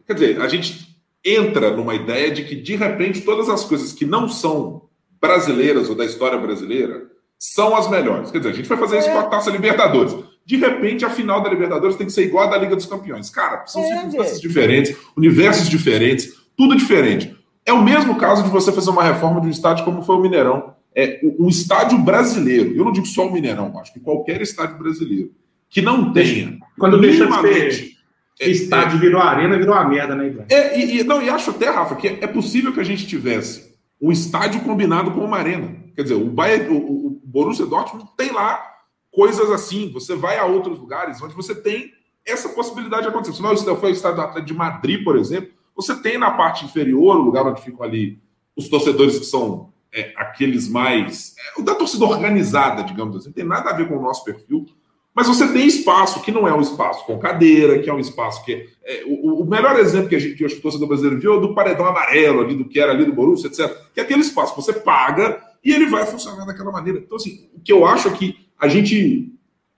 Quer 0.07 0.13
dizer, 0.13 0.41
a 0.41 0.47
gente 0.47 0.87
entra 1.23 1.69
numa 1.69 1.93
ideia 1.93 2.31
de 2.31 2.45
que, 2.45 2.55
de 2.55 2.77
repente, 2.77 3.21
todas 3.21 3.49
as 3.49 3.65
coisas 3.65 3.91
que 3.91 4.05
não 4.05 4.29
são 4.29 4.83
brasileiras 5.19 5.89
ou 5.89 5.95
da 5.95 6.05
história 6.05 6.37
brasileira 6.37 7.07
são 7.37 7.75
as 7.75 7.89
melhores. 7.89 8.31
Quer 8.31 8.37
dizer, 8.37 8.51
a 8.51 8.55
gente 8.55 8.69
vai 8.69 8.77
fazer 8.77 8.99
isso 8.99 9.11
com 9.11 9.19
a 9.19 9.23
Taça 9.23 9.51
Libertadores. 9.51 10.15
De 10.45 10.55
repente, 10.55 11.03
a 11.03 11.09
final 11.09 11.43
da 11.43 11.49
Libertadores 11.49 11.97
tem 11.97 12.07
que 12.07 12.13
ser 12.13 12.23
igual 12.23 12.47
a 12.47 12.51
da 12.51 12.57
Liga 12.57 12.75
dos 12.75 12.85
Campeões. 12.85 13.29
Cara, 13.29 13.65
são 13.67 13.83
É, 13.83 13.87
circunstâncias 13.87 14.41
diferentes, 14.41 14.97
universos 15.17 15.69
diferentes, 15.69 16.33
tudo 16.55 16.75
diferente. 16.75 17.35
É 17.65 17.73
o 17.73 17.83
mesmo 17.83 18.17
caso 18.17 18.43
de 18.43 18.49
você 18.49 18.71
fazer 18.71 18.89
uma 18.89 19.03
reforma 19.03 19.41
de 19.41 19.47
um 19.47 19.51
estádio 19.51 19.83
como 19.83 20.01
foi 20.01 20.15
o 20.15 20.21
Mineirão. 20.21 20.73
É 20.95 21.19
um 21.37 21.49
estádio 21.49 21.97
brasileiro. 21.99 22.75
Eu 22.75 22.85
não 22.85 22.91
digo 22.93 23.05
só 23.05 23.27
o 23.27 23.31
Mineirão, 23.31 23.77
acho 23.77 23.93
que 23.93 23.99
qualquer 23.99 24.41
estádio 24.41 24.77
brasileiro 24.77 25.31
que 25.69 25.81
não 25.81 26.11
tenha 26.11 26.57
Quando 26.77 26.99
deixa 26.99 27.25
de 27.25 27.33
ser 27.41 27.95
estádio, 28.39 28.99
virou 28.99 29.21
arena, 29.21 29.57
virou 29.57 29.75
uma 29.75 29.87
merda, 29.87 30.15
né, 30.15 30.27
Ivan? 30.27 30.45
é, 30.49 30.79
e, 30.79 30.99
e- 30.99 31.03
não, 31.03 31.21
e 31.21 31.29
acho 31.29 31.51
até, 31.51 31.69
Rafa, 31.69 31.95
que 31.95 32.07
é 32.07 32.27
possível 32.27 32.73
que 32.73 32.79
a 32.79 32.83
gente 32.85 33.05
tivesse 33.05 33.75
um 34.01 34.11
estádio 34.11 34.61
combinado 34.61 35.11
com 35.11 35.19
uma 35.25 35.37
arena. 35.37 35.75
Quer 35.95 36.03
dizer, 36.03 36.15
o, 36.15 36.25
Bayern, 36.25 36.69
o, 36.69 36.77
o- 36.77 37.21
Borussia 37.23 37.65
Dortmund 37.65 38.09
tem 38.17 38.31
lá 38.31 38.59
coisas 39.11 39.51
assim. 39.51 39.91
Você 39.91 40.15
vai 40.15 40.37
a 40.39 40.45
outros 40.45 40.79
lugares 40.79 41.21
onde 41.21 41.35
você 41.35 41.53
tem 41.53 41.91
essa 42.25 42.49
possibilidade 42.49 43.03
de 43.03 43.09
acontecer. 43.09 43.35
Se 43.35 43.41
não, 43.41 43.53
isso 43.53 43.75
foi 43.75 43.91
o 43.91 43.93
estádio 43.93 44.43
de 44.45 44.53
Madrid, 44.53 45.03
por 45.03 45.17
exemplo, 45.17 45.49
você 45.75 45.95
tem 46.01 46.17
na 46.17 46.31
parte 46.31 46.65
inferior, 46.65 47.17
o 47.17 47.21
lugar 47.21 47.45
onde 47.45 47.61
ficam 47.61 47.83
ali 47.83 48.19
os 48.55 48.67
torcedores 48.69 49.19
que 49.19 49.25
são 49.25 49.71
é, 49.93 50.13
aqueles 50.15 50.67
mais. 50.69 51.35
É, 51.37 51.59
o 51.61 51.63
da 51.63 51.75
torcida 51.75 52.05
organizada, 52.05 52.83
digamos 52.83 53.15
assim, 53.15 53.27
não 53.27 53.33
tem 53.33 53.45
nada 53.45 53.69
a 53.69 53.73
ver 53.73 53.87
com 53.87 53.97
o 53.97 54.01
nosso 54.01 54.23
perfil. 54.23 54.65
Mas 55.13 55.27
você 55.27 55.51
tem 55.51 55.65
espaço 55.65 56.21
que 56.21 56.31
não 56.31 56.47
é 56.47 56.53
um 56.53 56.61
espaço 56.61 57.05
com 57.05 57.19
cadeira, 57.19 57.79
que 57.79 57.89
é 57.89 57.93
um 57.93 57.99
espaço 57.99 58.43
que. 58.45 58.69
É, 58.85 59.03
o, 59.05 59.41
o 59.41 59.45
melhor 59.45 59.77
exemplo 59.77 60.09
que 60.09 60.15
a 60.15 60.19
gente 60.19 60.35
que 60.35 60.45
acho 60.45 60.55
que 60.55 60.59
o 60.59 60.63
torcedor 60.63 60.87
brasileiro 60.87 61.19
viu 61.19 61.37
é 61.37 61.41
do 61.41 61.53
paredão 61.53 61.85
amarelo 61.85 62.41
ali, 62.41 62.55
do 62.55 62.65
que 62.65 62.79
era 62.79 62.91
ali 62.91 63.05
do 63.05 63.13
Borussia, 63.13 63.47
etc. 63.47 63.75
Que 63.93 63.99
é 63.99 64.03
aquele 64.03 64.21
espaço 64.21 64.55
que 64.55 64.61
você 64.61 64.73
paga 64.73 65.41
e 65.63 65.73
ele 65.73 65.87
vai 65.87 66.05
funcionar 66.05 66.45
daquela 66.45 66.71
maneira. 66.71 66.99
Então, 66.99 67.17
assim, 67.17 67.49
o 67.53 67.59
que 67.59 67.71
eu 67.71 67.85
acho 67.85 68.07
é 68.07 68.11
que 68.11 68.49
a 68.57 68.67
gente 68.67 69.33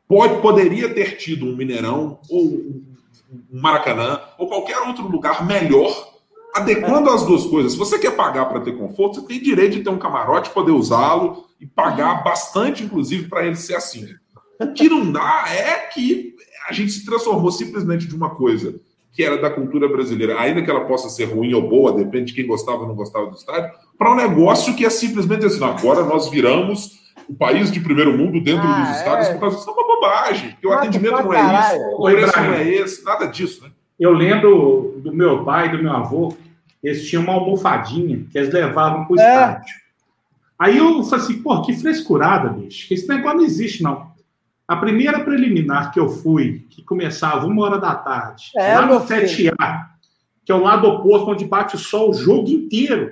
pode, 0.07 0.41
poderia 0.41 0.93
ter 0.93 1.17
tido 1.17 1.45
um 1.45 1.55
Mineirão 1.55 2.19
ou 2.29 2.43
um 2.43 3.61
Maracanã 3.61 4.19
ou 4.37 4.47
qualquer 4.47 4.77
outro 4.79 5.07
lugar 5.07 5.45
melhor, 5.45 6.11
adequando 6.53 7.09
as 7.09 7.25
duas 7.25 7.45
coisas. 7.45 7.71
Se 7.71 7.77
você 7.77 7.97
quer 7.97 8.15
pagar 8.15 8.45
para 8.45 8.59
ter 8.59 8.77
conforto, 8.77 9.21
você 9.21 9.27
tem 9.27 9.41
direito 9.41 9.77
de 9.77 9.83
ter 9.83 9.89
um 9.89 9.97
camarote, 9.97 10.49
poder 10.49 10.71
usá-lo 10.71 11.45
e 11.59 11.65
pagar 11.65 12.23
bastante, 12.23 12.83
inclusive, 12.83 13.29
para 13.29 13.45
ele 13.45 13.55
ser 13.55 13.75
assim. 13.75 14.07
O 14.61 14.73
que 14.73 14.87
não 14.89 15.11
dá 15.11 15.45
é 15.49 15.77
que 15.93 16.35
a 16.69 16.73
gente 16.73 16.91
se 16.91 17.05
transformou 17.05 17.51
simplesmente 17.51 18.07
de 18.07 18.15
uma 18.15 18.29
coisa 18.31 18.79
que 19.13 19.23
era 19.23 19.37
da 19.37 19.49
cultura 19.49 19.89
brasileira, 19.89 20.39
ainda 20.39 20.61
que 20.61 20.69
ela 20.71 20.85
possa 20.85 21.09
ser 21.09 21.25
ruim 21.25 21.53
ou 21.53 21.67
boa, 21.67 21.91
depende 21.91 22.27
de 22.27 22.33
quem 22.33 22.47
gostava 22.47 22.79
ou 22.83 22.87
não 22.87 22.95
gostava 22.95 23.25
do 23.27 23.35
estádio, 23.35 23.71
para 23.97 24.11
um 24.11 24.15
negócio 24.15 24.73
que 24.73 24.85
é 24.85 24.89
simplesmente 24.89 25.45
assim, 25.45 25.61
agora 25.63 26.03
nós 26.05 26.29
viramos 26.29 27.01
o 27.27 27.33
país 27.33 27.69
de 27.71 27.79
primeiro 27.81 28.17
mundo 28.17 28.41
dentro 28.41 28.65
Ah, 28.65 28.81
dos 28.83 28.97
estádios 28.97 29.27
é. 29.27 29.33
por 29.33 29.39
causa 29.41 29.57
disso. 29.57 29.69
É 29.69 29.73
uma 29.73 29.87
bobagem, 29.95 30.51
porque 30.51 30.67
o 30.67 30.71
atendimento 30.73 31.23
não 31.23 31.33
é 31.33 31.37
caralho. 31.41 31.77
isso, 31.77 31.85
o 31.97 32.03
preço 32.05 32.37
não 32.39 32.53
é 32.53 32.67
esse, 32.69 33.03
nada 33.03 33.25
disso, 33.25 33.63
né? 33.63 33.69
Eu 33.99 34.13
lembro 34.13 34.95
do 35.03 35.13
meu 35.13 35.43
pai 35.43 35.67
e 35.67 35.71
do 35.77 35.83
meu 35.83 35.91
avô, 35.91 36.33
eles 36.81 37.07
tinham 37.07 37.23
uma 37.23 37.33
almofadinha 37.33 38.25
que 38.31 38.37
eles 38.37 38.51
levavam 38.53 39.05
pro 39.05 39.19
É. 39.19 39.23
estádio. 39.27 39.75
Aí 40.57 40.77
eu 40.77 41.03
falei 41.03 41.25
assim, 41.25 41.41
pô, 41.41 41.61
que 41.63 41.73
frescurada, 41.73 42.49
bicho, 42.49 42.87
que 42.87 42.93
esse 42.93 43.07
negócio 43.09 43.37
não 43.39 43.45
existe, 43.45 43.83
não. 43.83 44.09
A 44.71 44.77
primeira 44.77 45.19
preliminar 45.23 45.91
que 45.91 45.99
eu 45.99 46.07
fui, 46.07 46.65
que 46.69 46.81
começava 46.81 47.45
uma 47.45 47.61
hora 47.65 47.77
da 47.77 47.93
tarde, 47.93 48.51
É, 48.55 48.75
lá 48.75 48.85
no 48.85 49.01
7A, 49.01 49.85
que 50.45 50.51
é 50.51 50.55
o 50.55 50.61
lado 50.63 50.87
oposto, 50.87 51.29
onde 51.29 51.43
bate 51.43 51.75
o 51.75 51.79
sol 51.79 52.11
o 52.11 52.13
jogo 52.13 52.47
inteiro. 52.49 53.11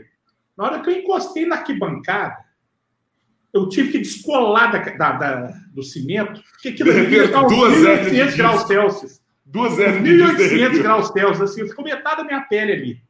Na 0.58 0.64
hora 0.64 0.80
que 0.80 0.90
eu 0.90 0.94
encostei 0.98 1.46
na 1.46 1.58
arquibancada, 1.58 2.38
eu 3.54 3.68
tive 3.68 3.92
que 3.92 3.98
descolar 4.00 4.72
da, 4.72 4.80
da- 4.80 5.12
da- 5.12 5.54
do 5.74 5.84
cimento, 5.84 6.42
porque 6.52 6.70
aquilo 6.70 6.92
ali 6.92 7.18
estava 7.18 7.48
Duas 7.50 7.74
horas 7.86 8.06
de 8.06 8.12
1.800 8.12 8.36
graus 8.38 8.62
Celsius. 8.64 9.22
Duas 9.46 9.74
horas 9.80 9.94
de 9.96 10.00
1.800 10.10 10.82
graus 10.82 11.08
Celsius, 11.10 11.42
assim, 11.52 11.68
ficou 11.68 11.84
metade 11.84 12.18
da 12.18 12.24
minha 12.24 12.42
pele 12.42 12.72
ali. 12.72 13.02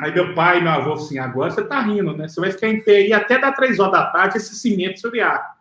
Aí 0.00 0.12
meu 0.12 0.34
pai 0.34 0.58
e 0.58 0.62
meu 0.62 0.72
avô 0.72 0.94
assim, 0.94 1.18
agora 1.20 1.52
você 1.52 1.62
tá 1.62 1.80
rindo, 1.82 2.16
né? 2.16 2.26
Você 2.26 2.40
vai 2.40 2.50
ficar 2.50 2.66
em 2.68 2.82
pé 2.82 2.96
aí 2.96 3.12
até 3.12 3.38
dar 3.38 3.52
três 3.52 3.78
horas 3.78 3.92
da 3.92 4.06
tarde 4.06 4.38
esse 4.38 4.56
cimento 4.56 4.94
esfriar. 4.96 5.56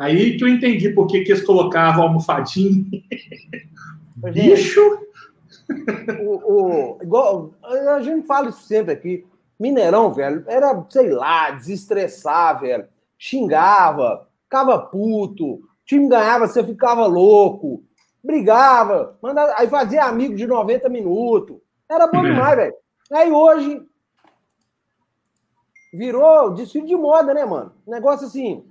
Aí 0.00 0.38
que 0.38 0.44
eu 0.44 0.48
entendi 0.48 0.88
por 0.90 1.06
que, 1.06 1.20
que 1.20 1.30
eles 1.32 1.44
colocavam 1.44 2.18
gente, 4.32 4.50
Bicho! 4.54 4.80
o, 6.22 6.52
o- 6.52 6.98
igual, 7.02 7.52
a 7.62 8.00
gente 8.00 8.26
fala 8.26 8.48
isso 8.48 8.62
sempre 8.62 8.92
aqui. 8.94 9.26
Mineirão, 9.58 10.10
velho, 10.12 10.42
era, 10.46 10.86
sei 10.88 11.10
lá, 11.10 11.50
desestressar, 11.50 12.60
velho. 12.60 12.86
Xingava, 13.18 14.26
ficava 14.44 14.78
puto, 14.78 15.46
o 15.56 15.62
time 15.84 16.08
ganhava, 16.08 16.46
você 16.48 16.64
ficava 16.64 17.04
louco, 17.06 17.84
brigava, 18.24 19.18
mandava, 19.22 19.52
aí 19.58 19.68
fazia 19.68 20.04
amigo 20.04 20.34
de 20.34 20.46
90 20.46 20.88
minutos. 20.88 21.58
Era 21.90 22.06
bom 22.06 22.24
É. 22.24 22.30
demais, 22.30 22.56
velho. 22.56 22.74
Aí 23.12 23.30
hoje 23.30 23.82
virou 25.92 26.52
desfile 26.54 26.86
de 26.86 26.96
moda, 26.96 27.34
né, 27.34 27.44
mano? 27.44 27.72
Negócio 27.86 28.26
assim. 28.26 28.64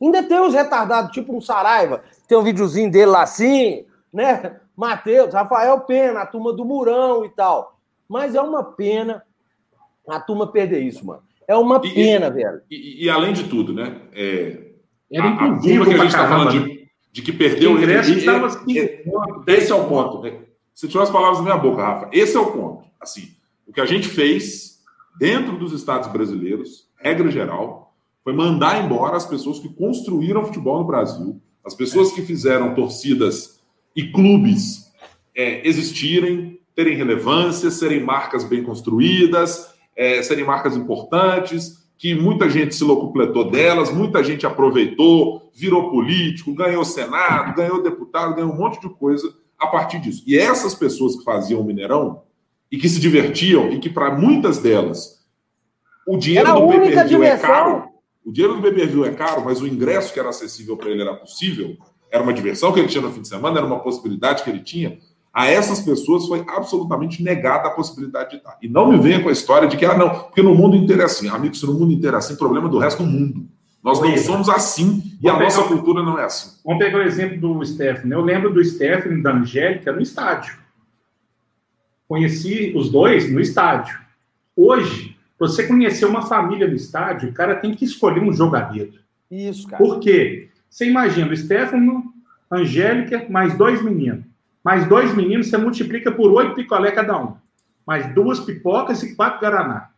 Ainda 0.00 0.22
tem 0.22 0.38
os 0.40 0.54
retardados, 0.54 1.10
tipo 1.12 1.36
um 1.36 1.40
Saraiva, 1.40 2.02
tem 2.28 2.38
um 2.38 2.42
videozinho 2.42 2.90
dele 2.90 3.06
lá 3.06 3.22
assim, 3.22 3.84
né? 4.12 4.60
Matheus, 4.76 5.34
Rafael 5.34 5.80
Pena, 5.80 6.20
a 6.20 6.26
turma 6.26 6.52
do 6.52 6.64
Murão 6.64 7.24
e 7.24 7.28
tal. 7.30 7.78
Mas 8.08 8.34
é 8.34 8.40
uma 8.40 8.62
pena 8.62 9.22
a 10.08 10.20
turma 10.20 10.46
perder 10.46 10.80
isso, 10.82 11.04
mano. 11.04 11.22
É 11.46 11.56
uma 11.56 11.80
E- 11.84 11.92
pena, 11.94 12.30
velho. 12.30 12.60
E, 12.70 13.04
e 13.04 13.10
além 13.10 13.32
de 13.32 13.44
tudo, 13.48 13.72
né? 13.74 14.00
É, 14.12 14.68
Era 15.12 15.24
a, 15.28 15.32
a 15.56 15.58
que 15.60 15.72
a 15.72 15.82
gente 15.82 16.06
está 16.06 16.18
caramba, 16.18 16.28
falando 16.50 16.60
né? 16.60 16.66
de, 16.74 16.88
de 17.12 17.22
que 17.22 17.32
perdeu. 17.32 17.72
O 17.72 17.78
ingresso 17.78 18.10
e- 18.10 18.14
e- 18.14 18.18
estava 18.18 18.44
e- 18.46 18.46
assim, 18.46 18.74
Esse 19.48 19.72
é 19.72 19.74
o 19.74 19.88
ponto. 19.88 20.22
né? 20.22 20.38
Você 20.74 20.86
tirou 20.86 21.02
as 21.02 21.10
palavras 21.10 21.38
da 21.38 21.44
minha 21.44 21.56
boca, 21.56 21.82
Rafa. 21.82 22.08
Esse 22.12 22.36
é 22.36 22.40
o 22.40 22.52
ponto. 22.52 22.84
Assim, 23.00 23.28
o 23.66 23.72
que 23.72 23.80
a 23.80 23.86
gente 23.86 24.06
fez 24.08 24.78
dentro 25.18 25.58
dos 25.58 25.72
estados 25.72 26.08
brasileiros, 26.10 26.88
regra 26.96 27.28
geral, 27.30 27.87
foi 28.28 28.34
mandar 28.34 28.84
embora 28.84 29.16
as 29.16 29.24
pessoas 29.24 29.58
que 29.58 29.70
construíram 29.70 30.44
futebol 30.44 30.80
no 30.80 30.84
Brasil, 30.84 31.40
as 31.64 31.74
pessoas 31.74 32.12
que 32.12 32.20
fizeram 32.20 32.74
torcidas 32.74 33.58
e 33.96 34.12
clubes 34.12 34.92
é, 35.34 35.66
existirem, 35.66 36.60
terem 36.74 36.94
relevância, 36.94 37.70
serem 37.70 38.04
marcas 38.04 38.44
bem 38.44 38.62
construídas, 38.62 39.72
é, 39.96 40.22
serem 40.22 40.44
marcas 40.44 40.76
importantes, 40.76 41.88
que 41.96 42.14
muita 42.14 42.50
gente 42.50 42.74
se 42.74 42.84
locupletou 42.84 43.50
delas, 43.50 43.90
muita 43.90 44.22
gente 44.22 44.44
aproveitou, 44.44 45.50
virou 45.54 45.90
político, 45.90 46.52
ganhou 46.52 46.84
Senado, 46.84 47.56
ganhou 47.56 47.82
deputado, 47.82 48.34
ganhou 48.34 48.52
um 48.52 48.58
monte 48.58 48.78
de 48.78 48.90
coisa 48.90 49.32
a 49.58 49.68
partir 49.68 50.00
disso. 50.00 50.22
E 50.26 50.36
essas 50.36 50.74
pessoas 50.74 51.16
que 51.16 51.24
faziam 51.24 51.62
o 51.62 51.64
Mineirão 51.64 52.24
e 52.70 52.76
que 52.76 52.90
se 52.90 53.00
divertiam 53.00 53.70
e 53.70 53.78
que 53.78 53.88
para 53.88 54.14
muitas 54.14 54.58
delas 54.58 55.18
o 56.06 56.18
dinheiro 56.18 56.52
do 56.52 56.68
pay-per-view 56.68 57.24
é 57.24 57.38
caro. 57.38 57.87
O 58.28 58.32
dinheiro 58.32 58.56
do 58.56 58.60
pay-per-view 58.60 59.06
é 59.06 59.10
caro, 59.12 59.42
mas 59.42 59.62
o 59.62 59.66
ingresso 59.66 60.12
que 60.12 60.20
era 60.20 60.28
acessível 60.28 60.76
para 60.76 60.90
ele 60.90 61.00
era 61.00 61.14
possível. 61.14 61.78
Era 62.12 62.22
uma 62.22 62.34
diversão 62.34 62.70
que 62.70 62.78
ele 62.78 62.86
tinha 62.86 63.00
no 63.00 63.10
fim 63.10 63.22
de 63.22 63.28
semana, 63.28 63.56
era 63.56 63.66
uma 63.66 63.80
possibilidade 63.80 64.42
que 64.42 64.50
ele 64.50 64.60
tinha. 64.60 64.98
A 65.32 65.46
essas 65.46 65.80
pessoas 65.80 66.26
foi 66.26 66.44
absolutamente 66.46 67.22
negada 67.22 67.68
a 67.68 67.70
possibilidade 67.70 68.32
de 68.32 68.36
estar. 68.36 68.58
E 68.60 68.68
não 68.68 68.92
me 68.92 68.98
venha 68.98 69.22
com 69.22 69.30
a 69.30 69.32
história 69.32 69.66
de 69.66 69.78
que, 69.78 69.86
ah, 69.86 69.96
não, 69.96 70.10
porque 70.10 70.42
no 70.42 70.54
mundo 70.54 70.76
inteiro 70.76 71.00
é 71.00 71.06
assim. 71.06 71.26
Amigos, 71.30 71.58
se 71.58 71.64
no 71.64 71.72
mundo 71.72 71.90
inteiro 71.90 72.16
é 72.16 72.18
assim, 72.18 72.36
problema 72.36 72.68
do 72.68 72.76
resto 72.76 73.02
do 73.02 73.08
mundo. 73.08 73.48
Nós 73.82 73.98
não 73.98 74.14
somos 74.18 74.50
assim 74.50 75.02
e 75.22 75.26
a 75.26 75.38
nossa 75.38 75.62
cultura 75.62 76.02
não 76.02 76.18
é 76.18 76.24
assim. 76.24 76.58
Vamos 76.62 76.84
pegar 76.84 76.98
o 76.98 77.02
exemplo 77.02 77.38
do 77.38 77.64
Stephanie. 77.64 78.12
Eu 78.12 78.20
lembro 78.20 78.52
do 78.52 78.62
Stephanie 78.62 79.20
e 79.20 79.22
da 79.22 79.32
Angélica 79.32 79.90
no 79.90 80.02
estádio. 80.02 80.58
Conheci 82.06 82.74
os 82.76 82.90
dois 82.90 83.32
no 83.32 83.40
estádio. 83.40 83.98
Hoje, 84.54 85.07
você 85.38 85.66
conhecer 85.66 86.04
uma 86.04 86.22
família 86.22 86.66
no 86.66 86.74
estádio, 86.74 87.30
o 87.30 87.32
cara 87.32 87.56
tem 87.56 87.74
que 87.74 87.84
escolher 87.84 88.20
um 88.20 88.32
jogador. 88.32 88.88
Isso, 89.30 89.68
cara. 89.68 89.82
Por 89.82 90.00
quê? 90.00 90.48
Você 90.68 90.86
imagina 90.86 91.32
o 91.32 91.36
Stefano, 91.36 92.12
Angélica, 92.50 93.26
mais 93.28 93.56
dois 93.56 93.82
meninos. 93.82 94.24
Mais 94.64 94.86
dois 94.86 95.14
meninos, 95.14 95.48
você 95.48 95.56
multiplica 95.56 96.10
por 96.10 96.32
oito 96.32 96.54
picolé 96.54 96.90
cada 96.90 97.18
um. 97.18 97.36
Mais 97.86 98.12
duas 98.14 98.40
pipocas 98.40 99.02
e 99.02 99.14
quatro 99.14 99.40
Guaraná. 99.40 99.90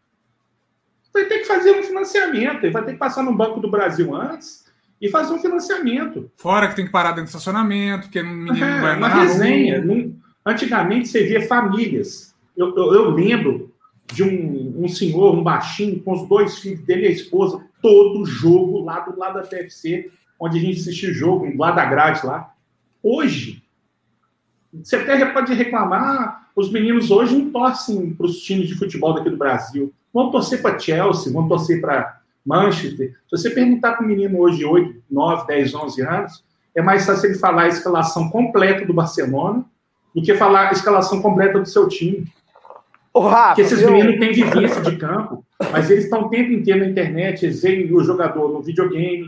Vai 1.13 1.25
ter 1.25 1.39
que 1.39 1.45
fazer 1.45 1.73
um 1.73 1.83
financiamento. 1.83 2.65
Ele 2.65 2.73
vai 2.73 2.85
ter 2.85 2.93
que 2.93 2.99
passar 2.99 3.23
no 3.23 3.35
Banco 3.35 3.59
do 3.61 3.71
Brasil 3.71 4.15
antes 4.15 4.65
e 5.01 5.09
fazer 5.09 5.33
um 5.33 5.39
financiamento. 5.39 6.31
Fora 6.37 6.69
que 6.69 6.77
tem 6.77 6.85
que 6.85 6.93
parar 6.93 7.11
dentro 7.11 7.25
do 7.25 7.29
estacionamento, 7.29 8.03
porque 8.05 8.21
o 8.21 8.27
menino 8.27 8.65
é, 8.65 8.75
não 8.75 8.81
vai 8.81 8.97
uma 8.97 9.09
resenha. 9.09 9.83
Antigamente 10.45 11.09
você 11.09 11.25
via 11.25 11.47
famílias. 11.47 12.35
Eu, 12.57 12.77
eu, 12.77 12.95
eu 12.95 13.11
lembro 13.11 13.73
de 14.13 14.23
um, 14.23 14.29
um, 14.85 14.89
senhor, 14.89 15.35
um 15.35 15.43
baixinho, 15.43 16.01
com 16.03 16.13
os 16.13 16.29
dois 16.29 16.59
filhos 16.59 16.81
dele 16.81 17.05
e 17.05 17.09
a 17.09 17.13
esposa, 17.13 17.65
todo 17.83 18.25
jogo 18.25 18.83
lá 18.83 19.01
do 19.01 19.19
lado 19.19 19.35
da 19.35 19.43
TFC, 19.43 20.11
onde 20.39 20.59
a 20.59 20.61
gente 20.61 20.81
assistia 20.81 21.11
o 21.11 21.15
jogo, 21.15 21.51
lá 21.57 21.71
da 21.71 21.85
grade 21.85 22.27
lá. 22.27 22.53
Hoje, 23.03 23.63
você 24.73 24.97
até 24.97 25.25
pode 25.27 25.53
reclamar, 25.53 26.51
os 26.55 26.71
meninos 26.71 27.11
hoje 27.11 27.37
não 27.37 27.51
torcem 27.51 28.15
para 28.15 28.27
os 28.27 28.41
times 28.41 28.69
de 28.69 28.75
futebol 28.75 29.15
daqui 29.15 29.31
do 29.31 29.37
Brasil. 29.37 29.93
Vão 30.13 30.31
torcer 30.31 30.63
para 30.63 30.79
Chelsea, 30.79 31.33
vão 31.33 31.49
torcer 31.49 31.81
para 31.81 32.21
Manchester. 32.45 33.17
Se 33.29 33.37
você 33.37 33.51
perguntar 33.51 33.93
para 33.93 34.05
um 34.05 34.09
menino 34.09 34.39
hoje 34.39 34.59
de 34.59 34.65
8, 34.65 35.03
9, 35.11 35.47
10, 35.47 35.75
11 35.75 36.03
anos, 36.03 36.45
é 36.75 36.83
mais 36.83 37.05
fácil 37.05 37.31
ele 37.31 37.39
falar 37.39 37.63
a 37.63 37.69
escalação 37.69 38.29
completa 38.31 38.85
do 38.87 38.95
Barcelona 38.95 39.65
do 40.15 40.23
que 40.23 40.35
falar 40.35 40.69
a 40.69 40.73
escalação 40.73 41.23
completa 41.23 41.59
do 41.59 41.69
seu 41.69 41.89
time. 41.89 42.27
O 43.13 43.21
Rafa, 43.21 43.49
Porque 43.49 43.63
esses 43.63 43.83
eu... 43.83 43.91
meninos 43.91 44.19
têm 44.19 44.33
vivência 44.33 44.81
de 44.83 44.97
campo, 44.97 45.45
mas 45.73 45.91
eles 45.91 46.05
estão 46.05 46.23
o 46.23 46.29
tempo 46.29 46.53
inteiro 46.53 46.81
na 46.81 46.91
internet, 46.91 47.45
eles 47.45 47.63
veem 47.63 47.93
o 47.93 48.05
jogador 48.05 48.53
no 48.53 48.63
videogame, 48.63 49.27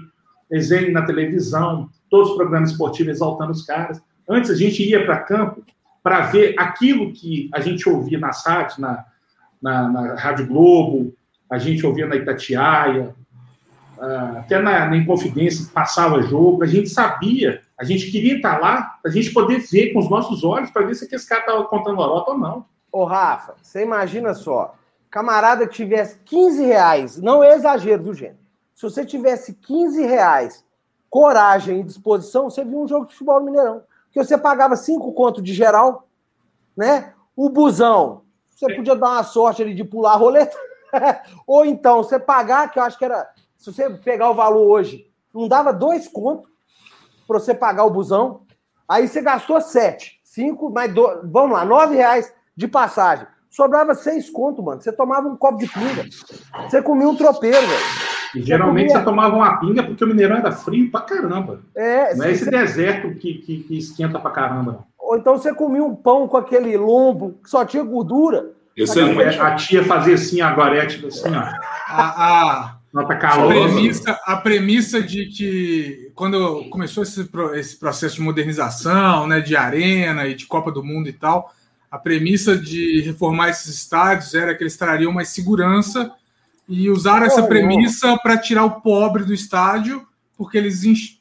eles 0.50 0.68
veem 0.68 0.92
na 0.92 1.02
televisão, 1.02 1.88
todos 2.08 2.30
os 2.30 2.36
programas 2.36 2.70
esportivos 2.70 3.14
exaltando 3.14 3.50
os 3.50 3.64
caras. 3.64 4.00
Antes 4.28 4.50
a 4.50 4.54
gente 4.54 4.82
ia 4.88 5.04
para 5.04 5.18
campo 5.18 5.64
para 6.02 6.20
ver 6.22 6.54
aquilo 6.58 7.12
que 7.12 7.48
a 7.52 7.60
gente 7.60 7.88
ouvia 7.88 8.18
nas 8.18 8.44
rádios, 8.44 8.78
na, 8.78 9.04
na, 9.60 9.88
na 9.88 10.14
Rádio 10.14 10.46
Globo, 10.46 11.14
a 11.50 11.58
gente 11.58 11.84
ouvia 11.86 12.06
na 12.06 12.16
Itatiaia, 12.16 13.14
uh, 13.98 14.38
até 14.38 14.60
na, 14.60 14.86
na 14.86 14.96
Inconfidência, 14.96 15.66
que 15.66 15.72
passava 15.72 16.22
jogo, 16.22 16.62
a 16.62 16.66
gente 16.66 16.88
sabia, 16.88 17.60
a 17.78 17.84
gente 17.84 18.10
queria 18.10 18.36
estar 18.36 18.58
lá, 18.58 18.98
para 19.02 19.10
a 19.10 19.14
gente 19.14 19.30
poder 19.30 19.60
ver 19.70 19.92
com 19.92 20.00
os 20.00 20.10
nossos 20.10 20.42
olhos, 20.42 20.70
para 20.70 20.86
ver 20.86 20.94
se 20.94 21.04
aquele 21.04 21.22
cara 21.22 21.40
estava 21.40 21.64
contando 21.64 21.96
lorota 21.96 22.32
ou 22.32 22.38
não. 22.38 22.71
Ô, 22.92 23.04
Rafa, 23.04 23.54
você 23.62 23.82
imagina 23.82 24.34
só, 24.34 24.74
camarada 25.10 25.66
que 25.66 25.74
tivesse 25.74 26.18
15 26.26 26.62
reais, 26.62 27.16
não 27.16 27.42
é 27.42 27.54
exagero, 27.54 28.02
viu, 28.02 28.12
gente? 28.12 28.36
Se 28.74 28.82
você 28.82 29.06
tivesse 29.06 29.54
15 29.54 30.04
reais, 30.04 30.62
coragem 31.08 31.80
e 31.80 31.84
disposição, 31.84 32.50
você 32.50 32.62
viu 32.62 32.82
um 32.82 32.86
jogo 32.86 33.06
de 33.06 33.12
futebol 33.12 33.40
no 33.40 33.46
Mineirão. 33.46 33.82
Porque 34.04 34.22
você 34.22 34.36
pagava 34.36 34.76
cinco 34.76 35.10
contos 35.14 35.42
de 35.42 35.54
geral, 35.54 36.06
né? 36.76 37.14
O 37.34 37.48
busão, 37.48 38.22
você 38.50 38.74
podia 38.74 38.94
dar 38.94 39.08
uma 39.08 39.24
sorte 39.24 39.62
ali 39.62 39.74
de 39.74 39.84
pular 39.84 40.12
a 40.12 40.16
roleta. 40.16 40.56
Ou 41.46 41.64
então, 41.64 42.02
você 42.02 42.18
pagar, 42.18 42.70
que 42.70 42.78
eu 42.78 42.82
acho 42.82 42.98
que 42.98 43.04
era. 43.06 43.30
Se 43.56 43.72
você 43.72 43.88
pegar 43.88 44.28
o 44.30 44.34
valor 44.34 44.68
hoje, 44.68 45.10
não 45.32 45.48
dava 45.48 45.72
dois 45.72 46.06
contos 46.08 46.50
para 47.26 47.38
você 47.38 47.54
pagar 47.54 47.84
o 47.84 47.90
busão. 47.90 48.42
Aí 48.86 49.08
você 49.08 49.22
gastou 49.22 49.60
sete. 49.62 50.20
Cinco, 50.22 50.68
mais 50.68 50.92
dois. 50.92 51.20
Vamos 51.24 51.56
lá, 51.56 51.64
nove 51.64 51.94
reais 51.94 52.32
de 52.56 52.68
passagem. 52.68 53.26
Sobrava 53.50 53.94
seis 53.94 54.30
conto, 54.30 54.62
mano. 54.62 54.80
Você 54.80 54.90
tomava 54.90 55.28
um 55.28 55.36
copo 55.36 55.58
de 55.58 55.68
pinga. 55.68 56.06
Você 56.68 56.80
comia 56.80 57.08
um 57.08 57.16
tropeiro, 57.16 57.60
velho. 57.60 58.12
E 58.34 58.42
geralmente 58.42 58.88
você, 58.88 58.94
comia... 58.94 58.98
você 58.98 59.04
tomava 59.04 59.36
uma 59.36 59.56
pinga 59.58 59.82
porque 59.82 60.02
o 60.02 60.06
Mineirão 60.06 60.36
era 60.36 60.52
frio 60.52 60.90
pra 60.90 61.02
caramba. 61.02 61.60
É, 61.74 62.14
não 62.14 62.24
é 62.24 62.32
esse 62.32 62.44
você... 62.44 62.50
deserto 62.50 63.14
que, 63.16 63.34
que, 63.34 63.58
que, 63.64 63.76
esquenta 63.76 64.18
pra 64.18 64.30
caramba. 64.30 64.86
Ou 64.98 65.18
então 65.18 65.36
você 65.36 65.54
comia 65.54 65.84
um 65.84 65.94
pão 65.94 66.26
com 66.26 66.38
aquele 66.38 66.74
lombo 66.78 67.38
que 67.42 67.50
só 67.50 67.64
tinha 67.64 67.82
gordura. 67.82 68.52
Excelente. 68.74 69.38
A 69.38 69.54
tia 69.54 69.84
fazia 69.84 70.14
assim, 70.14 70.40
a 70.40 70.50
Gorete, 70.54 71.04
assim, 71.04 71.28
ó. 71.28 71.42
A, 71.88 72.70
a, 72.70 72.76
Nota 72.92 73.14
a, 73.14 73.46
premissa, 73.46 74.20
a 74.26 74.36
premissa 74.36 75.02
de 75.02 75.26
que 75.26 76.12
quando 76.14 76.68
começou 76.68 77.02
esse, 77.02 77.26
esse 77.54 77.78
processo 77.78 78.16
de 78.16 78.20
modernização, 78.20 79.26
né, 79.26 79.40
de 79.40 79.56
arena 79.56 80.26
e 80.26 80.34
de 80.34 80.46
Copa 80.46 80.70
do 80.70 80.84
Mundo 80.84 81.08
e 81.08 81.12
tal, 81.12 81.54
a 81.92 81.98
premissa 81.98 82.56
de 82.56 83.02
reformar 83.02 83.50
esses 83.50 83.66
estádios 83.76 84.32
era 84.32 84.54
que 84.54 84.62
eles 84.62 84.78
trariam 84.78 85.12
mais 85.12 85.28
segurança 85.28 86.10
e 86.66 86.88
usaram 86.88 87.26
essa 87.26 87.42
premissa 87.42 88.16
para 88.16 88.38
tirar 88.38 88.64
o 88.64 88.80
pobre 88.80 89.24
do 89.24 89.34
estádio, 89.34 90.02
porque 90.34 90.56
eles 90.56 90.80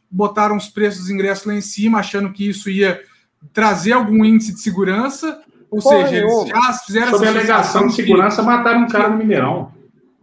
botaram 0.09 0.55
os 0.55 0.69
preços 0.69 1.01
dos 1.01 1.09
ingressos 1.09 1.45
lá 1.45 1.53
em 1.53 1.61
cima, 1.61 1.99
achando 1.99 2.32
que 2.32 2.47
isso 2.47 2.69
ia 2.69 3.01
trazer 3.51 3.91
algum 3.91 4.24
índice 4.24 4.53
de 4.53 4.61
segurança. 4.61 5.41
Ou 5.69 5.82
Porra, 5.82 6.07
seja, 6.07 6.24
eles 6.24 6.47
já 6.47 6.74
fizeram 6.74 7.11
Sobre 7.11 7.28
essa 7.28 7.38
alegação 7.38 7.88
de 7.88 7.93
segurança, 7.93 8.41
mataram 8.41 8.84
um 8.84 8.88
cara 8.88 9.09
no 9.09 9.17
Mineirão. 9.17 9.74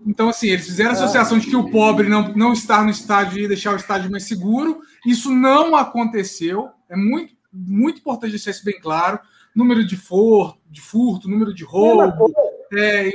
Então, 0.06 0.30
assim, 0.30 0.48
eles 0.48 0.64
fizeram 0.64 0.92
a 0.92 0.94
associação 0.94 1.38
de 1.38 1.46
que 1.46 1.56
o 1.56 1.70
pobre 1.70 2.08
não, 2.08 2.32
não 2.34 2.54
estar 2.54 2.82
no 2.82 2.90
estádio 2.90 3.40
ia 3.40 3.48
deixar 3.48 3.74
o 3.74 3.76
estádio 3.76 4.10
mais 4.10 4.22
seguro. 4.22 4.80
Isso 5.04 5.30
não 5.30 5.76
aconteceu. 5.76 6.70
É 6.88 6.96
muito, 6.96 7.34
muito 7.52 7.98
importante 7.98 8.30
deixar 8.30 8.52
isso 8.52 8.64
bem 8.64 8.80
claro 8.80 9.20
número 9.58 9.84
de, 9.84 9.96
for, 9.96 10.56
de 10.70 10.80
furto, 10.80 11.28
número 11.28 11.52
de 11.52 11.64
roubo, 11.64 12.32
é, 12.72 13.10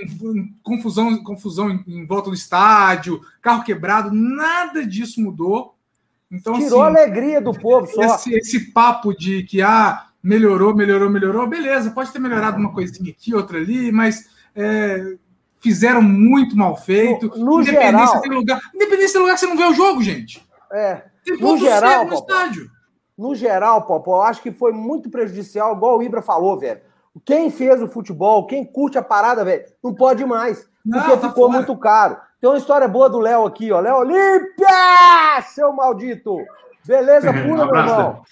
confusão, 0.61 1.23
confusão 1.23 1.69
em, 1.69 1.83
em, 1.87 2.05
volta 2.05 2.29
do 2.29 2.35
estádio, 2.35 3.21
carro 3.41 3.63
quebrado, 3.63 4.11
nada 4.11 4.85
disso 4.85 5.21
mudou. 5.21 5.73
Então, 6.29 6.55
Tirou 6.55 6.83
assim, 6.83 6.97
a 6.97 7.01
alegria 7.01 7.39
do 7.39 7.53
povo 7.53 7.87
só. 7.87 8.03
Esse, 8.03 8.33
esse 8.35 8.71
papo 8.71 9.15
de 9.15 9.43
que 9.43 9.61
ah, 9.61 10.07
melhorou, 10.21 10.75
melhorou, 10.75 11.09
melhorou, 11.09 11.47
beleza, 11.47 11.91
pode 11.91 12.11
ter 12.11 12.19
melhorado 12.19 12.57
uma 12.57 12.73
coisinha 12.73 13.11
aqui, 13.11 13.33
outra 13.33 13.57
ali, 13.57 13.89
mas 13.89 14.27
é, 14.53 15.15
fizeram 15.61 16.01
muito 16.01 16.57
mal 16.57 16.75
feito. 16.75 17.29
No, 17.37 17.45
no 17.45 17.61
independência 17.61 18.07
geral, 18.07 18.21
tem 18.21 18.31
lugar. 18.31 18.61
Independência 18.75 19.13
tem 19.13 19.21
lugar 19.21 19.35
que 19.35 19.39
você 19.39 19.47
não 19.47 19.57
vê 19.57 19.63
o 19.63 19.73
jogo, 19.73 20.03
gente. 20.03 20.45
É. 20.73 21.05
Tem 21.23 21.37
no 21.37 21.57
geral, 21.57 22.05
no 22.05 22.15
estádio 22.15 22.72
no 23.17 23.35
geral, 23.35 23.83
Popó, 23.83 24.17
eu 24.17 24.23
acho 24.23 24.41
que 24.41 24.51
foi 24.51 24.71
muito 24.71 25.09
prejudicial, 25.09 25.75
igual 25.75 25.97
o 25.97 26.03
Ibra 26.03 26.21
falou, 26.21 26.57
velho. 26.57 26.81
Quem 27.23 27.51
fez 27.51 27.81
o 27.81 27.87
futebol, 27.87 28.47
quem 28.47 28.65
curte 28.65 28.97
a 28.97 29.03
parada, 29.03 29.45
velho, 29.45 29.65
não 29.83 29.93
pode 29.93 30.25
mais. 30.25 30.67
Porque 30.83 31.07
não, 31.07 31.17
tá 31.17 31.29
ficou 31.29 31.47
fora. 31.47 31.57
muito 31.57 31.77
caro. 31.77 32.17
Tem 32.41 32.49
uma 32.49 32.57
história 32.57 32.87
boa 32.87 33.09
do 33.09 33.19
Léo 33.19 33.45
aqui, 33.45 33.71
ó. 33.71 33.79
Léo 33.79 33.97
Olímpia! 33.97 35.41
Seu 35.53 35.71
maldito! 35.71 36.37
Beleza 36.85 37.31
pura, 37.31 37.63
um 37.63 37.71
meu 37.71 37.75
irmão? 37.75 38.23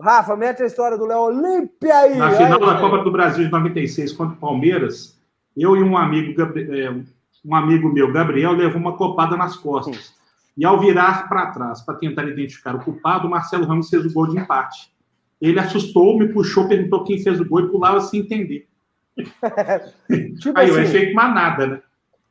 Rafa, 0.00 0.34
mete 0.34 0.62
a 0.62 0.66
história 0.66 0.96
do 0.96 1.06
Léo 1.06 1.20
Olímpia 1.20 1.96
aí. 1.96 2.16
Na 2.16 2.30
final 2.30 2.60
aí, 2.60 2.66
da 2.66 2.80
Copa 2.80 2.98
do 2.98 3.12
Brasil 3.12 3.44
de 3.44 3.50
96 3.50 4.12
contra 4.12 4.34
o 4.34 4.38
Palmeiras, 4.38 5.20
eu 5.56 5.76
e 5.76 5.82
um 5.82 5.96
amigo, 5.96 6.40
é, 6.40 6.94
um 7.44 7.54
amigo 7.54 7.92
meu, 7.92 8.12
Gabriel, 8.12 8.52
levou 8.52 8.80
uma 8.80 8.96
copada 8.96 9.36
nas 9.36 9.56
costas. 9.56 10.14
E 10.56 10.64
ao 10.64 10.78
virar 10.78 11.28
para 11.28 11.50
trás 11.50 11.82
para 11.82 11.96
tentar 11.96 12.24
identificar 12.24 12.76
o 12.76 12.82
culpado, 12.82 13.26
o 13.26 13.30
Marcelo 13.30 13.66
Ramos 13.66 13.88
fez 13.88 14.04
o 14.04 14.12
gol 14.12 14.28
de 14.28 14.38
empate. 14.38 14.92
Ele 15.40 15.58
assustou, 15.58 16.18
me 16.18 16.32
puxou, 16.32 16.68
perguntou 16.68 17.04
quem 17.04 17.22
fez 17.22 17.40
o 17.40 17.44
gol 17.44 17.60
e 17.60 17.70
pulava 17.70 18.00
sem 18.00 18.20
entender. 18.20 18.68
tipo 19.16 20.58
Aí 20.58 20.70
assim, 20.70 20.78
eu 20.78 20.82
achei 20.82 21.06
que 21.06 21.14
nada, 21.14 21.66
né? 21.66 21.82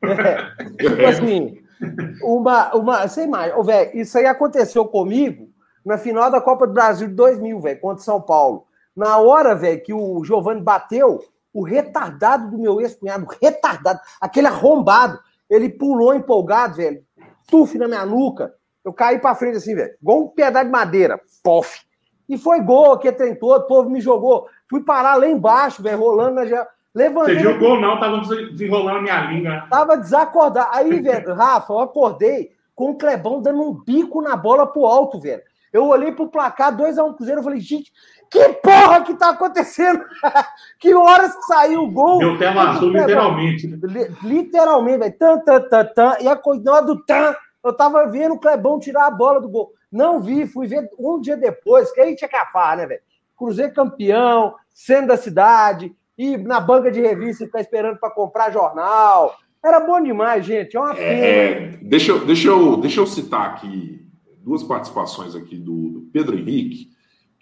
É, 0.02 0.64
tipo 0.88 1.06
assim, 1.06 1.58
uma, 2.22 2.74
uma, 2.74 3.08
sei 3.08 3.26
mais, 3.26 3.52
oh, 3.56 3.62
véio, 3.62 3.96
isso 3.96 4.16
aí 4.18 4.26
aconteceu 4.26 4.84
comigo 4.86 5.48
na 5.84 5.98
final 5.98 6.30
da 6.30 6.40
Copa 6.40 6.66
do 6.66 6.72
Brasil 6.72 7.08
de 7.08 7.14
2000, 7.14 7.60
velho, 7.60 7.80
contra 7.80 8.02
São 8.02 8.20
Paulo. 8.20 8.66
Na 8.96 9.18
hora, 9.18 9.54
velho, 9.54 9.82
que 9.82 9.92
o 9.92 10.24
Giovani 10.24 10.62
bateu, 10.62 11.20
o 11.52 11.62
retardado 11.62 12.50
do 12.50 12.58
meu 12.58 12.80
ex-cunhado, 12.80 13.26
retardado, 13.40 14.00
aquele 14.20 14.46
arrombado, 14.46 15.18
ele 15.48 15.68
pulou 15.68 16.14
empolgado, 16.14 16.76
velho, 16.76 17.02
tuf 17.54 17.78
na 17.78 17.86
minha 17.86 18.04
nuca. 18.04 18.52
Eu 18.84 18.92
caí 18.92 19.20
pra 19.20 19.36
frente 19.36 19.58
assim, 19.58 19.76
velho. 19.76 19.94
Igual 20.02 20.22
um 20.22 20.28
pedaço 20.28 20.64
de 20.66 20.72
madeira. 20.72 21.20
Pof. 21.42 21.80
E 22.28 22.36
foi 22.36 22.60
gol, 22.60 22.98
que 22.98 23.12
tentou, 23.12 23.54
o 23.54 23.62
povo 23.62 23.88
me 23.88 24.00
jogou. 24.00 24.48
Fui 24.68 24.82
parar 24.82 25.14
lá 25.14 25.28
embaixo, 25.28 25.82
velho, 25.82 25.98
rolando 25.98 26.34
na 26.34 26.46
já. 26.46 26.66
Levantei. 26.92 27.38
Você 27.38 27.54
gol, 27.54 27.80
não? 27.80 27.98
Tava 28.00 28.20
desenrolando 28.20 29.02
minha 29.02 29.20
língua. 29.26 29.66
Tava 29.70 29.96
desacordado. 29.96 30.68
Aí, 30.72 30.98
velho, 31.00 31.34
Rafa, 31.34 31.72
eu 31.72 31.78
acordei 31.78 32.52
com 32.74 32.90
o 32.90 32.98
Clebão 32.98 33.40
dando 33.40 33.62
um 33.62 33.72
bico 33.72 34.20
na 34.20 34.36
bola 34.36 34.66
pro 34.66 34.86
alto, 34.86 35.20
velho. 35.20 35.42
Eu 35.72 35.86
olhei 35.86 36.12
pro 36.12 36.28
placar, 36.28 36.76
2x1 36.76 37.08
um 37.08 37.14
Cruzeiro, 37.14 37.40
eu 37.40 37.44
falei, 37.44 37.60
gente, 37.60 37.92
que 38.34 38.48
porra 38.54 39.02
que 39.02 39.14
tá 39.14 39.30
acontecendo? 39.30 40.04
que 40.80 40.92
horas 40.92 41.34
que 41.36 41.42
saiu 41.42 41.84
o 41.84 41.90
gol? 41.90 42.18
Deu 42.18 42.36
tela 42.36 42.70
azul, 42.70 42.90
literalmente. 42.90 43.66
Literalmente, 44.22 44.98
velho. 44.98 45.18
Tan, 45.18 45.38
tan, 45.38 45.60
tan, 45.68 45.84
tan. 45.94 46.16
E 46.20 46.26
a 46.26 46.34
coisa 46.34 46.82
do 46.82 47.00
tan, 47.04 47.34
eu 47.62 47.72
tava 47.72 48.06
vendo 48.08 48.34
o 48.34 48.38
Clebão 48.38 48.80
tirar 48.80 49.06
a 49.06 49.10
bola 49.10 49.40
do 49.40 49.48
gol. 49.48 49.72
Não 49.90 50.20
vi, 50.20 50.48
fui 50.48 50.66
ver 50.66 50.90
um 50.98 51.20
dia 51.20 51.36
depois, 51.36 51.92
que 51.92 52.00
aí 52.00 52.16
tinha 52.16 52.28
cafá, 52.28 52.74
né, 52.74 52.86
velho? 52.86 53.00
Cruzeiro 53.36 53.72
campeão, 53.72 54.54
sendo 54.72 55.08
da 55.08 55.16
cidade, 55.16 55.94
ir 56.18 56.38
na 56.38 56.58
banca 56.58 56.90
de 56.90 57.00
revista 57.00 57.44
e 57.44 57.46
ficar 57.46 57.60
esperando 57.60 57.98
para 57.98 58.10
comprar 58.10 58.52
jornal. 58.52 59.36
Era 59.64 59.78
bom 59.78 60.00
demais, 60.02 60.44
gente. 60.44 60.76
É 60.76 60.80
uma 60.80 60.94
pena. 60.94 61.24
É, 61.24 61.78
deixa, 61.82 62.10
eu, 62.10 62.26
deixa, 62.26 62.48
eu, 62.48 62.76
deixa 62.76 63.00
eu 63.00 63.06
citar 63.06 63.50
aqui 63.50 64.04
duas 64.42 64.62
participações 64.64 65.34
aqui 65.34 65.56
do, 65.56 65.90
do 65.90 66.00
Pedro 66.12 66.36
Henrique, 66.36 66.88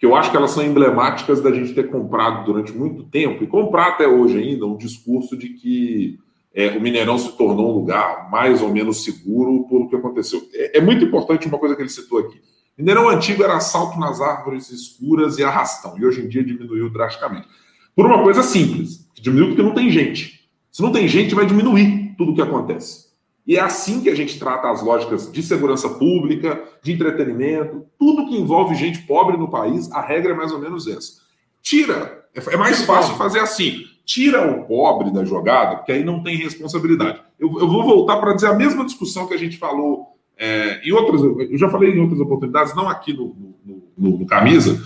que 0.03 0.07
eu 0.07 0.17
acho 0.17 0.31
que 0.31 0.35
elas 0.35 0.51
são 0.51 0.61
emblemáticas 0.61 1.39
da 1.39 1.49
gente 1.49 1.73
ter 1.73 1.89
comprado 1.89 2.43
durante 2.43 2.73
muito 2.73 3.03
tempo, 3.03 3.41
e 3.41 3.47
comprar 3.47 3.87
até 3.87 4.05
hoje 4.05 4.37
ainda, 4.37 4.65
um 4.65 4.75
discurso 4.75 5.37
de 5.37 5.47
que 5.47 6.19
é, 6.53 6.77
o 6.77 6.81
Mineirão 6.81 7.17
se 7.17 7.31
tornou 7.37 7.71
um 7.71 7.75
lugar 7.79 8.29
mais 8.29 8.61
ou 8.61 8.67
menos 8.69 9.05
seguro 9.05 9.65
por 9.65 9.83
o 9.83 9.87
que 9.87 9.95
aconteceu. 9.95 10.45
É, 10.53 10.79
é, 10.79 10.81
muito 10.81 11.05
importante 11.05 11.47
uma 11.47 11.57
coisa 11.57 11.73
que 11.73 11.81
ele 11.81 11.87
citou 11.87 12.19
aqui. 12.19 12.37
Mineirão 12.77 13.07
antigo 13.07 13.45
era 13.45 13.55
assalto 13.55 13.97
nas 13.97 14.19
árvores 14.19 14.69
escuras 14.71 15.39
e 15.39 15.43
arrastão, 15.45 15.97
e 15.97 16.05
hoje 16.05 16.19
em 16.19 16.27
dia 16.27 16.43
diminuiu 16.43 16.89
drasticamente. 16.89 17.47
Por 17.95 18.05
uma 18.05 18.21
coisa 18.21 18.43
simples, 18.43 19.09
diminuiu 19.21 19.51
porque 19.51 19.63
não 19.63 19.73
tem 19.73 19.89
gente. 19.89 20.49
Se 20.69 20.81
não 20.81 20.91
tem 20.91 21.07
gente, 21.07 21.33
vai 21.33 21.45
diminuir 21.45 22.13
tudo 22.17 22.33
o 22.33 22.35
que 22.35 22.41
acontece. 22.41 23.02
E 23.45 23.57
é 23.57 23.59
assim 23.59 24.01
que 24.01 24.09
a 24.09 24.15
gente 24.15 24.39
trata 24.39 24.69
as 24.69 24.81
lógicas 24.81 25.31
de 25.31 25.43
segurança 25.43 25.89
pública, 25.89 26.63
de 26.81 26.93
entretenimento, 26.93 27.85
tudo 27.99 28.27
que 28.27 28.37
envolve 28.37 28.75
gente 28.75 28.99
pobre 28.99 29.35
no 29.35 29.49
país, 29.49 29.91
a 29.91 30.01
regra 30.01 30.33
é 30.33 30.35
mais 30.35 30.51
ou 30.51 30.59
menos 30.59 30.87
essa. 30.87 31.21
Tira, 31.61 32.25
é 32.33 32.57
mais 32.57 32.83
fácil 32.85 33.15
fazer 33.15 33.39
assim 33.39 33.85
tira 34.05 34.49
o 34.49 34.65
pobre 34.65 35.11
da 35.11 35.23
jogada, 35.23 35.77
porque 35.77 35.91
aí 35.91 36.03
não 36.03 36.21
tem 36.21 36.35
responsabilidade. 36.35 37.21
Eu, 37.39 37.59
eu 37.59 37.67
vou 37.67 37.83
voltar 37.83 38.17
para 38.17 38.33
dizer 38.33 38.47
a 38.47 38.53
mesma 38.53 38.85
discussão 38.85 39.27
que 39.27 39.33
a 39.33 39.37
gente 39.37 39.57
falou 39.57 40.17
é, 40.37 40.81
em 40.87 40.91
outras. 40.91 41.21
Eu 41.21 41.57
já 41.57 41.69
falei 41.69 41.91
em 41.91 41.99
outras 41.99 42.19
oportunidades, 42.19 42.75
não 42.75 42.89
aqui 42.89 43.13
no, 43.13 43.35
no, 43.65 43.83
no, 43.97 44.17
no, 44.19 44.25
Camisa, 44.25 44.81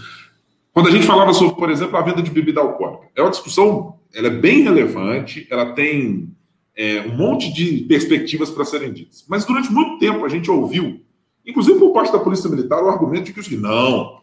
quando 0.72 0.88
a 0.88 0.92
gente 0.92 1.08
falava 1.08 1.34
sobre, 1.34 1.56
por 1.56 1.70
exemplo, 1.70 1.98
a 1.98 2.02
venda 2.02 2.22
de 2.22 2.32
bebida 2.32 2.62
alcoólica. 2.62 3.08
É 3.16 3.22
uma 3.22 3.32
discussão, 3.32 3.96
ela 4.14 4.28
é 4.28 4.32
bem 4.32 4.62
relevante, 4.62 5.48
ela 5.50 5.74
tem 5.74 6.32
é, 6.78 7.02
um 7.02 7.18
monte 7.18 7.52
de 7.52 7.86
perspectivas 7.86 8.50
para 8.50 8.64
serem 8.64 8.94
ditas. 8.94 9.26
Mas 9.28 9.44
durante 9.44 9.72
muito 9.72 9.98
tempo 9.98 10.24
a 10.24 10.30
gente 10.30 10.50
ouviu, 10.50 11.02
inclusive 11.46 11.80
por 11.80 11.92
parte 11.92 12.12
da 12.12 12.20
Polícia 12.20 12.50
Militar, 12.50 12.84
o 12.84 12.90
argumento 12.90 13.34
de 13.34 13.34
que 13.34 13.58
não, 13.58 14.22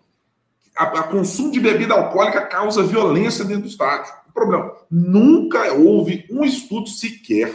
a, 0.77 0.85
a 0.85 1.03
consumo 1.03 1.51
de 1.51 1.61
bebida 1.61 1.95
alcoólica 1.95 2.41
causa 2.47 2.83
violência 2.83 3.45
dentro 3.45 3.63
do 3.63 3.69
estádio 3.69 4.25
problema. 4.35 4.73
Nunca 4.91 5.73
houve 5.73 6.27
um 6.29 6.45
estudo 6.45 6.89
sequer 6.89 7.55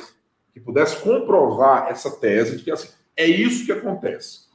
que 0.53 0.59
pudesse 0.59 1.01
comprovar 1.03 1.87
essa 1.89 2.09
tese 2.09 2.57
de 2.57 2.63
que 2.63 2.71
assim, 2.71 2.87
é 3.15 3.27
isso 3.27 3.65
que 3.65 3.71
acontece. 3.71 4.47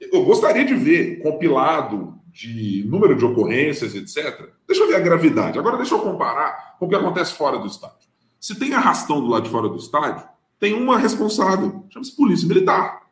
Eu 0.00 0.24
gostaria 0.24 0.64
de 0.64 0.74
ver 0.74 1.22
compilado 1.22 2.18
de 2.30 2.84
número 2.86 3.16
de 3.16 3.24
ocorrências, 3.24 3.94
etc. 3.94 4.50
Deixa 4.66 4.82
eu 4.82 4.88
ver 4.88 4.96
a 4.96 5.00
gravidade. 5.00 5.58
Agora 5.58 5.76
deixa 5.76 5.94
eu 5.94 6.00
comparar 6.00 6.76
com 6.78 6.86
o 6.86 6.88
que 6.88 6.94
acontece 6.94 7.32
fora 7.32 7.58
do 7.58 7.66
estádio. 7.66 8.07
Se 8.40 8.54
tem 8.54 8.72
arrastão 8.72 9.20
do 9.20 9.26
lado 9.26 9.44
de 9.44 9.50
fora 9.50 9.68
do 9.68 9.76
estádio, 9.76 10.26
tem 10.58 10.74
uma 10.74 10.98
responsável, 10.98 11.84
chama-se 11.90 12.16
Polícia 12.16 12.46
Militar. 12.46 13.02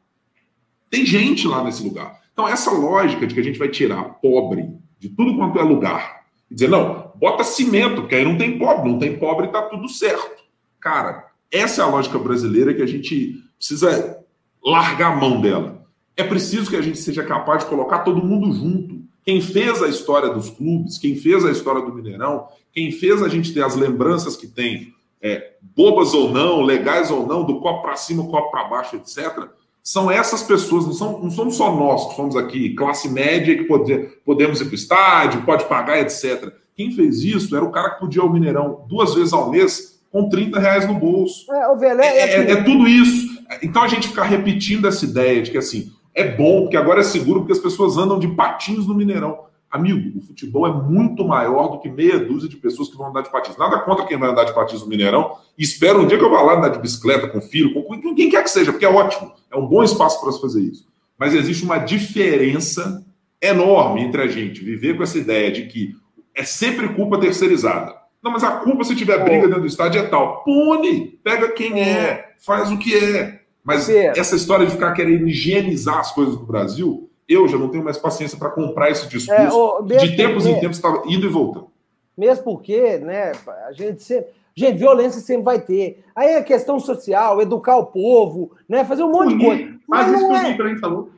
Tem 0.90 1.04
gente 1.04 1.46
lá 1.46 1.62
nesse 1.62 1.82
lugar. 1.82 2.20
Então, 2.32 2.46
essa 2.46 2.70
lógica 2.70 3.26
de 3.26 3.34
que 3.34 3.40
a 3.40 3.44
gente 3.44 3.58
vai 3.58 3.68
tirar 3.68 4.04
pobre 4.20 4.68
de 4.98 5.08
tudo 5.08 5.36
quanto 5.36 5.58
é 5.58 5.62
lugar 5.62 6.26
e 6.50 6.54
dizer, 6.54 6.68
não, 6.68 7.12
bota 7.16 7.44
cimento, 7.44 8.02
porque 8.02 8.14
aí 8.14 8.24
não 8.24 8.36
tem 8.36 8.58
pobre, 8.58 8.90
não 8.90 8.98
tem 8.98 9.18
pobre, 9.18 9.48
tá 9.48 9.62
tudo 9.62 9.88
certo. 9.88 10.44
Cara, 10.80 11.26
essa 11.50 11.82
é 11.82 11.84
a 11.84 11.88
lógica 11.88 12.18
brasileira 12.18 12.74
que 12.74 12.82
a 12.82 12.86
gente 12.86 13.42
precisa 13.56 14.18
largar 14.64 15.12
a 15.12 15.16
mão 15.16 15.40
dela. 15.40 15.84
É 16.16 16.24
preciso 16.24 16.70
que 16.70 16.76
a 16.76 16.82
gente 16.82 16.98
seja 16.98 17.22
capaz 17.22 17.64
de 17.64 17.70
colocar 17.70 18.00
todo 18.00 18.24
mundo 18.24 18.52
junto. 18.52 19.04
Quem 19.24 19.40
fez 19.40 19.82
a 19.82 19.88
história 19.88 20.30
dos 20.30 20.50
clubes, 20.50 20.98
quem 20.98 21.16
fez 21.16 21.44
a 21.44 21.50
história 21.50 21.82
do 21.82 21.92
Mineirão, 21.92 22.46
quem 22.72 22.92
fez 22.92 23.22
a 23.22 23.28
gente 23.28 23.52
ter 23.52 23.64
as 23.64 23.74
lembranças 23.74 24.36
que 24.36 24.46
tem, 24.46 24.94
é, 25.26 25.54
bobas 25.74 26.14
ou 26.14 26.30
não, 26.30 26.62
legais 26.62 27.10
ou 27.10 27.26
não, 27.26 27.42
do 27.42 27.58
copo 27.58 27.82
para 27.82 27.96
cima, 27.96 28.24
copo 28.24 28.50
para 28.50 28.64
baixo, 28.64 28.96
etc., 28.96 29.48
são 29.82 30.10
essas 30.10 30.42
pessoas, 30.42 30.84
não, 30.84 30.92
são, 30.92 31.22
não 31.22 31.30
somos 31.30 31.56
só 31.56 31.74
nós 31.74 32.08
que 32.08 32.16
somos 32.16 32.36
aqui, 32.36 32.74
classe 32.74 33.08
média, 33.08 33.56
que 33.56 33.64
pode, 33.64 33.96
podemos 34.24 34.60
ir 34.60 34.64
para 34.64 34.72
o 34.72 34.74
estádio, 34.74 35.42
pode 35.42 35.64
pagar, 35.66 36.00
etc. 36.00 36.52
Quem 36.74 36.90
fez 36.90 37.22
isso 37.22 37.54
era 37.54 37.64
o 37.64 37.70
cara 37.70 37.90
que 37.90 38.00
podia 38.00 38.20
ir 38.20 38.24
ao 38.24 38.32
Mineirão 38.32 38.84
duas 38.88 39.14
vezes 39.14 39.32
ao 39.32 39.48
mês 39.48 40.00
com 40.10 40.28
30 40.28 40.58
reais 40.58 40.88
no 40.88 40.94
bolso. 40.94 41.52
É, 41.52 41.68
o 41.68 41.76
Velé, 41.76 42.04
é, 42.04 42.34
é, 42.34 42.50
é, 42.50 42.62
tudo 42.64 42.88
isso. 42.88 43.28
Então 43.62 43.80
a 43.80 43.86
gente 43.86 44.08
ficar 44.08 44.24
repetindo 44.24 44.88
essa 44.88 45.04
ideia 45.04 45.40
de 45.40 45.52
que 45.52 45.58
assim, 45.58 45.92
é 46.12 46.24
bom, 46.36 46.62
porque 46.62 46.76
agora 46.76 47.00
é 47.00 47.04
seguro, 47.04 47.40
porque 47.40 47.52
as 47.52 47.60
pessoas 47.60 47.96
andam 47.96 48.18
de 48.18 48.26
patins 48.26 48.88
no 48.88 48.94
Mineirão. 48.94 49.45
Amigo, 49.70 50.18
o 50.18 50.22
futebol 50.22 50.66
é 50.66 50.72
muito 50.72 51.26
maior 51.26 51.68
do 51.68 51.80
que 51.80 51.88
meia 51.88 52.18
dúzia 52.18 52.48
de 52.48 52.56
pessoas 52.56 52.88
que 52.88 52.97
vão 52.97 53.09
andar 53.09 53.22
de 53.22 53.30
patins. 53.30 53.56
Nada 53.56 53.80
contra 53.80 54.06
quem 54.06 54.16
vai 54.16 54.30
andar 54.30 54.44
de 54.44 54.55
patins 54.55 54.80
no 54.80 54.88
Mineirão. 54.88 55.36
E 55.59 55.64
espero 55.64 56.01
um 56.01 56.06
dia 56.06 56.16
que 56.16 56.24
eu 56.24 56.30
vá 56.30 56.40
lá 56.40 56.56
andar 56.56 56.68
de 56.68 56.78
bicicleta 56.78 57.28
com 57.28 57.40
filho, 57.40 57.74
com 57.74 58.14
quem 58.14 58.30
quer 58.30 58.43
que 58.43 58.51
seja, 58.51 58.72
porque 58.72 58.84
é 58.84 58.88
ótimo. 58.88 59.32
É 59.52 59.56
um 59.56 59.66
bom 59.66 59.82
espaço 59.82 60.20
para 60.20 60.32
se 60.32 60.40
fazer 60.40 60.62
isso. 60.62 60.86
Mas 61.18 61.34
existe 61.34 61.64
uma 61.64 61.78
diferença 61.78 63.05
enorme 63.40 64.02
entre 64.02 64.22
a 64.22 64.26
gente 64.26 64.62
viver 64.62 64.97
com 64.97 65.02
essa 65.02 65.18
ideia 65.18 65.51
de 65.51 65.66
que 65.66 65.94
é 66.34 66.44
sempre 66.44 66.88
culpa 66.90 67.18
terceirizada. 67.18 67.94
Não, 68.22 68.30
mas 68.30 68.44
a 68.44 68.52
culpa, 68.52 68.84
se 68.84 68.94
tiver 68.94 69.22
briga 69.22 69.47
dentro 69.47 69.62
do 69.62 69.66
estádio, 69.66 70.01
é 70.01 70.06
tal. 70.06 70.43
Pune, 70.43 71.18
pega 71.22 71.48
quem 71.52 71.80
é, 71.80 72.34
faz 72.38 72.70
o 72.70 72.78
que 72.78 72.97
é. 72.97 73.40
Mas 73.64 73.88
essa 73.88 74.36
história 74.36 74.64
de 74.64 74.72
ficar 74.72 74.93
querendo 74.93 75.28
higienizar 75.28 75.98
as 75.98 76.12
coisas 76.12 76.36
do 76.36 76.47
Brasil 76.47 77.10
eu 77.28 77.48
já 77.48 77.58
não 77.58 77.68
tenho 77.68 77.84
mais 77.84 77.98
paciência 77.98 78.38
para 78.38 78.50
comprar 78.50 78.90
esse 78.90 79.08
discurso. 79.08 79.86
É, 79.90 79.96
de 79.96 80.16
tempos 80.16 80.44
porque, 80.44 80.56
em 80.56 80.60
tempos 80.60 80.76
estava 80.76 81.02
indo 81.06 81.26
e 81.26 81.28
voltando. 81.28 81.68
Mesmo 82.16 82.44
porque, 82.44 82.98
né, 82.98 83.32
a 83.66 83.72
gente 83.72 84.02
sempre. 84.02 84.34
Gente, 84.58 84.78
violência 84.78 85.20
sempre 85.20 85.44
vai 85.44 85.60
ter. 85.60 86.02
Aí 86.14 86.34
a 86.34 86.38
é 86.38 86.42
questão 86.42 86.80
social, 86.80 87.42
educar 87.42 87.76
o 87.76 87.86
povo, 87.86 88.52
né? 88.66 88.86
Fazer 88.86 89.02
um 89.02 89.12
monte 89.12 89.36
de 89.36 89.44
coisa. 89.44 89.64
Mas, 89.86 90.10
mas 90.10 90.22
não 90.22 90.34
é, 90.34 90.78
falou. 90.78 91.10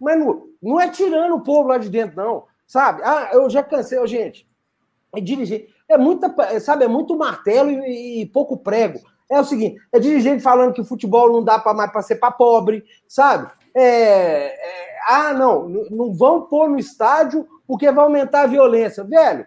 Mas 0.00 0.18
não, 0.18 0.46
não 0.62 0.80
é 0.80 0.88
tirando 0.88 1.34
o 1.34 1.42
povo 1.42 1.68
lá 1.68 1.76
de 1.76 1.90
dentro, 1.90 2.16
não. 2.16 2.44
Sabe? 2.66 3.02
Ah, 3.04 3.30
eu 3.34 3.50
já 3.50 3.62
cansei, 3.62 4.04
gente. 4.06 4.48
É 5.14 5.20
dirigir. 5.20 5.68
É 5.86 5.98
muita, 5.98 6.34
sabe, 6.58 6.84
é 6.84 6.88
muito 6.88 7.16
martelo 7.18 7.70
e, 7.70 8.22
e 8.22 8.26
pouco 8.26 8.56
prego. 8.56 8.98
É 9.28 9.40
o 9.40 9.44
seguinte, 9.44 9.76
é 9.92 9.98
dirigente 9.98 10.42
falando 10.42 10.72
que 10.72 10.80
o 10.80 10.84
futebol 10.84 11.32
não 11.32 11.44
dá 11.44 11.58
para 11.58 11.74
mais 11.74 11.90
para 11.90 12.02
ser 12.02 12.16
para 12.16 12.30
pobre, 12.30 12.84
sabe? 13.08 13.50
É, 13.76 14.46
é, 14.46 14.98
ah, 15.06 15.34
não, 15.34 15.68
não 15.90 16.14
vão 16.14 16.42
pôr 16.42 16.68
no 16.68 16.78
estádio 16.78 17.46
porque 17.66 17.90
vai 17.92 18.04
aumentar 18.04 18.42
a 18.42 18.46
violência. 18.46 19.04
Velho, 19.04 19.46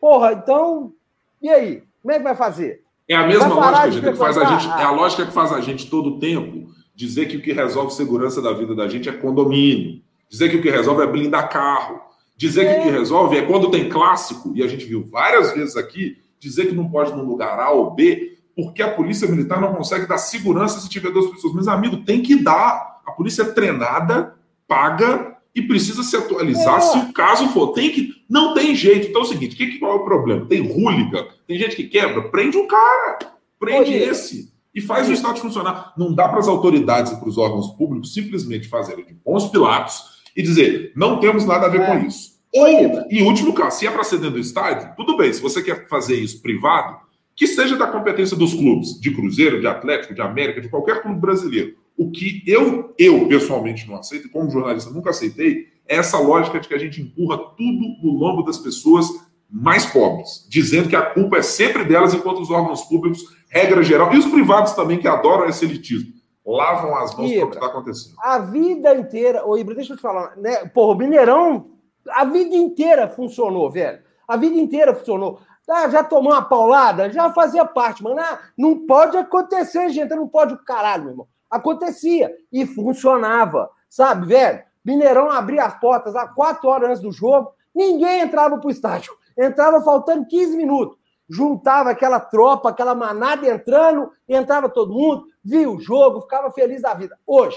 porra, 0.00 0.32
então, 0.32 0.92
e 1.40 1.48
aí? 1.48 1.82
Como 2.02 2.12
é 2.12 2.18
que 2.18 2.24
vai 2.24 2.34
fazer? 2.34 2.82
É 3.08 3.14
a 3.14 3.26
mesma 3.26 3.48
lógica 3.48 4.12
que 4.12 4.18
faz 4.18 4.38
a 4.38 4.44
gente, 4.44 4.66
é 4.66 4.84
a 4.84 4.90
lógica 4.90 5.26
que 5.26 5.32
faz 5.32 5.52
a 5.52 5.60
gente 5.60 5.90
todo 5.90 6.10
o 6.10 6.18
tempo 6.18 6.70
dizer 6.94 7.26
que 7.26 7.36
o 7.36 7.42
que 7.42 7.52
resolve 7.52 7.94
segurança 7.94 8.42
da 8.42 8.52
vida 8.52 8.74
da 8.74 8.86
gente 8.86 9.08
é 9.08 9.12
condomínio, 9.12 10.02
dizer 10.28 10.50
que 10.50 10.56
o 10.56 10.62
que 10.62 10.70
resolve 10.70 11.02
é 11.02 11.06
blindar 11.06 11.48
carro, 11.48 12.00
dizer 12.36 12.66
é. 12.66 12.74
que 12.74 12.80
o 12.80 12.82
que 12.84 12.88
é. 12.88 12.98
resolve 12.98 13.36
é 13.38 13.42
quando 13.42 13.70
tem 13.70 13.88
clássico, 13.88 14.52
e 14.54 14.62
a 14.62 14.66
gente 14.66 14.84
viu 14.84 15.06
várias 15.06 15.52
vezes 15.52 15.76
aqui, 15.76 16.18
dizer 16.38 16.66
que 16.66 16.74
não 16.74 16.88
pode 16.88 17.10
ir 17.10 17.16
num 17.16 17.24
lugar 17.24 17.58
A 17.58 17.70
ou 17.70 17.90
B, 17.90 18.38
porque 18.54 18.82
a 18.82 18.90
polícia 18.90 19.28
militar 19.28 19.60
não 19.60 19.74
consegue 19.74 20.06
dar 20.06 20.18
segurança 20.18 20.80
se 20.80 20.88
tiver 20.88 21.10
duas 21.10 21.30
pessoas. 21.30 21.54
Mas, 21.54 21.68
amigo, 21.68 21.98
tem 22.04 22.22
que 22.22 22.36
dar. 22.36 22.89
A 23.10 23.12
polícia 23.12 23.42
é 23.42 23.46
treinada 23.46 24.34
paga 24.70 25.36
e 25.52 25.60
precisa 25.60 26.04
se 26.04 26.16
atualizar 26.16 26.78
é. 26.78 26.80
se 26.80 26.98
o 26.98 27.12
caso 27.12 27.48
for. 27.48 27.72
Tem 27.72 27.90
que. 27.90 28.14
Não 28.28 28.54
tem 28.54 28.74
jeito. 28.74 29.08
Então 29.08 29.22
é 29.22 29.24
o 29.24 29.28
seguinte: 29.28 29.56
que, 29.56 29.78
qual 29.80 29.92
é 29.92 29.94
o 29.96 30.04
problema? 30.04 30.46
Tem 30.46 30.60
rúliga, 30.60 31.26
tem 31.46 31.58
gente 31.58 31.74
que 31.74 31.84
quebra, 31.84 32.28
prende 32.30 32.56
um 32.56 32.68
cara, 32.68 33.18
prende 33.58 33.90
Oi. 33.90 33.96
esse. 33.96 34.50
E 34.72 34.80
faz 34.80 35.06
Oi. 35.06 35.12
o 35.12 35.14
Estado 35.14 35.40
funcionar. 35.40 35.92
Não 35.98 36.14
dá 36.14 36.28
para 36.28 36.38
as 36.38 36.46
autoridades 36.46 37.12
e 37.12 37.16
para 37.16 37.28
os 37.28 37.36
órgãos 37.36 37.70
públicos 37.70 38.14
simplesmente 38.14 38.68
fazerem 38.68 39.04
de 39.04 39.14
bons 39.14 39.48
pilatos 39.48 40.20
e 40.36 40.42
dizer, 40.42 40.92
não 40.94 41.18
temos 41.18 41.44
nada 41.44 41.66
a 41.66 41.68
ver 41.68 41.80
é. 41.80 41.86
com 41.86 42.06
isso. 42.06 42.38
Ou, 42.54 42.68
em 43.10 43.22
último 43.22 43.52
caso, 43.52 43.78
se 43.78 43.86
é 43.86 43.90
para 43.90 44.04
ser 44.04 44.18
dentro 44.18 44.34
do 44.34 44.40
estádio, 44.40 44.92
tudo 44.96 45.16
bem. 45.16 45.32
Se 45.32 45.40
você 45.40 45.60
quer 45.62 45.88
fazer 45.88 46.14
isso 46.14 46.40
privado, 46.40 46.98
que 47.34 47.46
seja 47.46 47.76
da 47.76 47.86
competência 47.86 48.36
dos 48.36 48.54
clubes, 48.54 49.00
de 49.00 49.12
Cruzeiro, 49.12 49.60
de 49.60 49.66
Atlético, 49.66 50.14
de 50.14 50.20
América, 50.20 50.60
de 50.60 50.68
qualquer 50.68 51.02
clube 51.02 51.20
brasileiro. 51.20 51.74
O 52.00 52.10
que 52.10 52.42
eu, 52.46 52.94
eu 52.98 53.28
pessoalmente 53.28 53.86
não 53.86 53.96
aceito, 53.96 54.30
como 54.30 54.50
jornalista 54.50 54.90
nunca 54.90 55.10
aceitei, 55.10 55.66
é 55.86 55.96
essa 55.96 56.18
lógica 56.18 56.58
de 56.58 56.66
que 56.66 56.72
a 56.72 56.78
gente 56.78 57.02
empurra 57.02 57.36
tudo 57.36 57.94
no 58.02 58.12
lombo 58.12 58.42
das 58.42 58.56
pessoas 58.56 59.06
mais 59.50 59.84
pobres, 59.84 60.46
dizendo 60.48 60.88
que 60.88 60.96
a 60.96 61.02
culpa 61.02 61.36
é 61.36 61.42
sempre 61.42 61.84
delas, 61.84 62.14
enquanto 62.14 62.40
os 62.40 62.50
órgãos 62.50 62.80
públicos, 62.84 63.22
regra 63.50 63.82
geral, 63.82 64.14
e 64.14 64.18
os 64.18 64.24
privados 64.24 64.72
também, 64.72 64.98
que 64.98 65.06
adoram 65.06 65.46
esse 65.46 65.62
elitismo, 65.66 66.14
lavam 66.42 66.96
as 66.96 67.14
mãos 67.14 67.30
para 67.32 67.44
o 67.44 67.50
que 67.50 67.56
está 67.56 67.66
acontecendo. 67.66 68.14
A 68.22 68.38
vida 68.38 68.94
inteira, 68.94 69.46
ô 69.46 69.58
Ibra, 69.58 69.74
deixa 69.74 69.92
eu 69.92 69.96
te 69.98 70.02
falar, 70.02 70.34
né? 70.38 70.64
Porra, 70.68 70.94
o 70.94 70.98
Mineirão, 70.98 71.66
a 72.08 72.24
vida 72.24 72.56
inteira 72.56 73.08
funcionou, 73.08 73.70
velho. 73.70 74.00
A 74.26 74.38
vida 74.38 74.56
inteira 74.56 74.94
funcionou. 74.94 75.38
Ah, 75.68 75.86
já 75.90 76.02
tomou 76.02 76.32
uma 76.32 76.40
paulada? 76.40 77.12
Já 77.12 77.30
fazia 77.30 77.66
parte, 77.66 78.02
mano. 78.02 78.18
Ah, 78.18 78.40
não 78.56 78.86
pode 78.86 79.18
acontecer, 79.18 79.90
gente. 79.90 80.14
Não 80.14 80.26
pode 80.26 80.54
o 80.54 80.64
caralho, 80.64 81.02
meu 81.02 81.12
irmão. 81.12 81.28
Acontecia 81.50 82.32
e 82.52 82.64
funcionava, 82.66 83.70
sabe, 83.88 84.26
velho? 84.26 84.62
Mineirão 84.84 85.30
abria 85.30 85.64
as 85.64 85.78
portas 85.78 86.14
às 86.14 86.32
quatro 86.34 86.68
horas 86.68 86.90
antes 86.90 87.02
do 87.02 87.12
jogo, 87.12 87.52
ninguém 87.74 88.20
entrava 88.20 88.58
pro 88.58 88.70
estádio. 88.70 89.12
Entrava 89.36 89.82
faltando 89.82 90.26
15 90.26 90.56
minutos. 90.56 90.98
Juntava 91.28 91.90
aquela 91.90 92.18
tropa, 92.18 92.70
aquela 92.70 92.94
manada 92.94 93.48
entrando, 93.48 94.10
entrava 94.28 94.68
todo 94.68 94.94
mundo, 94.94 95.26
via 95.44 95.70
o 95.70 95.80
jogo, 95.80 96.22
ficava 96.22 96.50
feliz 96.50 96.82
da 96.82 96.92
vida. 96.94 97.16
Hoje, 97.26 97.56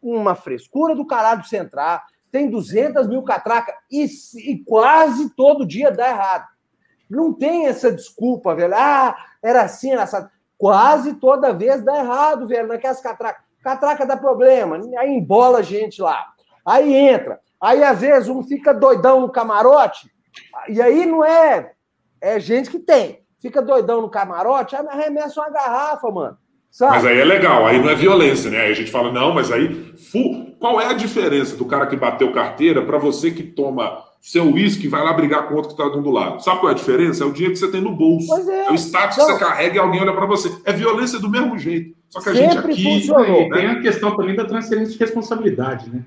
uma 0.00 0.34
frescura 0.34 0.94
do 0.94 1.06
caralho 1.06 1.42
de 1.42 1.48
centrar, 1.48 2.04
tem 2.30 2.50
200 2.50 3.06
mil 3.08 3.22
catracas 3.22 3.74
e, 3.90 4.06
e 4.50 4.64
quase 4.64 5.30
todo 5.34 5.66
dia 5.66 5.90
dá 5.90 6.08
errado. 6.08 6.46
Não 7.08 7.32
tem 7.32 7.66
essa 7.66 7.92
desculpa, 7.92 8.54
velho. 8.54 8.74
Ah, 8.74 9.16
era 9.42 9.62
assim, 9.62 9.92
era 9.92 10.02
assim. 10.02 10.26
Quase 10.58 11.14
toda 11.14 11.52
vez 11.52 11.82
dá 11.82 11.98
errado, 11.98 12.46
velho, 12.46 12.68
naquelas 12.68 13.00
catracas. 13.00 13.44
Catraca 13.62 14.06
dá 14.06 14.16
problema, 14.16 14.78
aí 14.98 15.10
embola 15.10 15.58
a 15.58 15.62
gente 15.62 16.00
lá. 16.00 16.24
Aí 16.64 16.94
entra. 16.94 17.40
Aí, 17.60 17.82
às 17.82 18.00
vezes, 18.00 18.28
um 18.28 18.42
fica 18.42 18.72
doidão 18.72 19.20
no 19.20 19.28
camarote, 19.28 20.10
e 20.68 20.80
aí 20.80 21.04
não 21.06 21.24
é. 21.24 21.72
É 22.20 22.38
gente 22.38 22.70
que 22.70 22.78
tem. 22.78 23.24
Fica 23.40 23.60
doidão 23.60 24.00
no 24.00 24.08
camarote, 24.08 24.76
aí 24.76 24.86
arremessa 24.86 25.40
uma 25.40 25.50
garrafa, 25.50 26.10
mano. 26.10 26.38
Sabe? 26.70 26.92
Mas 26.92 27.06
aí 27.06 27.18
é 27.18 27.24
legal, 27.24 27.66
aí 27.66 27.78
não 27.78 27.88
é 27.88 27.94
violência, 27.94 28.50
né? 28.50 28.60
Aí 28.60 28.70
a 28.72 28.74
gente 28.74 28.90
fala, 28.90 29.10
não, 29.10 29.32
mas 29.32 29.50
aí. 29.50 29.94
Qual 30.58 30.80
é 30.80 30.86
a 30.86 30.92
diferença 30.92 31.56
do 31.56 31.64
cara 31.64 31.86
que 31.86 31.96
bateu 31.96 32.32
carteira 32.32 32.84
para 32.84 32.98
você 32.98 33.30
que 33.30 33.42
toma 33.42 34.04
seu 34.20 34.52
uísque 34.52 34.88
vai 34.88 35.04
lá 35.04 35.12
brigar 35.12 35.48
com 35.48 35.54
outro 35.54 35.74
que 35.74 35.80
está 35.80 35.96
do 35.96 36.10
lado. 36.10 36.42
Sabe 36.42 36.60
qual 36.60 36.70
é 36.70 36.74
a 36.74 36.76
diferença? 36.76 37.22
É 37.22 37.26
o 37.26 37.32
dinheiro 37.32 37.54
que 37.54 37.60
você 37.60 37.70
tem 37.70 37.80
no 37.80 37.94
bolso. 37.94 38.32
É. 38.50 38.66
é. 38.66 38.70
o 38.70 38.74
status 38.74 39.16
então, 39.16 39.26
que 39.28 39.32
você 39.32 39.44
carrega 39.44 39.76
e 39.76 39.78
alguém 39.78 40.00
olha 40.00 40.12
para 40.12 40.26
você. 40.26 40.52
É 40.64 40.72
violência 40.72 41.18
do 41.18 41.30
mesmo 41.30 41.58
jeito. 41.58 41.94
Só 42.08 42.20
que 42.20 42.30
a 42.30 42.34
gente 42.34 42.58
aqui. 42.58 42.82
Funcionou. 42.82 43.48
Né? 43.48 43.56
Tem 43.56 43.66
a 43.66 43.80
questão 43.80 44.16
também 44.16 44.34
da 44.34 44.44
transferência 44.44 44.92
de 44.92 44.98
responsabilidade, 44.98 45.90
né? 45.90 46.02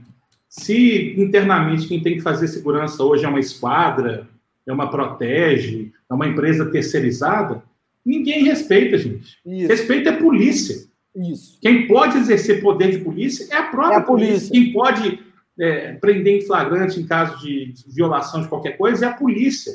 Se 0.49 1.13
internamente 1.15 1.87
quem 1.87 2.01
tem 2.01 2.15
que 2.15 2.21
fazer 2.21 2.47
segurança 2.47 3.03
hoje 3.03 3.23
é 3.23 3.29
uma 3.29 3.39
esquadra, 3.39 4.27
é 4.67 4.73
uma 4.73 4.89
protege, 4.89 5.91
é 6.09 6.13
uma 6.13 6.27
empresa 6.27 6.65
terceirizada, 6.65 7.63
ninguém 8.03 8.43
respeita, 8.43 8.97
gente. 8.97 9.37
Isso. 9.45 9.67
Respeita 9.67 10.09
a 10.09 10.17
polícia. 10.17 10.89
Isso. 11.15 11.59
Quem 11.61 11.87
pode 11.87 12.17
exercer 12.17 12.61
poder 12.61 12.91
de 12.91 12.97
polícia 12.99 13.47
é 13.51 13.57
a 13.57 13.63
própria 13.63 13.95
é 13.95 13.99
a 13.99 14.01
polícia. 14.01 14.49
polícia. 14.49 14.51
Quem 14.51 14.73
pode 14.73 15.19
é, 15.59 15.93
prender 15.93 16.37
em 16.37 16.45
flagrante 16.45 16.99
em 16.99 17.05
caso 17.05 17.37
de 17.39 17.73
violação 17.87 18.41
de 18.41 18.47
qualquer 18.47 18.77
coisa 18.77 19.05
é 19.05 19.09
a 19.09 19.13
polícia. 19.13 19.73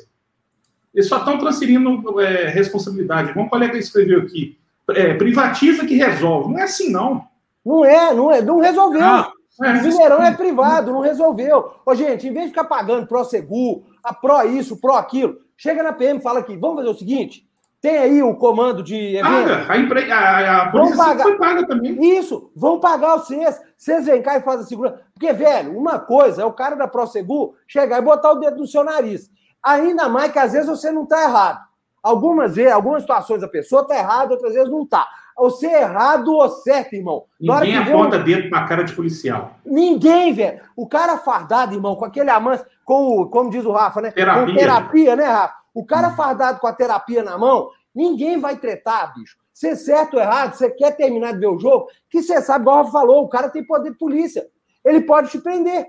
Eles 0.94 1.08
só 1.08 1.18
estão 1.18 1.38
transferindo 1.38 2.20
é, 2.20 2.48
responsabilidade. 2.48 3.38
Um 3.38 3.48
colega 3.48 3.76
escreveu 3.76 4.20
aqui, 4.20 4.56
é, 4.90 5.14
privatiza 5.14 5.84
que 5.84 5.96
resolve. 5.96 6.52
Não 6.52 6.58
é 6.58 6.62
assim, 6.62 6.90
não. 6.90 7.26
Não 7.64 7.84
é, 7.84 8.14
não 8.14 8.32
é, 8.32 8.40
não 8.40 8.60
resolveu. 8.60 9.02
Ah, 9.02 9.32
é, 9.62 9.70
o 9.72 9.82
Mineirão 9.82 10.22
é 10.22 10.32
privado, 10.32 10.92
não 10.92 11.00
resolveu. 11.00 11.72
Ô, 11.84 11.94
gente, 11.94 12.26
em 12.26 12.32
vez 12.32 12.46
de 12.46 12.50
ficar 12.50 12.64
pagando 12.64 13.06
pró-seguro, 13.06 13.84
a 14.02 14.12
pró 14.12 14.42
isso, 14.42 14.76
pró 14.76 14.96
aquilo, 14.96 15.38
chega 15.56 15.82
na 15.82 15.92
PM 15.92 16.18
e 16.18 16.22
fala 16.22 16.40
aqui, 16.40 16.56
vamos 16.56 16.76
fazer 16.76 16.88
o 16.90 16.98
seguinte, 16.98 17.46
tem 17.84 17.98
aí 17.98 18.22
o 18.22 18.34
comando 18.34 18.82
de 18.82 19.16
evento. 19.16 19.28
Paga. 19.28 19.66
A, 19.68 19.76
empre... 19.76 20.10
a, 20.10 20.62
a 20.62 20.70
polícia 20.70 20.96
pagar. 20.96 21.22
foi 21.22 21.36
paga 21.36 21.66
também. 21.66 22.16
Isso, 22.18 22.50
vão 22.56 22.80
pagar 22.80 23.18
vocês. 23.18 23.60
Vocês 23.76 24.06
vêm 24.06 24.22
cá 24.22 24.38
e 24.38 24.40
fazem 24.40 24.62
a 24.62 24.66
segurança. 24.66 25.02
Porque, 25.12 25.30
velho, 25.34 25.76
uma 25.76 25.98
coisa 25.98 26.40
é 26.40 26.44
o 26.46 26.52
cara 26.54 26.76
da 26.76 26.88
ProSegur 26.88 27.56
chegar 27.68 27.98
e 27.98 28.02
botar 28.02 28.32
o 28.32 28.36
dedo 28.36 28.56
no 28.56 28.66
seu 28.66 28.82
nariz. 28.82 29.30
Ainda 29.62 30.08
mais 30.08 30.32
que 30.32 30.38
às 30.38 30.52
vezes 30.52 30.66
você 30.66 30.90
não 30.90 31.02
está 31.02 31.24
errado. 31.24 31.60
Algumas 32.02 32.56
vezes, 32.56 32.72
algumas 32.72 33.02
situações 33.02 33.42
a 33.42 33.48
pessoa 33.48 33.82
está 33.82 33.98
errada, 33.98 34.32
outras 34.32 34.54
vezes 34.54 34.70
não 34.70 34.84
está. 34.84 35.06
Você 35.36 35.66
é 35.66 35.82
errado 35.82 36.32
ou 36.32 36.48
certo, 36.48 36.94
irmão. 36.94 37.24
Ninguém 37.38 37.76
aponta 37.76 38.16
um... 38.16 38.24
dedo 38.24 38.48
para 38.48 38.64
cara 38.64 38.82
de 38.84 38.94
policial. 38.94 39.58
Ninguém, 39.62 40.32
velho. 40.32 40.62
O 40.74 40.88
cara 40.88 41.18
fardado, 41.18 41.74
irmão, 41.74 41.96
com 41.96 42.06
aquele 42.06 42.30
amante, 42.30 42.64
com 42.82 43.20
o, 43.20 43.26
como 43.26 43.50
diz 43.50 43.66
o 43.66 43.72
Rafa, 43.72 44.00
né? 44.00 44.10
Terapia. 44.10 44.46
Com 44.46 44.54
terapia, 44.54 45.16
né, 45.16 45.24
Rafa? 45.24 45.63
O 45.74 45.84
cara 45.84 46.12
fardado 46.12 46.60
com 46.60 46.66
a 46.66 46.72
terapia 46.72 47.22
na 47.22 47.36
mão, 47.36 47.68
ninguém 47.94 48.38
vai 48.38 48.56
tretar, 48.56 49.12
bicho. 49.12 49.36
Se 49.52 49.68
é 49.68 49.76
certo 49.76 50.14
ou 50.14 50.20
errado, 50.20 50.54
você 50.54 50.70
quer 50.70 50.96
terminar 50.96 51.32
de 51.32 51.40
ver 51.40 51.48
o 51.48 51.58
jogo, 51.58 51.88
que 52.08 52.22
você 52.22 52.40
sabe, 52.40 52.62
igual 52.62 52.84
o 52.84 52.90
falou, 52.90 53.24
o 53.24 53.28
cara 53.28 53.50
tem 53.50 53.64
poder 53.64 53.90
de 53.90 53.98
polícia. 53.98 54.46
Ele 54.84 55.00
pode 55.02 55.30
te 55.30 55.40
prender. 55.40 55.88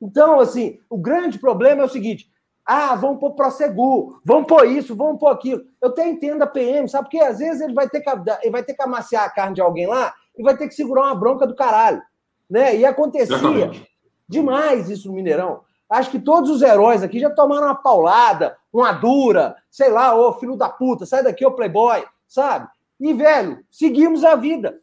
Então, 0.00 0.40
assim, 0.40 0.80
o 0.90 0.98
grande 0.98 1.38
problema 1.38 1.82
é 1.82 1.86
o 1.86 1.88
seguinte: 1.88 2.30
ah, 2.66 2.94
vamos 2.94 3.20
pôr 3.20 3.32
Prosegur, 3.32 4.20
vamos 4.24 4.46
pôr 4.46 4.66
isso, 4.66 4.96
vamos 4.96 5.18
pôr 5.18 5.28
aquilo. 5.28 5.62
Eu 5.80 5.90
até 5.90 6.08
entendo 6.08 6.42
a 6.42 6.46
PM, 6.46 6.88
sabe? 6.88 7.04
Porque 7.04 7.20
às 7.20 7.38
vezes 7.38 7.60
ele 7.60 7.74
vai 7.74 7.88
ter 7.88 8.00
que, 8.00 8.10
ele 8.42 8.50
vai 8.50 8.62
ter 8.62 8.74
que 8.74 8.82
amaciar 8.82 9.24
a 9.24 9.30
carne 9.30 9.54
de 9.54 9.60
alguém 9.60 9.86
lá 9.86 10.14
e 10.36 10.42
vai 10.42 10.56
ter 10.56 10.66
que 10.66 10.74
segurar 10.74 11.02
uma 11.02 11.14
bronca 11.14 11.46
do 11.46 11.54
caralho. 11.54 12.02
Né? 12.50 12.76
E 12.76 12.84
acontecia 12.84 13.36
Exatamente. 13.36 13.88
demais 14.28 14.90
isso 14.90 15.08
no 15.08 15.14
Mineirão. 15.14 15.60
Acho 15.88 16.10
que 16.10 16.18
todos 16.18 16.50
os 16.50 16.62
heróis 16.62 17.02
aqui 17.02 17.20
já 17.20 17.30
tomaram 17.30 17.66
uma 17.66 17.74
paulada, 17.74 18.56
uma 18.74 18.90
dura, 18.90 19.54
sei 19.70 19.88
lá, 19.88 20.16
ô 20.16 20.32
filho 20.32 20.56
da 20.56 20.68
puta, 20.68 21.06
sai 21.06 21.22
daqui, 21.22 21.46
ô 21.46 21.52
playboy, 21.52 22.04
sabe? 22.26 22.66
E, 23.00 23.12
velho, 23.14 23.60
seguimos 23.70 24.24
a 24.24 24.34
vida. 24.34 24.80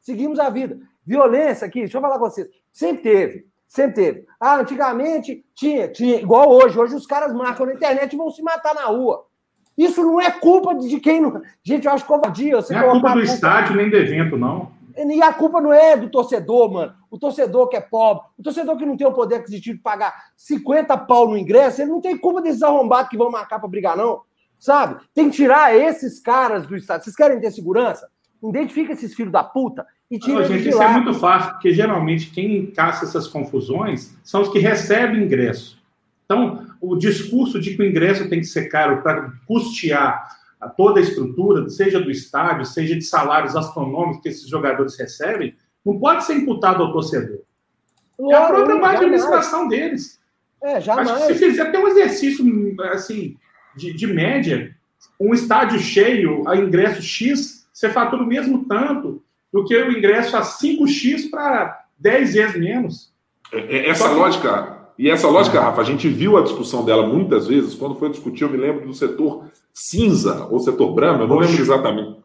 Seguimos 0.00 0.40
a 0.40 0.50
vida. 0.50 0.78
Violência 1.06 1.66
aqui, 1.66 1.80
deixa 1.80 1.96
eu 1.96 2.02
falar 2.02 2.18
com 2.18 2.28
vocês, 2.28 2.48
sempre 2.72 3.02
teve, 3.02 3.46
sempre 3.66 3.94
teve. 3.94 4.26
Ah, 4.40 4.56
antigamente 4.56 5.44
tinha, 5.54 5.88
tinha, 5.88 6.20
igual 6.20 6.50
hoje. 6.50 6.78
Hoje 6.78 6.96
os 6.96 7.06
caras 7.06 7.32
marcam 7.32 7.66
na 7.66 7.74
internet 7.74 8.12
e 8.12 8.16
vão 8.16 8.30
se 8.30 8.42
matar 8.42 8.74
na 8.74 8.86
rua. 8.86 9.24
Isso 9.76 10.02
não 10.02 10.20
é 10.20 10.30
culpa 10.30 10.74
de 10.74 10.98
quem. 10.98 11.20
Não... 11.20 11.40
Gente, 11.62 11.86
eu 11.86 11.92
acho 11.92 12.04
covardia. 12.04 12.56
Você 12.56 12.74
não 12.74 12.80
é 12.80 12.90
culpa 12.90 13.08
do 13.10 13.20
culpa... 13.20 13.32
estádio 13.32 13.76
nem 13.76 13.88
do 13.88 13.96
evento, 13.96 14.36
não. 14.36 14.72
E 14.98 15.22
a 15.22 15.32
culpa 15.32 15.60
não 15.60 15.72
é 15.72 15.96
do 15.96 16.10
torcedor, 16.10 16.72
mano. 16.72 16.94
O 17.10 17.18
torcedor 17.18 17.68
que 17.68 17.76
é 17.76 17.80
pobre, 17.80 18.24
o 18.36 18.42
torcedor 18.42 18.76
que 18.76 18.84
não 18.84 18.96
tem 18.96 19.06
o 19.06 19.12
poder 19.12 19.36
aquisitivo 19.36 19.76
de 19.76 19.82
pagar 19.82 20.12
50 20.36 20.96
pau 20.98 21.28
no 21.28 21.38
ingresso, 21.38 21.80
ele 21.80 21.90
não 21.90 22.00
tem 22.00 22.18
culpa 22.18 22.42
desses 22.42 22.62
arrombados 22.62 23.08
que 23.08 23.16
vão 23.16 23.30
marcar 23.30 23.60
para 23.60 23.68
brigar, 23.68 23.96
não. 23.96 24.22
Sabe? 24.58 25.00
Tem 25.14 25.30
que 25.30 25.36
tirar 25.36 25.74
esses 25.74 26.20
caras 26.20 26.66
do 26.66 26.76
estado. 26.76 27.04
Vocês 27.04 27.14
querem 27.14 27.40
ter 27.40 27.52
segurança? 27.52 28.08
Identifica 28.42 28.92
esses 28.92 29.14
filhos 29.14 29.32
da 29.32 29.44
puta 29.44 29.86
e 30.10 30.18
tira 30.18 30.38
eles 30.38 30.48
gente, 30.48 30.68
Isso 30.68 30.82
é 30.82 30.88
muito 30.88 31.14
fácil, 31.14 31.52
porque 31.52 31.72
geralmente 31.72 32.30
quem 32.30 32.66
caça 32.66 33.04
essas 33.04 33.28
confusões 33.28 34.16
são 34.24 34.42
os 34.42 34.48
que 34.48 34.58
recebem 34.58 35.22
ingresso. 35.22 35.78
Então, 36.24 36.66
o 36.80 36.96
discurso 36.96 37.60
de 37.60 37.74
que 37.74 37.82
o 37.82 37.86
ingresso 37.86 38.28
tem 38.28 38.40
que 38.40 38.46
ser 38.46 38.68
caro 38.68 39.02
para 39.02 39.32
custear 39.46 40.28
a 40.60 40.68
toda 40.68 41.00
a 41.00 41.02
estrutura, 41.02 41.68
seja 41.68 42.00
do 42.00 42.10
estádio, 42.10 42.64
seja 42.64 42.94
de 42.94 43.02
salários 43.02 43.54
astronômicos 43.54 44.22
que 44.22 44.28
esses 44.28 44.48
jogadores 44.48 44.98
recebem, 44.98 45.54
não 45.84 45.98
pode 45.98 46.24
ser 46.24 46.34
imputado 46.34 46.82
ao 46.82 46.92
torcedor. 46.92 47.40
é 48.20 48.34
a 48.34 48.46
própria 48.46 48.76
má 48.76 48.90
administração 48.92 49.68
deles. 49.68 50.18
É, 50.62 50.80
jamais. 50.80 51.08
Acho 51.08 51.26
que 51.28 51.34
se 51.34 51.38
fizer 51.38 51.62
até 51.62 51.78
um 51.78 51.88
exercício 51.88 52.44
assim, 52.92 53.36
de, 53.76 53.92
de 53.92 54.06
média, 54.06 54.74
um 55.20 55.32
estádio 55.32 55.78
cheio, 55.78 56.46
a 56.48 56.56
ingresso 56.56 57.00
X, 57.00 57.68
você 57.72 57.88
fatura 57.88 58.22
o 58.22 58.26
mesmo 58.26 58.64
tanto 58.64 59.22
do 59.52 59.64
que 59.64 59.76
o 59.76 59.92
ingresso 59.92 60.36
a 60.36 60.42
5x 60.42 61.30
para 61.30 61.84
10 61.98 62.34
vezes 62.34 62.56
menos. 62.56 63.12
É, 63.52 63.76
é, 63.76 63.88
essa 63.88 64.08
lógica, 64.10 64.90
e 64.98 65.08
essa 65.08 65.28
lógica, 65.28 65.60
Rafa, 65.60 65.80
a 65.80 65.84
gente 65.84 66.08
viu 66.08 66.36
a 66.36 66.42
discussão 66.42 66.84
dela 66.84 67.06
muitas 67.06 67.46
vezes, 67.46 67.74
quando 67.74 67.94
foi 67.94 68.10
discutir, 68.10 68.42
eu 68.42 68.50
me 68.50 68.56
lembro 68.56 68.86
do 68.86 68.92
setor 68.92 69.46
cinza 69.78 70.48
ou 70.50 70.58
setor 70.58 70.92
branco, 70.92 71.22
eu 71.22 71.28
não 71.28 71.38
lembro 71.38 71.60
exatamente. 71.60 72.18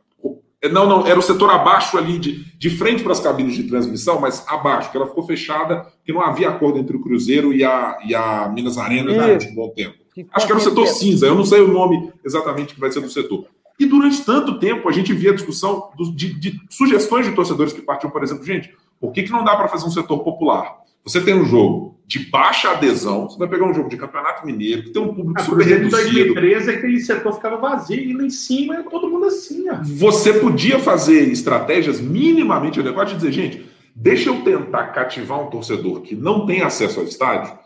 É, 0.60 0.70
não, 0.70 0.88
não, 0.88 1.06
era 1.06 1.20
o 1.20 1.22
setor 1.22 1.50
abaixo 1.50 1.98
ali, 1.98 2.18
de, 2.18 2.58
de 2.58 2.70
frente 2.70 3.04
para 3.04 3.12
as 3.12 3.20
cabines 3.20 3.54
de 3.54 3.64
transmissão, 3.64 4.20
mas 4.20 4.46
abaixo, 4.48 4.90
que 4.90 4.98
ela 4.98 5.06
ficou 5.06 5.24
fechada, 5.26 5.86
que 6.06 6.14
não 6.14 6.22
havia 6.22 6.50
acordo 6.50 6.80
entre 6.80 6.96
o 6.96 7.02
Cruzeiro 7.02 7.54
e 7.54 7.64
a, 7.64 7.98
e 8.06 8.16
a 8.16 8.50
Minas 8.50 8.78
Arena 8.78 9.14
durante 9.14 9.48
um 9.50 9.56
bom 9.56 9.70
tempo. 9.70 9.98
Acho 10.32 10.46
que 10.46 10.52
era 10.52 10.62
o 10.62 10.64
setor 10.64 10.88
cinza, 10.88 11.28
eu 11.28 11.36
não 11.36 11.46
sei 11.46 11.62
o 11.62 11.68
nome 11.68 12.12
exatamente 12.24 12.74
que 12.74 12.80
vai 12.80 12.92
ser 12.92 13.02
do 13.02 13.10
setor. 13.10 13.46
E 13.80 13.86
durante 13.86 14.24
tanto 14.24 14.58
tempo 14.58 14.88
a 14.88 14.92
gente 14.92 15.14
via 15.14 15.34
discussão 15.34 15.90
de, 16.16 16.34
de, 16.34 16.60
sugestões 16.70 17.26
de 17.26 17.36
torcedores 17.36 17.74
que 17.74 17.82
partiam, 17.82 18.10
por 18.10 18.24
exemplo, 18.24 18.44
gente, 18.46 18.74
por 19.02 19.12
que, 19.12 19.24
que 19.24 19.32
não 19.32 19.44
dá 19.44 19.56
para 19.56 19.68
fazer 19.68 19.86
um 19.86 19.92
setor 19.92 20.20
popular? 20.20 20.78
Você 21.04 21.20
tem 21.20 21.34
um 21.34 21.46
jogo 21.46 21.93
de 22.06 22.20
baixa 22.30 22.72
adesão, 22.72 23.30
você 23.30 23.38
vai 23.38 23.48
pegar 23.48 23.66
um 23.66 23.74
jogo 23.74 23.90
de 23.90 23.98
campeonato 23.98 24.46
mineiro, 24.46 24.84
que 24.84 24.90
tem 24.92 25.02
um 25.02 25.14
público 25.14 25.40
a 25.40 25.44
super 25.44 25.66
reduzido. 25.66 25.88
Em 25.88 26.34
2013, 26.34 26.70
aquele 26.72 27.00
setor 27.00 27.34
ficava 27.34 27.58
vazio, 27.58 28.00
e 28.00 28.14
lá 28.14 28.24
em 28.24 28.30
cima 28.30 28.84
todo 28.84 29.10
mundo 29.10 29.26
assim. 29.26 29.70
Ó. 29.70 29.78
Você 29.82 30.34
podia 30.34 30.80
fazer 30.80 31.30
estratégias 31.32 32.00
minimamente 32.00 32.80
adequadas 32.80 33.14
de 33.14 33.18
dizer, 33.18 33.32
gente, 33.32 33.66
deixa 33.96 34.30
eu 34.30 34.42
tentar 34.42 34.88
cativar 34.88 35.42
um 35.42 35.50
torcedor 35.50 36.02
que 36.02 36.16
não 36.16 36.46
tem 36.46 36.62
acesso 36.62 37.00
ao 37.00 37.06
estádio, 37.06 37.58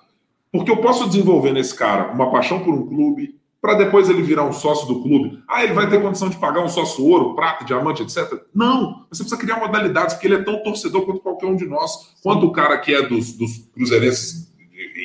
porque 0.52 0.72
eu 0.72 0.78
posso 0.78 1.08
desenvolver 1.08 1.52
nesse 1.52 1.76
cara 1.76 2.12
uma 2.12 2.32
paixão 2.32 2.60
por 2.60 2.74
um 2.74 2.88
clube, 2.88 3.36
para 3.62 3.74
depois 3.74 4.10
ele 4.10 4.22
virar 4.22 4.44
um 4.44 4.54
sócio 4.54 4.88
do 4.88 5.02
clube. 5.02 5.44
Ah, 5.48 5.64
ele 5.64 5.74
vai 5.74 5.90
ter 5.90 6.02
condição 6.02 6.30
de 6.30 6.38
pagar 6.38 6.64
um 6.64 6.70
sócio 6.70 7.04
ouro, 7.04 7.36
prata, 7.36 7.66
diamante, 7.66 8.04
etc. 8.04 8.42
Não, 8.54 9.06
você 9.10 9.24
precisa 9.24 9.38
criar 9.38 9.60
modalidades, 9.60 10.14
porque 10.14 10.28
ele 10.28 10.36
é 10.36 10.44
tão 10.44 10.62
torcedor 10.62 11.06
quanto 11.06 11.22
qualquer 11.22 11.48
um 11.48 11.56
de 11.56 11.66
nós, 11.66 12.16
quanto 12.22 12.46
o 12.46 12.52
cara 12.52 12.78
que 12.78 12.94
é 12.94 13.02
dos, 13.02 13.34
dos 13.34 13.58
cruzeirenses 13.74 14.52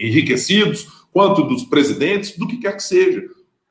enriquecidos, 0.03 0.87
quanto 1.13 1.43
dos 1.43 1.65
presidentes, 1.65 2.37
do 2.37 2.47
que 2.47 2.59
quer 2.59 2.77
que 2.77 2.83
seja. 2.83 3.23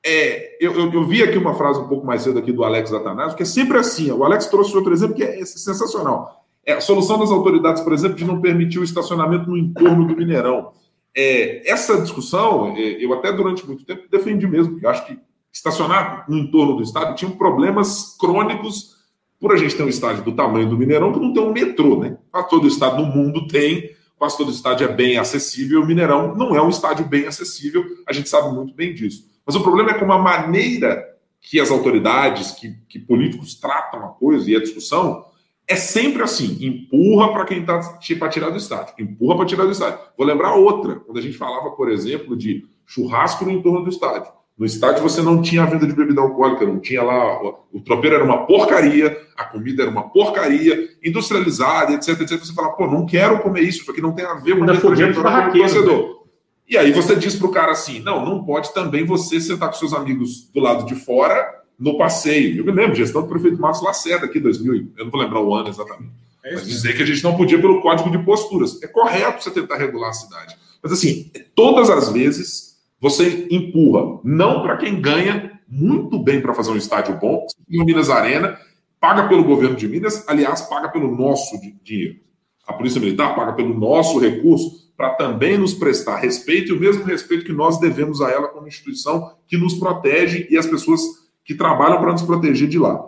É, 0.03 0.58
eu, 0.60 0.74
eu, 0.74 0.94
eu, 0.94 1.08
vi 1.08 1.22
aqui 1.22 1.38
uma 1.38 1.53
frase 1.53 1.80
um 1.80 1.88
pouco 1.88 2.06
mais 2.06 2.24
cedo 2.24 2.40
aqui 2.40 2.52
do 2.52 2.64
Alex 2.64 2.91
Atanasio, 2.91 3.38
que 3.38 3.44
é 3.44 3.45
sempre 3.45 3.78
assim. 3.78 4.12
O 4.12 4.24
Alex 4.24 4.48
trouxe 4.48 4.76
outro 4.76 4.91
exemplo 4.91 5.16
que 5.16 5.24
é 5.24 5.45
sensacional. 5.45 6.44
É 6.66 6.74
a 6.74 6.82
solução 6.82 7.20
das 7.20 7.32
autoridades, 7.32 7.84
por 7.84 7.94
exemplo, 7.94 8.16
de 8.16 8.26
não 8.26 8.41
permitir 8.41 8.80
o 8.80 8.84
estacionamento 8.84 9.49
no 9.49 9.58
entorno 9.58 10.08
do 10.08 10.16
Mineirão. 10.16 10.72
É, 11.16 11.70
essa 11.70 12.02
discussão, 12.02 12.76
é, 12.76 13.04
eu 13.04 13.14
até 13.14 13.32
durante 13.32 13.66
muito 13.66 13.86
tempo 13.86 14.10
defendi 14.10 14.48
mesmo, 14.48 14.80
eu 14.82 14.90
acho 14.90 15.06
que 15.06 15.20
estacionar 15.52 16.26
no 16.30 16.38
entorno 16.38 16.76
do 16.76 16.84
estádio 16.84 17.16
tinha 17.16 17.32
problemas 17.32 18.16
crônicos 18.18 19.02
por 19.40 19.52
a 19.52 19.58
gente 19.58 19.76
ter 19.76 19.84
um 19.84 19.90
estádio 19.90 20.24
do 20.24 20.32
tamanho 20.34 20.70
do 20.70 20.78
Mineirão 20.78 21.12
que 21.12 21.20
não 21.20 21.34
tem 21.34 21.44
um 21.44 21.52
metrô, 21.52 22.00
né? 22.00 22.18
Quase 22.32 22.50
todo 22.50 22.68
estado 22.68 23.02
no 23.02 23.08
mundo 23.08 23.48
tem, 23.48 23.90
quase 24.18 24.38
todo 24.38 24.52
estádio 24.52 24.88
é 24.88 24.94
bem 24.94 25.18
acessível, 25.18 25.82
o 25.82 25.86
Mineirão 25.86 26.36
não 26.36 26.56
é 26.56 26.62
um 26.62 26.70
estádio 26.70 27.06
bem 27.06 27.26
acessível, 27.26 27.84
a 28.08 28.14
gente 28.14 28.30
sabe 28.30 28.54
muito 28.54 28.74
bem 28.74 28.94
disso. 28.94 29.28
Mas 29.46 29.56
o 29.56 29.64
problema 29.64 29.90
é 29.92 29.94
como 29.96 30.14
a 30.14 30.20
maneira 30.20 31.04
que 31.42 31.60
as 31.60 31.72
autoridades, 31.72 32.52
que, 32.52 32.76
que 32.88 33.00
políticos 33.00 33.56
tratam 33.56 34.06
a 34.06 34.10
coisa 34.10 34.50
e 34.50 34.56
a 34.56 34.60
discussão 34.60 35.26
é 35.72 35.76
sempre 35.76 36.22
assim: 36.22 36.57
empurra 36.61 37.31
para 37.31 37.45
quem 37.45 37.61
está 37.61 37.80
para 38.19 38.30
tirar 38.30 38.49
do 38.49 38.57
estádio, 38.57 38.93
empurra 38.99 39.38
para 39.38 39.45
tirar 39.45 39.65
do 39.65 39.72
estádio. 39.72 39.99
Vou 40.18 40.27
lembrar 40.27 40.53
outra, 40.53 40.95
quando 40.95 41.18
a 41.18 41.22
gente 41.22 41.38
falava, 41.38 41.72
por 41.72 41.89
exemplo, 41.89 42.35
de 42.35 42.65
churrasco 42.85 43.45
no 43.45 43.52
entorno 43.52 43.84
do 43.84 43.89
estádio. 43.89 44.31
No 44.57 44.65
estádio 44.65 45.02
você 45.02 45.22
não 45.22 45.41
tinha 45.41 45.64
a 45.64 45.65
venda 45.65 45.88
de 45.88 45.93
bebida 45.93 46.22
alcoólica, 46.22 46.65
não 46.65 46.80
tinha 46.80 47.02
lá. 47.02 47.41
O 47.73 47.80
tropeiro 47.80 48.18
era 48.18 48.26
uma 48.26 48.45
porcaria, 48.45 49.18
a 49.35 49.45
comida 49.45 49.84
era 49.84 49.91
uma 49.91 50.10
porcaria, 50.10 50.89
industrializada, 51.03 51.93
etc, 51.93 52.10
etc. 52.22 52.38
Você 52.38 52.53
fala, 52.53 52.73
pô, 52.73 52.85
não 52.85 53.06
quero 53.06 53.39
comer 53.39 53.61
isso, 53.61 53.81
isso 53.81 53.91
aqui 53.91 54.02
não 54.02 54.11
tem 54.11 54.26
a 54.26 54.35
ver 54.35 54.57
com 54.57 54.64
a 54.65 54.68
trajetória 54.68 55.49
do 55.49 55.57
torcedor. 55.57 56.22
E 56.69 56.77
aí 56.77 56.91
você 56.91 57.15
diz 57.15 57.35
para 57.35 57.48
o 57.48 57.52
cara 57.52 57.72
assim: 57.72 58.02
não, 58.02 58.23
não 58.23 58.43
pode 58.43 58.73
também 58.73 59.06
você 59.06 59.39
sentar 59.39 59.69
com 59.69 59.76
seus 59.76 59.93
amigos 59.93 60.49
do 60.53 60.60
lado 60.60 60.85
de 60.85 60.95
fora 60.95 61.61
no 61.82 61.98
passeio. 61.98 62.60
Eu 62.60 62.64
me 62.64 62.72
lembro, 62.72 62.95
gestão 62.95 63.24
do 63.24 63.28
prefeito 63.28 63.60
Marcos 63.60 63.82
Lacerda 63.82 64.28
aqui, 64.28 64.40
2000, 64.40 64.91
eu 64.95 65.06
não 65.06 65.12
vou 65.12 65.20
lembrar 65.20 65.41
o 65.41 65.56
ano 65.56 65.68
exatamente. 65.68 66.12
É 66.45 66.53
mas 66.53 66.68
dizer 66.68 66.95
que 66.95 67.02
a 67.02 67.06
gente 67.06 67.24
não 67.24 67.36
podia 67.36 67.60
pelo 67.60 67.82
código 67.82 68.12
de 68.12 68.20
posturas. 68.20 68.82
É 68.84 68.88
correto 68.88 69.44
você 69.44 69.49
tentar 69.49 69.78
regular 69.78 70.12
a 70.12 70.14
cidade. 70.14 70.56
Mas 70.82 70.91
assim, 70.91 71.32
todas 71.56 71.90
as 71.90 72.12
vezes 72.12 72.80
você 72.99 73.48
empurra, 73.49 74.20
não 74.24 74.62
para 74.62 74.78
quem 74.78 75.02
ganha 75.02 75.60
muito 75.68 76.20
bem 76.20 76.40
para 76.40 76.53
fazer 76.53 76.70
um 76.70 76.78
estádio 76.78 77.18
bom, 77.18 77.48
no 77.68 77.84
Minas 77.84 78.10
Arena, 78.10 78.60
paga 78.99 79.28
pelo 79.28 79.44
governo 79.44 79.76
de 79.76 79.88
Minas, 79.88 80.28
aliás, 80.28 80.62
paga 80.62 80.90
pelo 80.90 81.16
nosso 81.16 81.60
dinheiro. 81.84 82.20
A 82.68 82.74
Polícia 82.74 83.02
Militar 83.02 83.36
paga 83.36 83.53
pelo 83.53 83.74
nosso 83.74 84.20
recurso 84.20 84.91
para 84.95 85.16
também 85.16 85.58
nos 85.58 85.74
prestar 85.74 86.18
respeito 86.18 86.72
e 86.72 86.78
o 86.78 86.80
mesmo 86.80 87.03
respeito 87.03 87.44
que 87.44 87.53
nós 87.53 87.80
devemos 87.80 88.22
a 88.22 88.30
ela 88.30 88.49
como 88.49 88.68
instituição 88.68 89.36
que 89.48 89.58
nos 89.58 89.74
protege 89.74 90.48
e 90.49 90.58
as 90.58 90.68
pessoas 90.68 91.02
que 91.44 91.56
trabalham 91.56 92.00
para 92.00 92.12
nos 92.12 92.22
proteger 92.22 92.68
de 92.68 92.78
lá. 92.78 93.04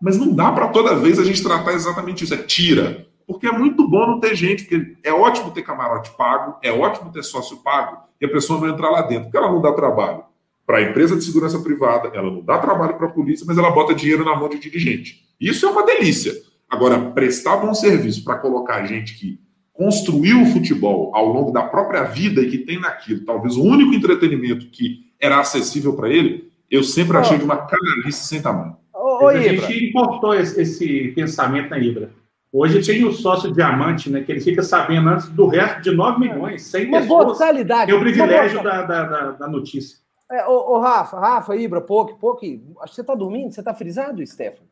Mas 0.00 0.18
não 0.18 0.32
dá 0.32 0.52
para 0.52 0.68
toda 0.68 0.94
vez 0.96 1.18
a 1.18 1.24
gente 1.24 1.42
tratar 1.42 1.72
exatamente 1.72 2.24
isso, 2.24 2.34
é 2.34 2.38
tira. 2.38 3.06
Porque 3.26 3.46
é 3.46 3.52
muito 3.52 3.88
bom 3.88 4.06
não 4.06 4.20
ter 4.20 4.34
gente, 4.34 4.64
porque 4.64 4.96
é 5.02 5.12
ótimo 5.12 5.50
ter 5.50 5.62
camarote 5.62 6.10
pago, 6.16 6.56
é 6.62 6.70
ótimo 6.70 7.10
ter 7.10 7.22
sócio 7.22 7.58
pago, 7.58 7.98
e 8.20 8.26
a 8.26 8.28
pessoa 8.28 8.60
não 8.60 8.68
entrar 8.68 8.90
lá 8.90 9.02
dentro, 9.02 9.24
porque 9.24 9.36
ela 9.36 9.50
não 9.50 9.62
dá 9.62 9.72
trabalho 9.72 10.24
para 10.66 10.78
a 10.78 10.82
empresa 10.82 11.16
de 11.16 11.24
segurança 11.24 11.58
privada, 11.60 12.10
ela 12.14 12.30
não 12.30 12.42
dá 12.42 12.58
trabalho 12.58 12.96
para 12.96 13.06
a 13.06 13.10
polícia, 13.10 13.44
mas 13.46 13.58
ela 13.58 13.70
bota 13.70 13.94
dinheiro 13.94 14.24
na 14.24 14.34
mão 14.34 14.48
de 14.48 14.58
dirigente. 14.58 15.24
Isso 15.40 15.66
é 15.66 15.70
uma 15.70 15.84
delícia. 15.84 16.32
Agora, 16.68 16.98
prestar 17.10 17.56
bom 17.56 17.74
serviço 17.74 18.24
para 18.24 18.38
colocar 18.38 18.84
gente 18.86 19.14
que 19.14 19.38
construiu 19.72 20.42
o 20.42 20.46
futebol 20.46 21.14
ao 21.14 21.26
longo 21.26 21.50
da 21.50 21.62
própria 21.62 22.04
vida 22.04 22.40
e 22.40 22.50
que 22.50 22.58
tem 22.58 22.80
naquilo, 22.80 23.24
talvez 23.24 23.56
o 23.56 23.62
único 23.62 23.92
entretenimento 23.92 24.66
que 24.66 25.12
era 25.20 25.38
acessível 25.38 25.94
para 25.94 26.08
ele, 26.08 26.50
eu 26.74 26.82
sempre 26.82 27.16
achei 27.16 27.38
de 27.38 27.44
uma 27.44 27.56
canalice 27.56 28.26
sem 28.26 28.42
tamanho. 28.42 28.76
Ô, 28.92 29.24
ô, 29.24 29.28
a 29.28 29.38
gente 29.38 29.90
importou 29.90 30.34
esse, 30.34 30.60
esse, 30.60 31.12
pensamento 31.14 31.70
na 31.70 31.78
Ibra. 31.78 32.10
Hoje 32.52 32.84
tem 32.84 33.04
o 33.04 33.12
sócio 33.12 33.52
diamante, 33.52 34.08
né? 34.08 34.22
Que 34.22 34.32
ele 34.32 34.40
fica 34.40 34.62
sabendo 34.62 35.08
antes 35.08 35.28
do 35.28 35.46
resto 35.46 35.82
de 35.82 35.90
9 35.90 36.20
milhões, 36.20 36.62
100 36.62 36.86
uma 36.86 37.00
pessoas. 37.00 37.38
Tem 37.86 37.94
o 37.94 38.00
privilégio 38.00 38.62
da, 38.62 38.82
da, 38.82 39.02
da, 39.04 39.30
da, 39.32 39.48
notícia. 39.48 39.98
É, 40.30 40.46
ô, 40.46 40.74
ô, 40.74 40.78
Rafa, 40.78 41.18
Rafa, 41.18 41.56
Ibra, 41.56 41.80
pouco, 41.80 42.16
pouco. 42.16 42.44
Acho 42.44 42.90
que 42.90 42.94
você 42.94 43.00
está 43.00 43.14
dormindo, 43.14 43.52
você 43.52 43.60
está 43.60 43.74
frisado, 43.74 44.24
Stefano? 44.24 44.68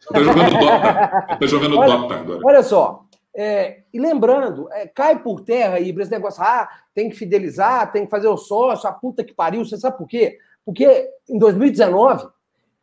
Está 0.00 0.20
jogando 0.20 0.50
Dota. 0.50 1.26
Está 1.32 1.46
jogando 1.46 1.78
olha, 1.78 1.96
Dota 1.96 2.14
agora. 2.14 2.40
Olha 2.44 2.62
só. 2.62 3.04
É, 3.34 3.82
e 3.92 4.00
lembrando, 4.00 4.68
é, 4.72 4.86
cai 4.86 5.20
por 5.22 5.40
terra, 5.42 5.78
Ibra, 5.78 6.02
esse 6.02 6.10
negócio, 6.10 6.42
ah, 6.42 6.68
tem 6.94 7.08
que 7.10 7.16
fidelizar, 7.16 7.92
tem 7.92 8.04
que 8.04 8.10
fazer 8.10 8.28
o 8.28 8.36
sócio, 8.36 8.88
a 8.88 8.92
puta 8.92 9.22
que 9.22 9.34
pariu. 9.34 9.64
Você 9.64 9.76
sabe 9.76 9.98
por 9.98 10.08
quê? 10.08 10.38
Porque 10.68 11.10
em 11.26 11.38
2019 11.38 12.28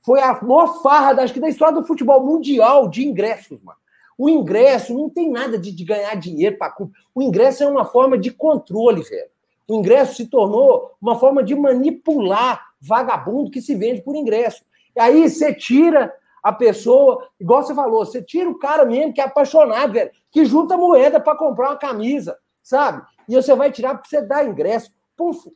foi 0.02 0.20
a 0.20 0.42
maior 0.42 0.82
farra, 0.82 1.22
acho 1.22 1.36
que, 1.36 1.40
da 1.40 1.48
história 1.48 1.80
do 1.80 1.86
futebol 1.86 2.26
mundial 2.26 2.90
de 2.90 3.08
ingressos, 3.08 3.62
mano. 3.62 3.78
O 4.18 4.28
ingresso 4.28 4.92
não 4.92 5.08
tem 5.08 5.30
nada 5.30 5.56
de, 5.56 5.72
de 5.72 5.84
ganhar 5.84 6.16
dinheiro 6.16 6.58
para 6.58 6.72
clube. 6.72 6.94
O 7.14 7.22
ingresso 7.22 7.64
é 7.64 7.68
uma 7.68 7.86
forma 7.86 8.18
de 8.18 8.32
controle, 8.32 9.04
velho. 9.04 9.30
O 9.68 9.76
ingresso 9.76 10.16
se 10.16 10.26
tornou 10.26 10.96
uma 11.00 11.20
forma 11.20 11.44
de 11.44 11.54
manipular 11.54 12.60
vagabundo 12.82 13.52
que 13.52 13.62
se 13.62 13.76
vende 13.76 14.02
por 14.02 14.16
ingresso. 14.16 14.66
E 14.96 15.00
aí 15.00 15.30
você 15.30 15.54
tira 15.54 16.12
a 16.42 16.52
pessoa, 16.52 17.30
igual 17.40 17.62
você 17.62 17.76
falou, 17.76 18.04
você 18.04 18.20
tira 18.20 18.50
o 18.50 18.58
cara 18.58 18.84
mesmo 18.84 19.14
que 19.14 19.22
é 19.22 19.26
apaixonado, 19.26 19.94
velho, 19.94 20.10
que 20.32 20.44
junta 20.44 20.76
moeda 20.76 21.20
para 21.20 21.38
comprar 21.38 21.70
uma 21.70 21.78
camisa, 21.78 22.36
sabe? 22.64 23.06
E 23.30 23.36
você 23.36 23.54
vai 23.54 23.72
tirar 23.72 23.94
para 23.94 24.10
você 24.10 24.24
dar 24.24 24.44
ingresso. 24.44 24.92
Puf, 25.16 25.52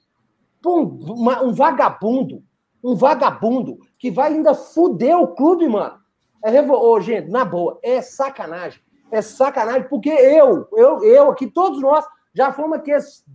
um, 0.65 1.47
um 1.47 1.53
vagabundo, 1.53 2.43
um 2.83 2.95
vagabundo 2.95 3.77
que 3.97 4.11
vai 4.11 4.33
ainda 4.33 4.53
fuder 4.53 5.17
o 5.17 5.27
clube, 5.27 5.67
mano. 5.67 5.99
É 6.43 6.49
revo... 6.49 6.73
Ô, 6.73 6.99
gente, 7.01 7.29
na 7.29 7.43
boa, 7.43 7.79
é 7.83 8.01
sacanagem. 8.01 8.81
É 9.11 9.21
sacanagem, 9.21 9.87
porque 9.89 10.09
eu, 10.09 10.67
eu, 10.73 11.03
eu 11.03 11.31
aqui, 11.31 11.47
todos 11.47 11.81
nós, 11.81 12.05
já 12.33 12.51
fomos 12.51 12.77
aqui 12.77 12.91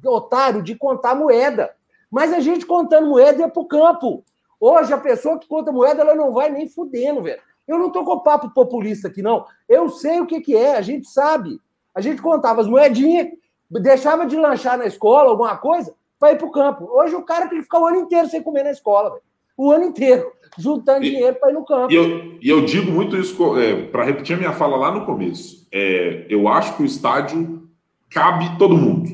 otário 0.06 0.62
de 0.62 0.74
contar 0.74 1.14
moeda. 1.14 1.70
Mas 2.10 2.32
a 2.32 2.40
gente 2.40 2.64
contando 2.64 3.08
moeda 3.08 3.40
ia 3.40 3.48
pro 3.48 3.66
campo. 3.66 4.24
Hoje, 4.60 4.92
a 4.92 4.98
pessoa 4.98 5.38
que 5.38 5.48
conta 5.48 5.72
moeda, 5.72 6.02
ela 6.02 6.14
não 6.14 6.32
vai 6.32 6.48
nem 6.48 6.68
fudendo, 6.68 7.22
velho. 7.22 7.40
Eu 7.66 7.78
não 7.78 7.90
tô 7.90 8.04
com 8.04 8.20
papo 8.20 8.50
populista 8.50 9.08
aqui, 9.08 9.20
não. 9.20 9.44
Eu 9.68 9.88
sei 9.88 10.20
o 10.20 10.26
que, 10.26 10.40
que 10.40 10.56
é, 10.56 10.76
a 10.76 10.82
gente 10.82 11.08
sabe. 11.08 11.58
A 11.94 12.00
gente 12.00 12.22
contava 12.22 12.60
as 12.60 12.66
moedinhas, 12.66 13.28
deixava 13.70 14.26
de 14.26 14.36
lanchar 14.36 14.78
na 14.78 14.86
escola, 14.86 15.30
alguma 15.30 15.56
coisa, 15.56 15.94
para 16.24 16.32
ir 16.32 16.38
para 16.38 16.46
o 16.46 16.50
campo. 16.50 16.88
Hoje 16.90 17.14
o 17.14 17.22
cara 17.22 17.48
tem 17.48 17.58
que 17.58 17.64
ficar 17.64 17.80
o 17.80 17.86
ano 17.86 17.98
inteiro 17.98 18.28
sem 18.28 18.42
comer 18.42 18.64
na 18.64 18.70
escola, 18.70 19.10
véio. 19.10 19.22
o 19.58 19.70
ano 19.70 19.84
inteiro, 19.84 20.32
juntando 20.56 21.04
e, 21.04 21.10
dinheiro 21.10 21.36
para 21.38 21.50
ir 21.50 21.52
no 21.52 21.66
campo. 21.66 21.92
E 21.92 21.96
eu, 21.96 22.38
e 22.40 22.48
eu 22.48 22.64
digo 22.64 22.90
muito 22.90 23.14
isso 23.14 23.58
é, 23.58 23.82
para 23.82 24.04
repetir 24.04 24.34
a 24.34 24.38
minha 24.38 24.52
fala 24.52 24.74
lá 24.76 24.90
no 24.90 25.04
começo. 25.04 25.68
É, 25.70 26.24
eu 26.30 26.48
acho 26.48 26.76
que 26.76 26.82
o 26.82 26.86
estádio 26.86 27.68
cabe 28.10 28.56
todo 28.58 28.76
mundo. 28.76 29.10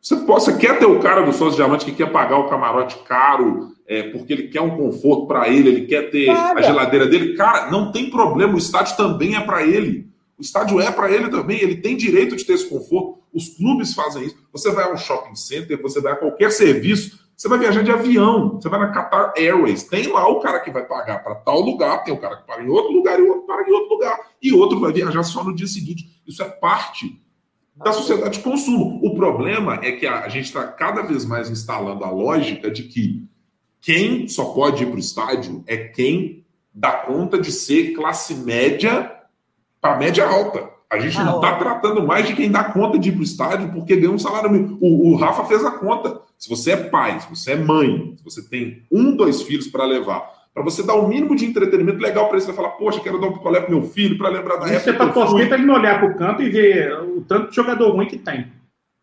Você, 0.00 0.16
pode, 0.16 0.44
você 0.44 0.56
quer 0.56 0.78
ter 0.78 0.86
o 0.86 1.00
cara 1.00 1.20
do 1.20 1.32
sócio 1.34 1.56
diamante 1.56 1.84
que 1.84 1.92
quer 1.92 2.10
pagar 2.10 2.38
o 2.38 2.48
camarote 2.48 2.98
caro 3.00 3.74
é, 3.86 4.04
porque 4.04 4.32
ele 4.32 4.48
quer 4.48 4.62
um 4.62 4.76
conforto 4.76 5.26
para 5.26 5.46
ele, 5.48 5.68
ele 5.68 5.86
quer 5.86 6.10
ter 6.10 6.30
a 6.30 6.62
geladeira 6.62 7.06
dele. 7.06 7.34
Cara, 7.36 7.70
não 7.70 7.92
tem 7.92 8.08
problema, 8.08 8.54
o 8.54 8.58
estádio 8.58 8.96
também 8.96 9.36
é 9.36 9.40
para 9.40 9.62
ele. 9.62 10.08
O 10.38 10.42
estádio 10.42 10.80
é 10.80 10.90
para 10.90 11.10
ele 11.10 11.28
também, 11.28 11.60
ele 11.60 11.76
tem 11.76 11.94
direito 11.94 12.34
de 12.34 12.44
ter 12.44 12.54
esse 12.54 12.68
conforto. 12.68 13.22
Os 13.34 13.48
clubes 13.48 13.92
fazem 13.92 14.24
isso. 14.24 14.36
Você 14.52 14.70
vai 14.70 14.84
a 14.84 14.92
um 14.92 14.96
shopping 14.96 15.34
center, 15.34 15.80
você 15.82 16.00
vai 16.00 16.12
a 16.12 16.16
qualquer 16.16 16.52
serviço, 16.52 17.18
você 17.36 17.48
vai 17.48 17.58
viajar 17.58 17.82
de 17.82 17.90
avião, 17.90 18.52
você 18.52 18.68
vai 18.68 18.78
na 18.78 18.92
Qatar 18.92 19.32
Airways, 19.36 19.82
tem 19.82 20.06
lá 20.06 20.28
o 20.28 20.38
cara 20.38 20.60
que 20.60 20.70
vai 20.70 20.84
pagar 20.84 21.22
para 21.24 21.34
tal 21.34 21.60
lugar, 21.60 22.04
tem 22.04 22.14
o 22.14 22.18
cara 22.18 22.36
que 22.36 22.46
paga 22.46 22.62
em 22.62 22.68
outro 22.68 22.92
lugar 22.92 23.18
e 23.18 23.22
o 23.22 23.28
outro 23.28 23.46
paga 23.46 23.68
em 23.68 23.72
outro 23.72 23.94
lugar, 23.94 24.20
e 24.40 24.52
outro 24.52 24.80
vai 24.80 24.92
viajar 24.92 25.22
só 25.24 25.42
no 25.42 25.54
dia 25.54 25.66
seguinte. 25.66 26.22
Isso 26.26 26.42
é 26.42 26.48
parte 26.48 27.20
da 27.74 27.92
sociedade 27.92 28.38
de 28.38 28.44
consumo. 28.44 29.00
O 29.02 29.16
problema 29.16 29.80
é 29.82 29.92
que 29.92 30.06
a 30.06 30.28
gente 30.28 30.44
está 30.44 30.64
cada 30.64 31.02
vez 31.02 31.24
mais 31.24 31.50
instalando 31.50 32.04
a 32.04 32.10
lógica 32.10 32.70
de 32.70 32.84
que 32.84 33.28
quem 33.80 34.28
só 34.28 34.46
pode 34.46 34.84
ir 34.84 34.86
para 34.86 34.96
o 34.96 35.00
estádio 35.00 35.64
é 35.66 35.76
quem 35.76 36.46
dá 36.72 36.92
conta 36.92 37.36
de 37.36 37.50
ser 37.50 37.92
classe 37.94 38.34
média 38.34 39.12
para 39.80 39.96
média 39.96 40.26
alta. 40.26 40.73
A 40.94 41.00
gente 41.00 41.18
ah, 41.18 41.24
não 41.24 41.36
está 41.36 41.56
tratando 41.56 42.06
mais 42.06 42.26
de 42.26 42.34
quem 42.34 42.50
dá 42.50 42.64
conta 42.64 42.98
de 42.98 43.08
ir 43.08 43.12
para 43.12 43.20
o 43.20 43.24
estádio 43.24 43.72
porque 43.72 43.96
ganha 43.96 44.12
um 44.12 44.18
salário 44.18 44.50
mínimo. 44.50 44.78
O, 44.80 45.12
o, 45.12 45.16
Rafa 45.16 45.44
fez 45.44 45.64
a 45.64 45.70
conta. 45.72 46.20
Se 46.38 46.48
você 46.48 46.72
é 46.72 46.76
pai, 46.76 47.20
se 47.20 47.28
você 47.28 47.52
é 47.52 47.56
mãe, 47.56 48.14
se 48.16 48.24
você 48.24 48.42
tem 48.42 48.82
um, 48.90 49.16
dois 49.16 49.42
filhos 49.42 49.66
para 49.66 49.84
levar 49.84 50.34
para 50.54 50.62
você 50.62 50.84
dar 50.84 50.94
o 50.94 51.04
um 51.04 51.08
mínimo 51.08 51.34
de 51.34 51.44
entretenimento 51.44 51.98
legal 51.98 52.26
para 52.26 52.36
ele. 52.36 52.46
Você 52.46 52.52
vai 52.52 52.56
falar, 52.56 52.76
poxa, 52.76 53.00
quero 53.00 53.20
dar 53.20 53.26
um 53.26 53.32
picolé 53.32 53.60
pro 53.60 53.76
meu 53.76 53.82
filho 53.82 54.16
para 54.16 54.28
lembrar 54.28 54.56
da 54.56 54.66
época. 54.66 54.80
Você 54.80 54.92
tá 54.92 55.08
torcendo 55.08 55.48
para 55.48 55.58
ele 55.58 55.66
não 55.66 55.74
olhar 55.74 55.98
pro 55.98 56.14
canto 56.14 56.42
e 56.42 56.48
ver 56.48 56.96
o 57.00 57.22
tanto 57.22 57.50
de 57.50 57.56
jogador 57.56 57.90
ruim 57.90 58.06
que 58.06 58.16
tem. 58.16 58.46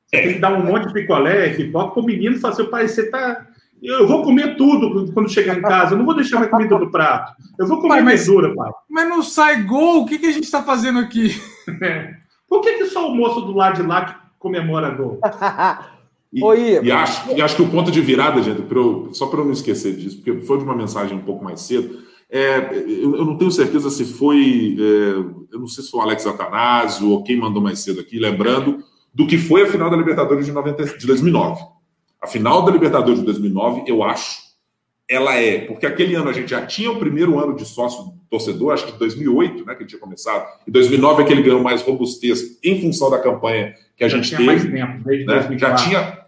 Você 0.08 0.16
é. 0.16 0.22
tem 0.22 0.34
que 0.36 0.40
dar 0.40 0.54
um 0.54 0.66
monte 0.66 0.88
de 0.88 0.94
picolé, 0.94 1.50
pipoca 1.50 1.92
pro 1.92 2.04
menino 2.04 2.38
e 2.38 2.40
falar 2.40 2.54
assim, 2.54 2.66
pai, 2.66 2.88
você 2.88 3.10
tá. 3.10 3.48
Eu 3.84 4.08
vou 4.08 4.24
comer 4.24 4.56
tudo 4.56 5.12
quando 5.12 5.30
chegar 5.30 5.58
em 5.58 5.62
casa, 5.62 5.94
eu 5.94 5.98
não 5.98 6.06
vou 6.06 6.16
deixar 6.16 6.38
minha 6.38 6.50
comida 6.50 6.78
no 6.78 6.92
prato. 6.92 7.34
Eu 7.58 7.68
vou 7.68 7.78
comer 7.78 7.96
pai, 7.96 8.02
mas, 8.04 8.28
verdura, 8.28 8.54
pai. 8.56 8.72
Mas 8.90 9.10
não 9.10 9.24
sai 9.24 9.64
gol, 9.64 10.04
o 10.04 10.06
que, 10.06 10.20
que 10.20 10.28
a 10.28 10.32
gente 10.32 10.44
está 10.44 10.62
fazendo 10.64 11.00
aqui? 11.00 11.36
Por 12.48 12.62
que, 12.62 12.74
que 12.74 12.86
só 12.88 13.10
o 13.10 13.16
moço 13.16 13.42
do 13.42 13.54
lado 13.54 13.82
de 13.82 13.88
lá 13.88 14.06
que 14.06 14.16
comemora 14.40 14.90
gol? 14.90 15.20
E, 16.34 16.42
Oi, 16.42 16.80
e, 16.82 16.92
acho, 16.92 17.30
e 17.34 17.42
acho 17.42 17.58
que 17.58 17.62
o 17.62 17.68
ponto 17.68 17.92
de 17.92 18.00
virada, 18.00 18.42
gente, 18.42 18.64
eu, 18.74 19.10
só 19.12 19.28
para 19.28 19.42
eu 19.42 19.44
não 19.44 19.52
esquecer 19.52 19.94
disso, 19.98 20.16
porque 20.16 20.40
foi 20.46 20.58
de 20.58 20.64
uma 20.64 20.74
mensagem 20.74 21.18
um 21.18 21.22
pouco 21.22 21.44
mais 21.44 21.60
cedo. 21.60 22.04
É, 22.30 22.72
eu, 22.88 23.18
eu, 23.18 23.26
não 23.26 23.38
tenho 23.38 23.52
certeza 23.52 23.90
se 23.90 24.06
foi, 24.06 24.78
é, 24.80 25.54
eu 25.54 25.60
não 25.60 25.68
sei 25.68 25.84
se 25.84 25.92
foi 25.92 26.00
o 26.00 26.04
Alex 26.04 26.26
Atanásio 26.26 27.10
ou 27.10 27.22
quem 27.22 27.36
mandou 27.36 27.62
mais 27.62 27.80
cedo 27.80 28.00
aqui, 28.00 28.18
lembrando 28.18 28.82
do 29.14 29.28
que 29.28 29.38
foi 29.38 29.64
a 29.64 29.68
final 29.68 29.90
da 29.90 29.98
Libertadores 29.98 30.46
de, 30.46 30.54
90, 30.54 30.98
de 30.98 31.06
2009. 31.06 31.62
A 32.22 32.28
final 32.28 32.64
da 32.64 32.72
Libertadores 32.72 33.20
de 33.20 33.26
2009, 33.26 33.84
eu 33.86 34.02
acho, 34.02 34.40
ela 35.12 35.36
é, 35.36 35.60
porque 35.60 35.86
aquele 35.86 36.16
ano 36.16 36.30
a 36.30 36.34
gente 36.34 36.50
já 36.50 36.66
tinha 36.66 36.90
o 36.90 36.98
primeiro 36.98 37.38
ano 37.38 37.54
de 37.54 37.66
sócio 37.66 38.14
torcedor, 38.30 38.72
acho 38.72 38.86
que 38.86 38.98
2008, 38.98 39.66
né, 39.66 39.76
que 39.76 39.86
tinha 39.86 40.00
começado. 40.00 40.48
Em 40.66 40.72
2009 40.72 41.22
é 41.22 41.26
que 41.26 41.34
ele 41.34 41.42
ganhou 41.42 41.62
mais 41.62 41.82
robustez 41.82 42.58
em 42.64 42.82
função 42.82 43.10
da 43.12 43.20
campanha 43.20 43.74
que 43.98 44.06
a 44.06 44.08
já 44.08 44.16
gente 44.16 44.32
teve. 44.32 44.46
Mais 44.46 44.64
tempo, 44.64 45.04
desde 45.04 45.26
né? 45.26 45.58
Já 45.58 45.76
tinha 45.76 46.22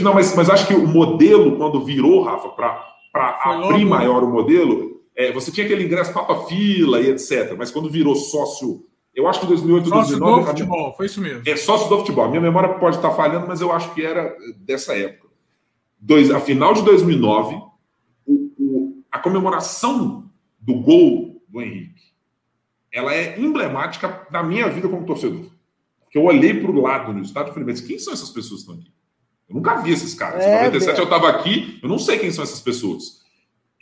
não, 0.00 0.14
mas, 0.14 0.34
mas 0.34 0.48
acho 0.48 0.66
que 0.66 0.74
o 0.74 0.86
modelo, 0.86 1.56
quando 1.56 1.84
virou, 1.84 2.22
Rafa, 2.22 2.48
para 2.50 3.40
abrir 3.42 3.84
maior 3.84 4.22
o 4.22 4.30
modelo, 4.30 5.02
é, 5.14 5.32
você 5.32 5.50
tinha 5.50 5.66
aquele 5.66 5.84
ingresso 5.84 6.14
papa-fila 6.14 7.00
e 7.00 7.10
etc. 7.10 7.54
Mas 7.58 7.70
quando 7.70 7.90
virou 7.90 8.14
sócio, 8.14 8.84
eu 9.14 9.28
acho 9.28 9.40
que 9.40 9.46
2008, 9.46 9.88
sócio 9.88 10.18
2009... 10.18 10.32
Sócio 10.32 10.44
do 10.44 10.58
futebol, 10.58 10.94
foi 10.96 11.06
isso 11.06 11.20
mesmo. 11.20 11.42
É, 11.46 11.56
sócio 11.56 11.88
do 11.88 11.98
futebol. 11.98 12.28
Minha 12.28 12.40
memória 12.40 12.70
pode 12.74 12.96
estar 12.96 13.10
falhando, 13.10 13.46
mas 13.46 13.60
eu 13.60 13.70
acho 13.72 13.92
que 13.92 14.04
era 14.04 14.34
dessa 14.58 14.96
época. 14.96 15.28
Dois, 16.00 16.30
a 16.30 16.40
final 16.40 16.72
de 16.72 16.82
2009, 16.82 17.54
o, 17.54 17.58
o, 17.58 17.64
a 17.64 17.73
comemoração 19.24 20.30
do 20.60 20.74
gol 20.74 21.42
do 21.48 21.62
Henrique, 21.62 22.04
ela 22.92 23.12
é 23.12 23.40
emblemática 23.40 24.26
da 24.30 24.42
minha 24.42 24.68
vida 24.68 24.88
como 24.88 25.06
torcedor. 25.06 25.46
Porque 26.04 26.18
eu 26.18 26.22
olhei 26.22 26.60
para 26.60 26.70
o 26.70 26.80
lado 26.80 27.12
no 27.12 27.22
estádio 27.22 27.50
e 27.50 27.54
falei, 27.54 27.68
mas 27.68 27.80
quem 27.80 27.98
são 27.98 28.12
essas 28.12 28.30
pessoas 28.30 28.62
que 28.62 28.70
estão 28.70 28.74
aqui? 28.74 28.92
Eu 29.48 29.56
nunca 29.56 29.76
vi 29.76 29.92
esses 29.92 30.14
caras. 30.14 30.44
É, 30.44 30.60
em 30.60 30.64
97 30.64 30.98
eu 30.98 31.04
estava 31.04 31.28
aqui, 31.28 31.80
eu 31.82 31.88
não 31.88 31.98
sei 31.98 32.18
quem 32.18 32.30
são 32.30 32.44
essas 32.44 32.60
pessoas. 32.60 33.24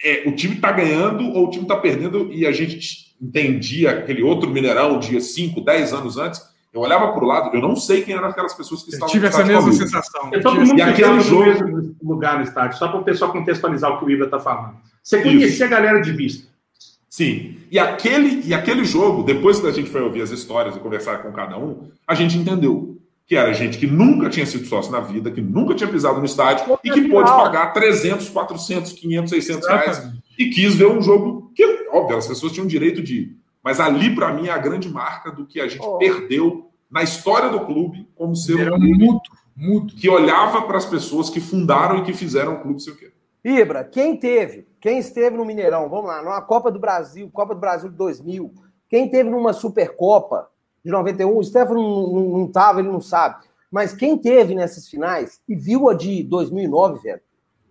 É, 0.03 0.25
o 0.27 0.35
time 0.35 0.55
está 0.55 0.73
ganhando 0.73 1.25
ou 1.31 1.47
o 1.47 1.51
time 1.51 1.65
está 1.65 1.77
perdendo 1.77 2.33
e 2.33 2.47
a 2.47 2.53
gente 2.53 3.15
entendia 3.21 3.91
aquele 3.91 4.23
outro 4.23 4.51
Mineirão 4.51 4.99
dia 4.99 5.21
5, 5.21 5.61
10 5.61 5.93
anos 5.93 6.17
antes. 6.17 6.41
Eu 6.73 6.81
olhava 6.81 7.13
para 7.13 7.23
o 7.23 7.27
lado, 7.27 7.55
eu 7.55 7.61
não 7.61 7.77
sei 7.77 8.03
quem 8.03 8.15
eram 8.15 8.29
aquelas 8.29 8.55
pessoas 8.55 8.83
que 8.83 8.91
eu 8.91 8.95
estavam 8.95 9.13
tive 9.13 9.27
essa 9.27 9.45
mesma 9.45 9.73
sensação. 9.73 10.31
Eu 10.33 10.41
todo 10.41 10.59
mundo 10.59 10.79
e 10.79 10.83
aquele 10.83 11.21
jogo... 11.21 11.45
no 11.45 11.77
mesmo 11.77 11.97
lugar 12.03 12.39
no 12.39 12.45
estádio, 12.45 12.79
só 12.79 12.89
para 12.89 12.99
o 12.99 13.05
pessoal 13.05 13.31
contextualizar 13.31 13.93
o 13.93 13.99
que 13.99 14.07
o 14.07 14.11
Ibra 14.11 14.25
está 14.25 14.41
falando. 14.41 14.79
Você 15.03 15.21
conhecia 15.23 15.49
Isso. 15.49 15.65
a 15.65 15.69
galera 15.69 16.01
de 16.01 16.13
vista. 16.13 16.47
Sim. 17.09 17.57
E 17.71 17.79
aquele, 17.79 18.43
e 18.47 18.55
aquele 18.55 18.85
jogo, 18.85 19.23
depois 19.23 19.61
que 19.61 19.67
a 19.67 19.73
gente 19.73 19.91
foi 19.91 20.01
ouvir 20.01 20.23
as 20.23 20.31
histórias 20.31 20.77
e 20.77 20.81
conversar 20.81 21.19
com 21.19 21.33
cada 21.33 21.59
um, 21.59 21.91
a 22.07 22.15
gente 22.15 22.39
entendeu 22.39 22.99
que 23.27 23.37
era 23.37 23.53
gente 23.53 23.79
que 23.79 23.87
nunca 23.87 24.29
tinha 24.29 24.47
sido 24.47 24.67
sócio 24.67 24.91
na 24.91 25.01
vida, 25.01 25.31
que 25.31 25.41
nunca 25.41 25.75
tinha 25.75 25.91
pisado 25.91 26.19
no 26.19 26.25
estádio 26.25 26.79
e 26.83 26.91
que 26.91 27.09
pôde 27.09 27.31
pagar 27.31 27.73
300, 27.73 28.29
400, 28.29 28.93
500, 28.93 29.31
600 29.31 29.69
reais 29.69 30.13
e 30.39 30.51
quis 30.51 30.75
ver 30.75 30.87
um 30.87 31.03
jogo 31.03 31.53
que, 31.55 31.65
óbvio, 31.91 32.17
as 32.17 32.27
pessoas 32.27 32.53
tinham 32.53 32.67
direito 32.67 33.03
de 33.03 33.21
ir. 33.21 33.37
Mas 33.63 33.79
ali, 33.79 34.15
para 34.15 34.33
mim, 34.33 34.49
é 34.49 34.51
a 34.51 34.59
grande 34.59 34.89
marca 34.89 35.31
do 35.31 35.47
que 35.47 35.61
a 35.61 35.69
gente 35.69 35.87
oh. 35.87 35.99
perdeu 35.99 36.71
na 36.91 37.03
história 37.03 37.49
do 37.49 37.61
clube 37.61 38.09
como 38.15 38.35
ser 38.35 38.73
um 38.73 38.79
clube 38.79 39.23
mútuo, 39.57 39.97
que 39.97 40.09
olhava 40.09 40.63
para 40.63 40.79
as 40.79 40.87
pessoas 40.87 41.31
que 41.31 41.41
fundaram 41.41 41.99
e 41.99 42.03
que 42.03 42.13
fizeram 42.13 42.55
o 42.55 42.61
clube 42.61 42.83
ser 42.83 42.91
o 42.91 42.97
quê. 42.97 43.13
Ibra, 43.45 43.85
quem 43.85 44.17
teve, 44.17 44.67
quem 44.83 44.99
esteve 44.99 45.37
no 45.37 45.45
Mineirão, 45.45 45.89
vamos 45.89 46.07
lá, 46.07 46.21
numa 46.21 46.43
Copa 46.43 46.69
do 46.69 46.81
Brasil, 46.81 47.31
Copa 47.33 47.55
do 47.55 47.61
Brasil 47.61 47.89
de 47.89 47.97
2000, 47.97 48.53
quem 48.91 49.09
teve 49.09 49.31
numa 49.31 49.53
Supercopa, 49.53 50.49
de 50.85 50.91
91, 50.91 51.39
o 51.39 51.45
Stefano 51.45 52.31
não 52.37 52.47
estava, 52.47 52.81
ele 52.81 52.89
não 52.89 53.01
sabe. 53.01 53.37
Mas 53.71 53.95
quem 53.95 54.19
teve 54.19 54.57
nessas 54.57 54.89
finais 54.89 55.41
e 55.49 55.55
viu 55.55 55.89
a 55.89 55.95
de 55.95 56.25
2009, 56.25 57.01
velho, 57.01 57.21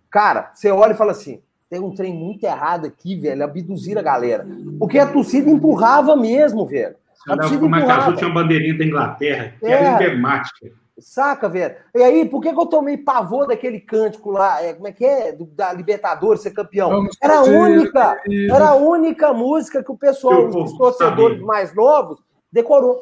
cara, 0.09 0.51
você 0.53 0.71
olha 0.71 0.93
e 0.93 0.97
fala 0.97 1.11
assim: 1.11 1.41
tem 1.69 1.81
um 1.81 1.93
trem 1.93 2.13
muito 2.13 2.45
errado 2.45 2.87
aqui, 2.87 3.19
velho, 3.19 3.43
abduzir 3.43 3.97
a 3.97 4.01
galera. 4.01 4.47
Porque 4.79 4.97
a 4.97 5.05
torcida 5.05 5.49
empurrava 5.49 6.15
mesmo, 6.15 6.65
velho. 6.65 6.95
A 7.27 7.35
torcida 7.35 7.65
empurrava. 7.65 7.83
é 7.83 7.85
que 7.85 8.01
azul 8.01 8.15
tinha 8.15 8.29
bandeirinha 8.29 8.77
da 8.77 8.85
Inglaterra, 8.85 9.53
que 9.59 9.65
é, 9.65 9.71
era 9.71 9.93
emblemática. 9.95 10.71
Saca, 10.99 11.49
velho? 11.49 11.75
E 11.95 12.03
aí, 12.03 12.25
por 12.27 12.41
que, 12.41 12.53
que 12.53 12.59
eu 12.59 12.65
tomei 12.65 12.97
pavor 12.97 13.47
daquele 13.47 13.79
cântico 13.79 14.29
lá? 14.31 14.61
É, 14.61 14.73
como 14.73 14.87
é 14.87 14.91
que 14.91 15.05
é? 15.05 15.31
Do, 15.31 15.45
da 15.45 15.73
Libertadores 15.73 16.41
ser 16.41 16.51
campeão? 16.51 16.89
Vamos 16.89 17.17
era 17.21 17.39
a 17.39 17.43
única, 17.43 18.21
era 18.53 18.69
a 18.69 18.75
única 18.75 19.33
música 19.33 19.83
que 19.83 19.91
o 19.91 19.97
pessoal, 19.97 20.47
os 20.47 20.77
torcedores 20.77 21.41
mais 21.41 21.73
novos, 21.73 22.19
decorou. 22.51 22.99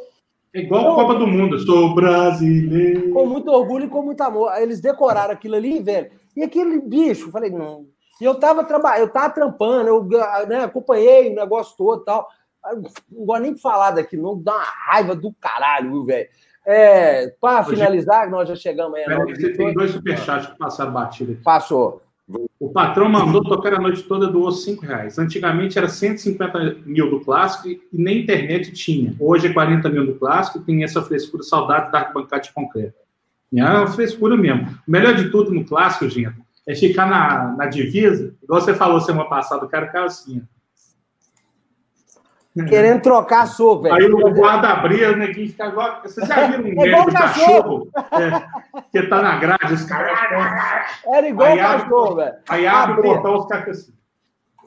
É 0.54 0.62
igual 0.62 0.82
então, 0.82 0.94
a 0.94 0.96
Copa 0.96 1.16
do 1.16 1.28
Mundo, 1.28 1.60
sou 1.60 1.94
brasileiro. 1.94 3.12
Com 3.12 3.26
muito 3.26 3.52
orgulho 3.52 3.86
e 3.86 3.90
com 3.90 4.02
muito 4.02 4.22
amor. 4.22 4.52
Eles 4.58 4.80
decoraram 4.80 5.34
aquilo 5.34 5.56
ali, 5.56 5.80
velho. 5.80 6.10
E 6.36 6.42
aquele 6.42 6.80
bicho, 6.80 7.32
falei, 7.32 7.52
não. 7.52 7.86
E 8.20 8.26
eu 8.26 8.36
tava 8.36 8.64
trabalhando, 8.64 9.08
eu 9.08 9.14
tava 9.14 9.34
trampando, 9.34 9.88
eu 9.88 10.48
né, 10.48 10.64
acompanhei 10.64 11.32
o 11.32 11.36
negócio 11.36 11.78
todo 11.78 12.02
e 12.02 12.06
tal. 12.06 12.28
Não 13.12 13.26
gosto 13.26 13.42
nem 13.42 13.54
de 13.54 13.62
falar 13.62 13.92
daqui, 13.92 14.18
não 14.18 14.42
dá 14.42 14.54
uma 14.56 14.64
raiva 14.64 15.16
do 15.16 15.34
caralho, 15.40 15.92
viu, 15.92 16.04
velho? 16.04 16.30
É, 16.66 17.28
para 17.42 17.64
finalizar, 17.64 18.30
nós 18.30 18.48
já 18.48 18.56
chegamos 18.56 18.96
aí. 18.96 19.06
Pera, 19.06 19.26
você 19.26 19.54
tem 19.54 19.74
dois 19.74 19.92
superchats 19.92 20.52
que 20.52 20.58
passaram 20.58 20.92
batida 20.92 21.34
aqui. 21.34 21.42
Passou. 21.42 22.02
O 22.60 22.70
patrão 22.70 23.10
mandou 23.10 23.44
tocar 23.44 23.74
a 23.74 23.80
noite 23.80 24.04
toda, 24.04 24.28
doou 24.28 24.52
5 24.52 24.86
reais. 24.86 25.18
Antigamente 25.18 25.80
era 25.80 25.88
150 25.88 26.78
mil 26.86 27.10
do 27.10 27.22
clássico 27.22 27.70
e 27.70 27.82
nem 27.92 28.20
internet 28.20 28.72
tinha. 28.72 29.16
Hoje 29.20 29.48
é 29.48 29.54
40 29.54 29.90
mil 29.90 30.06
do 30.06 30.16
clássico 30.16 30.60
e 30.60 30.62
tem 30.62 30.84
essa 30.84 31.02
frescura, 31.02 31.42
saudade 31.42 31.92
da 31.92 32.00
arquibancada 32.00 32.44
de 32.44 32.54
concreto. 32.54 32.94
É 33.56 33.64
uma 33.64 33.88
frescura 33.88 34.38
mesmo. 34.38 34.68
O 34.88 34.92
melhor 34.92 35.16
de 35.16 35.30
tudo 35.30 35.52
no 35.52 35.66
clássico, 35.66 36.08
gente, 36.08 36.36
é 36.68 36.76
ficar 36.76 37.08
na, 37.08 37.56
na 37.58 37.66
divisa, 37.66 38.36
igual 38.44 38.62
você 38.62 38.76
falou 38.76 39.02
semana 39.02 39.28
passada, 39.28 39.66
o 39.66 39.70
cara 39.70 39.88
ficava 39.88 40.06
assim, 40.06 40.44
Querendo 42.68 43.02
trocar 43.02 43.46
soco, 43.46 43.84
velho. 43.84 43.96
Aí 43.96 44.06
o 44.06 44.34
guarda 44.34 44.70
abria, 44.70 45.12
o 45.12 45.16
neguinho 45.16 45.50
fica 45.50 45.68
igual. 45.68 46.02
Vocês 46.02 46.28
já 46.28 46.48
viram 46.48 46.64
um 46.64 46.82
é 46.84 47.06
de 47.06 47.12
cachorro? 47.12 47.88
É, 48.12 48.82
que 48.92 49.08
tá 49.08 49.22
na 49.22 49.38
grade, 49.38 49.74
os 49.74 49.84
caras. 49.86 50.18
Era 51.06 51.30
igual 51.30 51.48
aí 51.48 51.58
cachorro, 51.60 52.16
velho. 52.16 52.36
Aí 52.50 52.68
abre 52.68 53.00
o 53.00 53.04
portão, 53.04 53.36
os 53.38 53.46
caras 53.46 53.80
assim. 53.80 53.94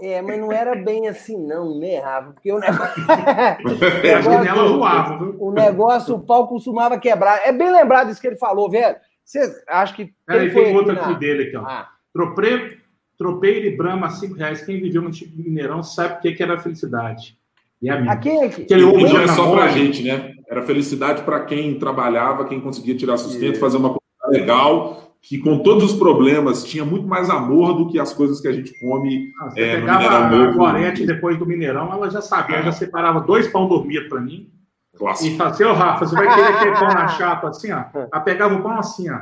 É, 0.01 0.21
mas 0.23 0.41
não 0.41 0.51
era 0.51 0.75
bem 0.75 1.07
assim, 1.09 1.37
não, 1.37 1.79
né, 1.79 2.01
Rafa? 2.01 2.33
Porque 2.33 2.53
o 2.53 2.59
negócio. 2.59 3.05
é, 4.05 4.15
a 4.15 4.21
janela 4.21 4.69
voava, 4.69 5.19
viu? 5.19 5.37
O 5.39 5.53
negócio, 5.53 6.15
o 6.15 6.21
pau 6.21 6.49
costumava 6.49 6.99
quebrar. 6.99 7.41
É 7.45 7.53
bem 7.53 7.71
lembrado 7.71 8.11
isso 8.11 8.21
que 8.21 8.27
ele 8.27 8.37
falou, 8.37 8.71
velho. 8.71 8.97
Você 9.25 9.63
acha 9.69 9.95
que. 9.95 10.13
Peraí, 10.27 10.53
tem 10.53 10.75
outro 10.75 10.93
aqui, 10.93 11.15
dele 11.19 11.45
aqui, 11.45 11.57
ó. 11.57 11.65
Ah. 11.65 11.89
Tropei, 12.13 12.79
tropeiro 13.17 13.67
e 13.67 13.77
Brahma, 13.77 14.11
5 14.11 14.35
reais. 14.35 14.65
Quem 14.65 14.81
viveu 14.81 15.03
no 15.03 15.11
tipo 15.11 15.37
Mineirão 15.37 15.83
sabe 15.83 16.15
o 16.15 16.21
que, 16.21 16.33
que 16.33 16.43
era 16.43 16.59
felicidade. 16.59 17.39
E 17.83 17.91
a 17.91 18.01
minha. 18.01 18.13
Aqui, 18.13 18.31
aqui, 18.31 18.63
Aquele 18.63 18.87
não 18.87 19.21
é 19.21 19.27
só 19.27 19.51
para 19.51 19.65
a 19.65 19.69
gente, 19.69 20.05
né? 20.05 20.33
Era 20.49 20.63
felicidade 20.63 21.23
para 21.23 21.41
quem 21.45 21.79
trabalhava, 21.79 22.45
quem 22.45 22.61
conseguia 22.61 22.97
tirar 22.97 23.17
sustento, 23.17 23.59
fazer 23.59 23.79
uma 23.79 23.89
coisa 23.89 24.01
legal, 24.29 25.17
que 25.21 25.39
com 25.39 25.59
todos 25.59 25.93
os 25.93 25.99
problemas 25.99 26.63
tinha 26.63 26.85
muito 26.85 27.09
mais 27.09 27.29
amor 27.29 27.75
do 27.75 27.89
que 27.89 27.99
as 27.99 28.13
coisas 28.15 28.41
que 28.41 28.47
a 28.47 28.53
gente 28.53 28.79
come. 28.79 29.33
Ah, 29.41 29.51
você 29.51 29.61
é, 29.61 29.81
pegava 29.81 30.09
a 30.09 30.53
Gorete 30.53 31.05
depois 31.05 31.37
do 31.39 31.47
Mineirão, 31.47 31.93
ela 31.93 32.09
já 32.09 32.21
sabia, 32.21 32.57
ela 32.57 32.67
já 32.67 32.73
separava 32.73 33.21
dois 33.21 33.49
pão 33.49 33.67
dormido 33.67 34.09
para 34.09 34.21
mim. 34.21 34.49
Clássico. 34.97 35.35
E 35.35 35.37
falava 35.37 35.55
assim, 35.55 35.65
ô 35.65 35.73
Rafa, 35.73 36.07
você 36.07 36.15
vai 36.15 36.35
querer 36.35 36.49
aquele 36.49 36.79
pão 36.79 36.89
na 36.89 37.09
chapa 37.09 37.49
assim, 37.49 37.73
ó? 37.73 37.85
Ela 37.95 38.21
pegava 38.21 38.55
o 38.55 38.63
pão 38.63 38.79
assim, 38.79 39.11
ó. 39.11 39.21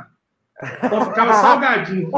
Então 0.83 1.05
ficava 1.05 1.33
salgadinho. 1.33 2.11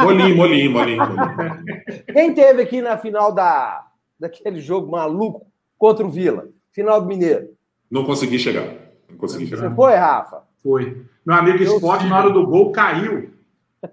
Molinho, 0.00 0.36
molinho, 0.36 0.70
molinho, 0.70 0.98
molinho. 0.98 1.64
Quem 2.10 2.32
teve 2.32 2.62
aqui 2.62 2.80
na 2.80 2.96
final 2.96 3.32
da, 3.32 3.84
daquele 4.18 4.60
jogo 4.60 4.90
maluco 4.92 5.49
contra 5.80 6.06
o 6.06 6.10
Vila. 6.10 6.50
Final 6.70 7.00
do 7.00 7.08
Mineiro. 7.08 7.56
Não 7.90 8.04
consegui 8.04 8.38
chegar. 8.38 8.76
Não 9.08 9.16
consegui 9.16 9.46
chegar. 9.46 9.70
Você 9.70 9.74
foi, 9.74 9.94
Rafa? 9.94 10.42
Foi. 10.62 11.04
Meu 11.24 11.34
amigo 11.34 11.62
Esporte, 11.62 12.06
na 12.06 12.18
hora 12.18 12.30
do 12.30 12.46
gol, 12.46 12.70
caiu. 12.70 13.30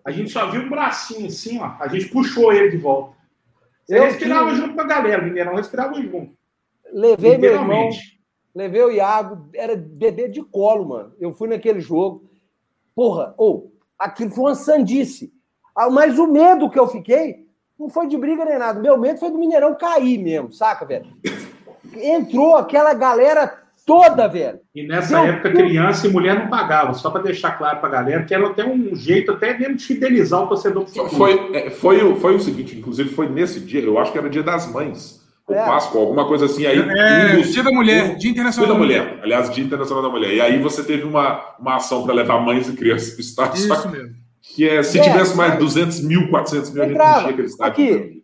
A 0.04 0.12
gente 0.12 0.30
só 0.30 0.52
viu 0.52 0.62
um 0.62 0.70
bracinho 0.70 1.28
assim, 1.28 1.60
ó. 1.60 1.72
A 1.80 1.88
gente 1.88 2.10
puxou 2.10 2.52
ele 2.52 2.70
de 2.70 2.78
volta. 2.78 3.16
Você 3.86 3.98
eu 3.98 4.04
respirava 4.04 4.54
junto 4.54 4.76
com 4.76 4.82
a 4.82 4.84
galera, 4.84 5.24
Mineirão 5.24 5.56
respirava 5.56 5.94
junto. 6.02 6.36
Levei 6.92 7.38
meu 7.38 7.54
irmão, 7.54 7.90
levei 8.54 8.84
o 8.84 8.92
Iago, 8.92 9.50
era 9.54 9.78
bebê 9.78 10.28
de 10.28 10.44
colo, 10.44 10.90
mano. 10.90 11.14
Eu 11.18 11.32
fui 11.32 11.48
naquele 11.48 11.80
jogo. 11.80 12.30
Porra, 12.94 13.34
ou, 13.38 13.72
oh, 13.74 13.80
aquilo 13.98 14.32
foi 14.32 14.44
uma 14.44 14.56
sandice. 14.56 15.34
Ah, 15.74 15.90
mas 15.90 16.20
o 16.20 16.28
medo 16.28 16.70
que 16.70 16.80
eu 16.80 16.88
fiquei 16.88 17.46
Não 17.80 17.88
foi 17.88 18.08
de 18.08 18.18
briga 18.18 18.44
nem 18.44 18.58
nada. 18.58 18.80
Meu 18.80 18.98
medo 18.98 19.20
foi 19.20 19.32
do 19.32 19.38
Mineirão 19.38 19.76
cair 19.76 20.18
mesmo, 20.18 20.52
saca, 20.52 20.86
velho? 20.86 21.08
Entrou 22.02 22.56
aquela 22.56 22.94
galera 22.94 23.54
toda, 23.86 24.28
velho. 24.28 24.60
E 24.76 24.86
nessa 24.86 25.22
Deu 25.22 25.34
época, 25.34 25.50
tudo. 25.50 25.64
criança 25.64 26.08
e 26.08 26.12
mulher 26.12 26.38
não 26.38 26.50
pagavam, 26.50 26.94
só 26.94 27.10
para 27.10 27.24
deixar 27.24 27.58
claro 27.58 27.80
para 27.80 27.88
a 27.88 27.92
galera, 27.92 28.24
que 28.26 28.34
era 28.34 28.46
até 28.46 28.66
um 28.66 28.94
jeito 28.94 29.32
até 29.32 29.58
mesmo 29.58 29.76
de 29.76 29.86
fidelizar 29.86 30.44
o 30.44 30.48
torcedor. 30.48 30.86
Foi, 30.88 31.56
é, 31.56 31.70
foi, 31.70 32.16
foi 32.16 32.36
o 32.36 32.40
seguinte, 32.40 32.78
inclusive 32.78 33.10
foi 33.10 33.30
nesse 33.30 33.62
dia, 33.62 33.82
eu 33.82 33.98
acho 33.98 34.12
que 34.12 34.18
era 34.18 34.30
dia 34.30 34.44
das 34.44 34.70
mães, 34.70 35.26
ou 35.48 35.56
é. 35.56 35.66
Páscoa, 35.66 36.02
alguma 36.02 36.28
coisa 36.28 36.46
assim. 36.46 36.66
Aí, 36.66 36.78
é, 36.78 37.34
um 37.34 37.42
dos, 37.42 37.54
dia 37.54 37.64
da 37.64 37.72
mulher, 37.72 38.12
um, 38.12 38.18
dia 38.18 38.32
internacional 38.32 38.68
dia 38.68 38.74
da 38.74 38.80
mulher. 38.84 39.04
mulher. 39.04 39.24
Aliás, 39.24 39.50
dia 39.50 39.64
internacional 39.64 40.04
da 40.04 40.10
mulher. 40.10 40.34
E 40.34 40.42
aí 40.42 40.62
você 40.62 40.84
teve 40.84 41.04
uma, 41.04 41.56
uma 41.58 41.78
ação 41.78 42.04
para 42.04 42.14
levar 42.14 42.42
mães 42.42 42.68
e 42.68 42.74
crianças 42.74 43.12
para 43.12 43.18
o 43.18 43.22
estádio. 43.22 43.56
Isso 43.56 43.90
mesmo. 43.90 44.16
Que 44.42 44.68
é, 44.68 44.84
se 44.84 45.00
é, 45.00 45.04
tivesse 45.04 45.38
mais 45.38 45.58
200 45.58 46.02
mil, 46.02 46.30
400 46.30 46.72
mil, 46.72 46.84
entrava. 46.84 47.04
a 47.04 47.14
gente 47.14 47.20
enchia 47.22 47.34
aquele 47.34 47.48
estádio. 47.48 47.72
Aqui, 47.72 48.24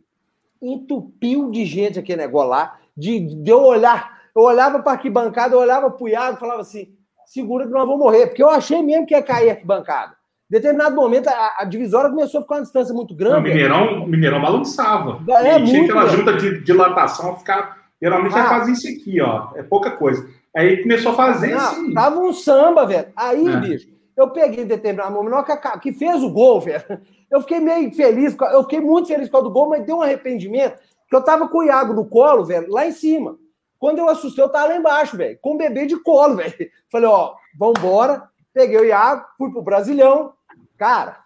entupiu 0.62 1.50
de 1.50 1.66
gente 1.66 1.98
aquele 1.98 2.22
negócio 2.22 2.50
lá, 2.50 2.78
de, 2.96 3.42
de 3.42 3.50
eu 3.50 3.62
olhar 3.62 4.14
eu 4.36 4.42
olhava 4.42 4.80
para 4.80 4.94
a 4.94 4.96
arquibancada, 4.96 5.54
eu 5.56 5.60
olhava 5.60 5.92
para 5.92 6.04
o 6.04 6.10
Iago 6.10 6.38
e 6.38 6.40
falava 6.40 6.62
assim: 6.62 6.88
segura 7.26 7.66
que 7.66 7.72
nós 7.72 7.86
vamos 7.86 8.00
morrer, 8.00 8.28
porque 8.28 8.42
eu 8.42 8.50
achei 8.50 8.82
mesmo 8.82 9.06
que 9.06 9.14
ia 9.14 9.22
cair 9.22 9.50
a 9.50 9.54
arquibancada. 9.54 10.14
Em 10.50 10.56
determinado 10.56 10.96
momento, 10.96 11.28
a, 11.28 11.58
a, 11.60 11.64
divisória 11.64 12.10
começou 12.10 12.40
a 12.40 12.44
ficar 12.44 12.56
uma 12.56 12.62
distância 12.62 12.94
muito 12.94 13.16
grande. 13.16 13.38
O 13.38 13.42
Mineirão, 13.42 14.08
Mineirão 14.08 14.42
balançava. 14.42 15.20
É, 15.44 15.60
e 15.60 15.66
tinha 15.66 15.84
aquela 15.84 16.08
junta 16.08 16.34
de 16.34 16.64
dilatação, 16.64 17.38
ficar. 17.38 17.82
Geralmente 18.02 18.36
é 18.36 18.40
ah. 18.40 18.50
fazer 18.50 18.72
isso 18.74 18.88
aqui, 18.88 19.22
ó. 19.22 19.50
É 19.56 19.64
pouca 19.64 19.92
coisa. 19.92 20.28
Aí 20.56 20.84
começou 20.84 21.14
a 21.14 21.16
fazer 21.16 21.54
assim. 21.54 21.94
Tava 21.94 22.20
um 22.20 22.34
samba, 22.34 22.86
velho. 22.86 23.08
Aí, 23.16 23.48
é. 23.48 23.58
bicho, 23.58 23.88
eu 24.16 24.30
peguei 24.30 24.64
em 24.64 24.68
determinado 24.68 25.14
momento, 25.14 25.46
que, 25.46 25.80
que 25.80 25.94
fez 25.94 26.22
o 26.22 26.30
gol, 26.30 26.60
velho. 26.60 26.84
Eu 27.32 27.42
fiquei 27.42 27.60
meio 27.60 27.92
feliz, 27.92 28.38
eu 28.52 28.62
fiquei 28.62 28.80
muito 28.80 29.08
feliz 29.08 29.28
com 29.28 29.38
o 29.38 29.42
do 29.42 29.50
gol, 29.50 29.68
mas 29.68 29.84
deu 29.84 29.98
um 29.98 30.02
arrependimento, 30.04 30.78
eu 31.18 31.24
tava 31.24 31.48
com 31.48 31.60
o 31.60 31.64
Iago 31.64 31.94
no 31.94 32.06
colo, 32.06 32.46
velho, 32.46 32.72
lá 32.72 32.86
em 32.86 32.92
cima. 32.92 33.38
Quando 33.80 34.00
eu 34.00 34.10
assustei, 34.10 34.44
eu 34.44 34.50
tava 34.50 34.68
lá 34.68 34.78
embaixo, 34.78 35.18
velho, 35.18 35.38
com 35.42 35.56
o 35.56 35.58
bebê 35.58 35.86
de 35.86 35.98
colo, 35.98 36.36
velho. 36.38 36.54
Falei, 36.92 37.08
ó, 37.08 37.36
vambora. 37.58 38.30
Peguei 38.54 38.78
o 38.78 38.86
Iago, 38.86 39.26
fui 39.38 39.52
pro 39.52 39.62
Brasilhão. 39.62 40.34
Cara, 40.78 41.24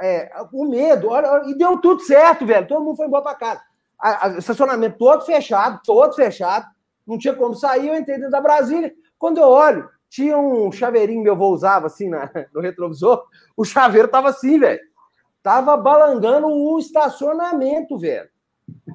é, 0.00 0.32
o 0.52 0.64
medo, 0.64 1.10
olha, 1.10 1.42
e 1.46 1.54
deu 1.54 1.78
tudo 1.78 2.00
certo, 2.00 2.46
velho. 2.46 2.66
Todo 2.66 2.82
mundo 2.82 2.96
foi 2.96 3.06
embora 3.06 3.22
pra 3.22 3.34
casa. 3.34 3.60
A, 3.98 4.26
a, 4.26 4.38
estacionamento 4.38 4.96
todo 4.98 5.24
fechado, 5.24 5.80
todo 5.84 6.14
fechado. 6.14 6.66
Não 7.06 7.18
tinha 7.18 7.34
como 7.34 7.54
sair, 7.54 7.88
eu 7.88 7.96
entrei 7.96 8.16
dentro 8.16 8.30
da 8.30 8.40
Brasília. 8.40 8.92
Quando 9.18 9.38
eu 9.38 9.46
olho, 9.46 9.88
tinha 10.08 10.38
um 10.38 10.72
chaveirinho 10.72 11.22
meu 11.22 11.34
avô 11.34 11.50
usava 11.50 11.86
assim 11.86 12.08
na, 12.08 12.30
no 12.52 12.60
retrovisor. 12.60 13.22
O 13.56 13.64
chaveiro 13.64 14.08
tava 14.08 14.30
assim, 14.30 14.58
velho. 14.58 14.80
Tava 15.42 15.76
balangando 15.76 16.48
o 16.48 16.78
estacionamento, 16.78 17.98
velho. 17.98 18.28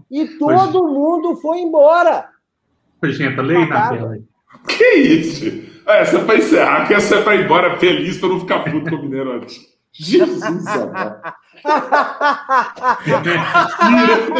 E 0.09 0.27
todo 0.37 0.71
pois... 0.81 0.93
mundo 0.93 1.35
foi 1.37 1.59
embora. 1.59 2.29
Gente, 3.03 3.41
lei 3.41 3.65
na 3.65 3.89
tela. 3.89 4.17
Que 4.67 4.95
isso? 4.95 5.75
Ah, 5.85 5.97
essa 5.97 6.17
é 6.17 6.23
pra 6.23 6.37
encerrar, 6.37 6.87
que 6.87 6.93
essa 6.93 7.15
é 7.15 7.21
pra 7.21 7.35
ir 7.35 7.45
embora 7.45 7.77
feliz 7.77 8.17
pra 8.17 8.29
não 8.29 8.39
ficar 8.39 8.59
puto 8.59 8.89
com 8.89 8.95
o 8.95 9.01
Mineiro 9.03 9.33
antes. 9.33 9.75
Jesus 9.93 10.67
amado. 10.67 11.21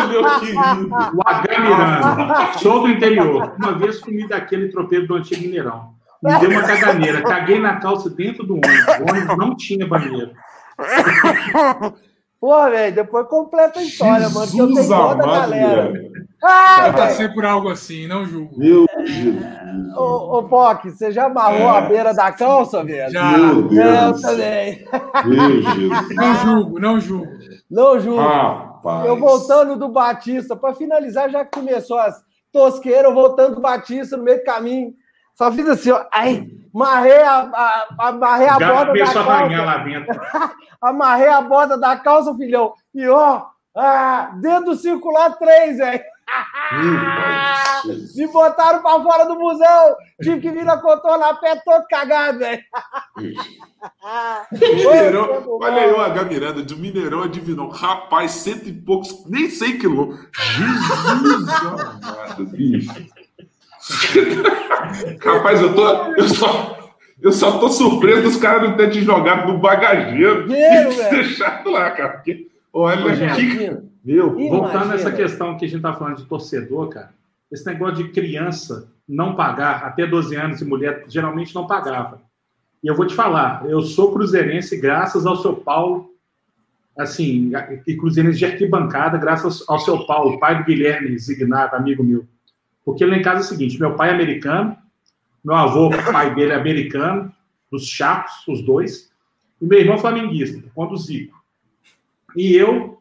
meu 0.10 0.40
querido. 0.40 0.96
O 1.14 1.22
H 1.26 1.60
Miranda, 1.60 2.54
sou 2.60 2.82
do 2.82 2.90
interior. 2.90 3.54
Uma 3.58 3.74
vez 3.74 4.00
comi 4.00 4.28
daquele 4.28 4.70
tropeiro 4.70 5.08
do 5.08 5.16
antigo 5.16 5.42
Mineirão. 5.42 5.94
Me 6.22 6.40
deu 6.40 6.50
uma 6.50 6.64
caganeira. 6.64 7.22
Caguei 7.22 7.60
na 7.60 7.78
calça 7.78 8.10
dentro 8.10 8.46
do 8.46 8.56
ônibus. 8.56 9.00
O 9.00 9.12
ônibus 9.12 9.38
não 9.38 9.56
tinha 9.56 9.88
banheiro. 9.88 10.32
Pô, 12.46 12.64
velho, 12.70 12.94
depois 12.94 13.28
completa 13.28 13.80
a 13.80 13.84
história, 13.84 14.30
mano. 14.30 14.52
Que 14.52 14.60
eu 14.60 14.72
tenho 14.72 14.88
dó 14.88 15.16
da 15.16 15.26
galera. 15.26 15.94
Ah, 16.44 16.84
já 16.86 16.94
passei 16.94 17.28
por 17.30 17.44
algo 17.44 17.70
assim, 17.70 18.06
não 18.06 18.24
julgo. 18.24 18.56
Meu 18.56 18.86
Deus. 18.86 19.98
Ô, 19.98 20.38
ô 20.38 20.44
Poc, 20.44 20.86
você 20.86 21.12
já 21.12 21.26
amarrou 21.26 21.74
é. 21.74 21.78
a 21.80 21.82
beira 21.82 22.14
da 22.14 22.32
calça, 22.32 22.84
velho? 22.84 23.12
Já. 23.12 23.36
Meu 23.36 23.64
Deus. 23.64 24.24
Eu 24.24 24.30
também. 24.30 24.86
Meu 25.26 25.64
Deus. 25.76 26.16
Não 26.16 26.36
julgo, 26.36 26.80
não 26.80 27.00
julgo. 27.00 27.32
Não 27.68 28.00
julgo. 28.00 28.22
Rapaz. 28.22 29.08
Eu 29.08 29.20
voltando 29.20 29.76
do 29.76 29.90
Batista, 29.90 30.56
para 30.56 30.76
finalizar, 30.76 31.32
já 31.32 31.44
que 31.44 31.60
começou 31.60 31.98
as 31.98 32.24
tosqueiras, 32.52 33.12
voltando 33.12 33.56
do 33.56 33.62
Batista 33.62 34.18
no 34.18 34.24
meio 34.24 34.38
do 34.38 34.44
caminho. 34.44 34.94
Só 35.36 35.52
fiz 35.52 35.68
assim, 35.68 35.91
ó. 35.91 36.06
Ai, 36.14 36.48
amarrei 36.74 37.22
a, 37.22 37.40
a, 37.40 37.88
amarrei 38.07 38.48
a 38.48 38.57
borda 38.57 38.94
da 38.94 39.06
calça. 39.06 39.64
lá 39.64 39.78
dentro. 39.80 40.22
amarrei 40.82 41.28
a 41.28 41.41
borda 41.41 41.78
da 41.78 41.98
calça, 41.98 42.36
filhão. 42.36 42.74
E 42.94 43.07
ó, 43.07 43.45
ah, 43.76 44.32
dedo 44.36 44.76
circular 44.76 45.38
três, 45.38 45.78
velho. 45.78 46.03
Me 48.16 48.28
botaram 48.32 48.82
pra 48.82 49.02
fora 49.02 49.26
do 49.26 49.38
museu. 49.38 49.95
Tive 50.24 50.40
que 50.41 50.52
vir 50.52 50.64
na 50.64 50.78
contorna 50.78 51.30
a 51.30 51.36
pé 51.36 51.62
todo 51.64 51.86
cagado, 51.88 52.40
velho. 52.40 52.64
Mineirão, 54.52 55.45
olha 55.62 55.82
aí 55.84 55.91
o 55.91 56.02
H 56.02 56.24
Miranda, 56.24 56.64
de 56.64 56.76
Mineirão 56.76 57.22
a 57.24 57.28
Divinão. 57.28 57.70
Rapaz, 57.70 58.32
cento 58.32 58.68
e 58.68 58.74
poucos, 58.74 59.30
nem 59.30 59.49
sei 59.49 59.78
quilômetros. 59.78 60.28
Jesus 60.34 61.49
amado, 61.49 62.45
bicho. 62.48 63.25
Rapaz, 65.24 65.62
eu 65.62 65.74
tô. 65.74 65.88
Eu 66.16 66.30
só, 66.30 66.94
eu 67.22 67.32
só 67.32 67.60
tô 67.60 67.70
surpreso 67.70 68.24
dos 68.24 68.38
caras 68.38 68.68
não 68.68 68.76
terem 68.76 68.91
te 68.91 69.02
jogado 69.02 69.52
no 69.52 69.60
bagageiro 69.60 70.48
e 70.52 71.10
deixado 71.10 71.70
lá, 71.70 71.91
cara. 71.91 72.14
Porque, 72.14 72.48
olha, 72.74 73.36
que, 73.36 73.78
meu, 74.03 74.34
voltando 74.49 74.90
nessa 74.90 75.12
questão 75.12 75.57
que 75.57 75.66
a 75.66 75.68
gente 75.68 75.82
tá 75.82 75.94
falando 75.94 76.18
de 76.18 76.26
torcedor, 76.26 76.90
cara, 76.90 77.12
esse 77.52 77.66
negócio 77.66 78.03
de 78.03 78.10
criança 78.10 78.91
não 79.07 79.36
pagar, 79.36 79.84
até 79.84 80.06
12 80.06 80.36
anos 80.36 80.62
e 80.62 80.66
mulher 80.66 81.06
geralmente 81.07 81.53
não 81.53 81.68
pagava. 81.68 82.22
E 82.84 82.88
eu 82.88 82.95
vou 82.95 83.06
te 83.06 83.16
falar, 83.16 83.66
eu 83.68 83.82
sou 83.82 84.12
cruzeirense 84.12 84.78
graças 84.78 85.26
ao 85.26 85.36
seu 85.38 85.56
Paulo, 85.56 86.12
assim, 86.98 87.52
e 87.86 87.95
cruzeirense 87.95 88.40
de 88.40 88.45
arquibancada, 88.45 89.18
graças 89.18 89.64
ao 89.68 89.80
seu 89.80 90.06
Paulo, 90.06 90.40
pai 90.40 90.57
do 90.57 90.64
Guilherme 90.64 91.18
Zignato, 91.18 91.76
amigo 91.76 92.03
meu. 92.03 92.26
Porque 92.86 93.03
lá 93.03 93.18
em 93.18 93.22
casa 93.22 93.40
é 93.40 93.41
o 93.41 93.48
seguinte: 93.48 93.80
meu 93.80 93.95
pai 93.95 94.10
é 94.10 94.14
americano, 94.14 94.78
meu 95.44 95.56
avô, 95.56 95.88
o 95.88 96.12
pai 96.12 96.34
dele 96.36 96.52
é 96.52 96.56
americano, 96.56 97.34
dos 97.72 97.88
chatos, 97.88 98.48
os 98.48 98.62
dois, 98.62 99.12
e 99.60 99.66
meu 99.66 99.80
irmão 99.80 99.98
flamenguista, 99.98 100.64
quando 100.74 100.94
o 100.94 100.98
Zico. 100.98 101.44
E 102.36 102.56
eu, 102.56 102.99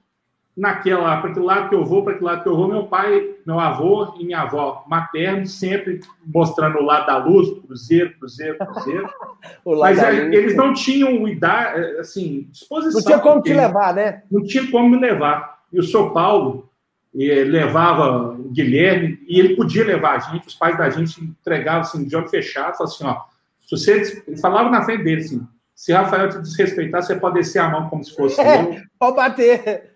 naquela, 0.56 1.20
para 1.20 1.32
que 1.32 1.40
lado 1.40 1.69
que 1.69 1.74
eu 1.74 1.85
vou, 1.85 2.05
para 2.05 2.15
que 2.15 2.24
lado 2.24 2.43
que 2.43 2.48
eu 2.48 2.56
vou, 2.56 2.69
meu 2.69 2.85
pai, 2.85 3.35
meu 3.44 3.59
avô 3.59 4.15
e 4.19 4.24
minha 4.24 4.43
avó 4.43 4.85
materno, 4.86 5.47
sempre 5.47 6.01
mostrando 6.24 6.78
o 6.78 6.85
lado 6.85 7.06
da 7.06 7.16
luz, 7.19 7.59
cruzeiro, 7.66 8.15
cruzeiro, 8.19 8.59
cruzeiro. 8.59 9.09
Mas 9.66 9.98
é, 9.98 10.35
eles 10.35 10.56
não 10.56 10.73
tinham 10.73 11.27
idade, 11.28 11.98
assim, 11.98 12.48
disposição. 12.51 13.01
Não 13.01 13.06
tinha 13.06 13.19
como 13.19 13.43
te 13.43 13.52
levar, 13.52 13.94
né? 13.94 14.23
Não 14.31 14.43
tinha 14.44 14.70
como 14.70 14.89
me 14.89 14.98
levar. 14.98 15.62
E 15.73 15.78
o 15.78 15.82
São 15.82 16.12
Paulo, 16.12 16.70
levava 17.15 18.32
o 18.32 18.51
Guilherme, 18.51 19.20
e 19.28 19.39
ele 19.39 19.55
podia 19.55 19.85
levar 19.85 20.16
a 20.16 20.19
gente, 20.19 20.49
os 20.49 20.55
pais 20.55 20.77
da 20.77 20.91
gente 20.91 21.23
entregavam 21.23 21.82
assim, 21.82 22.05
de 22.05 22.16
olho 22.16 22.28
fechado, 22.28 22.77
falavam 22.77 22.95
assim, 22.95 23.05
ó, 23.05 23.23
se 23.65 23.77
você, 23.77 24.24
ele 24.27 24.36
falava 24.36 24.69
na 24.69 24.82
frente 24.82 25.05
dele 25.05 25.23
assim, 25.23 25.47
se 25.74 25.93
Rafael 25.93 26.28
te 26.28 26.41
desrespeitar, 26.41 27.03
você 27.03 27.16
pode 27.16 27.36
descer 27.36 27.61
a 27.61 27.69
mão 27.69 27.89
como 27.89 28.05
se 28.05 28.15
fosse 28.15 28.41
é, 28.41 28.82
Pode 28.99 29.16
bater. 29.16 29.93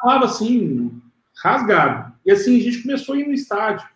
Falava 0.00 0.26
assim, 0.26 1.00
rasgado. 1.42 2.12
E 2.24 2.30
assim, 2.30 2.58
a 2.58 2.62
gente 2.62 2.82
começou 2.82 3.14
a 3.14 3.18
ir 3.18 3.26
no 3.26 3.32
estádio 3.32 3.86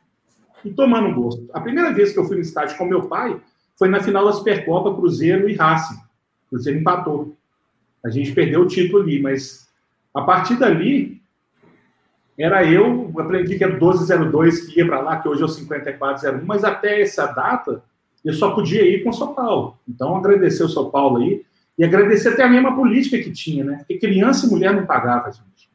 e 0.65 0.71
tomando 0.71 1.15
gosto. 1.15 1.49
A 1.53 1.61
primeira 1.61 1.93
vez 1.93 2.13
que 2.13 2.19
eu 2.19 2.25
fui 2.25 2.37
no 2.37 2.43
estádio 2.43 2.77
com 2.77 2.85
meu 2.85 3.07
pai 3.07 3.41
foi 3.79 3.89
na 3.89 4.03
final 4.03 4.25
da 4.25 4.33
Supercopa 4.33 4.95
Cruzeiro 4.95 5.49
e 5.49 5.55
Racing. 5.55 5.97
O 5.97 6.51
Cruzeiro 6.51 6.79
empatou. 6.79 7.37
A 8.05 8.11
gente 8.11 8.33
perdeu 8.33 8.63
o 8.63 8.67
título 8.67 9.03
ali, 9.03 9.21
mas 9.21 9.69
a 10.15 10.23
partir 10.23 10.57
dali 10.57 11.23
era 12.39 12.65
eu, 12.65 13.13
aprendi 13.19 13.57
que 13.57 13.65
era 13.65 13.73
1202 13.73 14.67
que 14.67 14.79
ia 14.79 14.87
para 14.87 15.01
lá, 15.01 15.17
que 15.17 15.29
hoje 15.29 15.43
é 15.43 15.45
o 15.45 15.49
5401, 15.49 16.45
mas 16.45 16.65
até 16.65 17.01
essa 17.01 17.27
data 17.27 17.83
eu 18.25 18.35
só 18.35 18.51
podia 18.51 18.83
ir 18.83 19.03
com 19.03 19.11
o 19.11 19.13
São 19.13 19.33
Paulo. 19.35 19.79
Então, 19.89 20.17
agradecer 20.17 20.65
o 20.65 20.69
São 20.69 20.91
Paulo 20.91 21.19
aí 21.19 21.45
e 21.79 21.85
agradecer 21.85 22.31
até 22.31 22.43
a 22.43 22.49
mesma 22.49 22.75
política 22.75 23.19
que 23.19 23.31
tinha, 23.31 23.65
né? 23.65 23.77
Porque 23.79 23.99
criança 23.99 24.47
e 24.47 24.51
mulher 24.51 24.75
não 24.75 24.85
pagava, 24.85 25.31
gente. 25.31 25.71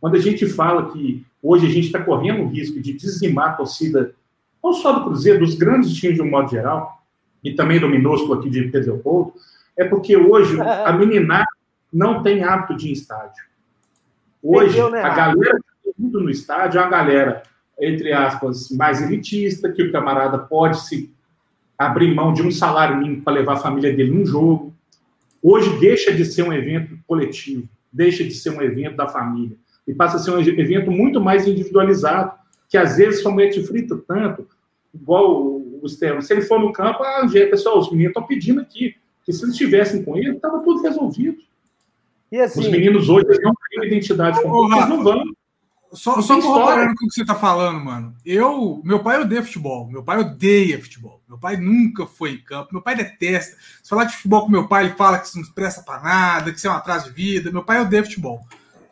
Quando 0.00 0.16
a 0.16 0.20
gente 0.20 0.46
fala 0.46 0.90
que 0.92 1.24
hoje 1.42 1.66
a 1.66 1.70
gente 1.70 1.86
está 1.86 2.00
correndo 2.00 2.44
o 2.44 2.48
risco 2.48 2.80
de 2.80 2.92
dizimar 2.92 3.50
a 3.50 3.52
torcida, 3.54 4.14
não 4.62 4.72
só 4.72 4.92
do 4.92 5.04
Cruzeiro, 5.04 5.40
dos 5.40 5.54
grandes 5.54 5.92
times 5.94 6.16
de 6.16 6.22
um 6.22 6.30
modo 6.30 6.50
geral, 6.50 7.02
e 7.42 7.54
também 7.54 7.80
do 7.80 7.88
minúsculo 7.88 8.34
aqui 8.34 8.48
de 8.48 8.62
Pedro 8.68 8.94
Leopoldo, 8.94 9.34
é 9.76 9.84
porque 9.84 10.16
hoje 10.16 10.58
a 10.62 10.92
meninada 10.92 11.46
não 11.92 12.22
tem 12.22 12.44
hábito 12.44 12.76
de 12.76 12.86
ir 12.86 12.90
em 12.90 12.92
estádio. 12.92 13.44
Hoje, 14.42 14.78
né, 14.90 15.02
a 15.02 15.14
galera 15.14 15.58
tudo 15.96 16.20
no 16.20 16.30
estádio, 16.30 16.78
é 16.78 16.82
uma 16.82 16.90
galera, 16.90 17.42
entre 17.80 18.12
aspas, 18.12 18.70
mais 18.70 19.02
elitista, 19.02 19.70
que 19.72 19.82
o 19.82 19.92
camarada 19.92 20.38
pode 20.38 20.86
se 20.86 21.12
abrir 21.78 22.14
mão 22.14 22.32
de 22.32 22.42
um 22.42 22.50
salário 22.50 22.96
mínimo 22.96 23.22
para 23.22 23.34
levar 23.34 23.54
a 23.54 23.58
família 23.58 23.94
dele 23.94 24.10
num 24.10 24.24
jogo. 24.24 24.74
Hoje 25.42 25.78
deixa 25.78 26.12
de 26.12 26.24
ser 26.24 26.42
um 26.42 26.52
evento 26.52 26.98
coletivo, 27.06 27.68
deixa 27.92 28.24
de 28.24 28.34
ser 28.34 28.50
um 28.50 28.62
evento 28.62 28.96
da 28.96 29.06
família. 29.06 29.56
e 29.86 29.94
passa 29.94 30.16
a 30.16 30.18
ser 30.18 30.32
um 30.32 30.40
evento 30.40 30.90
muito 30.90 31.20
mais 31.20 31.46
individualizado, 31.46 32.32
que 32.68 32.76
às 32.76 32.96
vezes 32.96 33.22
sua 33.22 33.30
mulher 33.30 33.50
te 33.50 33.62
frita 33.62 33.96
tanto, 33.96 34.44
igual 34.92 35.44
o 35.46 35.82
Estevam. 35.84 36.20
Se 36.20 36.32
ele 36.32 36.42
for 36.42 36.58
no 36.58 36.72
campo, 36.72 37.04
ah, 37.04 37.24
pessoal, 37.48 37.78
os 37.78 37.88
meninos 37.90 38.10
estão 38.10 38.26
pedindo 38.26 38.60
aqui, 38.60 38.96
que 39.24 39.32
se 39.32 39.44
eles 39.44 39.52
estivessem 39.52 40.02
com 40.02 40.16
ele, 40.16 40.32
estava 40.32 40.58
tudo 40.60 40.82
resolvido. 40.82 41.38
Assim, 42.42 42.60
os 42.60 42.68
meninos 42.68 43.08
hoje 43.08 43.26
não 43.40 43.54
têm 43.70 43.86
identidade 43.86 44.42
com 44.42 44.72
eles 44.72 44.88
não 44.88 45.04
vão. 45.04 45.24
Só, 45.92 46.20
só 46.20 46.40
corroborando 46.40 46.94
com 46.94 47.06
o 47.06 47.08
que 47.08 47.14
você 47.14 47.22
está 47.22 47.34
falando, 47.34 47.84
mano. 47.84 48.14
Eu, 48.24 48.80
meu 48.84 49.00
pai 49.00 49.20
odeia 49.20 49.42
futebol. 49.42 49.88
Meu 49.88 50.02
pai 50.02 50.18
odeia 50.18 50.80
futebol. 50.80 51.22
Meu 51.28 51.38
pai 51.38 51.56
nunca 51.56 52.06
foi 52.06 52.32
em 52.32 52.38
campo. 52.38 52.70
Meu 52.72 52.82
pai 52.82 52.96
detesta. 52.96 53.56
Se 53.82 53.88
falar 53.88 54.04
de 54.04 54.16
futebol 54.16 54.42
com 54.42 54.50
meu 54.50 54.66
pai, 54.66 54.84
ele 54.84 54.94
fala 54.94 55.18
que 55.18 55.26
isso 55.26 55.38
não 55.38 55.46
presta 55.52 55.82
para 55.82 56.02
nada, 56.02 56.50
que 56.50 56.58
isso 56.58 56.66
é 56.66 56.70
um 56.70 56.74
atraso 56.74 57.06
de 57.06 57.12
vida. 57.12 57.50
Meu 57.50 57.62
pai 57.62 57.80
odeia 57.80 58.04
futebol. 58.04 58.40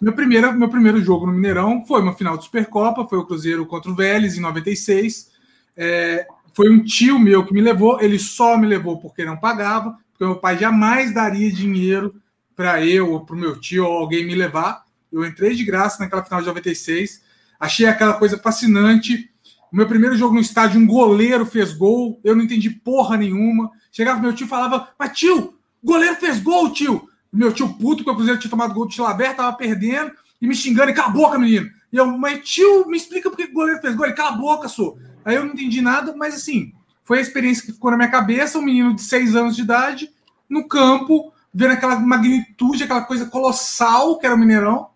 Meu 0.01 0.12
primeiro, 0.12 0.53
meu 0.53 0.69
primeiro 0.69 1.01
jogo 1.01 1.27
no 1.27 1.33
Mineirão 1.33 1.85
foi 1.87 2.01
uma 2.01 2.12
final 2.12 2.37
de 2.37 2.45
Supercopa, 2.45 3.07
foi 3.09 3.19
o 3.19 3.27
Cruzeiro 3.27 3.66
contra 3.66 3.91
o 3.91 3.95
Vélez 3.95 4.37
em 4.37 4.41
96. 4.41 5.31
É, 5.77 6.27
foi 6.53 6.71
um 6.71 6.83
tio 6.83 7.19
meu 7.19 7.45
que 7.45 7.53
me 7.53 7.61
levou. 7.61 8.01
Ele 8.01 8.19
só 8.19 8.57
me 8.57 8.66
levou 8.66 8.99
porque 8.99 9.25
não 9.25 9.37
pagava, 9.37 9.99
porque 10.12 10.25
meu 10.25 10.37
pai 10.37 10.59
jamais 10.59 11.12
daria 11.12 11.51
dinheiro 11.51 12.15
para 12.55 12.85
eu 12.85 13.11
ou 13.11 13.25
para 13.25 13.35
o 13.35 13.39
meu 13.39 13.59
tio 13.59 13.85
ou 13.85 13.93
alguém 13.93 14.25
me 14.25 14.35
levar. 14.35 14.84
Eu 15.15 15.24
entrei 15.24 15.55
de 15.55 15.65
graça 15.65 16.03
naquela 16.03 16.24
final 16.24 16.41
de 16.41 16.47
96. 16.47 17.23
Achei 17.59 17.86
aquela 17.86 18.15
coisa 18.15 18.36
fascinante. 18.39 19.31
O 19.73 19.77
meu 19.77 19.86
primeiro 19.86 20.16
jogo 20.16 20.35
no 20.35 20.41
estádio, 20.41 20.81
um 20.81 20.86
goleiro 20.86 21.47
fez 21.47 21.73
gol. 21.73 22.20
Eu 22.24 22.35
não 22.35 22.43
entendi 22.43 22.69
porra 22.69 23.16
nenhuma. 23.16 23.70
Chegava 23.93 24.20
meu 24.20 24.35
tio 24.35 24.47
e 24.47 24.49
falava: 24.49 24.89
Mas 24.99 25.16
tio, 25.16 25.55
goleiro 25.82 26.16
fez 26.16 26.41
gol, 26.41 26.73
tio. 26.73 27.09
Meu 27.32 27.53
tio 27.53 27.69
puto, 27.69 27.99
porque 27.99 28.11
o 28.11 28.15
Cruzeiro 28.15 28.41
tinha 28.41 28.51
tomado 28.51 28.74
gol 28.74 28.86
de 28.86 28.95
Chilaber, 28.95 29.35
tava 29.35 29.57
perdendo 29.57 30.12
e 30.41 30.47
me 30.47 30.55
xingando. 30.55 30.91
E 30.91 30.95
cala 30.95 31.09
a 31.09 31.12
boca, 31.12 31.39
menino. 31.39 31.70
E 31.93 31.97
eu, 31.97 32.07
mas 32.07 32.49
tio, 32.49 32.86
me 32.86 32.97
explica 32.97 33.31
por 33.31 33.36
que 33.36 33.45
o 33.45 33.53
goleiro 33.53 33.81
fez 33.81 33.95
gol. 33.95 34.07
Ele, 34.07 34.15
cala 34.15 34.31
a 34.31 34.36
boca, 34.36 34.69
sou. 34.69 34.99
Aí 35.24 35.36
eu 35.36 35.45
não 35.45 35.53
entendi 35.53 35.81
nada, 35.81 36.15
mas 36.16 36.35
assim, 36.35 36.73
foi 37.05 37.19
a 37.19 37.23
experiência 37.23 37.65
que 37.65 37.73
ficou 37.73 37.91
na 37.91 37.97
minha 37.97 38.11
cabeça. 38.11 38.59
Um 38.59 38.62
menino 38.62 38.95
de 38.95 39.03
seis 39.03 39.35
anos 39.36 39.57
de 39.57 39.62
idade, 39.62 40.11
no 40.49 40.66
campo, 40.66 41.32
vendo 41.53 41.73
aquela 41.73 41.99
magnitude, 41.99 42.85
aquela 42.85 43.03
coisa 43.03 43.27
colossal 43.27 44.19
que 44.19 44.27
era 44.27 44.35
o 44.35 44.39
Mineirão. 44.39 44.94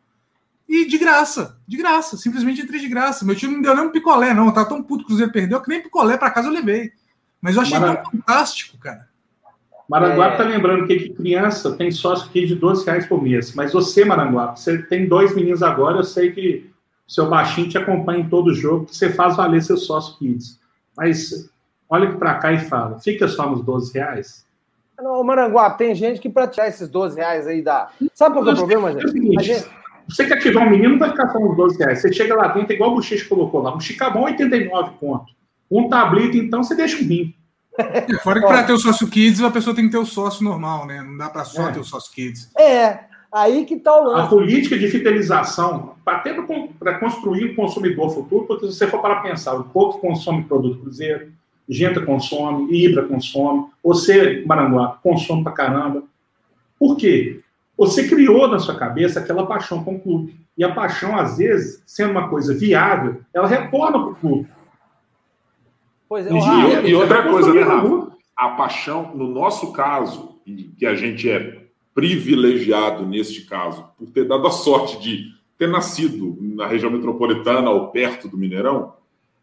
E 0.69 0.87
de 0.87 0.99
graça, 0.99 1.57
de 1.67 1.77
graça, 1.79 2.17
simplesmente 2.19 2.61
entrei 2.61 2.79
de 2.79 2.89
graça. 2.89 3.25
Meu 3.25 3.35
time 3.35 3.55
não 3.55 3.63
deu 3.63 3.75
nem 3.75 3.87
um 3.87 3.91
picolé, 3.91 4.35
não. 4.35 4.47
Eu 4.47 4.53
tava 4.53 4.69
tão 4.69 4.83
puto 4.83 4.99
que 4.99 5.05
o 5.05 5.07
Cruzeiro 5.07 5.33
perdeu 5.33 5.63
que 5.63 5.69
nem 5.69 5.83
picolé 5.83 6.19
para 6.19 6.31
casa 6.31 6.49
eu 6.49 6.53
levei. 6.53 6.93
Mas 7.41 7.57
eu 7.57 7.63
achei 7.63 7.79
Mara... 7.79 7.97
tão 7.97 8.11
fantástico, 8.11 8.77
cara. 8.79 9.09
Maranguape 9.89 10.35
é... 10.35 10.37
tá 10.37 10.45
lembrando 10.45 10.87
que, 10.87 10.97
que 10.97 11.11
criança 11.11 11.73
tem 11.73 11.91
sócio 11.91 12.29
aqui 12.29 12.47
de 12.47 12.55
12 12.55 12.85
reais 12.85 13.07
por 13.07 13.23
mês. 13.23 13.55
Mas 13.55 13.73
você, 13.73 14.05
Maranguape, 14.05 14.61
você 14.61 14.83
tem 14.83 15.09
dois 15.09 15.35
meninos 15.35 15.63
agora, 15.63 15.99
eu 15.99 16.05
sei 16.05 16.33
que 16.33 16.71
seu 17.07 17.31
baixinho 17.31 17.71
te 17.71 17.79
acompanha 17.79 18.21
em 18.21 18.29
todo 18.29 18.55
jogo, 18.55 18.85
que 18.85 18.95
você 18.95 19.11
faz 19.11 19.37
valer 19.37 19.63
seu 19.63 19.79
sócio 19.79 20.19
kids. 20.19 20.61
Mas 20.95 21.51
olha 21.89 22.11
aqui 22.11 22.19
para 22.19 22.35
cá 22.35 22.53
e 22.53 22.59
fala, 22.59 22.99
fica 22.99 23.27
só 23.27 23.49
nos 23.49 23.63
12 23.63 23.95
reais? 23.95 24.47
Não, 25.01 25.25
Maranguape, 25.25 25.79
tem 25.79 25.95
gente 25.95 26.21
que 26.21 26.29
para 26.29 26.49
tirar 26.49 26.69
esses 26.69 26.89
12 26.89 27.17
reais 27.17 27.47
aí 27.47 27.63
dá. 27.63 27.89
Sabe 28.13 28.35
qual 28.35 28.47
é 28.47 28.53
o 28.53 28.57
problema, 28.57 28.93
gente? 28.93 29.39
É 29.39 29.43
gente... 29.43 29.71
Você 30.09 30.27
quer 30.27 30.39
ativar 30.39 30.67
um 30.67 30.71
menino, 30.71 30.91
não 30.91 30.99
vai 30.99 31.11
ficar 31.11 31.29
só 31.29 31.39
uns 31.39 31.57
12 31.57 31.79
reais. 31.79 32.01
Você 32.01 32.13
chega 32.13 32.35
lá 32.35 32.49
dentro, 32.49 32.73
igual 32.73 32.93
o 32.93 32.95
Bochecha 32.95 33.29
colocou 33.29 33.63
lá, 33.63 33.75
um 33.75 33.81
chicabão 33.81 34.23
89 34.23 34.93
pontos. 34.99 35.35
Um 35.71 35.89
tablito, 35.89 36.37
então, 36.37 36.63
você 36.63 36.75
deixa 36.75 36.97
um 36.97 37.07
rim. 37.07 37.35
É, 37.79 38.15
fora 38.19 38.41
que 38.41 38.47
para 38.47 38.65
ter 38.65 38.73
o 38.73 38.79
sócio 38.79 39.07
kids, 39.07 39.41
a 39.41 39.51
pessoa 39.51 39.77
tem 39.77 39.85
que 39.85 39.93
ter 39.93 39.99
o 39.99 40.07
sócio 40.07 40.43
normal, 40.43 40.87
né? 40.87 41.01
Não 41.01 41.17
dá 41.17 41.29
para 41.29 41.45
só 41.45 41.69
é. 41.69 41.73
ter 41.73 41.79
o 41.79 41.85
sócio 41.85 42.13
kids. 42.13 42.51
É, 42.59 43.01
aí 43.31 43.65
que 43.65 43.77
tá 43.77 43.95
o 44.01 44.05
lance. 44.05 44.27
A 44.27 44.27
política 44.27 44.77
de 44.77 44.89
fidelização, 44.89 45.95
até 46.05 46.35
para 46.79 46.99
construir 46.99 47.45
o 47.45 47.55
consumidor 47.55 48.11
futuro, 48.13 48.47
porque 48.47 48.67
se 48.67 48.73
você 48.73 48.87
for 48.87 49.01
para 49.01 49.21
pensar, 49.21 49.55
o 49.55 49.65
pouco 49.65 50.01
consome 50.01 50.45
produto 50.45 50.81
cruzeiro, 50.81 51.31
Genta 51.69 52.01
consome, 52.01 52.73
Ibra 52.73 53.05
consome, 53.05 53.67
você, 53.85 54.43
Maranguá, 54.47 54.99
consome 55.03 55.45
pra 55.45 55.53
caramba. 55.53 56.03
Por 56.79 56.97
quê? 56.97 57.41
Você 57.79 58.09
criou 58.09 58.49
na 58.49 58.59
sua 58.59 58.75
cabeça 58.75 59.21
aquela 59.21 59.47
paixão 59.47 59.85
com 59.85 59.95
o 59.95 60.01
clube. 60.01 60.37
E 60.57 60.65
a 60.65 60.75
paixão, 60.75 61.17
às 61.17 61.39
vezes, 61.39 61.81
sendo 61.87 62.11
uma 62.11 62.29
coisa 62.29 62.53
viável, 62.53 63.21
ela 63.33 63.47
retorna 63.47 64.01
para 64.01 64.11
o 64.11 64.17
clube. 64.17 64.49
Pois 66.09 66.27
é, 66.27 66.31
e, 66.31 66.91
e 66.91 66.95
outra 66.97 67.23
coisa, 67.23 67.55
né, 67.55 67.63
Rafa? 67.63 68.09
A 68.37 68.49
paixão, 68.51 69.15
no 69.15 69.29
nosso 69.29 69.73
caso, 69.73 70.41
que 70.77 70.85
a 70.85 70.97
gente 70.97 71.31
é 71.31 71.67
privilegiado 71.95 73.07
neste 73.07 73.43
caso, 73.43 73.85
por 73.97 74.11
ter 74.11 74.27
dado 74.27 74.47
a 74.47 74.51
sorte 74.51 75.01
de 75.01 75.27
ter 75.57 75.69
nascido 75.69 76.37
na 76.41 76.67
região 76.67 76.91
metropolitana 76.91 77.71
ou 77.71 77.89
perto 77.89 78.29
do 78.29 78.37
Mineirão, 78.39 78.95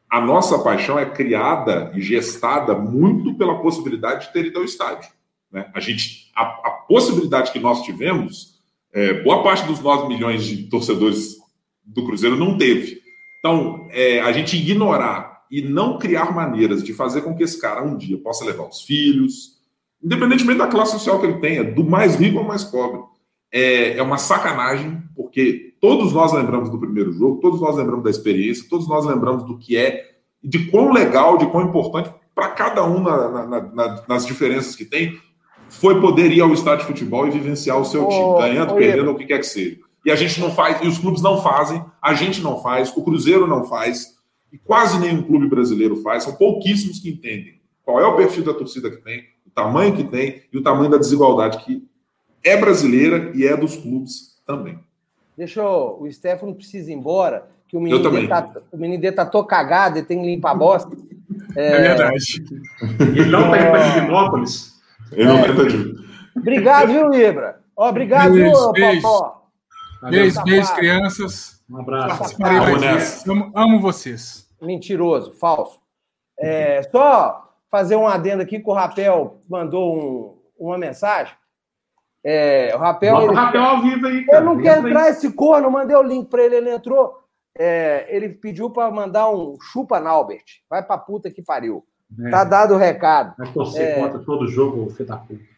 a 0.10 0.22
nossa 0.22 0.60
paixão 0.60 0.98
é 0.98 1.06
criada 1.06 1.91
e 1.94 2.02
gestada 2.02 2.74
muito 2.74 3.34
pela 3.36 3.60
possibilidade 3.60 4.28
de 4.28 4.34
ter 4.34 4.45
ido 4.45 4.60
ao 4.60 4.66
estádio. 4.66 5.10
Né? 5.51 5.69
A, 5.73 5.80
gente, 5.80 6.31
a, 6.35 6.43
a 6.43 6.72
possibilidade 6.88 7.51
que 7.51 7.59
nós 7.59 7.84
tivemos, 7.84 8.55
é, 8.93 9.22
boa 9.23 9.43
parte 9.43 9.65
dos 9.65 9.80
9 9.80 10.07
milhões 10.07 10.43
de 10.43 10.63
torcedores 10.63 11.38
do 11.84 12.05
Cruzeiro 12.05 12.35
não 12.35 12.57
teve. 12.57 13.01
Então, 13.39 13.88
é, 13.91 14.22
a 14.22 14.31
gente 14.31 14.57
ignorar 14.57 15.45
e 15.51 15.61
não 15.61 15.99
criar 15.99 16.34
maneiras 16.34 16.84
de 16.84 16.93
fazer 16.93 17.22
com 17.22 17.35
que 17.35 17.43
esse 17.43 17.59
cara 17.59 17.84
um 17.84 17.95
dia 17.95 18.17
possa 18.17 18.43
levar 18.43 18.67
os 18.67 18.81
filhos, 18.81 19.55
independentemente 20.03 20.59
da 20.59 20.67
classe 20.67 20.93
social 20.93 21.19
que 21.19 21.27
ele 21.27 21.39
tenha, 21.39 21.63
do 21.63 21.84
mais 21.84 22.15
rico 22.15 22.39
ao 22.39 22.43
mais 22.43 22.63
pobre, 22.63 23.01
é, 23.51 23.97
é 23.97 24.01
uma 24.01 24.17
sacanagem, 24.17 25.01
porque 25.15 25.76
todos 25.80 26.11
nós 26.13 26.34
lembramos 26.34 26.69
do 26.69 26.80
primeiro 26.80 27.11
jogo, 27.13 27.39
todos 27.39 27.61
nós 27.61 27.76
lembramos 27.76 28.03
da 28.03 28.09
experiência, 28.09 28.67
todos 28.69 28.88
nós 28.88 29.05
lembramos 29.05 29.45
do 29.45 29.57
que 29.57 29.77
é, 29.77 30.15
de 30.43 30.69
quão 30.69 30.91
legal, 30.91 31.38
de 31.38 31.45
quão 31.47 31.67
importante 31.67 32.09
para 32.34 32.49
cada 32.49 32.84
um 32.84 33.01
na, 33.01 33.30
na, 33.30 33.61
na, 33.61 34.03
nas 34.07 34.26
diferenças 34.26 34.76
que 34.76 34.84
tem, 34.84 35.17
foi 35.76 35.99
poder 35.99 36.31
ir 36.31 36.41
ao 36.41 36.53
estádio 36.53 36.85
de 36.85 36.91
futebol 36.91 37.27
e 37.27 37.31
vivenciar 37.31 37.80
o 37.80 37.85
seu 37.85 38.06
oh, 38.06 38.10
time, 38.10 38.47
ganhando, 38.47 38.73
oh, 38.73 38.77
perdendo, 38.77 39.11
o 39.11 39.15
que 39.15 39.26
quer 39.26 39.39
que 39.39 39.45
seja. 39.45 39.77
E 40.06 40.11
a 40.11 40.15
gente 40.15 40.39
não 40.39 40.52
faz, 40.52 40.81
e 40.84 40.88
os 40.88 40.97
clubes 40.97 41.22
não 41.22 41.41
fazem, 41.41 41.84
a 42.02 42.14
gente 42.14 42.41
não 42.41 42.61
faz, 42.61 42.95
o 42.95 43.03
Cruzeiro 43.03 43.47
não 43.47 43.65
faz, 43.65 44.15
e 44.52 44.57
quase 44.57 44.99
nenhum 44.99 45.23
clube 45.23 45.47
brasileiro 45.47 45.97
faz, 45.97 46.23
são 46.23 46.34
pouquíssimos 46.34 46.99
que 46.99 47.10
entendem 47.10 47.60
qual 47.84 47.99
é 47.99 48.06
o 48.06 48.15
perfil 48.15 48.43
da 48.43 48.53
torcida 48.53 48.89
que 48.89 48.97
tem, 48.97 49.26
o 49.45 49.49
tamanho 49.49 49.95
que 49.95 50.03
tem 50.03 50.43
e 50.52 50.57
o 50.57 50.64
tamanho 50.64 50.89
da 50.89 50.97
desigualdade 50.97 51.64
que 51.64 51.84
é 52.43 52.56
brasileira 52.56 53.31
e 53.35 53.45
é 53.45 53.56
dos 53.57 53.76
clubes 53.76 54.39
também. 54.45 54.80
Deixa 55.38 55.61
eu, 55.61 55.97
o 55.99 56.11
Stefano 56.11 56.56
precisa 56.56 56.91
ir 56.91 56.95
embora, 56.95 57.47
que 57.68 57.76
o 57.76 57.81
menino, 57.81 58.10
dele 58.10 58.27
tá, 58.27 58.49
o 58.72 58.77
menino 58.77 59.02
dele 59.02 59.15
tá 59.15 59.26
todo 59.26 59.45
cagado, 59.45 59.97
ele 59.97 60.06
tem 60.06 60.22
que 60.22 60.26
limpar 60.26 60.52
a 60.52 60.56
bosta. 60.56 60.95
É, 61.56 61.68
é 61.68 61.81
verdade. 61.81 62.43
Ele 62.99 63.26
não 63.26 63.49
tá 63.49 63.60
indo 63.60 63.72
para 63.72 63.89
Divinópolis. 63.89 64.74
Eu 65.11 65.26
não 65.26 65.38
é. 65.40 65.45
Obrigado, 66.36 66.88
viu, 66.88 67.14
Ibra? 67.14 67.61
Ó, 67.76 67.90
obrigado, 67.90 68.34
beijo, 68.34 68.72
beijo. 68.72 69.02
Popó. 69.02 69.49
Beijo, 70.10 70.44
beijo, 70.44 70.76
crianças. 70.76 71.64
Um 71.69 71.80
abraço. 71.80 72.36
Amo, 73.30 73.52
amo 73.56 73.80
vocês. 73.80 74.48
Mentiroso, 74.61 75.34
falso. 75.34 75.80
É, 76.38 76.84
só 76.84 77.53
fazer 77.69 77.95
um 77.95 78.07
adendo 78.07 78.44
aqui 78.44 78.60
que 78.60 78.69
o 78.69 78.73
Rapel 78.73 79.41
mandou 79.49 79.98
um, 79.98 80.38
uma 80.57 80.77
mensagem. 80.77 81.34
É, 82.23 82.72
o 82.76 82.80
Rapel. 82.80 83.22
Ele, 83.22 83.32
o 83.32 83.34
Rapel 83.34 83.64
ao 83.64 83.82
vivo 83.82 84.07
aí, 84.07 84.26
cara. 84.26 84.40
Eu 84.40 84.45
não 84.45 84.61
quero 84.61 84.88
entrar 84.88 85.10
esse 85.10 85.32
corno, 85.34 85.69
mandei 85.69 85.95
o 85.95 86.03
link 86.03 86.30
para 86.30 86.44
ele, 86.44 86.56
ele 86.56 86.72
entrou. 86.72 87.19
É, 87.57 88.06
ele 88.10 88.30
pediu 88.30 88.69
para 88.69 88.91
mandar 88.91 89.30
um 89.30 89.57
chupa 89.61 89.99
Naubert. 89.99 90.44
Vai 90.69 90.84
pra 90.84 90.98
puta 90.98 91.32
que 91.32 91.41
pariu. 91.41 91.86
É. 92.26 92.30
Tá 92.30 92.44
dado 92.44 92.76
o 92.76 92.77
recado. 92.77 93.34
Vai 93.38 93.48
torcer 93.52 93.82
é... 93.82 94.02
contra 94.02 94.19
todo 94.19 94.48
jogo, 94.48 94.90
filho 94.91 95.07
da 95.07 95.18
puta. 95.18 95.56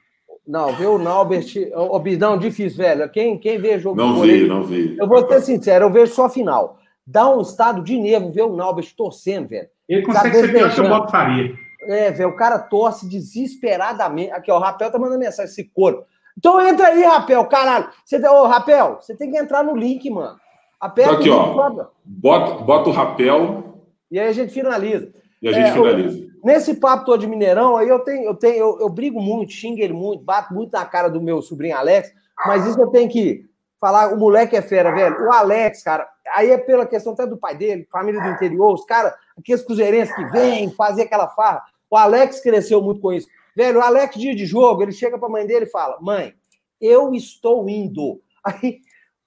Não, 0.47 0.71
vê 0.73 0.85
o 0.85 0.97
Naubert. 0.97 1.45
Ô, 1.75 1.99
Bidão, 1.99 2.37
difícil, 2.37 2.77
velho. 2.77 3.09
Quem, 3.09 3.37
quem 3.37 3.59
vê 3.59 3.77
jogo 3.77 3.97
Não 3.97 4.21
vi, 4.21 4.29
ele, 4.29 4.47
não 4.47 4.63
vi. 4.63 4.97
Eu 4.97 5.05
vou 5.05 5.27
ser 5.27 5.41
sincero, 5.41 5.85
eu 5.85 5.91
vejo 5.91 6.13
só 6.13 6.25
a 6.25 6.29
final. 6.29 6.79
Dá 7.05 7.29
um 7.29 7.41
estado 7.41 7.81
de 7.83 7.99
nervo 7.99 8.31
ver 8.31 8.43
o 8.43 8.55
Naubert 8.55 8.93
torcendo, 8.95 9.49
velho. 9.49 9.67
Ele 9.89 10.03
consegue 10.03 10.35
ser 10.35 10.51
pior 10.51 10.73
que 10.73 10.81
o 10.81 10.87
Bob 10.87 11.11
Faria. 11.11 11.53
É, 11.83 12.11
velho, 12.11 12.29
o 12.29 12.35
cara 12.35 12.59
torce 12.59 13.07
desesperadamente. 13.07 14.31
Aqui, 14.31 14.49
ó, 14.49 14.57
o 14.57 14.61
Rapel 14.61 14.91
tá 14.91 14.97
mandando 14.97 15.19
mensagem, 15.19 15.51
esse 15.51 15.65
couro. 15.65 16.03
Então 16.37 16.61
entra 16.61 16.87
aí, 16.87 17.03
Rapel, 17.03 17.43
caralho. 17.45 17.89
Você, 18.05 18.17
ô, 18.25 18.47
Rapel, 18.47 18.99
você 19.01 19.15
tem 19.15 19.29
que 19.29 19.37
entrar 19.37 19.63
no 19.63 19.75
link, 19.75 20.09
mano. 20.09 20.37
Aperta 20.79 21.13
aqui, 21.13 21.29
ó. 21.29 21.87
Bota, 22.05 22.63
bota 22.63 22.89
o 22.89 22.93
Rapel. 22.93 23.81
E 24.11 24.19
aí 24.19 24.27
a 24.27 24.33
gente 24.33 24.53
finaliza. 24.53 25.11
E 25.41 25.47
a 25.47 25.51
gente 25.51 25.69
é, 25.69 25.73
finaliza. 25.73 26.26
Nesse 26.47 26.75
papo 26.75 27.03
todo 27.03 27.19
de 27.19 27.27
Mineirão, 27.27 27.75
aí 27.75 27.89
eu 27.89 27.99
tenho, 27.99 28.23
eu 28.23 28.33
tenho, 28.33 28.55
eu, 28.55 28.79
eu, 28.79 28.87
brigo 28.87 29.19
muito, 29.19 29.51
xingo 29.51 29.81
ele 29.81 29.91
muito, 29.91 30.23
bato 30.23 30.53
muito 30.53 30.71
na 30.71 30.85
cara 30.85 31.09
do 31.09 31.21
meu 31.21 31.41
sobrinho 31.41 31.75
Alex, 31.75 32.09
mas 32.45 32.65
isso 32.65 32.79
eu 32.79 32.87
tenho 32.87 33.09
que 33.09 33.43
falar, 33.77 34.13
o 34.13 34.17
moleque 34.17 34.55
é 34.55 34.61
fera, 34.61 34.89
velho. 34.95 35.25
O 35.25 35.33
Alex, 35.33 35.83
cara, 35.83 36.07
aí 36.33 36.49
é 36.49 36.57
pela 36.57 36.85
questão 36.85 37.11
até 37.11 37.27
do 37.27 37.35
pai 37.35 37.57
dele, 37.57 37.85
família 37.91 38.21
do 38.21 38.29
interior, 38.29 38.73
os 38.73 38.85
caras, 38.85 39.13
aqueles 39.37 39.61
cruzeirenses 39.61 40.15
que 40.15 40.23
vêm 40.27 40.71
fazer 40.71 41.01
aquela 41.01 41.27
farra. 41.27 41.63
O 41.91 41.97
Alex 41.97 42.39
cresceu 42.39 42.81
muito 42.81 43.01
com 43.01 43.11
isso. 43.11 43.27
Velho, 43.53 43.79
o 43.79 43.83
Alex, 43.83 44.15
dia 44.15 44.33
de 44.33 44.45
jogo, 44.45 44.83
ele 44.83 44.93
chega 44.93 45.19
pra 45.19 45.27
mãe 45.27 45.45
dele 45.45 45.65
e 45.65 45.69
fala: 45.69 45.97
Mãe, 45.99 46.33
eu 46.79 47.13
estou 47.13 47.67
indo. 47.67 48.21
Aí 48.41 48.79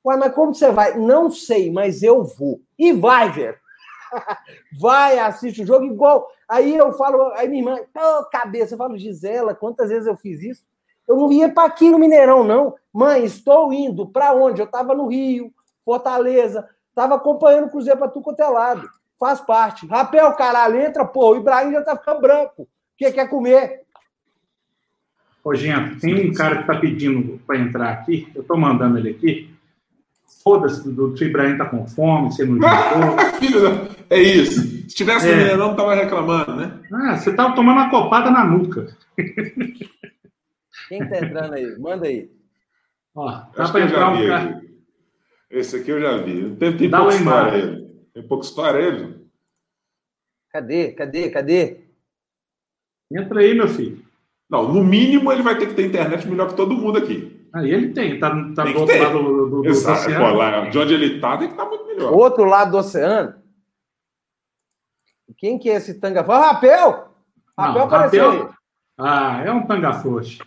Ué, 0.05 0.17
mas 0.17 0.35
como 0.35 0.55
você 0.55 0.71
vai? 0.71 0.97
Não 0.97 1.31
sei, 1.31 1.71
mas 1.71 2.03
eu 2.03 2.25
vou. 2.25 2.63
E 2.79 2.93
vai, 2.93 3.31
velho. 3.31 3.57
Vai, 4.79 5.19
assiste 5.19 5.63
o 5.63 5.67
jogo 5.67 5.85
igual. 5.85 6.29
Aí 6.49 6.77
eu 6.77 6.93
falo, 6.93 7.33
aí 7.35 7.49
minha 7.49 7.63
irmã, 7.63 7.77
oh, 7.97 8.25
cabeça, 8.25 8.75
eu 8.75 8.79
falo, 8.79 8.99
Gisela, 8.99 9.55
quantas 9.55 9.91
vezes 9.91 10.07
eu 10.07 10.17
fiz 10.17 10.43
isso? 10.43 10.65
Eu 11.07 11.17
não 11.17 11.33
ia 11.33 11.53
para 11.53 11.67
aqui 11.67 11.91
no 11.91 11.99
Mineirão, 11.99 12.45
não. 12.45 12.75
Mãe, 12.93 13.25
estou 13.25 13.73
indo. 13.73 14.07
Para 14.07 14.33
onde? 14.33 14.61
Eu 14.61 14.67
estava 14.67 14.95
no 14.95 15.09
Rio, 15.09 15.53
Fortaleza, 15.85 16.69
estava 16.89 17.17
acompanhando 17.17 17.67
o 17.67 17.71
Cruzeiro 17.71 17.99
para 17.99 18.09
tu 18.09 18.21
quanto 18.21 18.41
é 18.41 18.47
lado. 18.47 18.89
Faz 19.19 19.41
parte. 19.41 19.87
Rapel, 19.87 20.33
caralho, 20.35 20.81
entra, 20.81 21.05
pô. 21.05 21.33
O 21.33 21.37
Ibrahim 21.37 21.73
já 21.73 21.83
tá 21.83 21.97
ficando 21.97 22.21
branco. 22.21 22.63
O 22.63 22.69
que 22.97 23.11
quer 23.11 23.29
comer? 23.29 23.83
Ô, 25.43 25.55
gente, 25.55 26.01
tem 26.01 26.31
um 26.31 26.33
cara 26.33 26.59
que 26.59 26.67
tá 26.67 26.79
pedindo 26.79 27.41
para 27.47 27.59
entrar 27.59 27.91
aqui. 27.91 28.31
Eu 28.35 28.45
tô 28.45 28.57
mandando 28.57 28.99
ele 28.99 29.11
aqui. 29.11 29.51
Foda-se, 30.45 30.89
do 30.91 31.15
Ibrahim 31.23 31.59
tá 31.59 31.67
com 31.67 31.87
fome, 31.87 32.33
você 32.33 32.45
não 32.45 32.59
jogou. 33.43 33.89
É 34.11 34.21
isso. 34.21 34.61
Se 34.89 34.95
tivesse 34.95 35.29
é. 35.29 35.31
no 35.31 35.37
Mineirão, 35.39 35.77
tava 35.77 35.95
reclamando, 35.95 36.57
né? 36.57 36.81
Ah, 36.93 37.17
você 37.17 37.33
tava 37.33 37.55
tomando 37.55 37.77
uma 37.77 37.91
copada 37.91 38.31
na 38.31 38.45
nuca. 38.45 38.89
Quem 40.89 41.09
tá 41.09 41.19
entrando 41.19 41.55
aí? 41.55 41.79
Manda 41.79 42.07
aí. 42.07 42.29
Ó, 43.15 43.31
dá 43.57 43.69
para 43.69 43.81
entrar 43.81 44.11
um 44.11 44.27
cara. 44.27 44.63
Esse 45.51 45.77
aqui 45.77 45.91
eu 45.91 46.01
já 46.01 46.17
vi. 46.19 46.51
Tem, 46.57 46.77
tem 46.77 46.91
pouca 46.91 47.15
história 47.15 47.59
ele. 47.59 47.91
Tem 48.13 48.23
pouca 48.23 48.45
história 48.45 48.79
ele. 48.79 49.21
Cadê? 50.53 50.93
Cadê? 50.93 51.31
Cadê? 51.31 51.77
Entra 53.13 53.41
aí, 53.41 53.55
meu 53.55 53.69
filho. 53.69 54.03
Não, 54.49 54.73
no 54.73 54.83
mínimo 54.83 55.31
ele 55.31 55.43
vai 55.43 55.57
ter 55.57 55.67
que 55.69 55.75
ter 55.75 55.87
internet 55.87 56.27
melhor 56.27 56.49
que 56.49 56.57
todo 56.57 56.75
mundo 56.75 56.99
aqui. 56.99 57.47
Aí 57.53 57.71
ele 57.71 57.93
tem, 57.93 58.19
tá, 58.19 58.31
tá 58.55 58.65
tem 58.65 58.73
do 58.73 58.81
outro 58.81 58.97
ter. 58.97 59.03
lado 59.03 59.23
do, 59.23 59.63
do, 59.63 59.69
Exato. 59.69 60.03
do 60.03 60.07
oceano. 60.07 60.25
Pô, 60.25 60.37
lá, 60.37 60.69
de 60.69 60.79
onde 60.79 60.95
ele 60.95 61.21
tá, 61.21 61.37
tem 61.37 61.49
que 61.49 61.55
estar 61.55 61.65
tá 61.65 61.69
muito 61.69 61.87
melhor. 61.87 62.13
Outro 62.13 62.45
lado 62.45 62.71
do 62.73 62.79
oceano? 62.79 63.35
Quem 65.41 65.59
que 65.59 65.71
é 65.71 65.77
esse 65.77 65.95
tanga? 65.95 66.21
Rapel! 66.21 67.09
Rapel 67.59 67.83
apareceu 67.83 68.31
Rapel... 68.31 68.55
Ah, 68.99 69.43
é 69.43 69.51
um 69.51 69.67
tanga 69.67 69.95
frouxo. 69.95 70.45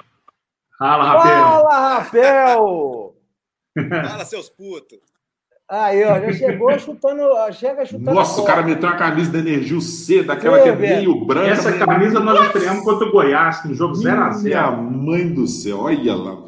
Fala, 0.77 1.03
Rapel! 1.03 1.33
Fala, 1.33 1.97
Rapel! 1.97 3.15
Fala, 4.07 4.25
seus 4.25 4.49
putos! 4.49 4.99
Aí, 5.67 6.03
ó, 6.03 6.19
já 6.19 6.33
chegou 6.33 6.77
chutando, 6.77 7.23
chega 7.53 7.83
chutando. 7.83 8.13
Nossa, 8.13 8.39
o 8.39 8.45
cara 8.45 8.61
meteu 8.61 8.87
uma 8.87 8.97
camisa 8.97 9.31
da 9.31 9.39
Energia 9.39 9.81
C, 9.81 10.21
daquela 10.21 10.61
que 10.61 10.69
é 10.69 10.75
meio 10.75 11.25
branca. 11.25 11.49
Essa 11.49 11.75
camisa 11.79 12.19
nós 12.19 12.45
estreamos 12.45 12.83
contra 12.83 13.07
o 13.07 13.11
Goiás, 13.11 13.65
no 13.65 13.73
jogo 13.73 13.95
0x0. 13.95 14.43
Minha 14.43 14.71
mãe 14.71 15.33
do 15.33 15.47
céu, 15.47 15.79
olha 15.79 16.15
lá, 16.15 16.35
velho 16.35 16.42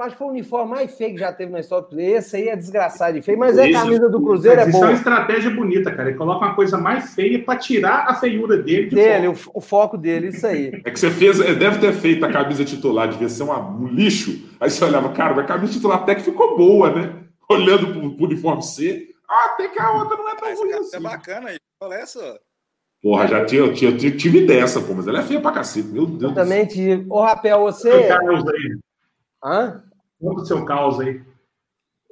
acho 0.00 0.12
que 0.12 0.18
foi 0.18 0.26
o 0.26 0.30
uniforme 0.30 0.70
mais 0.70 0.96
feio 0.96 1.12
que 1.12 1.20
já 1.20 1.32
teve 1.32 1.52
na 1.52 1.60
história 1.60 1.82
do 1.82 1.88
Cruzeiro. 1.88 2.18
Esse 2.18 2.36
aí 2.36 2.48
é 2.48 2.56
desgraçado 2.56 3.14
de 3.14 3.22
feio, 3.22 3.38
mas 3.38 3.56
é 3.58 3.66
a 3.66 3.72
camisa 3.72 4.08
do 4.08 4.20
Cruzeiro, 4.20 4.60
é 4.60 4.64
boa. 4.64 4.70
Isso 4.70 4.84
é 4.84 4.86
uma 4.86 4.92
estratégia 4.92 5.50
bonita, 5.50 5.90
cara. 5.90 6.08
Ele 6.08 6.18
coloca 6.18 6.44
uma 6.44 6.54
coisa 6.54 6.78
mais 6.78 7.14
feia 7.14 7.42
para 7.42 7.58
tirar 7.58 8.06
a 8.08 8.14
feiura 8.14 8.56
dele. 8.56 8.88
De 8.88 8.94
dele, 8.94 9.34
foco. 9.34 9.50
O, 9.54 9.58
o, 9.58 9.60
foco 9.60 9.98
dele, 9.98 10.28
isso 10.28 10.46
aí. 10.46 10.80
É 10.84 10.90
que 10.90 10.98
você 10.98 11.10
fez, 11.10 11.38
deve 11.38 11.78
ter 11.78 11.92
feito 11.92 12.24
a 12.24 12.32
camisa 12.32 12.64
titular, 12.64 13.08
devia 13.08 13.28
ser 13.28 13.42
uma, 13.42 13.58
um 13.58 13.86
lixo. 13.86 14.48
Aí 14.60 14.70
você 14.70 14.84
olhava, 14.84 15.10
cara, 15.10 15.40
a 15.40 15.44
camisa 15.44 15.72
titular 15.72 15.98
até 15.98 16.14
que 16.14 16.22
ficou 16.22 16.56
boa, 16.56 16.90
né? 16.90 17.14
Olhando 17.48 17.92
pro, 17.92 18.16
pro 18.16 18.26
uniforme 18.26 18.62
C. 18.62 19.08
Ah, 19.28 19.50
até 19.52 19.68
que 19.68 19.80
a 19.80 19.92
outra 19.92 20.16
não 20.16 20.28
é 20.28 20.34
tão 20.34 20.54
ruim 20.54 20.72
assim. 20.72 20.96
É 20.96 21.00
bacana 21.00 21.48
aí. 21.48 21.56
É 21.82 22.00
essa? 22.00 22.40
Porra, 23.00 23.28
já 23.28 23.44
tinha, 23.44 23.72
tinha, 23.72 23.92
tive 23.92 24.44
dessa, 24.44 24.80
pô, 24.80 24.92
mas 24.92 25.06
ela 25.06 25.20
é 25.20 25.22
feia 25.22 25.40
pra 25.40 25.52
cacete, 25.52 25.86
meu 25.88 26.04
Deus. 26.04 26.30
Eu 26.30 26.34
também 26.34 26.66
tive. 26.66 27.06
Ô, 27.08 27.20
Rapel, 27.20 27.60
você. 27.60 28.08
Hã? 29.44 29.84
Conta 30.20 30.42
o 30.42 30.46
seu 30.46 30.64
caos 30.64 31.00
aí. 31.00 31.22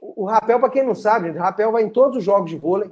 O 0.00 0.24
Rapel, 0.26 0.60
para 0.60 0.70
quem 0.70 0.82
não 0.82 0.94
sabe, 0.94 1.30
o 1.30 1.38
Rapel 1.38 1.72
vai 1.72 1.82
em 1.82 1.90
todos 1.90 2.18
os 2.18 2.24
jogos 2.24 2.50
de 2.50 2.56
vôlei. 2.56 2.90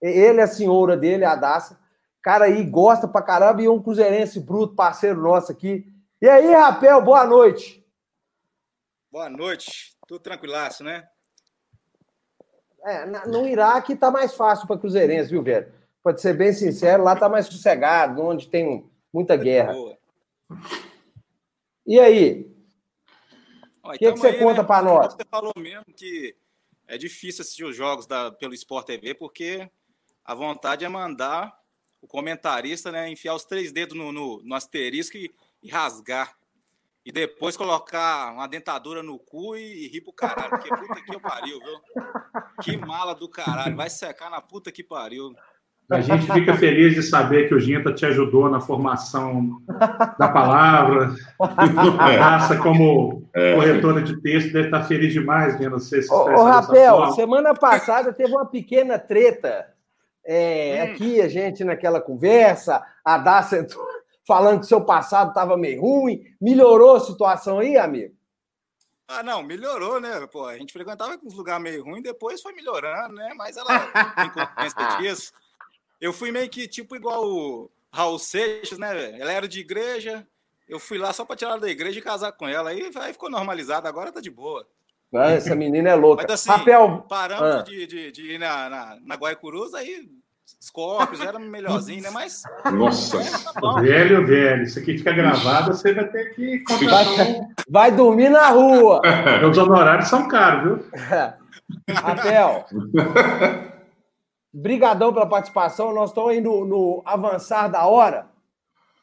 Ele, 0.00 0.40
a 0.40 0.46
senhora 0.46 0.96
dele, 0.96 1.24
a 1.24 1.34
Daça. 1.34 1.78
Cara 2.22 2.46
aí 2.46 2.64
gosta 2.64 3.06
pra 3.06 3.20
caramba 3.22 3.60
e 3.60 3.68
um 3.68 3.82
cruzeirense 3.82 4.40
bruto, 4.40 4.74
parceiro 4.74 5.20
nosso 5.20 5.52
aqui. 5.52 5.86
E 6.20 6.28
aí, 6.28 6.52
Rapel, 6.54 7.02
boa 7.02 7.26
noite. 7.26 7.84
Boa 9.12 9.28
noite. 9.28 9.94
Tudo 10.06 10.20
tranquilaço, 10.20 10.82
né? 10.82 11.06
É, 12.82 13.06
no 13.26 13.46
Iraque 13.46 13.96
tá 13.96 14.10
mais 14.10 14.34
fácil 14.34 14.66
para 14.66 14.78
cruzeirense, 14.78 15.30
viu, 15.30 15.42
velho? 15.42 15.72
Pode 16.02 16.20
ser 16.20 16.34
bem 16.34 16.52
sincero, 16.52 17.02
lá 17.02 17.16
tá 17.16 17.28
mais 17.28 17.46
sossegado, 17.46 18.22
onde 18.22 18.48
tem 18.48 18.90
muita 19.12 19.36
guerra. 19.36 19.74
E 21.86 21.98
aí, 21.98 22.53
o 23.84 23.98
que, 23.98 24.12
que 24.12 24.18
você 24.18 24.28
aí, 24.28 24.38
conta 24.38 24.62
né? 24.62 24.66
para 24.66 24.84
nós? 24.84 25.14
Você 25.14 25.24
falou 25.30 25.52
mesmo 25.56 25.84
que 25.96 26.34
é 26.86 26.96
difícil 26.96 27.42
assistir 27.42 27.64
os 27.64 27.76
jogos 27.76 28.06
da, 28.06 28.30
pelo 28.32 28.54
Sport 28.54 28.86
TV, 28.86 29.14
porque 29.14 29.68
a 30.24 30.34
vontade 30.34 30.84
é 30.84 30.88
mandar 30.88 31.58
o 32.00 32.06
comentarista 32.06 32.92
né, 32.92 33.08
enfiar 33.08 33.34
os 33.34 33.44
três 33.44 33.72
dedos 33.72 33.96
no, 33.96 34.12
no, 34.12 34.42
no 34.42 34.54
asterisco 34.54 35.16
e, 35.16 35.34
e, 35.62 35.70
rasgar. 35.70 36.36
E 37.04 37.12
depois 37.12 37.56
colocar 37.56 38.32
uma 38.32 38.46
dentadura 38.46 39.02
no 39.02 39.18
cu 39.18 39.56
e, 39.56 39.84
e 39.84 39.88
rir 39.88 40.00
pro 40.00 40.12
caralho, 40.12 40.50
porque 40.50 40.68
puta 40.68 41.02
que 41.02 41.20
pariu, 41.20 41.58
viu? 41.60 41.80
Que 42.62 42.76
mala 42.76 43.14
do 43.14 43.28
caralho, 43.28 43.76
vai 43.76 43.90
secar 43.90 44.30
na 44.30 44.40
puta 44.40 44.72
que 44.72 44.82
pariu. 44.82 45.34
A 45.90 46.00
gente 46.00 46.32
fica 46.32 46.54
feliz 46.54 46.94
de 46.94 47.02
saber 47.02 47.46
que 47.46 47.54
o 47.54 47.60
Ginta 47.60 47.92
te 47.92 48.06
ajudou 48.06 48.48
na 48.48 48.58
formação 48.60 49.60
da 50.18 50.28
palavra. 50.28 51.14
A 51.98 52.10
raça, 52.10 52.56
como 52.56 53.28
é. 53.34 53.54
corretora 53.54 54.00
de 54.00 54.20
texto, 54.22 54.52
deve 54.52 54.68
estar 54.68 54.82
feliz 54.84 55.12
demais 55.12 55.58
vendo 55.58 55.78
você 55.78 56.02
se 56.02 56.12
expressar. 56.12 56.34
Ô, 56.34 56.44
Rapel, 56.44 57.12
semana 57.12 57.54
passada 57.54 58.12
teve 58.12 58.32
uma 58.32 58.46
pequena 58.46 58.98
treta 58.98 59.66
é, 60.24 60.86
hum. 60.88 60.92
aqui, 60.92 61.20
a 61.20 61.28
gente 61.28 61.62
naquela 61.64 62.00
conversa, 62.00 62.82
a 63.04 63.18
Dácia 63.18 63.66
falando 64.26 64.60
que 64.60 64.66
seu 64.66 64.80
passado 64.80 65.28
estava 65.28 65.56
meio 65.56 65.82
ruim. 65.82 66.24
Melhorou 66.40 66.96
a 66.96 67.00
situação 67.00 67.58
aí, 67.58 67.76
amigo? 67.76 68.14
Ah, 69.06 69.22
não, 69.22 69.42
melhorou, 69.42 70.00
né? 70.00 70.26
Pô, 70.32 70.46
a 70.46 70.56
gente 70.56 70.72
frequentava 70.72 71.18
uns 71.22 71.34
lugares 71.34 71.62
meio 71.62 71.84
ruins, 71.84 72.02
depois 72.02 72.40
foi 72.40 72.54
melhorando, 72.54 73.14
né? 73.14 73.34
Mas 73.36 73.56
ela 73.56 73.80
tem 74.16 74.30
consciência 74.30 74.96
disso. 74.98 75.32
Eu 76.00 76.12
fui 76.12 76.30
meio 76.30 76.48
que 76.48 76.68
tipo 76.68 76.96
igual 76.96 77.24
o 77.24 77.70
Raul 77.92 78.18
Seixas, 78.18 78.78
né? 78.78 79.18
Ela 79.18 79.32
era 79.32 79.48
de 79.48 79.60
igreja, 79.60 80.26
eu 80.68 80.78
fui 80.78 80.98
lá 80.98 81.12
só 81.12 81.24
para 81.24 81.36
tirar 81.36 81.52
ela 81.52 81.60
da 81.60 81.70
igreja 81.70 81.98
e 81.98 82.02
casar 82.02 82.32
com 82.32 82.48
ela. 82.48 82.70
Aí, 82.70 82.90
aí 82.96 83.12
ficou 83.12 83.30
normalizado, 83.30 83.86
agora 83.86 84.12
tá 84.12 84.20
de 84.20 84.30
boa. 84.30 84.66
Ah, 85.14 85.30
essa 85.30 85.54
menina 85.54 85.90
é 85.90 85.94
louca. 85.94 86.24
Mas 86.24 86.32
assim, 86.32 86.48
Papel... 86.48 87.06
paramos 87.08 87.54
ah. 87.54 87.62
de, 87.62 87.86
de, 87.86 88.10
de, 88.10 88.32
ir 88.32 88.38
na, 88.38 88.68
na, 88.68 88.98
na 89.04 89.14
Guaicurus, 89.14 89.72
aí 89.74 90.08
Scorpions 90.60 91.20
era 91.20 91.38
melhorzinho, 91.38 92.02
né? 92.02 92.10
Mas. 92.10 92.42
Nossa! 92.72 93.20
É, 93.20 93.60
tá 93.60 93.80
velho, 93.80 94.26
velho. 94.26 94.62
Isso 94.62 94.78
aqui 94.78 94.98
fica 94.98 95.12
gravado, 95.12 95.74
você 95.74 95.92
vai 95.92 96.08
ter 96.08 96.34
que 96.34 96.60
contratar 96.64 97.26
Vai 97.68 97.92
dormir 97.92 98.30
na 98.30 98.48
rua. 98.48 99.02
Os 99.48 99.56
honorários 99.56 100.08
são 100.08 100.26
caros, 100.26 100.80
viu? 100.80 100.86
Papel. 102.02 102.66
Brigadão 104.56 105.12
pela 105.12 105.28
participação. 105.28 105.92
Nós 105.92 106.10
estamos 106.10 106.30
aí 106.30 106.40
no, 106.40 106.64
no, 106.64 107.02
avançar 107.04 107.66
da 107.66 107.84
hora. 107.86 108.30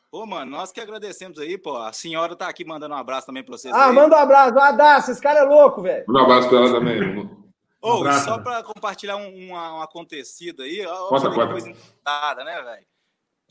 Pô, 0.10 0.26
mano, 0.26 0.50
nós 0.50 0.72
que 0.72 0.80
agradecemos 0.80 1.38
aí, 1.40 1.58
pô. 1.58 1.76
A 1.76 1.92
senhora 1.92 2.36
tá 2.36 2.48
aqui 2.48 2.64
mandando 2.64 2.96
um 2.96 2.98
abraço 2.98 3.28
também 3.28 3.44
pra 3.44 3.58
vocês. 3.58 3.74
Ah, 3.74 3.88
aí. 3.88 3.94
manda 3.94 4.16
um 4.16 4.20
abraço. 4.20 4.58
Ah, 4.58 4.72
dá, 4.72 4.98
esse 4.98 5.22
cara 5.22 5.40
é 5.40 5.44
louco, 5.44 5.82
velho. 5.82 6.06
Um 6.08 6.18
abraço 6.18 6.48
pra 6.48 6.58
ela 6.58 6.72
também. 6.72 7.30
Ô, 7.82 8.02
oh, 8.02 8.12
só 8.14 8.38
para 8.38 8.64
compartilhar 8.64 9.18
um, 9.18 9.28
um, 9.28 9.52
um, 9.52 9.82
acontecido 9.82 10.62
aí, 10.62 10.86
conta, 11.10 11.30
conta. 11.30 11.48
coisa 11.48 11.70
engraçada, 11.70 12.44
né, 12.44 12.62
velho? 12.62 12.86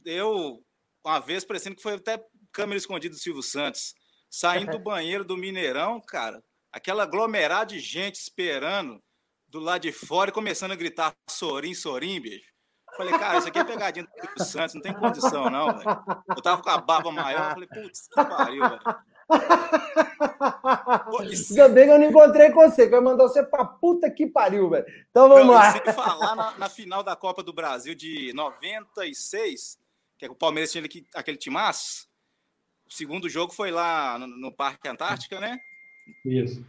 Eu, 0.05 0.63
uma 1.05 1.19
vez, 1.19 1.45
parecendo 1.45 1.77
que 1.77 1.83
foi 1.83 1.95
até 1.95 2.25
câmera 2.53 2.79
escondida 2.79 3.15
do 3.15 3.21
Silvio 3.21 3.43
Santos, 3.43 3.95
saindo 4.31 4.71
do 4.71 4.79
banheiro 4.79 5.25
do 5.25 5.37
Mineirão, 5.37 6.01
cara, 6.01 6.43
aquela 6.73 7.03
aglomerada 7.03 7.67
de 7.67 7.81
gente 7.81 8.17
esperando 8.17 9.03
do 9.51 9.59
lado 9.59 9.83
de 9.83 9.93
fora 9.93 10.31
e 10.31 10.33
começando 10.33 10.73
a 10.73 10.77
gritar 10.77 11.13
Sorim, 11.29 11.75
Sorim, 11.75 12.21
bicho. 12.21 12.51
Falei, 12.97 13.17
cara, 13.19 13.39
isso 13.39 13.49
aqui 13.49 13.59
é 13.59 13.65
pegadinha 13.65 14.07
do 14.37 14.45
Santos, 14.45 14.75
não 14.75 14.83
tem 14.83 14.93
condição, 14.93 15.49
não, 15.49 15.67
velho. 15.77 16.05
Eu 16.29 16.43
tava 16.43 16.63
com 16.63 16.71
a 16.71 16.79
barba 16.79 17.11
maior, 17.13 17.53
falei, 17.53 17.69
putz, 17.69 18.09
que 18.09 18.15
pariu, 18.15 18.69
velho. 18.69 18.81
Ainda 21.21 21.69
bem 21.69 21.87
que 21.87 21.93
eu 21.93 21.99
não 21.99 22.09
encontrei 22.09 22.51
com 22.51 22.69
você, 22.69 22.89
que 22.89 22.95
eu 22.95 23.03
mandar 23.03 23.25
você 23.25 23.45
pra 23.45 23.65
puta 23.65 24.11
que 24.11 24.27
pariu, 24.27 24.69
velho. 24.71 24.85
Então 25.11 25.29
vamos 25.29 25.47
não, 25.47 25.55
lá. 25.55 25.73
Sem 25.73 25.93
falar 25.93 26.35
na, 26.35 26.59
na, 26.59 26.69
final 26.69 27.03
da 27.03 27.15
Copa 27.15 27.43
do 27.43 27.53
Brasil 27.53 27.95
de 27.95 28.33
96, 28.35 29.79
que 30.19 30.27
é 30.27 30.31
o 30.31 30.35
Palmeiras 30.35 30.73
tinha 30.73 30.85
aquele, 30.85 31.07
aquele 31.15 31.39
timaço. 31.39 32.09
O 32.87 32.93
segundo 32.93 33.29
jogo 33.29 33.53
foi 33.53 33.71
lá 33.71 34.19
no, 34.19 34.27
no 34.27 34.53
Parque 34.53 34.89
Antártica, 34.89 35.39
né? 35.39 35.59
Isso. 36.25 36.65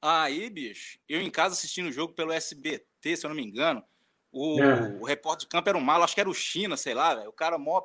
Aí, 0.00 0.48
bicho, 0.50 0.98
eu 1.08 1.20
em 1.20 1.30
casa 1.30 1.54
assistindo 1.54 1.88
o 1.88 1.92
jogo 1.92 2.14
pelo 2.14 2.32
SBT, 2.32 3.16
se 3.16 3.26
eu 3.26 3.28
não 3.28 3.36
me 3.36 3.44
engano. 3.44 3.82
O, 4.30 4.62
é. 4.62 4.98
o 5.00 5.04
repórter 5.04 5.46
de 5.46 5.50
campo 5.50 5.68
era 5.68 5.78
um 5.78 5.80
malo, 5.80 6.04
acho 6.04 6.14
que 6.14 6.20
era 6.20 6.28
o 6.28 6.34
China, 6.34 6.76
sei 6.76 6.94
lá, 6.94 7.14
véio, 7.14 7.30
o 7.30 7.32
cara 7.32 7.56
mó 7.58 7.82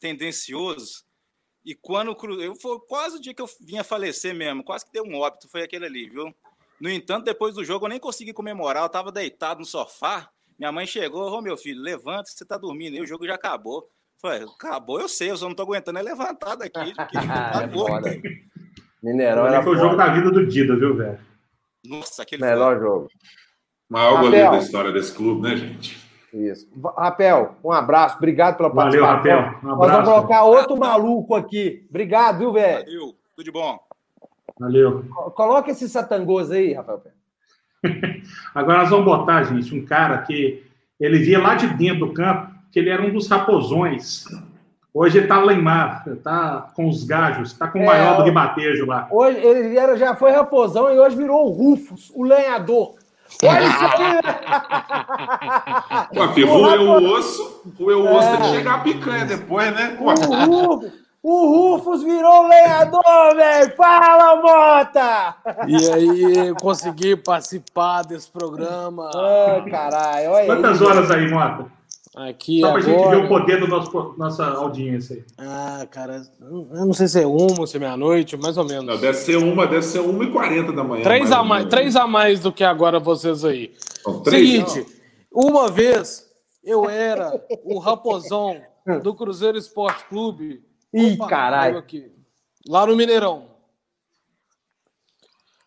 tendencioso. 0.00 1.04
E 1.64 1.74
quando 1.74 2.16
eu 2.40 2.54
foi 2.56 2.80
quase 2.80 3.16
o 3.16 3.20
dia 3.20 3.34
que 3.34 3.42
eu 3.42 3.48
vinha 3.60 3.84
falecer 3.84 4.34
mesmo, 4.34 4.64
quase 4.64 4.84
que 4.86 4.92
deu 4.92 5.04
um 5.04 5.16
óbito, 5.16 5.48
foi 5.48 5.62
aquele 5.62 5.86
ali, 5.86 6.08
viu? 6.08 6.34
No 6.80 6.88
entanto, 6.88 7.24
depois 7.24 7.54
do 7.54 7.64
jogo, 7.64 7.86
eu 7.86 7.90
nem 7.90 7.98
consegui 7.98 8.32
comemorar. 8.32 8.84
Eu 8.84 8.88
tava 8.88 9.10
deitado 9.10 9.60
no 9.60 9.66
sofá. 9.66 10.30
Minha 10.58 10.72
mãe 10.72 10.86
chegou, 10.86 11.30
ô 11.30 11.42
meu 11.42 11.56
filho, 11.56 11.82
levanta, 11.82 12.30
você 12.30 12.44
tá 12.44 12.56
dormindo. 12.56 12.96
E 12.96 13.00
o 13.00 13.06
jogo 13.06 13.26
já 13.26 13.34
acabou. 13.34 13.90
Falei, 14.20 14.42
acabou, 14.42 15.00
eu 15.00 15.08
sei, 15.08 15.30
eu 15.30 15.36
só 15.36 15.48
não 15.48 15.54
tô 15.54 15.62
aguentando 15.62 15.98
é 15.98 16.02
levantar 16.02 16.56
daqui. 16.56 16.92
Porque 16.94 17.18
acabou. 17.18 17.88
Mineirão 19.02 19.46
era 19.46 19.62
foi 19.62 19.76
o 19.76 19.78
jogo 19.78 19.96
da 19.96 20.08
vida 20.08 20.30
do 20.30 20.46
Dida, 20.46 20.76
viu, 20.76 20.96
velho? 20.96 21.18
Nossa, 21.86 22.22
aquele 22.22 22.44
Melhor 22.44 22.76
foi... 22.76 22.86
jogo. 22.86 23.08
Maior 23.88 24.14
Rapel. 24.14 24.24
goleiro 24.24 24.50
da 24.50 24.58
história 24.58 24.92
desse 24.92 25.14
clube, 25.14 25.42
né, 25.42 25.56
gente? 25.56 26.08
Isso. 26.32 26.68
Rapel, 26.96 27.56
um 27.64 27.72
abraço. 27.72 28.16
Obrigado 28.18 28.56
pela 28.56 28.68
Valeu, 28.68 29.02
participação. 29.02 29.40
Rapel. 29.46 29.70
Um 29.70 29.76
Nós 29.76 29.90
vamos 29.90 30.08
colocar 30.08 30.44
outro 30.44 30.76
maluco 30.76 31.34
aqui. 31.34 31.86
Obrigado, 31.88 32.38
viu, 32.38 32.52
velho? 32.52 32.84
Valeu. 32.84 33.14
Tudo 33.34 33.44
de 33.44 33.50
bom. 33.50 33.78
Valeu. 34.58 35.04
Coloca 35.34 35.70
esse 35.70 35.88
satangoso 35.88 36.52
aí, 36.52 36.74
Rafael. 36.74 37.00
Agora 38.54 38.80
nós 38.80 38.90
vamos 38.90 39.04
botar, 39.04 39.44
gente, 39.44 39.74
um 39.74 39.84
cara 39.86 40.18
que 40.18 40.64
ele 40.98 41.18
via 41.18 41.38
lá 41.38 41.54
de 41.54 41.68
dentro 41.68 42.06
do 42.06 42.12
campo 42.12 42.58
que 42.70 42.78
ele 42.78 42.90
era 42.90 43.02
um 43.02 43.12
dos 43.12 43.28
raposões. 43.28 44.24
Hoje 44.92 45.18
ele 45.18 45.26
tá 45.26 45.38
lá 45.38 45.52
em 45.52 45.60
mar, 45.62 46.04
tá 46.24 46.68
com 46.74 46.88
os 46.88 47.04
gajos, 47.04 47.52
tá 47.52 47.68
com 47.68 47.80
o 47.80 47.86
maior 47.86 48.14
é, 48.14 48.16
do 48.16 48.22
ribatejo 48.22 48.86
lá. 48.86 49.06
Hoje 49.10 49.38
ele 49.38 49.78
era, 49.78 49.96
já 49.96 50.14
foi 50.16 50.32
raposão 50.32 50.92
e 50.92 50.98
hoje 50.98 51.14
virou 51.14 51.46
o 51.46 51.50
Rufus, 51.50 52.10
o 52.14 52.24
lenhador. 52.24 52.94
Olha 53.44 53.66
isso 53.66 53.84
aqui! 53.84 54.02
Pô, 56.16 56.28
filho, 56.28 56.50
o 56.50 57.12
osso, 57.12 57.62
roeu 57.78 58.00
o 58.00 58.16
osso, 58.16 58.28
é. 58.28 58.36
tem 58.36 58.40
que 58.40 58.56
chegar 58.56 58.74
a 58.74 58.78
picanha 58.78 59.26
depois, 59.26 59.74
né? 59.74 59.98
O 60.00 60.10
Rufus, 60.10 60.92
o 61.22 61.46
Rufus 61.46 62.02
virou 62.02 62.48
lenhador, 62.48 63.36
velho! 63.36 63.76
Fala, 63.76 64.36
Mota! 64.36 65.34
E 65.66 65.76
aí, 65.90 66.54
consegui 66.54 67.14
participar 67.16 68.02
desse 68.02 68.30
programa. 68.30 69.10
Ah, 69.14 69.62
caralho, 69.70 70.30
olha 70.30 70.46
Quantas 70.46 70.80
aí, 70.80 70.88
horas 70.88 71.10
aí, 71.10 71.30
Mota? 71.30 71.77
Aqui 72.16 72.60
Só 72.60 72.72
pra 72.72 72.80
agora... 72.80 72.98
gente 72.98 73.08
ver 73.10 73.24
o 73.24 73.28
poder 73.28 73.60
da 73.60 73.66
nossa 74.16 74.46
audiência 74.46 75.16
aí. 75.16 75.24
Ah, 75.38 75.86
cara, 75.90 76.22
eu 76.40 76.86
não 76.86 76.92
sei 76.92 77.06
se 77.06 77.22
é 77.22 77.26
uma 77.26 77.60
ou 77.60 77.66
se 77.66 77.76
é 77.76 77.80
meia-noite, 77.80 78.36
mais 78.36 78.56
ou 78.56 78.64
menos. 78.64 78.86
Não, 78.86 78.98
deve 78.98 79.16
ser 79.16 79.36
uma, 79.36 79.66
deve 79.66 79.82
ser 79.82 80.00
uma 80.00 80.24
e 80.24 80.32
quarenta 80.32 80.72
da 80.72 80.82
manhã. 80.82 81.02
Três 81.02 81.30
a, 81.30 81.44
mais, 81.44 81.66
três 81.66 81.96
a 81.96 82.06
mais 82.06 82.40
do 82.40 82.52
que 82.52 82.64
agora 82.64 82.98
vocês 82.98 83.44
aí. 83.44 83.74
Então, 84.00 84.22
três, 84.22 84.48
Seguinte, 84.70 84.86
não. 85.30 85.42
uma 85.50 85.70
vez 85.70 86.26
eu 86.64 86.88
era 86.88 87.40
o 87.64 87.78
raposão 87.78 88.60
do 89.02 89.14
Cruzeiro 89.14 89.58
Esporte 89.58 90.04
Clube. 90.06 90.62
Ih, 90.92 91.12
Opa, 91.14 91.28
caralho. 91.28 91.78
Aqui, 91.78 92.10
lá 92.66 92.86
no 92.86 92.96
Mineirão. 92.96 93.48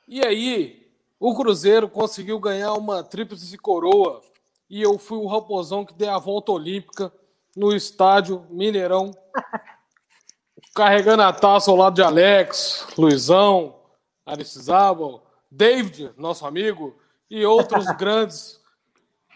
E 0.08 0.26
aí, 0.26 0.88
o 1.20 1.36
Cruzeiro 1.36 1.88
conseguiu 1.88 2.40
ganhar 2.40 2.74
uma 2.74 3.04
tríplice 3.04 3.56
coroa 3.58 4.22
e 4.72 4.82
eu 4.82 4.98
fui 4.98 5.18
o 5.18 5.28
raposão 5.28 5.84
que 5.84 5.94
dei 5.94 6.08
a 6.08 6.18
volta 6.18 6.54
olímpica 6.54 7.12
no 7.54 7.76
estádio 7.76 8.48
Mineirão, 8.50 9.12
carregando 10.74 11.24
a 11.24 11.34
taça 11.34 11.70
ao 11.70 11.76
lado 11.76 11.96
de 11.96 12.02
Alex, 12.02 12.88
Luizão, 12.98 13.82
Aristizábal, 14.26 15.30
David, 15.52 16.14
nosso 16.16 16.48
amigo, 16.48 16.98
e 17.30 17.46
outros 17.46 17.86
grandes 18.00 18.62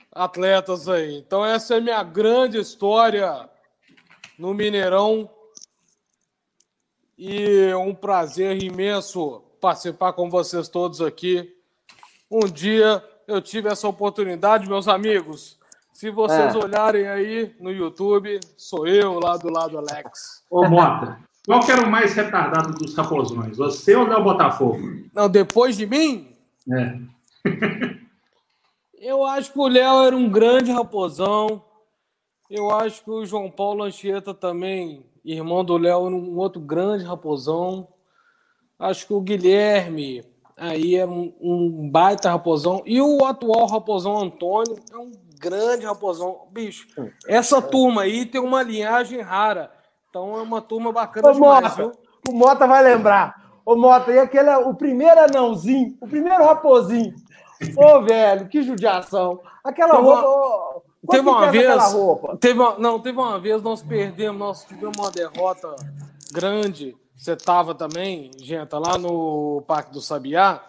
atletas 0.10 0.88
aí. 0.88 1.18
Então 1.18 1.46
essa 1.46 1.74
é 1.76 1.78
a 1.80 1.82
minha 1.82 2.02
grande 2.02 2.58
história 2.58 3.50
no 4.40 4.54
Mineirão 4.54 5.30
e 7.18 7.74
um 7.74 7.94
prazer 7.94 8.64
imenso 8.64 9.42
participar 9.60 10.14
com 10.14 10.30
vocês 10.30 10.70
todos 10.70 11.02
aqui. 11.02 11.54
Um 12.32 12.48
dia 12.48 13.04
eu 13.28 13.42
tive 13.42 13.70
essa 13.70 13.88
oportunidade, 13.88 14.68
meus 14.68 14.88
amigos. 14.88 15.58
Se 15.94 16.10
vocês 16.10 16.54
é. 16.54 16.58
olharem 16.58 17.08
aí 17.08 17.56
no 17.60 17.72
YouTube, 17.72 18.40
sou 18.58 18.86
eu 18.86 19.20
lá 19.20 19.38
do 19.38 19.50
lado 19.50 19.78
Alex. 19.78 20.44
Ô, 20.50 20.68
Mota, 20.68 21.20
qual 21.46 21.62
que 21.62 21.72
era 21.72 21.86
o 21.86 21.90
mais 21.90 22.14
retardado 22.14 22.74
dos 22.74 22.94
raposões? 22.96 23.56
Você 23.58 23.96
ou 23.96 24.06
o 24.06 24.24
Botafogo? 24.24 24.80
Não, 25.14 25.30
depois 25.30 25.78
de 25.78 25.86
mim? 25.86 26.36
É. 26.70 27.00
eu 29.00 29.26
acho 29.26 29.54
que 29.54 29.60
o 29.60 29.68
Léo 29.68 30.04
era 30.04 30.16
um 30.16 30.30
grande 30.30 30.72
raposão. 30.72 31.64
Eu 32.50 32.70
acho 32.72 33.04
que 33.04 33.10
o 33.10 33.26
João 33.26 33.50
Paulo 33.50 33.84
Anchieta 33.84 34.34
também, 34.34 35.06
irmão 35.24 35.64
do 35.64 35.78
Léo, 35.78 36.08
era 36.08 36.16
um 36.16 36.38
outro 36.38 36.60
grande 36.60 37.06
raposão. 37.06 37.88
Acho 38.78 39.08
que 39.08 39.14
o 39.14 39.22
Guilherme, 39.22 40.26
aí 40.58 40.96
é 40.96 41.06
um, 41.06 41.34
um, 41.40 41.90
baita 41.90 42.32
raposão. 42.32 42.82
E 42.86 43.02
o 43.02 43.26
atual 43.26 43.68
raposão 43.68 44.18
Antônio 44.18 44.78
é 44.92 44.98
um 44.98 45.12
grande 45.40 45.86
raposão. 45.86 46.48
Bicho, 46.52 46.88
essa 47.28 47.62
turma 47.62 48.04
aí 48.04 48.26
tem 48.26 48.42
uma 48.42 48.64
linhagem 48.64 49.22
rara. 49.22 49.72
Então 50.10 50.38
é 50.38 50.42
uma 50.42 50.62
turma 50.62 50.92
bacana 50.92 51.30
Ô, 51.30 51.34
demais, 51.34 51.64
Mota, 51.64 51.76
viu? 51.76 51.92
O 52.30 52.32
Mota 52.32 52.68
vai 52.68 52.84
lembrar. 52.84 53.36
Ô, 53.66 53.76
Mota, 53.76 54.12
e 54.12 54.20
aquele, 54.20 54.54
o 54.56 54.74
primeiro 54.74 55.20
anãozinho, 55.20 55.98
o 56.00 56.08
primeiro 56.08 56.44
raposinho. 56.44 57.14
Ô, 57.78 58.02
velho, 58.02 58.48
que 58.48 58.62
judiação. 58.62 59.40
Aquela 59.64 59.96
teve 59.96 60.04
roupa... 60.04 60.28
Uma, 60.28 60.82
teve 61.10 61.30
uma 61.30 61.52
vez... 61.52 61.94
Roupa? 61.94 62.38
Teve 62.38 62.60
uma, 62.60 62.78
não, 62.78 63.00
teve 63.00 63.18
uma 63.18 63.40
vez 63.40 63.62
nós 63.62 63.82
perdemos, 63.82 64.40
nós 64.40 64.66
tivemos 64.66 64.98
uma 64.98 65.12
derrota 65.12 65.76
grande 66.32 66.96
você 67.16 67.34
estava 67.34 67.74
também, 67.74 68.30
gente, 68.38 68.74
lá 68.74 68.98
no 68.98 69.64
Parque 69.68 69.92
do 69.92 70.02
Sabiá. 70.02 70.64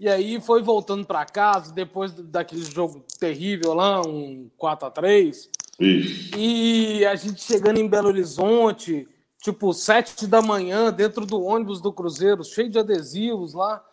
E 0.00 0.08
aí 0.08 0.40
foi 0.40 0.62
voltando 0.62 1.06
para 1.06 1.24
casa, 1.24 1.72
depois 1.72 2.12
daquele 2.12 2.64
jogo 2.64 3.04
terrível 3.20 3.72
lá, 3.72 4.00
um 4.00 4.50
4 4.58 4.88
a 4.88 4.90
3 4.90 5.48
E 6.36 7.06
a 7.06 7.14
gente 7.14 7.40
chegando 7.40 7.78
em 7.78 7.88
Belo 7.88 8.08
Horizonte, 8.08 9.08
tipo, 9.40 9.72
7 9.72 10.26
da 10.26 10.42
manhã, 10.42 10.92
dentro 10.92 11.24
do 11.24 11.40
ônibus 11.40 11.80
do 11.80 11.92
Cruzeiro, 11.92 12.42
cheio 12.42 12.68
de 12.68 12.80
adesivos 12.80 13.54
lá 13.54 13.84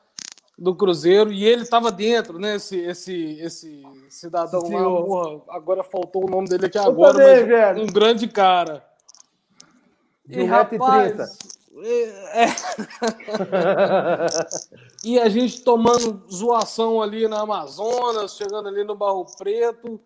do 0.57 0.75
Cruzeiro, 0.75 1.31
e 1.31 1.45
ele 1.45 1.61
estava 1.61 1.91
dentro, 1.91 2.39
né? 2.39 2.55
Esse, 2.55 2.77
esse, 2.79 3.39
esse 3.39 3.83
cidadão 4.09 4.61
Sim, 4.61 4.73
lá, 4.73 4.83
porra, 4.83 5.41
agora 5.49 5.83
faltou 5.83 6.25
o 6.25 6.29
nome 6.29 6.49
dele 6.49 6.65
aqui 6.65 6.77
agora, 6.77 7.13
também, 7.13 7.47
mas 7.47 7.83
um 7.83 7.85
grande 7.85 8.27
cara. 8.27 8.83
De 10.25 10.39
1,30m. 10.39 11.58
É... 11.81 12.47
e 15.03 15.19
a 15.19 15.29
gente 15.29 15.63
tomando 15.63 16.23
zoação 16.31 17.01
ali 17.01 17.27
na 17.27 17.41
Amazonas, 17.41 18.35
chegando 18.35 18.67
ali 18.67 18.83
no 18.83 18.95
Barro 18.95 19.25
Preto, 19.37 19.99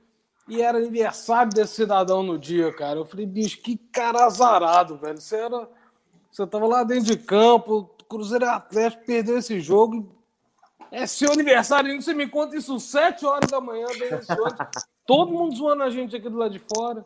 e 0.47 0.61
era 0.61 0.77
aniversário 0.77 1.51
desse 1.53 1.75
cidadão 1.75 2.21
no 2.21 2.37
dia, 2.37 2.73
cara. 2.73 2.99
Eu 2.99 3.05
falei, 3.05 3.25
bicho, 3.25 3.61
que 3.61 3.77
cara 3.77 4.25
azarado, 4.25 4.97
velho. 4.97 5.19
Você 5.19 5.37
era. 5.37 5.69
Você 6.31 6.47
tava 6.47 6.65
lá 6.65 6.83
dentro 6.83 7.05
de 7.05 7.17
campo, 7.17 7.89
Cruzeiro 8.09 8.49
Atlético 8.49 9.05
perdeu 9.05 9.37
esse 9.37 9.59
jogo. 9.59 10.11
É 10.91 11.07
seu 11.07 11.31
aniversário, 11.31 11.99
você 11.99 12.13
me 12.13 12.27
conta 12.27 12.55
isso 12.55 12.79
7 12.79 13.25
horas 13.25 13.49
da 13.49 13.59
manhã, 13.59 13.87
Todo 15.05 15.31
mundo 15.31 15.55
zoando 15.55 15.83
a 15.83 15.89
gente 15.89 16.15
aqui 16.15 16.29
do 16.29 16.37
lado 16.37 16.51
de 16.51 16.59
fora. 16.59 17.03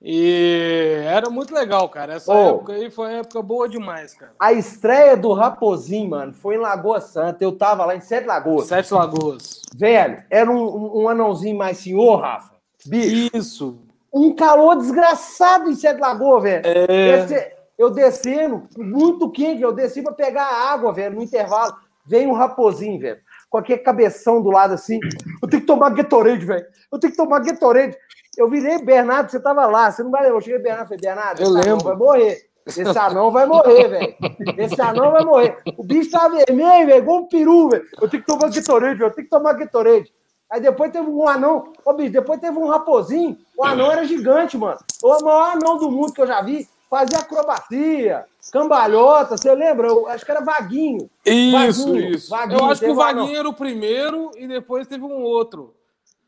E 0.00 1.02
era 1.04 1.28
muito 1.28 1.52
legal, 1.52 1.88
cara. 1.88 2.14
Essa 2.14 2.32
oh, 2.32 2.50
época 2.50 2.72
aí 2.72 2.90
foi 2.90 3.08
uma 3.08 3.18
época 3.18 3.42
boa 3.42 3.68
demais, 3.68 4.14
cara. 4.14 4.32
A 4.38 4.52
estreia 4.52 5.16
do 5.16 5.32
Raposinho, 5.32 6.10
mano, 6.10 6.32
foi 6.32 6.54
em 6.54 6.58
Lagoa 6.58 7.00
Santa. 7.00 7.42
Eu 7.42 7.52
tava 7.52 7.84
lá 7.84 7.96
em 7.96 8.00
Sete 8.00 8.26
Lagoas. 8.26 8.68
Sete 8.68 8.94
Lagoas. 8.94 9.62
Velho, 9.74 10.22
era 10.30 10.50
um, 10.50 11.02
um 11.02 11.08
anãozinho 11.08 11.58
mais 11.58 11.78
senhor, 11.78 12.16
Rafa. 12.16 12.52
Bicho. 12.86 13.36
Isso. 13.36 13.78
Um 14.12 14.34
calor 14.34 14.76
desgraçado 14.76 15.68
em 15.68 15.74
Sete 15.74 16.00
Lagoas, 16.00 16.44
velho. 16.44 16.62
É... 16.64 17.52
eu 17.76 17.90
descendo, 17.90 18.62
muito 18.76 19.30
quente, 19.30 19.62
eu 19.62 19.72
desci 19.72 20.00
pra 20.00 20.12
pegar 20.12 20.46
água, 20.46 20.92
velho, 20.92 21.16
no 21.16 21.22
intervalo. 21.22 21.74
Vem 22.06 22.26
um 22.26 22.32
raposinho, 22.32 22.98
velho. 23.00 23.18
Com 23.50 23.58
aquele 23.58 23.80
cabeção 23.80 24.40
do 24.40 24.50
lado 24.50 24.74
assim. 24.74 25.00
Eu 25.42 25.48
tenho 25.48 25.60
que 25.60 25.66
tomar 25.66 25.90
Gatorade, 25.90 26.44
velho. 26.44 26.66
Eu 26.90 26.98
tenho 26.98 27.10
que 27.10 27.16
tomar 27.16 27.40
Gatorade. 27.40 27.96
Eu 28.38 28.48
virei 28.48 28.78
Bernardo, 28.78 29.30
você 29.30 29.40
tava 29.40 29.66
lá, 29.66 29.90
você 29.90 30.02
não 30.02 30.10
vai 30.12 30.22
lembrar. 30.22 30.36
Eu 30.36 30.40
cheguei 30.40 30.60
Bernardo, 30.60 30.88
falei, 30.88 31.00
Bernardo, 31.00 31.42
eu 31.42 31.50
lembro. 31.50 31.84
vai 31.84 31.96
morrer. 31.96 32.48
Esse 32.66 32.98
anão 32.98 33.30
vai 33.30 33.46
morrer, 33.46 33.88
velho. 33.88 34.14
Esse 34.58 34.80
anão 34.80 35.10
vai 35.10 35.24
morrer. 35.24 35.58
O 35.76 35.82
bicho 35.82 36.10
tá 36.10 36.28
vermelho, 36.28 36.86
velho, 36.86 36.98
igual 36.98 37.20
um 37.20 37.26
peru, 37.28 37.70
velho. 37.70 37.84
Eu 38.00 38.08
tenho 38.08 38.22
que 38.22 38.30
tomar 38.30 38.50
Gatorade, 38.50 38.98
velho. 38.98 39.08
Eu 39.08 39.14
tenho 39.14 39.24
que 39.24 39.30
tomar 39.30 39.52
Gatorade. 39.54 40.12
Aí 40.50 40.60
depois 40.60 40.92
teve 40.92 41.08
um 41.08 41.26
anão. 41.26 41.72
Ô, 41.84 41.92
bicho, 41.94 42.12
depois 42.12 42.40
teve 42.40 42.56
um 42.58 42.68
raposinho. 42.68 43.36
O 43.56 43.64
anão 43.64 43.90
era 43.90 44.04
gigante, 44.04 44.56
mano. 44.56 44.78
O 45.02 45.24
maior 45.24 45.56
anão 45.56 45.78
do 45.78 45.90
mundo 45.90 46.12
que 46.12 46.20
eu 46.20 46.26
já 46.26 46.40
vi. 46.42 46.68
Fazia 46.90 47.18
acrobacia, 47.18 48.24
cambalhota, 48.50 49.36
você 49.36 49.54
lembra? 49.54 49.88
Eu 49.88 50.06
acho 50.08 50.24
que 50.24 50.30
era 50.30 50.40
Vaguinho. 50.40 51.10
Isso, 51.24 51.84
Vaguinho, 51.84 52.10
isso. 52.14 52.30
Vaguinho, 52.30 52.60
eu 52.60 52.64
acho 52.64 52.80
que 52.80 52.90
o 52.90 52.94
Vaguinho 52.94 53.24
anão. 53.24 53.36
era 53.36 53.48
o 53.48 53.52
primeiro 53.52 54.30
e 54.36 54.48
depois 54.48 54.86
teve 54.86 55.04
um 55.04 55.22
outro. 55.22 55.74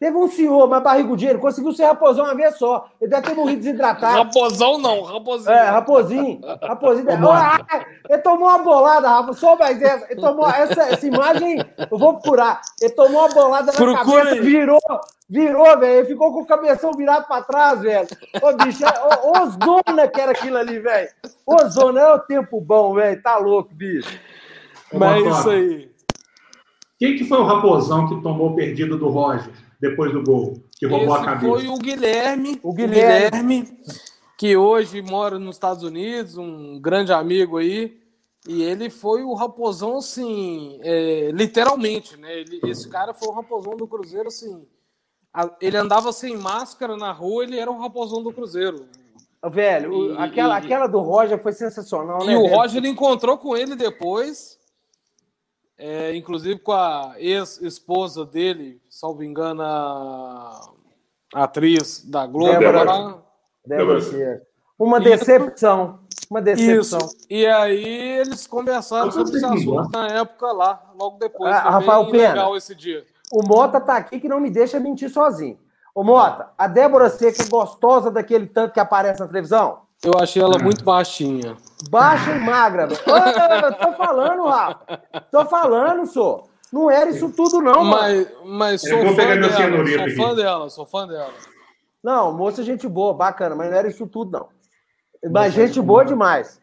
Teve 0.01 0.17
um 0.17 0.29
senhor, 0.29 0.67
mais 0.67 0.83
barrigudinho, 0.83 1.33
ele 1.33 1.39
conseguiu 1.39 1.73
ser 1.73 1.85
raposão 1.85 2.25
uma 2.25 2.35
vez 2.35 2.57
só. 2.57 2.89
Ele 2.99 3.11
deve 3.11 3.27
ter 3.27 3.35
morrido 3.35 3.59
desidratado. 3.61 4.17
Raposão 4.17 4.79
não, 4.79 5.03
raposinho. 5.03 5.55
É, 5.55 5.69
raposinho. 5.69 6.41
Raposinho. 6.63 7.29
Ah, 7.31 7.59
ele 8.09 8.23
tomou 8.23 8.49
uma 8.49 8.59
bolada, 8.61 9.07
Rafa. 9.07 9.35
Só 9.35 9.57
mais 9.59 9.81
essa. 9.83 10.11
Ele 10.11 10.19
tomou 10.19 10.49
essa, 10.49 10.85
essa 10.85 11.07
imagem, 11.07 11.59
eu 11.91 11.99
vou 11.99 12.15
procurar. 12.15 12.63
Ele 12.81 12.95
tomou 12.95 13.21
uma 13.21 13.29
bolada 13.29 13.67
na 13.67 13.73
Procura 13.75 14.25
cabeça, 14.25 14.41
virou, 14.41 14.81
virou, 15.29 15.79
velho. 15.79 15.99
Ele 15.99 16.07
ficou 16.07 16.33
com 16.33 16.41
o 16.41 16.47
cabeção 16.47 16.93
virado 16.95 17.27
pra 17.27 17.43
trás, 17.43 17.83
velho. 17.83 18.09
Ô, 18.41 18.65
bicho, 18.65 18.83
é- 18.83 19.01
ô, 19.23 19.43
ozona 19.43 20.09
que 20.09 20.19
era 20.19 20.33
aquilo 20.33 20.57
ali, 20.57 20.79
velho. 20.79 21.11
Ozona, 21.47 22.01
é 22.01 22.15
o 22.15 22.19
tempo 22.21 22.59
bom, 22.59 22.95
velho. 22.95 23.23
Tá 23.23 23.37
louco, 23.37 23.69
bicho. 23.75 24.19
Mas 24.95 25.23
é 25.27 25.29
isso 25.29 25.51
aí. 25.51 25.91
Quem 26.99 27.17
que 27.17 27.25
foi 27.25 27.39
o 27.39 27.45
raposão 27.45 28.09
que 28.09 28.23
tomou 28.23 28.53
o 28.53 28.57
perdido 28.57 28.97
do 28.97 29.11
Roger 29.11 29.53
depois 29.81 30.13
do 30.13 30.23
gol? 30.23 30.55
Que 30.79 30.87
roubou 30.87 31.15
a 31.15 31.17
Esse 31.19 31.25
cabeça? 31.27 31.47
foi 31.53 31.69
o 31.69 31.77
Guilherme, 31.79 32.61
O 32.63 32.73
Guilherme. 32.73 33.31
Guilherme, 33.31 33.79
que 34.39 34.57
hoje 34.57 35.03
mora 35.03 35.39
nos 35.39 35.57
Estados 35.57 35.83
Unidos, 35.83 36.37
um 36.37 36.81
grande 36.81 37.13
amigo 37.13 37.59
aí. 37.59 37.99
E 38.49 38.63
ele 38.63 38.89
foi 38.89 39.23
o 39.23 39.35
raposão, 39.35 39.99
assim, 39.99 40.79
é, 40.83 41.31
literalmente, 41.33 42.17
né? 42.17 42.41
Ele- 42.41 42.59
esse 42.65 42.89
cara 42.89 43.13
foi 43.13 43.29
o 43.29 43.33
raposão 43.33 43.77
do 43.77 43.87
Cruzeiro, 43.87 44.29
assim. 44.29 44.65
a- 45.33 45.55
ele 45.61 45.77
andava 45.77 46.11
sem 46.13 46.37
máscara 46.37 46.97
na 46.97 47.13
rua, 47.13 47.45
ele 47.45 47.57
era 47.59 47.71
o 47.71 47.79
raposão 47.79 48.21
do 48.23 48.33
Cruzeiro. 48.33 48.87
Velho, 49.51 50.13
E- 50.13 50.19
aquela, 50.19 50.55
e- 50.61 50.65
aquela 50.65 50.87
do 50.87 50.99
Roger 51.01 51.41
foi 51.41 51.53
sensacional, 51.53 52.25
né? 52.27 52.33
E 52.33 52.37
o 52.37 52.43
velho? 52.43 52.55
Roger 52.57 52.85
encontrou 52.85 53.39
com 53.39 53.57
ele 53.57 53.77
depois, 53.77 54.59
é, 55.81 56.15
inclusive 56.15 56.61
com 56.61 56.73
a 56.73 57.15
ex-esposa 57.17 58.27
dele, 58.27 58.81
salvo 58.89 59.25
engano, 59.25 59.63
a 59.63 60.61
atriz 61.35 62.05
da 62.05 62.27
Globo. 62.27 62.59
Débora. 62.59 63.19
Deve 63.67 64.01
ser. 64.03 64.47
Uma 64.79 65.01
decepção. 65.01 66.01
Uma 66.31 66.43
decepção. 66.43 66.99
Isso. 66.99 67.17
E 67.29 67.47
aí 67.47 68.19
eles 68.21 68.47
conversaram 68.47 69.11
sobre 69.11 69.37
esse 69.37 69.45
assunto 69.45 69.91
na 69.91 70.09
época 70.09 70.53
lá, 70.53 70.93
logo 70.99 71.19
depois. 71.19 71.51
Ah, 71.51 71.71
Rafael 71.71 72.05
bem 72.05 72.13
Pena. 72.13 72.29
legal 72.29 72.57
esse 72.57 72.75
dia. 72.75 73.05
O 73.33 73.43
Mota 73.43 73.81
tá 73.81 73.97
aqui 73.97 74.21
que 74.21 74.29
não 74.29 74.41
me 74.41 74.51
deixa 74.51 74.79
mentir 74.79 75.09
sozinho. 75.09 75.59
Ô, 75.95 76.05
Mota, 76.05 76.51
a 76.59 76.69
Débora 76.69 77.09
Seca 77.09 77.43
é 77.43 77.49
gostosa 77.49 78.11
daquele 78.11 78.47
tanto 78.47 78.73
que 78.75 78.81
aparece 78.81 79.21
na 79.21 79.27
televisão? 79.27 79.83
Eu 80.03 80.13
achei 80.19 80.43
ela 80.43 80.59
muito 80.59 80.83
baixinha. 80.83 81.57
Baixa 81.91 82.31
e 82.31 82.39
magra. 82.39 82.89
Ô, 83.07 83.67
eu 83.67 83.75
tô 83.75 83.93
falando, 83.93 84.47
Rafa. 84.47 85.03
Tô 85.31 85.45
falando, 85.45 86.07
só. 86.07 86.45
Não 86.73 86.91
era 86.91 87.11
isso 87.11 87.31
tudo, 87.31 87.61
não, 87.61 87.85
mano. 87.85 87.91
Mas, 87.91 88.29
mas 88.45 88.85
Eu 88.85 89.07
sou 89.07 89.15
fã 89.15 89.27
dela, 89.27 89.51
sou 89.51 90.17
fã 90.17 90.35
dela, 90.35 90.71
sou 90.71 90.87
fã 90.87 91.07
dela. 91.07 91.33
Não, 92.03 92.33
moça, 92.33 92.63
gente 92.63 92.89
boa, 92.89 93.13
bacana, 93.13 93.55
mas 93.55 93.71
não 93.71 93.77
era 93.77 93.89
isso 93.89 94.07
tudo, 94.07 94.31
não. 94.33 94.49
Mas 95.31 95.53
gente 95.53 95.81
boa 95.83 96.05
demais. 96.05 96.59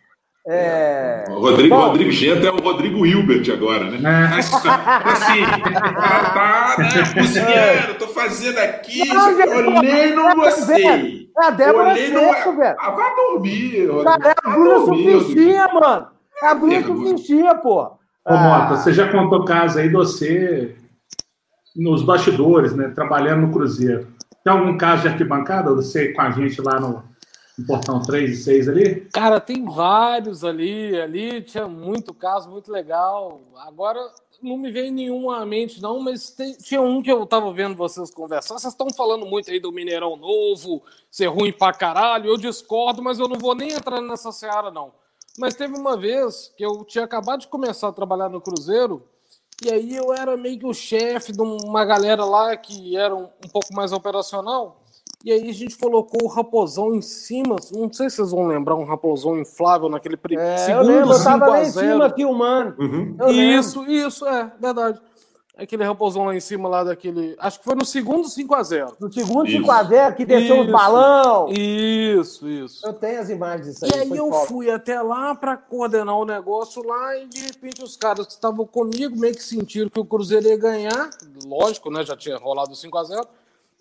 É... 0.49 1.25
O 1.29 1.41
Rodrigo, 1.41 1.75
Bom, 1.75 1.87
Rodrigo 1.87 2.11
Gento 2.11 2.47
é 2.47 2.49
o 2.49 2.55
Rodrigo 2.55 3.05
Hilbert 3.05 3.51
agora, 3.51 3.91
né? 3.91 3.99
Mas, 4.01 4.49
assim, 4.55 5.41
ela 5.43 6.29
tá, 6.29 6.75
né, 6.79 6.87
cozinhando, 7.13 7.99
tô 7.99 8.07
fazendo 8.07 8.57
aqui, 8.57 9.05
Não, 9.09 9.35
gente, 9.35 9.49
olhei, 9.49 10.15
tá 10.15 10.35
gostei. 10.35 10.83
vendo? 10.83 11.26
É 11.39 11.45
a 11.45 11.49
Débora 11.51 11.89
Olhei, 11.91 12.11
não- 12.11 12.33
Seca, 12.33 12.51
velho. 12.51 12.75
Ah, 12.79 12.91
vai 12.91 13.15
dormir. 13.15 13.87
Cara, 14.03 14.29
é 14.29 14.35
a 14.43 14.49
Bruna. 14.49 14.79
Sufichinha, 14.85 15.67
mano. 15.67 16.07
É 16.41 16.47
a 16.47 16.55
Bruna. 16.55 16.81
Sufichinha, 16.83 17.55
pô. 17.55 17.81
Ô, 17.83 17.97
Ah, 18.25 18.37
Mota, 18.69 18.75
você 18.77 18.91
já 18.93 19.11
contou 19.11 19.45
caso 19.45 19.77
aí 19.79 19.87
de 19.87 19.93
você 19.93 20.75
nos 21.75 22.01
bastidores, 22.01 22.73
né? 22.75 22.89
Trabalhando 22.89 23.47
no 23.47 23.53
Cruzeiro. 23.53 24.07
Tem 24.43 24.51
algum 24.51 24.77
caso 24.77 25.03
de 25.03 25.09
arquibancada? 25.09 25.73
Você 25.75 26.11
com 26.13 26.21
a 26.21 26.31
gente 26.31 26.59
lá 26.61 26.79
no, 26.79 27.03
no 27.57 27.65
Portão 27.67 28.01
3 28.01 28.31
e 28.31 28.43
6 28.43 28.67
ali? 28.69 29.07
Cara, 29.13 29.39
tem 29.39 29.63
vários 29.63 30.43
ali. 30.43 30.99
Ali 30.99 31.41
tinha 31.43 31.67
muito 31.67 32.13
caso, 32.13 32.49
muito 32.49 32.71
legal. 32.71 33.41
Agora 33.67 33.99
não 34.41 34.57
me 34.57 34.71
vem 34.71 34.91
nenhum 34.91 35.29
à 35.31 35.45
mente, 35.45 35.81
não, 35.81 35.99
mas 35.99 36.29
tem- 36.29 36.53
tinha 36.53 36.81
um 36.81 37.01
que 37.01 37.11
eu 37.11 37.25
tava 37.25 37.51
vendo 37.51 37.75
vocês 37.75 38.11
conversar. 38.11 38.57
Vocês 38.59 38.73
estão 38.73 38.87
falando 38.95 39.25
muito 39.25 39.49
aí 39.51 39.59
do 39.59 39.71
Mineirão 39.71 40.15
Novo, 40.15 40.83
ser 41.11 41.27
ruim 41.27 41.51
pra 41.51 41.73
caralho. 41.73 42.29
Eu 42.29 42.37
discordo, 42.37 43.01
mas 43.01 43.19
eu 43.19 43.27
não 43.27 43.37
vou 43.37 43.55
nem 43.55 43.71
entrar 43.71 44.01
nessa 44.01 44.31
seara, 44.31 44.69
não. 44.71 44.91
Mas 45.37 45.53
teve 45.55 45.77
uma 45.77 45.95
vez 45.95 46.51
que 46.57 46.65
eu 46.65 46.83
tinha 46.83 47.03
acabado 47.03 47.41
de 47.41 47.47
começar 47.47 47.87
a 47.89 47.93
trabalhar 47.93 48.29
no 48.29 48.41
Cruzeiro, 48.41 49.03
e 49.63 49.71
aí 49.71 49.95
eu 49.95 50.13
era 50.13 50.35
meio 50.37 50.57
que 50.59 50.65
o 50.65 50.73
chefe 50.73 51.31
de 51.31 51.41
uma 51.41 51.83
galera 51.85 52.23
lá 52.25 52.55
que 52.57 52.95
era 52.97 53.15
um, 53.15 53.23
um 53.25 53.49
pouco 53.51 53.73
mais 53.73 53.91
operacional. 53.91 54.83
E 55.27 55.31
aí 55.33 55.49
a 55.49 55.53
gente 55.53 55.77
colocou 55.77 56.23
o 56.23 56.27
raposão 56.27 56.95
em 56.95 57.01
cima. 57.01 57.57
Não 57.73 57.91
sei 57.91 58.09
se 58.09 58.15
vocês 58.15 58.31
vão 58.31 58.47
lembrar 58.47 58.75
um 58.75 58.85
raposão 58.85 59.37
inflável 59.37 59.89
naquele 59.89 60.17
É, 60.31 60.53
eu 60.53 60.57
segundo 60.59 60.87
lembro, 60.87 61.09
eu 61.09 61.13
5 61.15 61.23
tava 61.25 61.47
lá 61.47 61.55
a 61.57 61.63
em 61.63 61.69
0. 61.69 61.91
cima 61.91 62.09
filmando. 62.11 62.81
Uhum. 62.81 63.15
Eu 63.19 63.27
lembro. 63.27 63.59
Isso, 63.59 63.85
isso, 63.87 64.25
é, 64.25 64.49
verdade. 64.57 65.01
Aquele 65.57 65.83
raposão 65.83 66.23
lá 66.23 66.33
em 66.33 66.39
cima, 66.39 66.69
lá 66.69 66.85
daquele. 66.85 67.35
Acho 67.39 67.59
que 67.59 67.65
foi 67.65 67.75
no 67.75 67.83
segundo 67.83 68.25
5x0. 68.29 68.93
No 69.01 69.11
segundo 69.11 69.49
Isso. 69.49 69.63
5x0, 69.63 70.15
que 70.15 70.25
desceu 70.25 70.59
os 70.61 70.63
Isso. 70.63 70.71
balão. 70.71 71.49
Isso, 71.51 72.47
isso. 72.47 72.87
Eu 72.87 72.93
tenho 72.93 73.19
as 73.19 73.29
imagens 73.29 73.67
disso 73.67 73.83
aí. 73.83 73.91
E 73.91 73.99
aí 74.03 74.17
eu 74.17 74.29
top. 74.29 74.47
fui 74.47 74.71
até 74.71 75.01
lá 75.01 75.35
para 75.35 75.57
coordenar 75.57 76.15
o 76.15 76.23
negócio 76.23 76.81
lá 76.87 77.17
e 77.17 77.27
de 77.27 77.41
repente 77.41 77.83
os 77.83 77.97
caras 77.97 78.27
que 78.27 78.31
estavam 78.31 78.65
comigo 78.65 79.19
meio 79.19 79.35
que 79.35 79.43
sentiram 79.43 79.89
que 79.89 79.99
o 79.99 80.05
Cruzeiro 80.05 80.47
ia 80.47 80.57
ganhar, 80.57 81.09
lógico, 81.45 81.91
né? 81.91 82.05
Já 82.05 82.15
tinha 82.15 82.37
rolado 82.37 82.73
5 82.73 82.97
a 82.97 83.03
0 83.03 83.27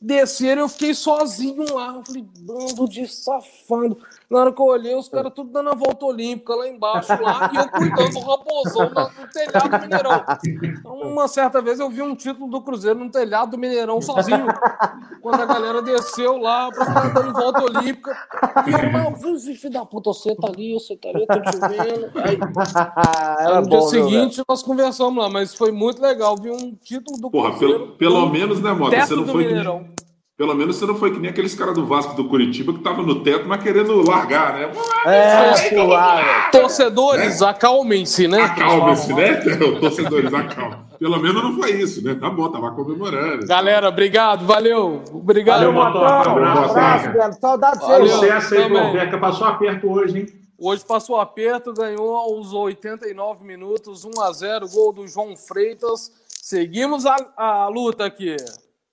Desceram, 0.00 0.62
eu 0.62 0.68
fiquei 0.68 0.94
sozinho 0.94 1.74
lá. 1.74 1.94
Eu 1.94 2.04
falei, 2.04 2.24
bando 2.40 2.86
de 2.88 3.08
safado. 3.08 3.96
Na 4.28 4.40
hora 4.40 4.52
que 4.52 4.60
eu 4.60 4.66
olhei, 4.66 4.94
os 4.94 5.08
caras 5.08 5.32
tudo 5.34 5.50
dando 5.50 5.70
a 5.70 5.74
volta 5.74 6.04
olímpica 6.04 6.54
lá 6.54 6.68
embaixo, 6.68 7.12
lá, 7.22 7.50
e 7.52 7.56
eu 7.56 7.68
cuidando 7.70 8.12
do 8.12 8.20
raposão 8.20 8.90
no 8.90 9.28
telhado 9.32 9.70
do 9.70 9.80
Mineirão. 9.80 11.12
Uma 11.12 11.28
certa 11.28 11.62
vez 11.62 11.80
eu 11.80 11.88
vi 11.88 12.02
um 12.02 12.14
título 12.14 12.50
do 12.50 12.60
Cruzeiro 12.60 12.98
no 12.98 13.10
telhado 13.10 13.52
do 13.52 13.58
Mineirão 13.58 14.02
sozinho. 14.02 14.46
Quando 15.22 15.40
a 15.40 15.46
galera 15.46 15.80
desceu 15.80 16.36
lá 16.38 16.70
pra 16.70 16.86
ficar 16.86 17.08
dando 17.08 17.32
volta 17.32 17.62
olímpica. 17.62 18.16
E 18.66 18.72
eu, 18.72 18.92
não, 18.92 19.38
filho 19.54 19.72
da 19.72 19.86
puta, 19.86 20.12
você 20.12 20.34
tá 20.34 20.48
ali, 20.48 20.74
você 20.74 20.96
tá 20.96 21.08
ali, 21.08 21.22
eu 21.22 21.26
tô 21.26 21.40
te 21.40 21.58
vendo. 21.68 22.12
Aí, 22.18 22.38
Era 23.38 23.60
no 23.62 23.68
dia 23.68 23.78
bom, 23.78 23.88
viu, 23.88 24.04
seguinte, 24.04 24.42
nós 24.46 24.62
conversamos 24.62 25.22
lá, 25.22 25.30
mas 25.30 25.54
foi 25.54 25.72
muito 25.72 26.02
legal. 26.02 26.36
Vi 26.36 26.50
um 26.50 26.74
título 26.74 27.18
do 27.18 27.30
Porra, 27.30 27.50
Cruzeiro. 27.50 27.78
pelo, 27.78 27.96
pelo 27.96 28.20
no 28.20 28.30
menos, 28.30 28.60
né, 28.60 28.72
Mota? 28.72 29.06
Você 29.06 29.14
não 29.14 29.24
do 29.24 29.32
foi 29.32 29.46
Mineirão. 29.46 29.85
Pelo 30.36 30.54
menos 30.54 30.76
você 30.76 30.84
não 30.84 30.94
foi 30.94 31.12
que 31.12 31.18
nem 31.18 31.30
aqueles 31.30 31.54
caras 31.54 31.74
do 31.74 31.86
Vasco 31.86 32.14
do 32.14 32.28
Curitiba 32.28 32.72
que 32.74 32.80
tava 32.80 33.02
no 33.02 33.22
teto, 33.22 33.48
mas 33.48 33.62
querendo 33.62 34.06
largar, 34.06 34.52
né? 34.52 34.70
É, 35.06 35.70
pular, 35.70 36.16
velho. 36.16 36.50
Torcedores, 36.52 37.40
acalmem-se, 37.40 38.28
né? 38.28 38.42
Acalme-se, 38.42 39.14
né? 39.14 39.34
Torcedores, 39.80 40.34
acalme. 40.34 40.76
Pelo 40.98 41.18
menos 41.18 41.42
não 41.42 41.54
foi 41.56 41.72
isso, 41.72 42.04
né? 42.04 42.14
Tá 42.14 42.28
bom, 42.28 42.50
tava 42.50 42.70
comemorando. 42.72 43.46
Galera, 43.46 43.88
obrigado, 43.88 44.44
valeu. 44.44 45.02
Obrigado. 45.10 45.72
Valeu, 45.72 45.72
Motão. 45.72 46.02
Um 46.02 46.44
abraço, 46.44 47.12
velho. 47.12 47.32
Saudade 47.40 47.78
de. 47.78 48.08
Sucesso 48.10 48.54
aí. 48.54 48.68
Corveca. 48.68 49.18
Passou 49.18 49.46
aperto 49.46 49.90
hoje, 49.90 50.18
hein? 50.18 50.26
Hoje 50.58 50.84
passou 50.86 51.20
aperto, 51.20 51.72
ganhou 51.74 52.16
aos 52.16 52.52
89 52.52 53.44
minutos, 53.44 54.06
1 54.06 54.20
a 54.22 54.32
0 54.32 54.68
gol 54.68 54.92
do 54.92 55.06
João 55.06 55.36
Freitas. 55.36 56.10
Seguimos 56.28 57.04
a, 57.04 57.16
a 57.36 57.68
luta 57.68 58.06
aqui. 58.06 58.36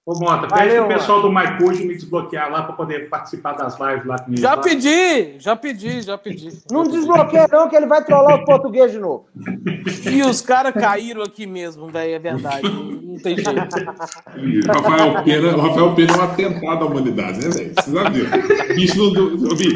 Ô, 0.06 0.20
Mota, 0.20 0.54
pede 0.54 0.76
pro 0.76 0.88
pessoal 0.90 1.22
do 1.22 1.32
MyCode 1.32 1.86
me 1.86 1.96
desbloquear 1.96 2.52
lá 2.52 2.64
para 2.64 2.74
poder 2.74 3.08
participar 3.08 3.54
das 3.54 3.80
lives 3.80 4.06
lá 4.06 4.20
comigo. 4.20 4.42
Já 4.42 4.56
lá. 4.56 4.62
pedi, 4.62 5.40
já 5.40 5.56
pedi, 5.56 6.02
já 6.02 6.18
pedi. 6.18 6.50
Não 6.70 6.84
desbloqueia, 6.84 7.48
não, 7.50 7.70
que 7.70 7.76
ele 7.78 7.86
vai 7.86 8.04
trollar 8.04 8.38
os 8.40 8.44
portugueses 8.44 8.92
de 8.92 9.00
novo. 9.00 9.26
E 10.12 10.22
os 10.24 10.42
caras 10.42 10.74
caíram 10.74 11.24
aqui 11.24 11.48
mesmo, 11.48 11.88
velho, 11.88 12.16
é 12.16 12.20
verdade. 12.20 12.70
Não 12.70 13.16
tem 13.16 13.38
jeito. 13.38 13.50
Rafael 14.68 15.24
Pena, 15.24 15.56
o 15.56 15.62
Rafael 15.62 15.96
Pena 15.96 16.12
é 16.12 16.18
um 16.18 16.22
atentado 16.22 16.84
à 16.84 16.88
humanidade, 16.88 17.40
né, 17.40 17.50
velho? 17.50 17.74
Você 17.74 17.92
já 17.94 18.10
viu? 18.10 18.26
Bicho 18.76 18.98
não. 18.98 19.50
Eu 19.50 19.56
vi. 19.56 19.74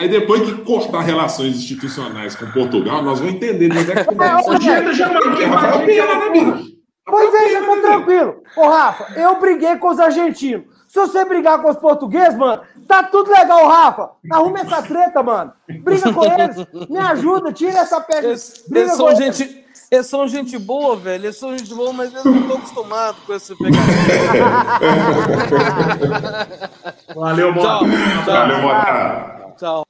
Aí 0.00 0.08
depois 0.08 0.40
que 0.40 0.52
cortar 0.62 1.02
relações 1.02 1.54
institucionais 1.54 2.34
com 2.34 2.46
Portugal, 2.50 3.02
nós 3.02 3.18
vamos 3.18 3.34
entender 3.34 3.70
onde 3.70 3.92
é 3.92 4.04
que. 4.04 4.50
O 4.50 4.58
Genta 4.58 4.94
já 4.94 5.12
mandou 5.12 5.48
Rafael 5.48 5.84
Pena, 5.84 6.14
né, 6.16 6.30
bicho? 6.30 6.75
Pois 7.06 7.32
é, 7.34 7.52
já 7.52 7.60
tá 7.64 7.76
tranquilo. 7.80 8.42
Ô, 8.56 8.68
Rafa, 8.68 9.12
eu 9.18 9.38
briguei 9.38 9.76
com 9.76 9.88
os 9.88 10.00
argentinos. 10.00 10.64
Se 10.88 10.98
você 11.00 11.24
brigar 11.24 11.60
com 11.62 11.70
os 11.70 11.76
portugueses, 11.76 12.36
mano, 12.36 12.62
tá 12.88 13.02
tudo 13.04 13.30
legal, 13.30 13.68
Rafa. 13.68 14.10
Arruma 14.32 14.58
essa 14.60 14.82
treta, 14.82 15.22
mano. 15.22 15.52
Briga 15.82 16.12
com 16.12 16.24
eles. 16.24 16.56
Me 16.88 16.98
ajuda, 16.98 17.52
tira 17.52 17.78
essa 17.78 18.00
pedra. 18.00 18.30
Eles, 18.30 18.64
Briga 18.68 18.86
eles 18.86 18.96
são 18.96 19.08
eles. 19.10 19.36
gente, 19.36 19.64
eles 19.90 20.06
são 20.06 20.26
gente 20.26 20.58
boa, 20.58 20.96
velho. 20.96 21.26
Eles 21.26 21.36
são 21.36 21.56
gente 21.56 21.72
boa, 21.74 21.92
mas 21.92 22.10
eles 22.12 22.24
não 22.24 22.36
estão 22.40 22.56
acostumados 22.56 23.20
com 23.24 23.34
esse 23.34 23.54
pegadinho. 23.56 23.84
Valeu, 27.14 27.52
Mota. 27.52 27.68
Tchau, 27.68 27.84
Valeu, 28.26 28.58
Mota. 28.62 29.54
tchau. 29.58 29.86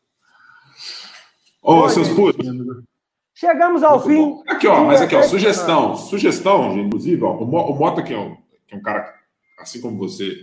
Ô, 1.63 1.89
seus 1.89 2.09
putos. 2.11 2.47
Chegamos 3.39 3.83
ao 3.83 4.03
fim. 4.03 4.41
Aqui, 4.49 4.67
ó, 4.67 4.83
mas 4.85 5.03
aqui, 5.03 5.15
ó, 5.15 5.21
É, 5.21 5.23
sugestão. 5.25 5.95
Sugestão, 5.95 6.79
inclusive, 6.79 7.23
ó, 7.23 7.33
o 7.33 7.79
Mota, 7.79 8.03
que 8.03 8.15
é 8.15 8.19
um, 8.19 8.35
que 8.67 8.75
é 8.75 8.79
um 8.79 8.83
cara 8.83 9.15
assim 9.59 9.79
como 9.79 9.99
você, 9.99 10.35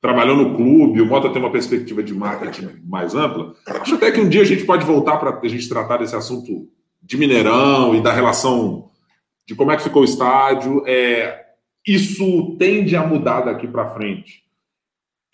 trabalhou 0.00 0.36
no 0.36 0.56
clube, 0.56 1.00
o 1.00 1.06
Mota 1.06 1.30
tem 1.30 1.40
uma 1.40 1.52
perspectiva 1.52 2.02
de 2.02 2.12
marketing 2.12 2.80
mais 2.84 3.14
ampla. 3.14 3.54
Acho 3.66 3.94
até 3.94 4.10
que 4.10 4.20
um 4.20 4.28
dia 4.28 4.42
a 4.42 4.44
gente 4.44 4.64
pode 4.64 4.84
voltar 4.84 5.18
para 5.18 5.38
a 5.40 5.48
gente 5.48 5.68
tratar 5.68 5.98
desse 5.98 6.16
assunto 6.16 6.68
de 7.00 7.16
Mineirão 7.16 7.94
e 7.94 8.00
da 8.00 8.12
relação 8.12 8.90
de 9.46 9.54
como 9.54 9.70
é 9.70 9.76
que 9.76 9.84
ficou 9.84 10.02
o 10.02 10.04
estádio. 10.04 10.82
É, 10.84 11.44
isso 11.86 12.56
tende 12.58 12.96
a 12.96 13.06
mudar 13.06 13.42
daqui 13.42 13.68
para 13.68 13.90
frente, 13.90 14.42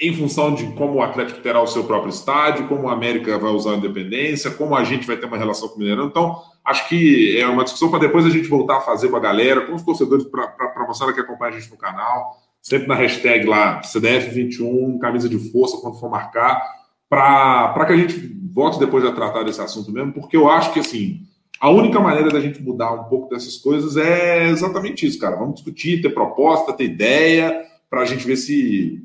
em 0.01 0.15
função 0.15 0.55
de 0.55 0.67
como 0.73 0.95
o 0.95 1.03
Atlético 1.03 1.41
terá 1.41 1.61
o 1.61 1.67
seu 1.67 1.85
próprio 1.85 2.11
estádio, 2.11 2.69
como 2.69 2.89
a 2.89 2.93
América 2.93 3.39
vai 3.39 3.51
usar 3.51 3.73
a 3.73 3.77
independência, 3.77 4.51
como 4.51 4.77
a 4.77 4.85
gente 4.85 5.07
vai 5.07 5.17
ter 5.17 5.27
uma 5.27 5.37
relação 5.37 5.69
com 5.69 5.77
o 5.77 5.79
Mineirão. 5.79 6.07
Então, 6.07 6.41
acho 6.65 6.89
que 6.89 7.37
é 7.39 7.47
uma 7.47 7.65
discussão 7.65 7.91
para 7.91 7.99
depois 7.99 8.25
a 8.25 8.31
gente 8.31 8.49
voltar 8.49 8.79
a 8.79 8.81
fazer 8.81 9.09
com 9.09 9.17
a 9.17 9.21
galera, 9.21 9.67
com 9.67 9.75
os 9.75 9.83
torcedores, 9.83 10.25
para 10.27 10.55
a 10.77 10.87
moçada 10.87 11.13
que 11.13 11.21
acompanha 11.21 11.57
a 11.57 11.59
gente 11.59 11.71
no 11.71 11.77
canal 11.77 12.37
sempre 12.61 12.89
na 12.89 12.97
hashtag 12.97 13.47
lá, 13.47 13.81
CDF21, 13.83 14.99
camisa 14.99 15.29
de 15.29 15.39
força, 15.51 15.79
quando 15.81 15.99
for 15.99 16.11
marcar, 16.11 16.61
para 17.09 17.87
que 17.87 17.93
a 17.93 17.97
gente 17.97 18.15
volte 18.53 18.79
depois 18.79 19.05
a 19.05 19.13
tratar 19.13 19.43
desse 19.43 19.61
assunto 19.61 19.91
mesmo, 19.91 20.13
porque 20.13 20.37
eu 20.37 20.51
acho 20.51 20.73
que, 20.73 20.81
assim, 20.81 21.23
a 21.59 21.71
única 21.71 21.99
maneira 21.99 22.29
da 22.29 22.41
gente 22.41 22.63
mudar 22.63 22.93
um 22.93 23.05
pouco 23.05 23.31
dessas 23.31 23.57
coisas 23.57 23.97
é 23.97 24.49
exatamente 24.49 25.07
isso, 25.07 25.19
cara. 25.19 25.37
Vamos 25.37 25.55
discutir, 25.55 26.03
ter 26.03 26.11
proposta, 26.11 26.73
ter 26.73 26.85
ideia, 26.85 27.65
para 27.91 28.03
a 28.03 28.05
gente 28.05 28.27
ver 28.27 28.37
se, 28.37 29.03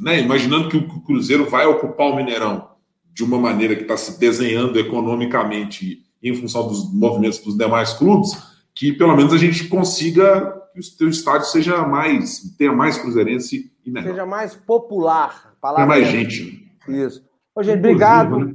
né, 0.00 0.20
imaginando 0.20 0.68
que 0.68 0.76
o 0.76 1.00
Cruzeiro 1.02 1.48
vai 1.48 1.66
ocupar 1.66 2.08
o 2.08 2.16
Mineirão 2.16 2.68
de 3.12 3.22
uma 3.22 3.38
maneira 3.38 3.76
que 3.76 3.82
está 3.82 3.96
se 3.96 4.18
desenhando 4.18 4.78
economicamente 4.78 6.02
em 6.20 6.34
função 6.34 6.66
dos 6.66 6.92
movimentos 6.92 7.38
dos 7.38 7.56
demais 7.56 7.92
clubes, 7.92 8.30
que 8.74 8.92
pelo 8.92 9.16
menos 9.16 9.32
a 9.32 9.38
gente 9.38 9.68
consiga 9.68 10.62
que 10.72 10.80
o 10.80 10.82
seu 10.82 11.08
estádio 11.08 11.46
seja 11.46 11.86
mais, 11.86 12.40
tenha 12.58 12.72
mais 12.72 12.98
cruzeirense 12.98 13.70
e 13.86 13.90
melhor. 13.90 14.10
Seja 14.10 14.26
mais 14.26 14.54
popular. 14.56 15.54
Palavra 15.60 15.86
mais 15.86 16.08
gente. 16.08 16.68
Isso. 16.88 17.24
Ô, 17.54 17.62
gente, 17.62 17.78
obrigado. 17.78 18.38
Né? 18.38 18.54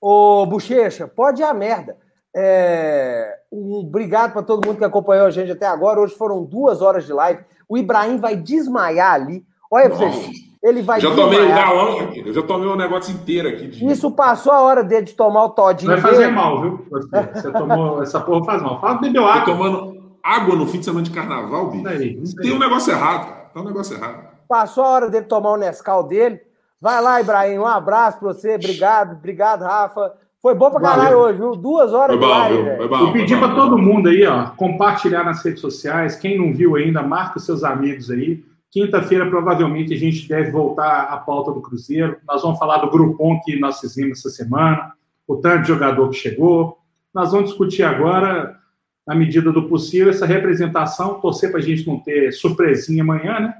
Ô, 0.00 0.44
Bochecha, 0.46 1.06
pode 1.06 1.42
ir 1.42 1.44
a 1.44 1.54
merda. 1.54 1.96
É... 2.34 3.35
Um 3.50 3.74
obrigado 3.74 4.32
para 4.32 4.42
todo 4.42 4.66
mundo 4.66 4.78
que 4.78 4.84
acompanhou 4.84 5.26
a 5.26 5.30
gente 5.30 5.52
até 5.52 5.66
agora. 5.66 6.00
Hoje 6.00 6.14
foram 6.14 6.44
duas 6.44 6.82
horas 6.82 7.06
de 7.06 7.12
live. 7.12 7.44
O 7.68 7.78
Ibrahim 7.78 8.18
vai 8.18 8.36
desmaiar 8.36 9.14
ali. 9.14 9.44
Olha 9.70 9.90
para 9.90 9.98
você 9.98 10.30
Ele 10.62 10.82
vai 10.82 11.00
já 11.00 11.14
tomei 11.14 11.40
o 11.40 11.48
galão 11.48 12.00
aqui. 12.00 12.20
Eu 12.26 12.32
já 12.32 12.42
tomei 12.42 12.68
o 12.68 12.76
negócio 12.76 13.14
inteiro 13.14 13.48
aqui. 13.48 13.68
De... 13.68 13.86
Isso 13.86 14.10
passou 14.10 14.52
a 14.52 14.60
hora 14.60 14.82
dele 14.82 15.06
de 15.06 15.14
tomar 15.14 15.44
o 15.44 15.50
todinho. 15.50 15.90
Vai 15.90 16.00
fazer 16.00 16.24
dele. 16.24 16.32
mal, 16.32 16.60
viu? 16.60 16.86
Você 16.90 17.52
tomou 17.52 18.02
essa 18.02 18.20
porra 18.20 18.44
faz 18.44 18.62
mal. 18.62 18.80
Fala, 18.80 18.98
bebeu 18.98 19.26
água. 19.26 19.44
Tô 19.44 19.52
tomando 19.52 19.96
água 20.22 20.56
no 20.56 20.66
fim 20.66 20.78
de 20.78 20.84
semana 20.84 21.04
de 21.04 21.10
carnaval, 21.10 21.70
bicho. 21.70 21.88
Aí, 21.88 22.20
Tem 22.42 22.52
um 22.52 22.58
negócio 22.58 22.92
errado, 22.92 23.28
cara. 23.28 23.50
Tem 23.52 23.62
um 23.62 23.66
negócio 23.66 23.96
errado. 23.96 24.36
Passou 24.48 24.84
a 24.84 24.88
hora 24.88 25.10
dele 25.10 25.26
tomar 25.26 25.52
o 25.52 25.56
Nescau 25.56 26.02
dele. 26.04 26.40
Vai 26.80 27.00
lá, 27.00 27.20
Ibrahim. 27.20 27.58
Um 27.58 27.66
abraço 27.66 28.18
pra 28.18 28.28
você. 28.28 28.54
Obrigado, 28.54 29.16
obrigado, 29.16 29.62
Rafa. 29.62 30.14
Foi 30.46 30.54
bom 30.54 30.70
pra 30.70 30.80
caralho 30.80 31.18
hoje, 31.18 31.38
viu? 31.40 31.56
Duas 31.56 31.92
horas 31.92 32.16
Foi 32.16 32.24
bom, 32.24 32.32
de 32.32 32.38
live, 32.38 32.76
Foi 32.76 32.88
bom, 32.88 32.98
Eu 32.98 33.12
pedi 33.12 33.36
pra 33.36 33.52
todo 33.52 33.76
mundo 33.76 34.08
aí, 34.08 34.24
ó, 34.24 34.50
compartilhar 34.50 35.24
nas 35.24 35.44
redes 35.44 35.60
sociais. 35.60 36.14
Quem 36.14 36.38
não 36.38 36.54
viu 36.54 36.76
ainda, 36.76 37.02
marca 37.02 37.40
seus 37.40 37.64
amigos 37.64 38.12
aí. 38.12 38.44
Quinta-feira, 38.70 39.28
provavelmente, 39.28 39.92
a 39.92 39.96
gente 39.96 40.28
deve 40.28 40.52
voltar 40.52 41.06
à 41.06 41.16
pauta 41.16 41.50
do 41.50 41.60
Cruzeiro. 41.60 42.18
Nós 42.24 42.42
vamos 42.42 42.60
falar 42.60 42.78
do 42.78 42.88
grupom 42.88 43.40
que 43.44 43.58
nós 43.58 43.80
fizemos 43.80 44.20
essa 44.20 44.30
semana, 44.30 44.92
o 45.26 45.34
tanto 45.34 45.62
de 45.62 45.66
jogador 45.66 46.10
que 46.10 46.16
chegou. 46.16 46.78
Nós 47.12 47.32
vamos 47.32 47.48
discutir 47.48 47.82
agora 47.82 48.56
na 49.04 49.16
medida 49.16 49.50
do 49.50 49.68
possível, 49.68 50.10
essa 50.10 50.26
representação, 50.26 51.20
torcer 51.20 51.50
para 51.50 51.58
a 51.58 51.62
gente 51.62 51.84
não 51.88 51.98
ter 51.98 52.30
surpresinha 52.30 53.02
amanhã, 53.02 53.40
né? 53.40 53.54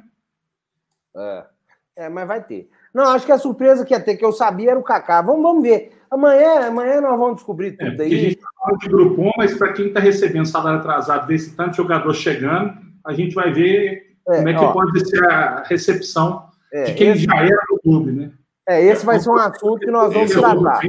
É. 1.16 1.46
é, 1.96 2.08
mas 2.08 2.28
vai 2.28 2.44
ter. 2.44 2.70
Não, 2.96 3.08
acho 3.10 3.26
que 3.26 3.32
a 3.32 3.36
surpresa 3.36 3.84
que 3.84 3.92
ia 3.92 4.00
ter, 4.00 4.16
que 4.16 4.24
eu 4.24 4.32
sabia, 4.32 4.70
era 4.70 4.80
o 4.80 4.82
Kaká. 4.82 5.20
Vamos, 5.20 5.42
vamos 5.42 5.62
ver. 5.62 5.92
Amanhã, 6.10 6.68
amanhã 6.68 6.98
nós 7.02 7.18
vamos 7.18 7.34
descobrir 7.34 7.76
é, 7.78 7.90
tudo 7.90 8.02
é, 8.02 8.06
aí. 8.06 8.14
A 8.14 8.18
gente 8.30 8.40
fala 8.40 8.78
de 8.78 8.88
grupo, 8.88 9.30
mas 9.36 9.54
para 9.54 9.74
quem 9.74 9.88
está 9.88 10.00
recebendo 10.00 10.46
salário 10.46 10.78
atrasado, 10.78 11.26
ver 11.26 11.34
esse 11.34 11.54
tanto 11.54 11.76
jogador 11.76 12.14
chegando, 12.14 12.72
a 13.04 13.12
gente 13.12 13.34
vai 13.34 13.52
ver 13.52 14.16
é, 14.26 14.36
como 14.36 14.48
é 14.48 14.54
que 14.54 14.64
ó, 14.64 14.72
pode 14.72 15.06
ser 15.10 15.22
a 15.30 15.62
recepção 15.64 16.48
é, 16.72 16.84
de 16.84 16.94
quem 16.94 17.10
esse, 17.10 17.24
já 17.24 17.36
era 17.36 17.60
do 17.68 17.78
clube, 17.82 18.12
né? 18.12 18.32
É, 18.66 18.82
esse 18.82 19.04
vai 19.04 19.20
ser 19.20 19.28
um 19.28 19.36
assunto 19.36 19.80
que 19.80 19.90
nós 19.90 20.10
vamos 20.14 20.30
tratar. 20.30 20.80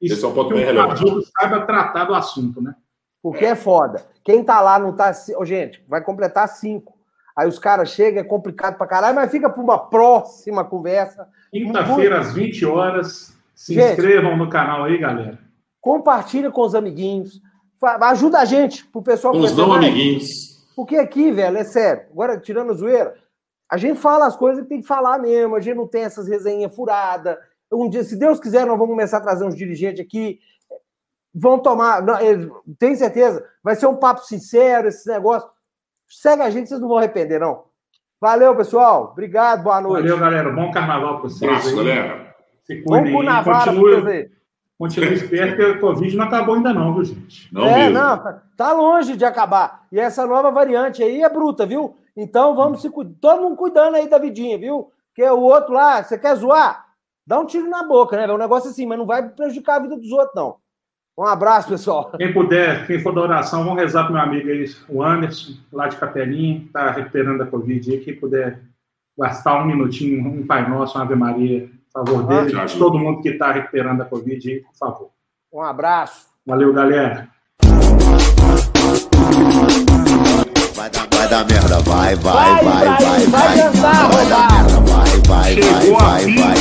Esse 0.00 0.24
é 0.24 0.28
um 0.28 0.32
ponto 0.32 0.54
bem 0.54 0.64
relevante. 0.64 1.02
saiba 1.36 1.66
tratar 1.66 2.04
do 2.04 2.14
assunto, 2.14 2.62
né? 2.62 2.76
Porque 3.20 3.44
é 3.44 3.56
foda. 3.56 4.04
Quem 4.22 4.44
tá 4.44 4.60
lá 4.60 4.78
não 4.78 4.94
tá. 4.94 5.10
Oh, 5.36 5.44
gente, 5.44 5.84
vai 5.88 6.00
completar 6.00 6.48
cinco. 6.48 6.96
Aí 7.36 7.48
os 7.48 7.58
caras 7.58 7.90
chegam, 7.90 8.20
é 8.20 8.24
complicado 8.24 8.76
pra 8.76 8.86
caralho, 8.86 9.16
mas 9.16 9.32
fica 9.32 9.50
para 9.50 9.62
uma 9.62 9.78
próxima 9.78 10.64
conversa. 10.64 11.26
Quinta-feira, 11.50 12.20
às 12.20 12.32
20 12.32 12.64
horas. 12.66 13.36
Se 13.54 13.74
gente, 13.74 13.92
inscrevam 13.92 14.36
no 14.36 14.48
canal 14.48 14.84
aí, 14.84 14.98
galera. 14.98 15.38
Compartilha 15.80 16.50
com 16.50 16.62
os 16.62 16.74
amiguinhos. 16.74 17.40
Ajuda 17.82 18.40
a 18.40 18.44
gente, 18.44 18.86
pro 18.86 19.02
pessoal 19.02 19.32
Com 19.32 19.40
os 19.40 19.56
não 19.56 19.72
amiguinhos. 19.72 20.66
Porque 20.76 20.96
aqui, 20.96 21.30
velho, 21.30 21.56
é 21.56 21.64
sério. 21.64 22.04
Agora, 22.10 22.38
tirando 22.38 22.70
a 22.70 22.74
zoeira, 22.74 23.14
a 23.70 23.76
gente 23.76 23.98
fala 23.98 24.26
as 24.26 24.36
coisas 24.36 24.62
que 24.62 24.68
tem 24.68 24.80
que 24.80 24.86
falar 24.86 25.18
mesmo. 25.18 25.56
A 25.56 25.60
gente 25.60 25.76
não 25.76 25.86
tem 25.86 26.02
essas 26.02 26.28
resenhas 26.28 26.74
furadas. 26.74 27.36
Um 27.72 27.88
dia, 27.88 28.02
se 28.02 28.16
Deus 28.16 28.40
quiser, 28.40 28.66
nós 28.66 28.78
vamos 28.78 28.94
começar 28.94 29.18
a 29.18 29.22
trazer 29.22 29.44
uns 29.44 29.56
dirigentes 29.56 30.04
aqui 30.04 30.40
vão 31.34 31.58
tomar. 31.58 32.02
Não, 32.02 32.16
tenho 32.78 32.96
certeza, 32.96 33.44
vai 33.62 33.76
ser 33.76 33.86
um 33.86 33.96
papo 33.96 34.22
sincero 34.24 34.88
esse 34.88 35.08
negócio. 35.08 35.48
Segue 36.08 36.42
a 36.42 36.50
gente, 36.50 36.68
vocês 36.68 36.80
não 36.80 36.88
vão 36.88 36.98
arrepender, 36.98 37.38
não. 37.38 37.64
Valeu, 38.20 38.54
pessoal. 38.54 39.10
Obrigado, 39.12 39.62
boa 39.62 39.80
noite. 39.80 40.02
Valeu, 40.02 40.18
galera. 40.18 40.52
Bom 40.52 40.70
carnaval 40.70 41.20
para 41.20 41.22
vocês. 41.22 41.74
Galera. 41.74 42.36
Se 42.64 42.82
cuidem 42.82 43.14
Vamos 43.14 43.44
continue, 43.44 44.30
continue 44.78 45.14
esperto 45.14 45.56
que 45.56 45.62
a 45.62 45.78
Covid 45.80 46.16
não 46.16 46.26
acabou 46.26 46.54
ainda, 46.54 46.74
não, 46.74 46.92
viu, 46.92 47.04
gente? 47.04 47.52
Não 47.52 47.64
é, 47.64 47.88
mesmo. 47.88 47.94
não, 47.94 48.40
tá 48.58 48.72
longe 48.72 49.16
de 49.16 49.24
acabar. 49.24 49.86
E 49.90 49.98
essa 49.98 50.26
nova 50.26 50.50
variante 50.50 51.02
aí 51.02 51.22
é 51.22 51.28
bruta, 51.30 51.64
viu? 51.64 51.96
Então 52.14 52.54
vamos 52.54 52.82
se 52.82 52.90
cuidar. 52.90 53.14
Todo 53.22 53.42
mundo 53.42 53.56
cuidando 53.56 53.96
aí 53.96 54.06
da 54.06 54.18
vidinha, 54.18 54.58
viu? 54.58 54.92
Porque 55.08 55.28
o 55.28 55.40
outro 55.40 55.72
lá, 55.72 56.02
você 56.02 56.18
quer 56.18 56.34
zoar? 56.34 56.84
Dá 57.26 57.40
um 57.40 57.46
tiro 57.46 57.70
na 57.70 57.82
boca, 57.82 58.18
né? 58.18 58.24
É 58.24 58.32
um 58.32 58.36
negócio 58.36 58.68
assim, 58.68 58.84
mas 58.84 58.98
não 58.98 59.06
vai 59.06 59.26
prejudicar 59.30 59.76
a 59.76 59.82
vida 59.82 59.96
dos 59.96 60.12
outros, 60.12 60.34
não. 60.34 60.56
Um 61.18 61.24
abraço, 61.24 61.68
pessoal. 61.68 62.12
Quem 62.16 62.32
puder, 62.32 62.86
quem 62.86 63.00
for 63.00 63.12
da 63.12 63.20
oração, 63.20 63.64
vamos 63.64 63.80
rezar 63.80 64.04
para 64.04 64.12
meu 64.12 64.22
amigo 64.22 64.48
aí, 64.48 64.64
o 64.88 65.02
Anderson, 65.02 65.52
lá 65.72 65.86
de 65.86 65.96
Capelinha, 65.96 66.62
está 66.64 66.90
recuperando 66.90 67.42
a 67.42 67.46
Covid 67.46 67.92
aí. 67.92 68.00
Quem 68.00 68.14
puder 68.18 68.60
gastar 69.18 69.62
um 69.62 69.66
minutinho, 69.66 70.26
um 70.26 70.46
Pai 70.46 70.68
Nosso, 70.68 70.96
uma 70.96 71.04
Ave 71.04 71.14
Maria, 71.14 71.68
a 71.94 71.98
favor 71.98 72.22
dele, 72.26 72.66
de 72.66 72.78
todo 72.78 72.98
mundo 72.98 73.20
que 73.20 73.28
está 73.28 73.52
recuperando 73.52 74.00
a 74.00 74.06
Covid 74.06 74.50
aí, 74.50 74.60
por 74.60 74.74
favor. 74.74 75.10
Um 75.52 75.60
abraço. 75.60 76.28
Valeu, 76.46 76.72
galera. 76.72 77.28
Vai 80.74 80.88
dar, 80.88 81.06
vai 81.12 81.28
dar 81.28 81.44
merda, 81.44 81.80
vai, 81.80 82.14
vai, 82.16 82.64
vai, 82.64 82.84
vai, 82.84 82.98
vai. 82.98 83.26
Vai 83.26 83.56
dançar, 83.58 84.10
vai 84.10 84.26
dar 84.26 84.50
merda, 84.52 84.80
vai, 84.80 85.10
vai, 85.28 85.54
vai, 85.54 85.90
vai, 85.90 86.26
vai. 86.30 86.54